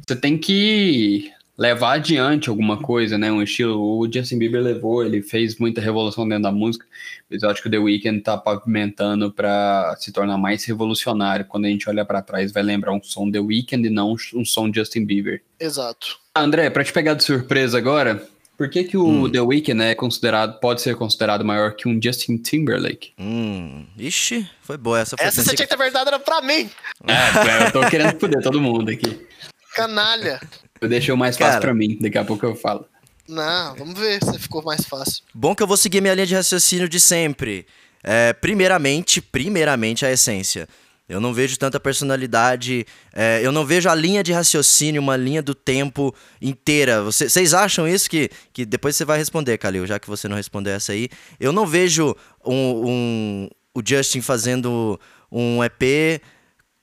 você 0.06 0.16
tem 0.16 0.38
que 0.38 1.30
levar 1.60 1.96
adiante 1.96 2.48
alguma 2.48 2.80
coisa, 2.80 3.18
né? 3.18 3.30
Um 3.30 3.42
estilo. 3.42 3.78
O 3.78 4.10
Justin 4.10 4.38
Bieber 4.38 4.62
levou, 4.62 5.04
ele 5.04 5.20
fez 5.22 5.58
muita 5.58 5.80
revolução 5.80 6.26
dentro 6.26 6.44
da 6.44 6.52
música, 6.52 6.86
mas 7.30 7.42
eu 7.42 7.50
acho 7.50 7.60
que 7.60 7.68
o 7.68 7.70
The 7.70 7.78
Weeknd 7.78 8.22
tá 8.22 8.38
pavimentando 8.38 9.30
para 9.30 9.94
se 9.98 10.10
tornar 10.10 10.38
mais 10.38 10.64
revolucionário. 10.64 11.44
Quando 11.44 11.66
a 11.66 11.68
gente 11.68 11.88
olha 11.88 12.04
para 12.04 12.22
trás, 12.22 12.50
vai 12.50 12.62
lembrar 12.62 12.92
um 12.92 13.02
som 13.02 13.30
The 13.30 13.40
Weeknd 13.40 13.86
e 13.86 13.90
não 13.90 14.16
um 14.34 14.44
som 14.44 14.72
Justin 14.72 15.04
Bieber. 15.04 15.42
Exato. 15.60 16.18
André, 16.34 16.70
para 16.70 16.82
te 16.82 16.92
pegar 16.92 17.14
de 17.14 17.24
surpresa 17.24 17.76
agora, 17.76 18.26
por 18.60 18.68
que, 18.68 18.84
que 18.84 18.94
o 18.94 19.06
hum. 19.06 19.32
The 19.32 19.40
Weeknd 19.40 19.82
é 19.82 19.94
considerado, 19.94 20.60
pode 20.60 20.82
ser 20.82 20.94
considerado 20.94 21.42
maior 21.42 21.74
que 21.74 21.88
um 21.88 21.98
Justin 21.98 22.36
Timberlake? 22.36 23.14
Hum, 23.18 23.86
ixi, 23.96 24.46
foi 24.60 24.76
boa 24.76 25.00
essa. 25.00 25.16
Foi 25.16 25.26
essa 25.26 25.42
você 25.42 25.56
tinha 25.56 25.66
que 25.66 25.74
ter 25.74 25.82
verdade 25.82 26.08
era 26.08 26.18
pra 26.18 26.42
mim. 26.42 26.68
É, 27.06 27.66
eu 27.66 27.72
tô 27.72 27.88
querendo 27.88 28.20
foder 28.20 28.42
todo 28.42 28.60
mundo 28.60 28.90
aqui. 28.90 29.26
Canalha. 29.74 30.38
Eu 30.78 30.90
deixei 30.90 31.14
o 31.14 31.16
mais 31.16 31.38
fácil 31.38 31.52
Cara, 31.52 31.60
pra 31.62 31.72
mim, 31.72 31.96
daqui 31.98 32.18
a 32.18 32.24
pouco 32.24 32.44
eu 32.44 32.54
falo. 32.54 32.84
Não, 33.26 33.76
vamos 33.76 33.98
ver 33.98 34.22
se 34.22 34.38
ficou 34.38 34.62
mais 34.62 34.84
fácil. 34.84 35.24
Bom 35.34 35.54
que 35.54 35.62
eu 35.62 35.66
vou 35.66 35.78
seguir 35.78 36.02
minha 36.02 36.12
linha 36.12 36.26
de 36.26 36.34
raciocínio 36.34 36.86
de 36.86 37.00
sempre. 37.00 37.66
É, 38.04 38.34
primeiramente, 38.34 39.22
primeiramente 39.22 40.04
a 40.04 40.12
essência. 40.12 40.68
Eu 41.10 41.20
não 41.20 41.34
vejo 41.34 41.58
tanta 41.58 41.80
personalidade, 41.80 42.86
é, 43.12 43.40
eu 43.42 43.50
não 43.50 43.66
vejo 43.66 43.88
a 43.88 43.94
linha 43.96 44.22
de 44.22 44.32
raciocínio, 44.32 45.02
uma 45.02 45.16
linha 45.16 45.42
do 45.42 45.56
tempo 45.56 46.14
inteira. 46.40 47.02
Vocês 47.02 47.52
acham 47.52 47.88
isso? 47.88 48.08
Que, 48.08 48.30
que 48.52 48.64
depois 48.64 48.94
você 48.94 49.04
vai 49.04 49.18
responder, 49.18 49.58
Kalil, 49.58 49.84
já 49.88 49.98
que 49.98 50.08
você 50.08 50.28
não 50.28 50.36
respondeu 50.36 50.72
essa 50.72 50.92
aí. 50.92 51.08
Eu 51.40 51.50
não 51.50 51.66
vejo 51.66 52.14
um, 52.46 52.88
um, 52.88 53.48
o 53.74 53.82
Justin 53.84 54.20
fazendo 54.20 55.00
um 55.32 55.64
EP 55.64 56.22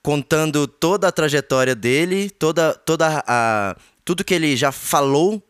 contando 0.03 0.67
toda 0.67 1.07
a 1.07 1.11
trajetória 1.11 1.73
dele, 1.73 2.29
toda, 2.29 2.73
toda 2.73 3.23
a, 3.25 3.77
tudo 4.03 4.25
que 4.25 4.33
ele 4.33 4.57
já 4.57 4.73
falou 4.73 5.41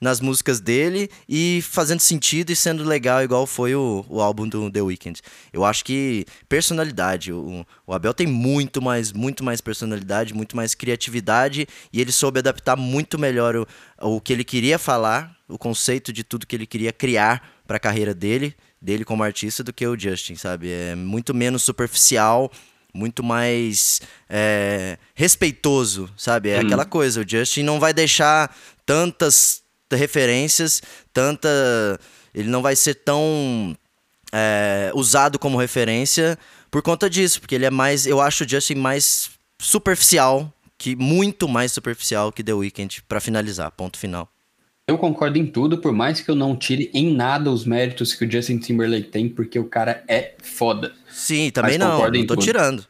nas 0.00 0.20
músicas 0.20 0.60
dele 0.60 1.08
e 1.28 1.62
fazendo 1.62 2.00
sentido 2.00 2.50
e 2.50 2.56
sendo 2.56 2.84
legal, 2.84 3.22
igual 3.22 3.46
foi 3.46 3.74
o, 3.74 4.04
o 4.08 4.20
álbum 4.20 4.48
do 4.48 4.70
The 4.70 4.82
Weeknd. 4.82 5.20
Eu 5.52 5.64
acho 5.64 5.84
que 5.84 6.26
personalidade, 6.48 7.32
o, 7.32 7.66
o 7.86 7.92
Abel 7.92 8.12
tem 8.12 8.26
muito 8.26 8.82
mais, 8.82 9.12
muito 9.12 9.42
mais 9.42 9.60
personalidade, 9.60 10.34
muito 10.34 10.54
mais 10.54 10.74
criatividade 10.74 11.66
e 11.92 12.00
ele 12.00 12.12
soube 12.12 12.38
adaptar 12.38 12.76
muito 12.76 13.18
melhor 13.18 13.56
o, 13.56 13.66
o 14.00 14.20
que 14.20 14.32
ele 14.32 14.44
queria 14.44 14.78
falar, 14.78 15.34
o 15.48 15.58
conceito 15.58 16.12
de 16.12 16.22
tudo 16.22 16.46
que 16.46 16.54
ele 16.54 16.66
queria 16.66 16.92
criar 16.92 17.42
para 17.66 17.78
a 17.78 17.80
carreira 17.80 18.14
dele, 18.14 18.54
dele 18.80 19.04
como 19.04 19.22
artista, 19.22 19.64
do 19.64 19.72
que 19.72 19.86
o 19.86 19.98
Justin, 19.98 20.36
sabe? 20.36 20.70
É 20.70 20.94
muito 20.94 21.34
menos 21.34 21.62
superficial 21.62 22.50
muito 22.94 23.22
mais 23.22 24.00
é, 24.26 24.96
respeitoso, 25.14 26.08
sabe? 26.16 26.48
É 26.48 26.56
hum. 26.56 26.62
aquela 26.62 26.86
coisa, 26.86 27.20
o 27.20 27.28
Justin 27.28 27.62
não 27.62 27.78
vai 27.78 27.92
deixar 27.92 28.56
tantas 28.86 29.65
referências, 29.92 30.82
tanta. 31.12 31.48
Ele 32.34 32.48
não 32.48 32.62
vai 32.62 32.74
ser 32.74 32.94
tão 32.94 33.76
é, 34.32 34.90
usado 34.94 35.38
como 35.38 35.56
referência 35.58 36.38
por 36.70 36.82
conta 36.82 37.08
disso, 37.08 37.40
porque 37.40 37.54
ele 37.54 37.66
é 37.66 37.70
mais. 37.70 38.06
Eu 38.06 38.20
acho 38.20 38.44
o 38.44 38.48
Justin 38.48 38.74
mais 38.74 39.30
superficial, 39.58 40.52
que 40.76 40.96
muito 40.96 41.48
mais 41.48 41.72
superficial 41.72 42.32
que 42.32 42.42
The 42.42 42.52
Weeknd, 42.52 43.02
para 43.08 43.20
finalizar, 43.20 43.70
ponto 43.70 43.98
final. 43.98 44.28
Eu 44.88 44.96
concordo 44.96 45.36
em 45.36 45.46
tudo, 45.46 45.78
por 45.78 45.92
mais 45.92 46.20
que 46.20 46.30
eu 46.30 46.36
não 46.36 46.54
tire 46.56 46.90
em 46.94 47.12
nada 47.12 47.50
os 47.50 47.64
méritos 47.64 48.14
que 48.14 48.24
o 48.24 48.30
Justin 48.30 48.58
Timberlake 48.58 49.08
tem, 49.08 49.28
porque 49.28 49.58
o 49.58 49.64
cara 49.64 50.04
é 50.06 50.34
foda. 50.40 50.94
Sim, 51.10 51.50
também 51.50 51.76
Mas 51.76 51.88
não, 51.88 51.98
não 52.08 52.26
tô 52.26 52.34
tudo. 52.34 52.44
tirando. 52.44 52.86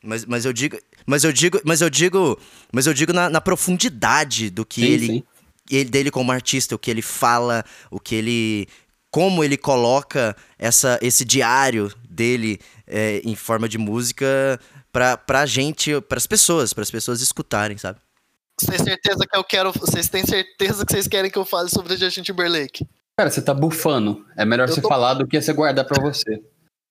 Mas, 0.00 0.24
mas 0.24 0.44
eu 0.44 0.52
digo, 0.52 0.78
mas 1.04 1.24
eu 1.24 1.32
digo, 1.32 1.60
mas 1.64 1.80
eu 1.80 1.90
digo, 1.90 2.38
mas 2.72 2.86
eu 2.86 2.94
digo 2.94 3.12
na, 3.12 3.28
na 3.28 3.40
profundidade 3.40 4.48
do 4.48 4.64
que 4.64 4.82
Sim, 4.82 4.86
ele, 4.86 5.06
sim. 5.06 5.24
Ele 5.70 5.90
dele 5.90 6.10
como 6.10 6.32
artista, 6.32 6.74
o 6.74 6.78
que 6.78 6.90
ele 6.90 7.02
fala, 7.02 7.64
o 7.90 7.98
que 8.00 8.14
ele 8.14 8.68
como 9.10 9.42
ele 9.42 9.56
coloca 9.56 10.36
essa, 10.58 10.98
esse 11.00 11.24
diário 11.24 11.90
dele 12.08 12.60
é, 12.86 13.20
em 13.24 13.34
forma 13.34 13.66
de 13.68 13.78
música 13.78 14.60
pra, 14.92 15.16
pra 15.16 15.46
gente, 15.46 15.98
pras 16.02 16.26
pessoas, 16.26 16.72
pras 16.74 16.90
pessoas 16.90 17.20
escutarem, 17.20 17.78
sabe? 17.78 17.98
Vocês 18.60 18.76
têm 18.76 18.86
certeza 18.92 19.24
que 19.26 19.36
eu 19.36 19.44
quero. 19.44 19.72
Vocês 19.72 20.08
têm 20.08 20.26
certeza 20.26 20.84
que 20.84 20.92
vocês 20.92 21.06
querem 21.08 21.30
que 21.30 21.38
eu 21.38 21.44
fale 21.44 21.70
sobre 21.70 21.94
o 21.94 21.96
Justin 21.96 22.22
Timberlake? 22.22 22.86
Cara, 23.16 23.30
você 23.30 23.40
tá 23.40 23.54
bufando. 23.54 24.26
É 24.36 24.44
melhor 24.44 24.68
Eu 24.68 24.74
você 24.74 24.80
tô- 24.82 24.88
falar 24.88 25.14
do 25.14 25.26
que 25.26 25.40
você 25.40 25.52
guardar 25.52 25.84
pra 25.86 26.02
você. 26.02 26.42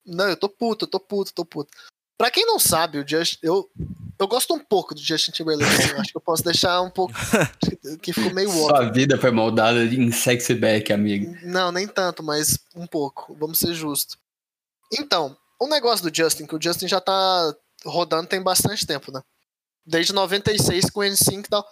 Não, 0.06 0.30
eu 0.30 0.38
tô 0.38 0.48
puto, 0.50 0.86
eu 0.86 0.90
tô 0.90 1.00
puto, 1.00 1.34
tô 1.34 1.46
puto. 1.46 1.70
Pra 2.18 2.32
quem 2.32 2.46
não 2.46 2.58
sabe, 2.58 2.98
o 3.00 3.08
Justin, 3.08 3.38
eu, 3.44 3.70
eu 4.18 4.28
gosto 4.28 4.54
um 4.54 4.60
pouco 4.60 4.96
do 4.96 5.02
Justin 5.02 5.32
Timberlake. 5.32 5.72
assim, 5.72 5.92
eu 5.92 6.00
acho 6.02 6.12
que 6.12 6.18
eu 6.18 6.22
posso 6.22 6.44
deixar 6.44 6.82
um 6.82 6.90
pouco. 6.90 7.14
que- 8.02 8.14
ficou 8.14 8.34
meio 8.34 8.50
óbvio. 8.50 8.68
Sua 8.76 8.92
vida 8.92 9.18
foi 9.20 9.30
moldada 9.32 9.84
em 9.84 10.12
sexy 10.12 10.56
back, 10.56 10.92
amigo. 10.92 11.36
Não, 11.44 11.72
nem 11.72 11.88
tanto, 11.88 12.24
mas 12.24 12.58
um 12.76 12.88
pouco. 12.88 13.36
Vamos 13.40 13.60
ser 13.60 13.74
justos. 13.74 14.18
Então, 14.92 15.38
o 15.60 15.68
negócio 15.68 16.10
do 16.10 16.16
Justin, 16.16 16.46
que 16.48 16.56
o 16.56 16.62
Justin 16.62 16.88
já 16.88 17.00
tá 17.00 17.54
rodando 17.86 18.28
tem 18.28 18.42
bastante 18.42 18.86
tempo, 18.88 19.12
né? 19.12 19.22
Desde 19.86 20.12
96 20.14 20.90
com 20.90 21.02
o 21.02 21.04
N5 21.04 21.46
e 21.46 21.50
tal. 21.50 21.66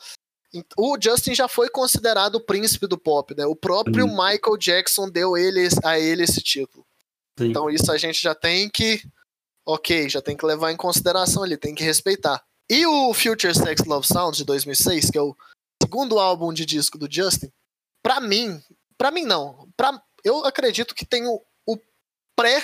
O 0.78 0.98
Justin 1.02 1.34
já 1.36 1.48
foi 1.48 1.70
considerado 1.70 2.36
o 2.36 2.40
príncipe 2.40 2.88
do 2.88 2.98
pop, 2.98 3.36
né? 3.36 3.46
O 3.46 3.56
próprio. 3.56 4.08
Michael 4.08 4.58
Jackson 4.58 5.10
deu 5.10 5.36
ele, 5.36 5.68
a 5.84 6.00
ele 6.00 6.24
esse 6.24 6.42
título. 6.42 6.86
Sim. 7.38 7.50
Então 7.50 7.70
isso 7.70 7.92
a 7.92 7.98
gente 7.98 8.22
já 8.22 8.34
tem 8.36 8.70
que. 8.70 9.02
Ok, 9.66 10.10
já 10.10 10.22
tem 10.22 10.38
que 10.38 10.46
levar 10.46 10.72
em 10.72 10.78
consideração 10.78 11.44
ali, 11.44 11.58
tem 11.58 11.74
que 11.74 11.84
respeitar. 11.84 12.44
E 12.70 12.86
o 12.86 13.14
Future 13.14 13.54
Sex 13.54 13.84
Love 13.86 14.08
Sound 14.08 14.38
de 14.38 14.46
2006, 14.46 15.10
que 15.10 15.18
é 15.18 15.22
o 15.22 15.36
segundo 15.82 16.20
álbum 16.20 16.54
de 16.54 16.66
disco 16.66 16.98
do 16.98 17.12
Justin, 17.12 17.52
pra 18.04 18.20
mim, 18.20 18.62
pra 18.98 19.12
mim 19.12 19.24
não, 19.24 19.68
pra, 19.76 20.02
eu 20.24 20.46
acredito 20.46 20.94
que 20.94 21.06
tem 21.06 21.28
o, 21.28 21.42
o 21.68 21.78
pré 22.36 22.62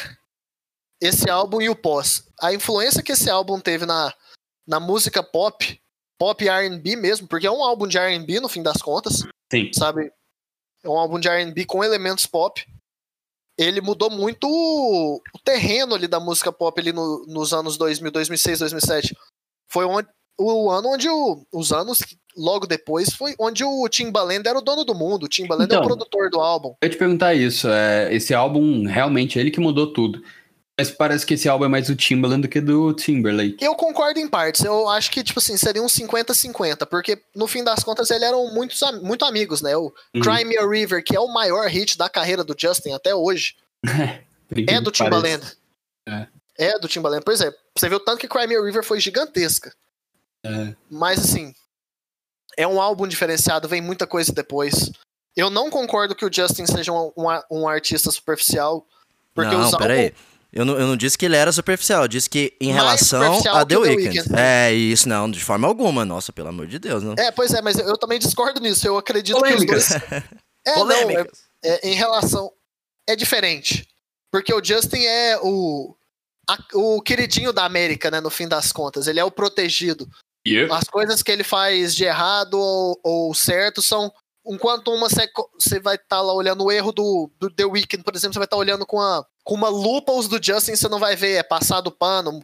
esse 1.01 1.29
álbum 1.29 1.61
e 1.61 1.69
o 1.69 1.75
pós. 1.75 2.27
A 2.39 2.53
influência 2.53 3.01
que 3.01 3.11
esse 3.11 3.29
álbum 3.29 3.59
teve 3.59 3.85
na, 3.85 4.13
na 4.67 4.79
música 4.79 5.23
pop, 5.23 5.81
pop 6.17 6.47
R&B 6.47 6.95
mesmo, 6.95 7.27
porque 7.27 7.47
é 7.47 7.51
um 7.51 7.63
álbum 7.63 7.87
de 7.87 7.97
R&B 7.97 8.39
no 8.39 8.47
fim 8.47 8.61
das 8.61 8.81
contas, 8.81 9.23
Sim. 9.51 9.71
sabe? 9.73 10.11
É 10.83 10.89
um 10.89 10.97
álbum 10.97 11.19
de 11.19 11.27
R&B 11.27 11.65
com 11.65 11.83
elementos 11.83 12.27
pop. 12.27 12.63
Ele 13.61 13.81
mudou 13.81 14.09
muito 14.09 14.47
o, 14.49 15.15
o 15.17 15.39
terreno 15.43 15.93
ali 15.95 16.07
da 16.07 16.19
música 16.19 16.51
pop 16.51 16.79
ali 16.79 16.91
no- 16.91 17.25
nos 17.27 17.53
anos 17.53 17.77
2000, 17.77 18.11
2006, 18.11 18.59
2007. 18.59 19.15
Foi 19.69 19.85
onde, 19.85 20.07
o 20.39 20.69
ano 20.71 20.89
onde 20.89 21.07
o, 21.09 21.45
os 21.53 21.71
anos 21.71 21.99
logo 22.35 22.65
depois 22.65 23.13
foi 23.13 23.35
onde 23.39 23.63
o 23.63 23.87
Timbaland 23.89 24.47
era 24.47 24.57
o 24.57 24.61
dono 24.61 24.83
do 24.83 24.95
mundo. 24.95 25.23
O 25.25 25.29
Timbaland 25.29 25.71
é 25.71 25.75
Então. 25.75 25.83
o 25.83 25.87
produtor 25.87 26.29
do 26.29 26.39
álbum. 26.39 26.69
Eu 26.81 26.87
ia 26.87 26.89
te 26.89 26.97
perguntar 26.97 27.33
isso. 27.35 27.67
É, 27.69 28.13
esse 28.13 28.33
álbum, 28.33 28.85
realmente, 28.87 29.37
é 29.37 29.41
ele 29.41 29.51
que 29.51 29.59
mudou 29.59 29.93
tudo. 29.93 30.21
Mas 30.81 30.89
parece 30.89 31.23
que 31.23 31.35
esse 31.35 31.47
álbum 31.47 31.65
é 31.65 31.67
mais 31.67 31.85
do 31.85 31.95
Timbaland 31.95 32.41
do 32.41 32.47
que 32.47 32.59
do 32.59 32.91
Timberlake. 32.91 33.63
Eu 33.63 33.75
concordo 33.75 34.19
em 34.19 34.27
partes. 34.27 34.65
Eu 34.65 34.89
acho 34.89 35.11
que, 35.11 35.23
tipo 35.23 35.37
assim, 35.37 35.55
seria 35.55 35.83
um 35.83 35.85
50-50, 35.85 36.87
porque 36.87 37.21
no 37.35 37.45
fim 37.45 37.63
das 37.63 37.83
contas 37.83 38.09
eles 38.09 38.23
eram 38.23 38.51
muitos, 38.51 38.81
muito 39.03 39.23
amigos, 39.23 39.61
né? 39.61 39.77
O 39.77 39.93
Uhum. 40.15 40.21
Cry 40.21 40.43
Me 40.43 40.57
a 40.57 40.67
River, 40.67 41.03
que 41.03 41.15
é 41.15 41.19
o 41.19 41.27
maior 41.27 41.67
hit 41.67 41.95
da 41.99 42.09
carreira 42.09 42.43
do 42.43 42.55
Justin 42.57 42.93
até 42.93 43.13
hoje, 43.13 43.55
é 44.67 44.81
do. 44.81 44.89
Timbaland. 44.89 45.45
É. 46.09 46.27
É 46.57 46.79
do 46.79 46.87
Timbaland. 46.87 47.21
Pois 47.23 47.41
é, 47.41 47.53
você 47.77 47.87
viu 47.87 47.99
tanto 47.99 48.17
que 48.17 48.27
Cry 48.27 48.47
Me 48.47 48.55
a 48.55 48.63
River 48.63 48.83
foi 48.83 48.99
gigantesca. 48.99 49.71
É. 50.43 50.73
Mas 50.89 51.19
assim, 51.19 51.53
é 52.57 52.65
um 52.65 52.81
álbum 52.81 53.07
diferenciado, 53.07 53.67
vem 53.67 53.81
muita 53.81 54.07
coisa 54.07 54.33
depois. 54.33 54.91
Eu 55.37 55.51
não 55.51 55.69
concordo 55.69 56.15
que 56.15 56.25
o 56.25 56.33
Justin 56.33 56.65
seja 56.65 56.91
um, 56.91 57.11
um, 57.15 57.27
um 57.51 57.67
artista 57.67 58.09
superficial, 58.09 58.87
porque 59.35 59.51
não, 59.51 59.61
os 59.61 59.73
álbuns. 59.75 60.30
Eu 60.53 60.65
não, 60.65 60.77
eu 60.77 60.85
não 60.85 60.97
disse 60.97 61.17
que 61.17 61.25
ele 61.25 61.35
era 61.37 61.51
superficial, 61.51 62.03
eu 62.03 62.07
disse 62.09 62.29
que 62.29 62.53
em 62.59 62.73
Mais 62.73 62.77
relação 63.09 63.37
a 63.55 63.65
The 63.65 63.77
o 63.77 63.81
The 63.83 63.89
Weeknd. 63.89 64.17
Weeknd. 64.19 64.35
É, 64.39 64.73
isso, 64.73 65.07
não, 65.07 65.31
de 65.31 65.41
forma 65.43 65.67
alguma. 65.67 66.03
Nossa, 66.03 66.33
pelo 66.33 66.49
amor 66.49 66.67
de 66.67 66.77
Deus, 66.77 67.01
não. 67.03 67.15
É, 67.17 67.31
pois 67.31 67.53
é, 67.53 67.61
mas 67.61 67.77
eu, 67.79 67.85
eu 67.87 67.97
também 67.97 68.19
discordo 68.19 68.59
nisso. 68.59 68.85
Eu 68.85 68.97
acredito 68.97 69.37
que 69.37 69.43
os 69.43 69.49
Polêmicas. 69.49 69.89
dois. 69.89 70.23
É, 70.67 70.75
não, 70.75 70.91
é, 70.91 71.01
Polêmicas. 71.05 71.39
é, 71.63 71.89
em 71.89 71.95
relação. 71.95 72.51
É 73.09 73.15
diferente. 73.15 73.87
Porque 74.31 74.53
o 74.53 74.63
Justin 74.63 75.03
é 75.03 75.39
o. 75.41 75.95
a- 76.49 76.57
o 76.75 77.01
queridinho 77.01 77.51
da 77.51 77.65
América, 77.65 78.11
né? 78.11 78.21
No 78.21 78.29
fim 78.29 78.47
das 78.47 78.71
contas. 78.71 79.07
Ele 79.07 79.19
é 79.19 79.23
o 79.23 79.31
protegido. 79.31 80.07
Yeah. 80.47 80.75
As 80.75 80.83
coisas 80.83 81.23
que 81.23 81.31
ele 81.31 81.43
faz 81.43 81.95
de 81.95 82.03
errado 82.03 82.55
ou, 82.59 82.99
ou 83.03 83.33
certo 83.33 83.81
são. 83.81 84.11
Enquanto 84.45 84.91
uma 84.93 85.07
você 85.09 85.27
você 85.59 85.79
vai 85.79 85.95
estar 85.95 86.21
lá 86.21 86.33
olhando 86.33 86.63
o 86.65 86.71
erro 86.71 86.91
do, 86.91 87.31
do 87.39 87.49
The 87.49 87.65
Weeknd, 87.65 88.03
por 88.03 88.15
exemplo, 88.15 88.33
você 88.33 88.39
vai 88.39 88.45
estar 88.45 88.57
olhando 88.57 88.85
com, 88.85 88.99
a, 88.99 89.25
com 89.43 89.55
uma 89.55 89.69
lupa 89.69 90.11
os 90.11 90.27
do 90.27 90.39
Justin, 90.43 90.75
você 90.75 90.87
não 90.87 90.99
vai 90.99 91.15
ver, 91.15 91.33
é 91.35 91.43
passado 91.43 91.91
pano. 91.91 92.43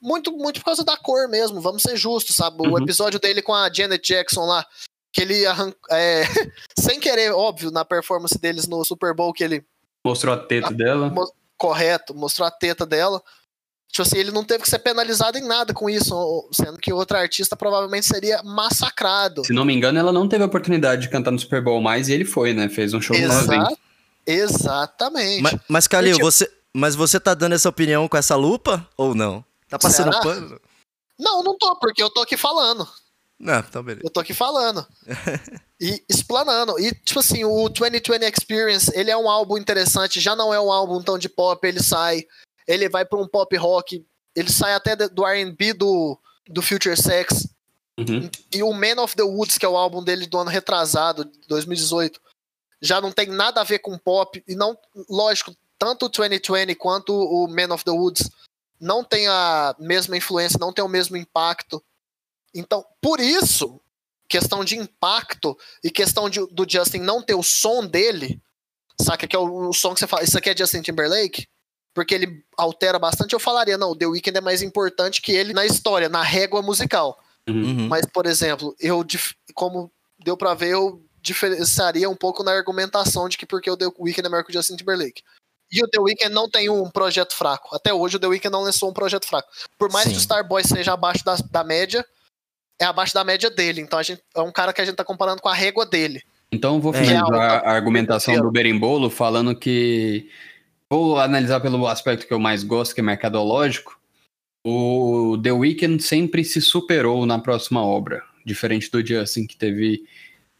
Muito, 0.00 0.30
muito 0.32 0.60
por 0.60 0.66
causa 0.66 0.84
da 0.84 0.96
cor 0.96 1.28
mesmo, 1.28 1.60
vamos 1.60 1.82
ser 1.82 1.96
justos, 1.96 2.36
sabe? 2.36 2.56
O 2.60 2.70
Uhum. 2.72 2.78
episódio 2.82 3.18
dele 3.18 3.40
com 3.40 3.54
a 3.54 3.72
Janet 3.72 4.06
Jackson 4.06 4.44
lá, 4.44 4.66
que 5.12 5.22
ele 5.22 5.46
arrancou. 5.46 5.78
sem 6.78 7.00
querer, 7.00 7.32
óbvio, 7.32 7.70
na 7.70 7.84
performance 7.84 8.38
deles 8.38 8.66
no 8.66 8.84
Super 8.84 9.14
Bowl, 9.14 9.32
que 9.32 9.42
ele 9.44 9.64
Mostrou 10.06 10.34
a 10.34 10.36
teta 10.38 10.70
dela. 10.70 11.08
mo- 11.08 11.32
correto, 11.56 12.14
mostrou 12.14 12.46
a 12.46 12.50
teta 12.50 12.84
dela. 12.84 13.22
Tipo 13.90 14.02
assim, 14.02 14.18
ele 14.18 14.32
não 14.32 14.44
teve 14.44 14.64
que 14.64 14.68
ser 14.68 14.80
penalizado 14.80 15.38
em 15.38 15.46
nada 15.46 15.72
com 15.72 15.88
isso, 15.88 16.48
sendo 16.52 16.76
que 16.78 16.92
outra 16.92 17.20
artista 17.20 17.56
provavelmente 17.56 18.04
seria 18.04 18.42
massacrado. 18.42 19.44
Se 19.46 19.52
não 19.54 19.64
me 19.64 19.72
engano, 19.72 19.98
ela 19.98 20.12
não 20.12 20.28
teve 20.28 20.42
a 20.42 20.46
oportunidade 20.46 21.02
de 21.02 21.08
cantar 21.08 21.30
no 21.30 21.38
Super 21.38 21.62
Bowl 21.62 21.80
mais 21.80 22.08
e 22.08 22.12
ele 22.12 22.24
foi, 22.24 22.52
né? 22.52 22.68
Fez 22.68 22.92
um 22.92 23.00
show 23.00 23.16
sozinho. 23.16 23.78
Exa 24.26 24.54
exatamente. 24.54 25.42
Mas, 25.42 25.54
mas 25.68 25.88
Calil, 25.88 26.14
Gente, 26.14 26.22
você, 26.22 26.50
mas 26.72 26.94
você 26.94 27.20
tá 27.20 27.34
dando 27.34 27.54
essa 27.54 27.68
opinião 27.68 28.08
com 28.08 28.16
essa 28.16 28.36
lupa 28.36 28.88
ou 28.96 29.14
não? 29.14 29.44
Tá 29.68 29.78
passando 29.78 30.12
Será? 30.12 30.22
pano? 30.22 30.60
Não, 31.18 31.42
não 31.42 31.56
tô, 31.56 31.76
porque 31.76 32.02
eu 32.02 32.10
tô 32.10 32.20
aqui 32.20 32.36
falando. 32.36 32.88
Não, 33.38 33.58
então 33.58 33.82
beleza. 33.82 34.06
Eu 34.06 34.10
tô 34.10 34.20
aqui 34.20 34.32
falando. 34.32 34.86
e 35.80 36.02
explanando. 36.08 36.78
E, 36.78 36.92
tipo 36.92 37.20
assim, 37.20 37.44
o 37.44 37.68
2020 37.68 38.22
Experience, 38.22 38.90
ele 38.94 39.10
é 39.10 39.16
um 39.16 39.28
álbum 39.28 39.58
interessante, 39.58 40.20
já 40.20 40.34
não 40.34 40.52
é 40.52 40.60
um 40.60 40.72
álbum 40.72 41.02
tão 41.02 41.18
de 41.18 41.28
pop, 41.28 41.66
ele 41.66 41.82
sai, 41.82 42.24
ele 42.66 42.88
vai 42.88 43.04
pra 43.04 43.18
um 43.18 43.28
pop 43.28 43.54
rock, 43.56 44.04
ele 44.34 44.50
sai 44.50 44.74
até 44.74 44.96
de- 44.96 45.08
do 45.08 45.26
R&B 45.26 45.74
do, 45.74 46.18
do 46.48 46.62
Future 46.62 46.96
Sex. 46.96 47.48
Uhum. 47.98 48.28
E 48.52 48.62
o 48.62 48.72
Man 48.72 49.00
of 49.00 49.14
the 49.14 49.22
Woods, 49.22 49.56
que 49.58 49.64
é 49.66 49.68
o 49.68 49.76
álbum 49.76 50.02
dele 50.02 50.26
do 50.26 50.38
ano 50.38 50.50
retrasado, 50.50 51.30
2018, 51.48 52.20
já 52.80 53.00
não 53.00 53.12
tem 53.12 53.26
nada 53.26 53.60
a 53.60 53.64
ver 53.64 53.78
com 53.80 53.96
pop. 53.98 54.42
E 54.46 54.54
não, 54.54 54.76
lógico, 55.08 55.54
tanto 55.78 56.06
o 56.06 56.08
2020 56.08 56.74
quanto 56.74 57.12
o 57.14 57.46
Man 57.48 57.72
of 57.74 57.84
the 57.84 57.90
Woods 57.90 58.30
não 58.80 59.02
tem 59.02 59.26
a 59.28 59.74
mesma 59.78 60.16
influência, 60.16 60.58
não 60.60 60.72
tem 60.72 60.84
o 60.84 60.88
mesmo 60.88 61.16
impacto. 61.16 61.82
Então, 62.54 62.84
por 63.00 63.20
isso, 63.20 63.80
questão 64.28 64.64
de 64.64 64.76
impacto 64.76 65.56
e 65.82 65.90
questão 65.90 66.28
de- 66.28 66.46
do 66.48 66.66
Justin 66.68 66.98
não 66.98 67.22
ter 67.22 67.34
o 67.34 67.42
som 67.42 67.86
dele, 67.86 68.40
saca 69.00 69.26
que 69.26 69.34
é 69.34 69.38
o, 69.38 69.68
o 69.68 69.72
som 69.72 69.94
que 69.94 70.00
você 70.00 70.06
fala, 70.06 70.22
isso 70.24 70.36
aqui 70.38 70.50
é 70.50 70.56
Justin 70.56 70.82
Timberlake? 70.82 71.48
Porque 71.92 72.14
ele 72.14 72.44
altera 72.56 72.98
bastante, 72.98 73.32
eu 73.34 73.40
falaria, 73.40 73.78
não, 73.78 73.90
o 73.90 73.96
The 73.96 74.06
Weeknd 74.06 74.36
é 74.38 74.40
mais 74.40 74.62
importante 74.62 75.22
que 75.22 75.32
ele 75.32 75.52
na 75.52 75.64
história, 75.64 76.08
na 76.08 76.22
régua 76.22 76.60
musical. 76.60 77.18
Uhum. 77.48 77.88
Mas, 77.88 78.04
por 78.06 78.26
exemplo, 78.26 78.74
eu, 78.80 79.04
como 79.54 79.90
deu 80.18 80.36
pra 80.36 80.54
ver, 80.54 80.70
eu 80.70 81.04
diferenciaria 81.24 82.08
um 82.08 82.14
pouco 82.14 82.44
na 82.44 82.52
argumentação 82.52 83.28
de 83.28 83.38
que 83.38 83.46
porque 83.46 83.70
o 83.70 83.76
The 83.76 83.86
Weeknd 83.98 84.26
é 84.26 84.28
maior 84.28 84.44
que 84.44 84.50
o 84.50 84.52
Justin 84.52 84.76
Timberlake. 84.76 85.22
E 85.72 85.82
o 85.82 85.88
The 85.88 85.98
Weeknd 85.98 86.32
não 86.32 86.48
tem 86.48 86.68
um 86.68 86.88
projeto 86.90 87.34
fraco. 87.34 87.74
Até 87.74 87.92
hoje 87.92 88.16
o 88.16 88.20
The 88.20 88.26
Weeknd 88.26 88.52
não 88.52 88.62
lançou 88.62 88.90
um 88.90 88.92
projeto 88.92 89.26
fraco. 89.26 89.48
Por 89.78 89.90
mais 89.90 90.04
Sim. 90.04 90.10
que 90.12 90.18
o 90.18 90.20
Starboy 90.20 90.62
seja 90.62 90.92
abaixo 90.92 91.24
da, 91.24 91.36
da 91.50 91.64
média, 91.64 92.04
é 92.78 92.84
abaixo 92.84 93.14
da 93.14 93.24
média 93.24 93.50
dele. 93.50 93.80
Então 93.80 93.98
a 93.98 94.02
gente, 94.02 94.22
é 94.36 94.40
um 94.42 94.52
cara 94.52 94.72
que 94.72 94.80
a 94.82 94.84
gente 94.84 94.94
tá 94.96 95.04
comparando 95.04 95.40
com 95.40 95.48
a 95.48 95.54
régua 95.54 95.86
dele. 95.86 96.22
Então 96.52 96.74
eu 96.74 96.80
vou 96.80 96.94
É. 96.94 96.98
finalizar 97.02 97.34
é 97.34 97.48
a 97.48 97.54
alta. 97.54 97.68
argumentação 97.70 98.36
do 98.36 98.50
Berimbolo 98.50 99.08
falando 99.08 99.56
que. 99.56 100.28
Vou 100.90 101.18
analisar 101.18 101.58
pelo 101.60 101.88
aspecto 101.88 102.26
que 102.26 102.32
eu 102.34 102.38
mais 102.38 102.62
gosto, 102.62 102.94
que 102.94 103.00
é 103.00 103.02
mercadológico. 103.02 103.98
O 104.66 105.38
The 105.42 105.50
Weeknd 105.52 106.02
sempre 106.02 106.44
se 106.44 106.60
superou 106.60 107.26
na 107.26 107.38
próxima 107.38 107.84
obra, 107.84 108.22
diferente 108.44 108.90
do 108.90 109.04
Justin, 109.04 109.46
que 109.46 109.56
teve 109.56 110.04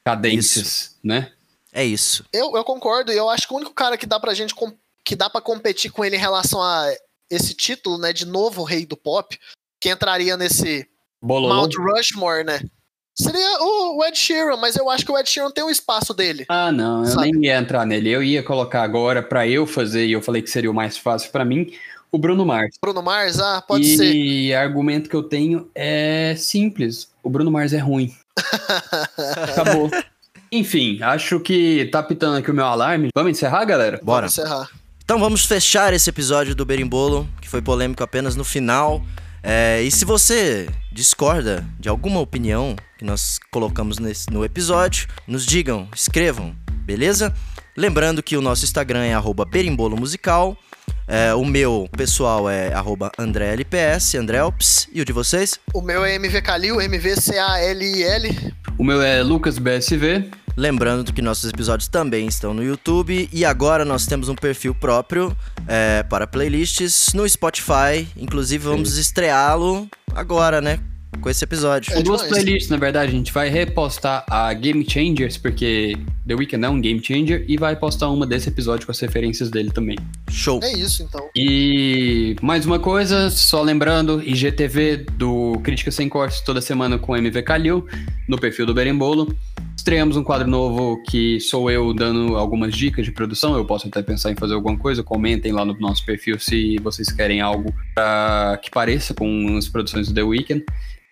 cadências, 0.05 0.97
né? 1.03 1.33
É 1.73 1.85
isso. 1.85 2.25
Eu, 2.33 2.57
eu 2.57 2.63
concordo, 2.63 3.11
e 3.11 3.17
eu 3.17 3.29
acho 3.29 3.49
que 3.49 3.55
o 3.55 3.57
único 3.57 3.73
cara 3.73 3.97
que 3.97 4.07
dá 4.07 4.21
pra 4.21 4.35
gente 4.35 4.55
que 5.05 5.17
dá 5.17 5.29
pra 5.29 5.41
competir 5.41 5.91
com 5.91 6.05
ele 6.05 6.17
em 6.17 6.21
relação 6.21 6.63
a 6.63 6.89
esse 7.29 7.55
título, 7.55 7.99
né, 7.99 8.13
de 8.13 8.27
novo 8.27 8.63
rei 8.63 8.87
do 8.87 8.97
pop, 8.97 9.39
que 9.81 9.91
entraria 9.91 10.37
nesse 10.37 10.87
Bololô. 11.21 11.55
Mount 11.55 11.75
Rushmore, 11.77 12.45
né? 12.45 12.61
Seria 13.17 13.59
o, 13.61 13.99
o 13.99 14.05
Ed 14.05 14.17
Sheeran, 14.17 14.57
mas 14.57 14.77
eu 14.77 14.91
acho 14.91 15.05
que 15.05 15.13
o 15.13 15.19
Ed 15.19 15.29
Sheeran 15.29 15.51
tem 15.51 15.63
um 15.63 15.71
espaço 15.71 16.13
dele. 16.13 16.45
Ah, 16.49 16.73
não, 16.73 17.05
eu 17.05 17.11
Sabe? 17.11 17.31
nem 17.31 17.45
ia 17.45 17.59
entrar 17.59 17.87
nele. 17.87 18.11
Eu 18.11 18.23
ia 18.23 18.43
colocar 18.43 18.83
agora 18.83 19.23
pra 19.23 19.47
eu 19.47 19.67
fazer, 19.67 20.07
e 20.07 20.13
eu 20.13 20.21
falei 20.23 20.43
que 20.43 20.51
seria 20.51 20.71
o 20.71 20.75
mais 20.75 20.97
fácil 20.97 21.31
pra 21.31 21.45
mim, 21.45 21.73
o 22.11 22.19
Bruno 22.19 22.45
Mars. 22.45 22.77
Bruno 22.81 23.03
Mars, 23.03 23.39
ah, 23.39 23.63
pode 23.63 23.85
e 23.85 23.97
ser. 23.97 24.55
argumento 24.55 25.09
que 25.09 25.17
eu 25.17 25.23
tenho 25.23 25.71
é 25.75 26.35
simples. 26.37 27.09
O 27.23 27.31
Bruno 27.31 27.51
Mars 27.51 27.73
é 27.73 27.79
ruim. 27.79 28.15
Acabou. 29.53 29.91
Enfim, 30.51 31.03
acho 31.03 31.41
que 31.41 31.87
tá 31.87 32.03
pitando 32.03 32.37
aqui 32.37 32.51
o 32.51 32.55
meu 32.55 32.67
alarme. 32.67 33.09
Vamos 33.15 33.33
encerrar, 33.33 33.65
galera? 33.65 34.01
Bora. 34.03 34.29
Vamos 34.29 34.39
encerrar. 34.39 34.69
Então 35.05 35.19
vamos 35.19 35.45
fechar 35.45 35.93
esse 35.93 36.09
episódio 36.09 36.55
do 36.55 36.65
Berimbolo, 36.65 37.29
que 37.41 37.49
foi 37.49 37.61
polêmico 37.61 38.03
apenas 38.03 38.37
no 38.37 38.45
final. 38.45 39.03
É, 39.43 39.83
e 39.83 39.91
se 39.91 40.07
você 40.07 40.67
discorda 40.91 41.67
de 41.79 41.91
alguma 41.91 42.21
opinião 42.21 42.75
que 42.97 43.05
nós 43.05 43.39
colocamos 43.51 43.99
nesse, 43.99 44.31
no 44.31 44.43
episódio, 44.43 45.07
nos 45.29 45.45
digam, 45.45 45.87
escrevam, 45.95 46.57
beleza? 46.87 47.35
Lembrando 47.77 48.23
que 48.23 48.37
o 48.37 48.41
nosso 48.41 48.65
Instagram 48.65 49.05
é 49.05 49.13
arroba 49.13 49.45
berimbolo 49.45 49.97
musical. 49.97 50.57
É, 51.07 51.35
o 51.35 51.45
meu 51.45 51.89
pessoal 51.97 52.49
é 52.49 52.73
arroba 52.73 53.13
AndréLPS, 53.19 54.15
Andrelps. 54.15 54.89
E 54.93 55.01
o 55.01 55.05
de 55.05 55.13
vocês? 55.13 55.59
O 55.73 55.81
meu 55.81 56.05
é 56.05 56.15
MV 56.15 56.43
Calil, 56.43 56.77
MVCALIL. 56.77 58.55
O 58.79 58.85
meu 58.85 59.03
é 59.03 59.23
Lucas 59.23 59.59
BSV. 59.59 60.31
Lembrando 60.57 61.13
que 61.13 61.21
nossos 61.21 61.51
episódios 61.51 61.89
também 61.89 62.27
estão 62.27 62.55
no 62.55 62.63
YouTube 62.63 63.29
e 63.33 63.45
agora 63.45 63.85
nós 63.85 64.07
temos 64.07 64.29
um 64.29 64.37
perfil 64.37 64.73
próprio 64.75 65.37
é, 65.67 66.05
para 66.05 66.27
playlists 66.27 67.13
no 67.13 67.29
Spotify. 67.29 68.07
Inclusive 68.17 68.65
vamos 68.65 68.97
estreá-lo 68.97 69.89
agora, 70.15 70.61
né? 70.61 70.79
Com 71.21 71.31
esse 71.31 71.43
episódio. 71.43 71.93
É 71.95 72.03
duas 72.03 72.23
playlists, 72.23 72.69
na 72.69 72.77
verdade. 72.77 73.09
A 73.09 73.15
gente 73.15 73.33
vai 73.33 73.49
repostar 73.49 74.25
a 74.29 74.53
Game 74.53 74.85
Changers, 74.89 75.39
porque 75.39 75.97
The 76.27 76.35
Weeknd 76.35 76.65
é 76.65 76.69
um 76.69 76.81
Game 76.81 77.03
Changer, 77.03 77.45
e 77.49 77.57
vai 77.57 77.75
postar 77.77 78.11
uma 78.11 78.27
desse 78.27 78.49
episódio 78.51 78.85
com 78.87 78.93
as 78.93 79.01
referências 79.01 79.51
dele 79.51 79.71
também. 79.71 79.97
Show. 80.31 80.61
É 80.63 80.73
isso, 80.73 81.03
então. 81.03 81.27
E 81.35 82.37
mais 82.43 82.67
uma 82.67 82.79
coisa, 82.79 83.31
só 83.31 83.63
lembrando, 83.63 84.23
IGTV 84.23 85.07
do 85.17 85.59
Crítica 85.65 85.91
Sem 85.91 86.09
Cortes 86.09 86.41
toda 86.43 86.61
semana 86.61 86.99
com 86.99 87.17
MV 87.17 87.43
Calil, 87.43 87.87
no 88.29 88.39
perfil 88.39 88.67
do 88.67 88.75
Berimbolo. 88.75 89.35
Estreamos 89.77 90.17
um 90.17 90.23
quadro 90.25 90.49
novo 90.49 91.03
que 91.11 91.39
sou 91.41 91.71
eu 91.71 91.93
dando 91.93 92.37
algumas 92.37 92.75
dicas 92.75 93.05
de 93.05 93.13
produção. 93.13 93.55
Eu 93.55 93.67
posso 93.67 93.87
até 93.87 94.03
pensar 94.03 94.31
em 94.31 94.35
fazer 94.35 94.55
alguma 94.55 94.79
coisa. 94.79 95.03
Comentem 95.03 95.53
lá 95.53 95.63
no 95.63 95.79
nosso 95.79 96.05
perfil 96.07 96.39
se 96.39 96.79
vocês 96.83 97.13
querem 97.13 97.43
algo 97.43 97.71
pra- 97.95 98.59
que 98.63 98.71
pareça 98.71 99.13
com 99.13 99.57
as 99.59 99.69
produções 99.69 100.09
do 100.09 100.15
The 100.15 100.23
Weeknd. 100.23 100.65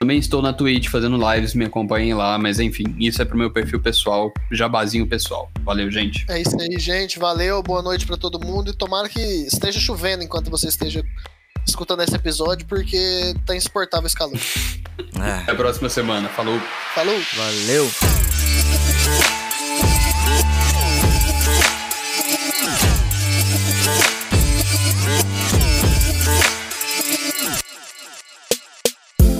Também 0.02 0.18
estou 0.18 0.42
na 0.42 0.52
Twitch 0.52 0.88
fazendo 0.88 1.16
lives, 1.16 1.54
me 1.54 1.64
acompanhem 1.64 2.12
lá. 2.12 2.36
Mas 2.36 2.58
enfim, 2.58 2.96
isso 2.98 3.22
é 3.22 3.24
pro 3.24 3.38
meu 3.38 3.52
perfil 3.52 3.80
pessoal, 3.80 4.32
jabazinho 4.50 5.06
pessoal. 5.06 5.48
Valeu, 5.60 5.88
gente. 5.92 6.26
É 6.28 6.40
isso 6.40 6.60
aí, 6.60 6.76
gente. 6.76 7.20
Valeu, 7.20 7.62
boa 7.62 7.80
noite 7.80 8.04
pra 8.04 8.16
todo 8.16 8.44
mundo. 8.44 8.72
E 8.72 8.74
tomara 8.74 9.08
que 9.08 9.20
esteja 9.20 9.78
chovendo 9.78 10.24
enquanto 10.24 10.50
você 10.50 10.66
esteja 10.66 11.04
escutando 11.64 12.02
esse 12.02 12.16
episódio, 12.16 12.66
porque 12.66 13.32
tá 13.46 13.54
insuportável 13.54 14.08
esse 14.08 14.16
calor. 14.16 14.36
Ah, 15.20 15.38
Até 15.46 15.52
a 15.52 15.54
próxima 15.54 15.88
semana. 15.88 16.28
Falou. 16.30 16.58
Falou! 16.96 17.20
valeu. 17.36 17.88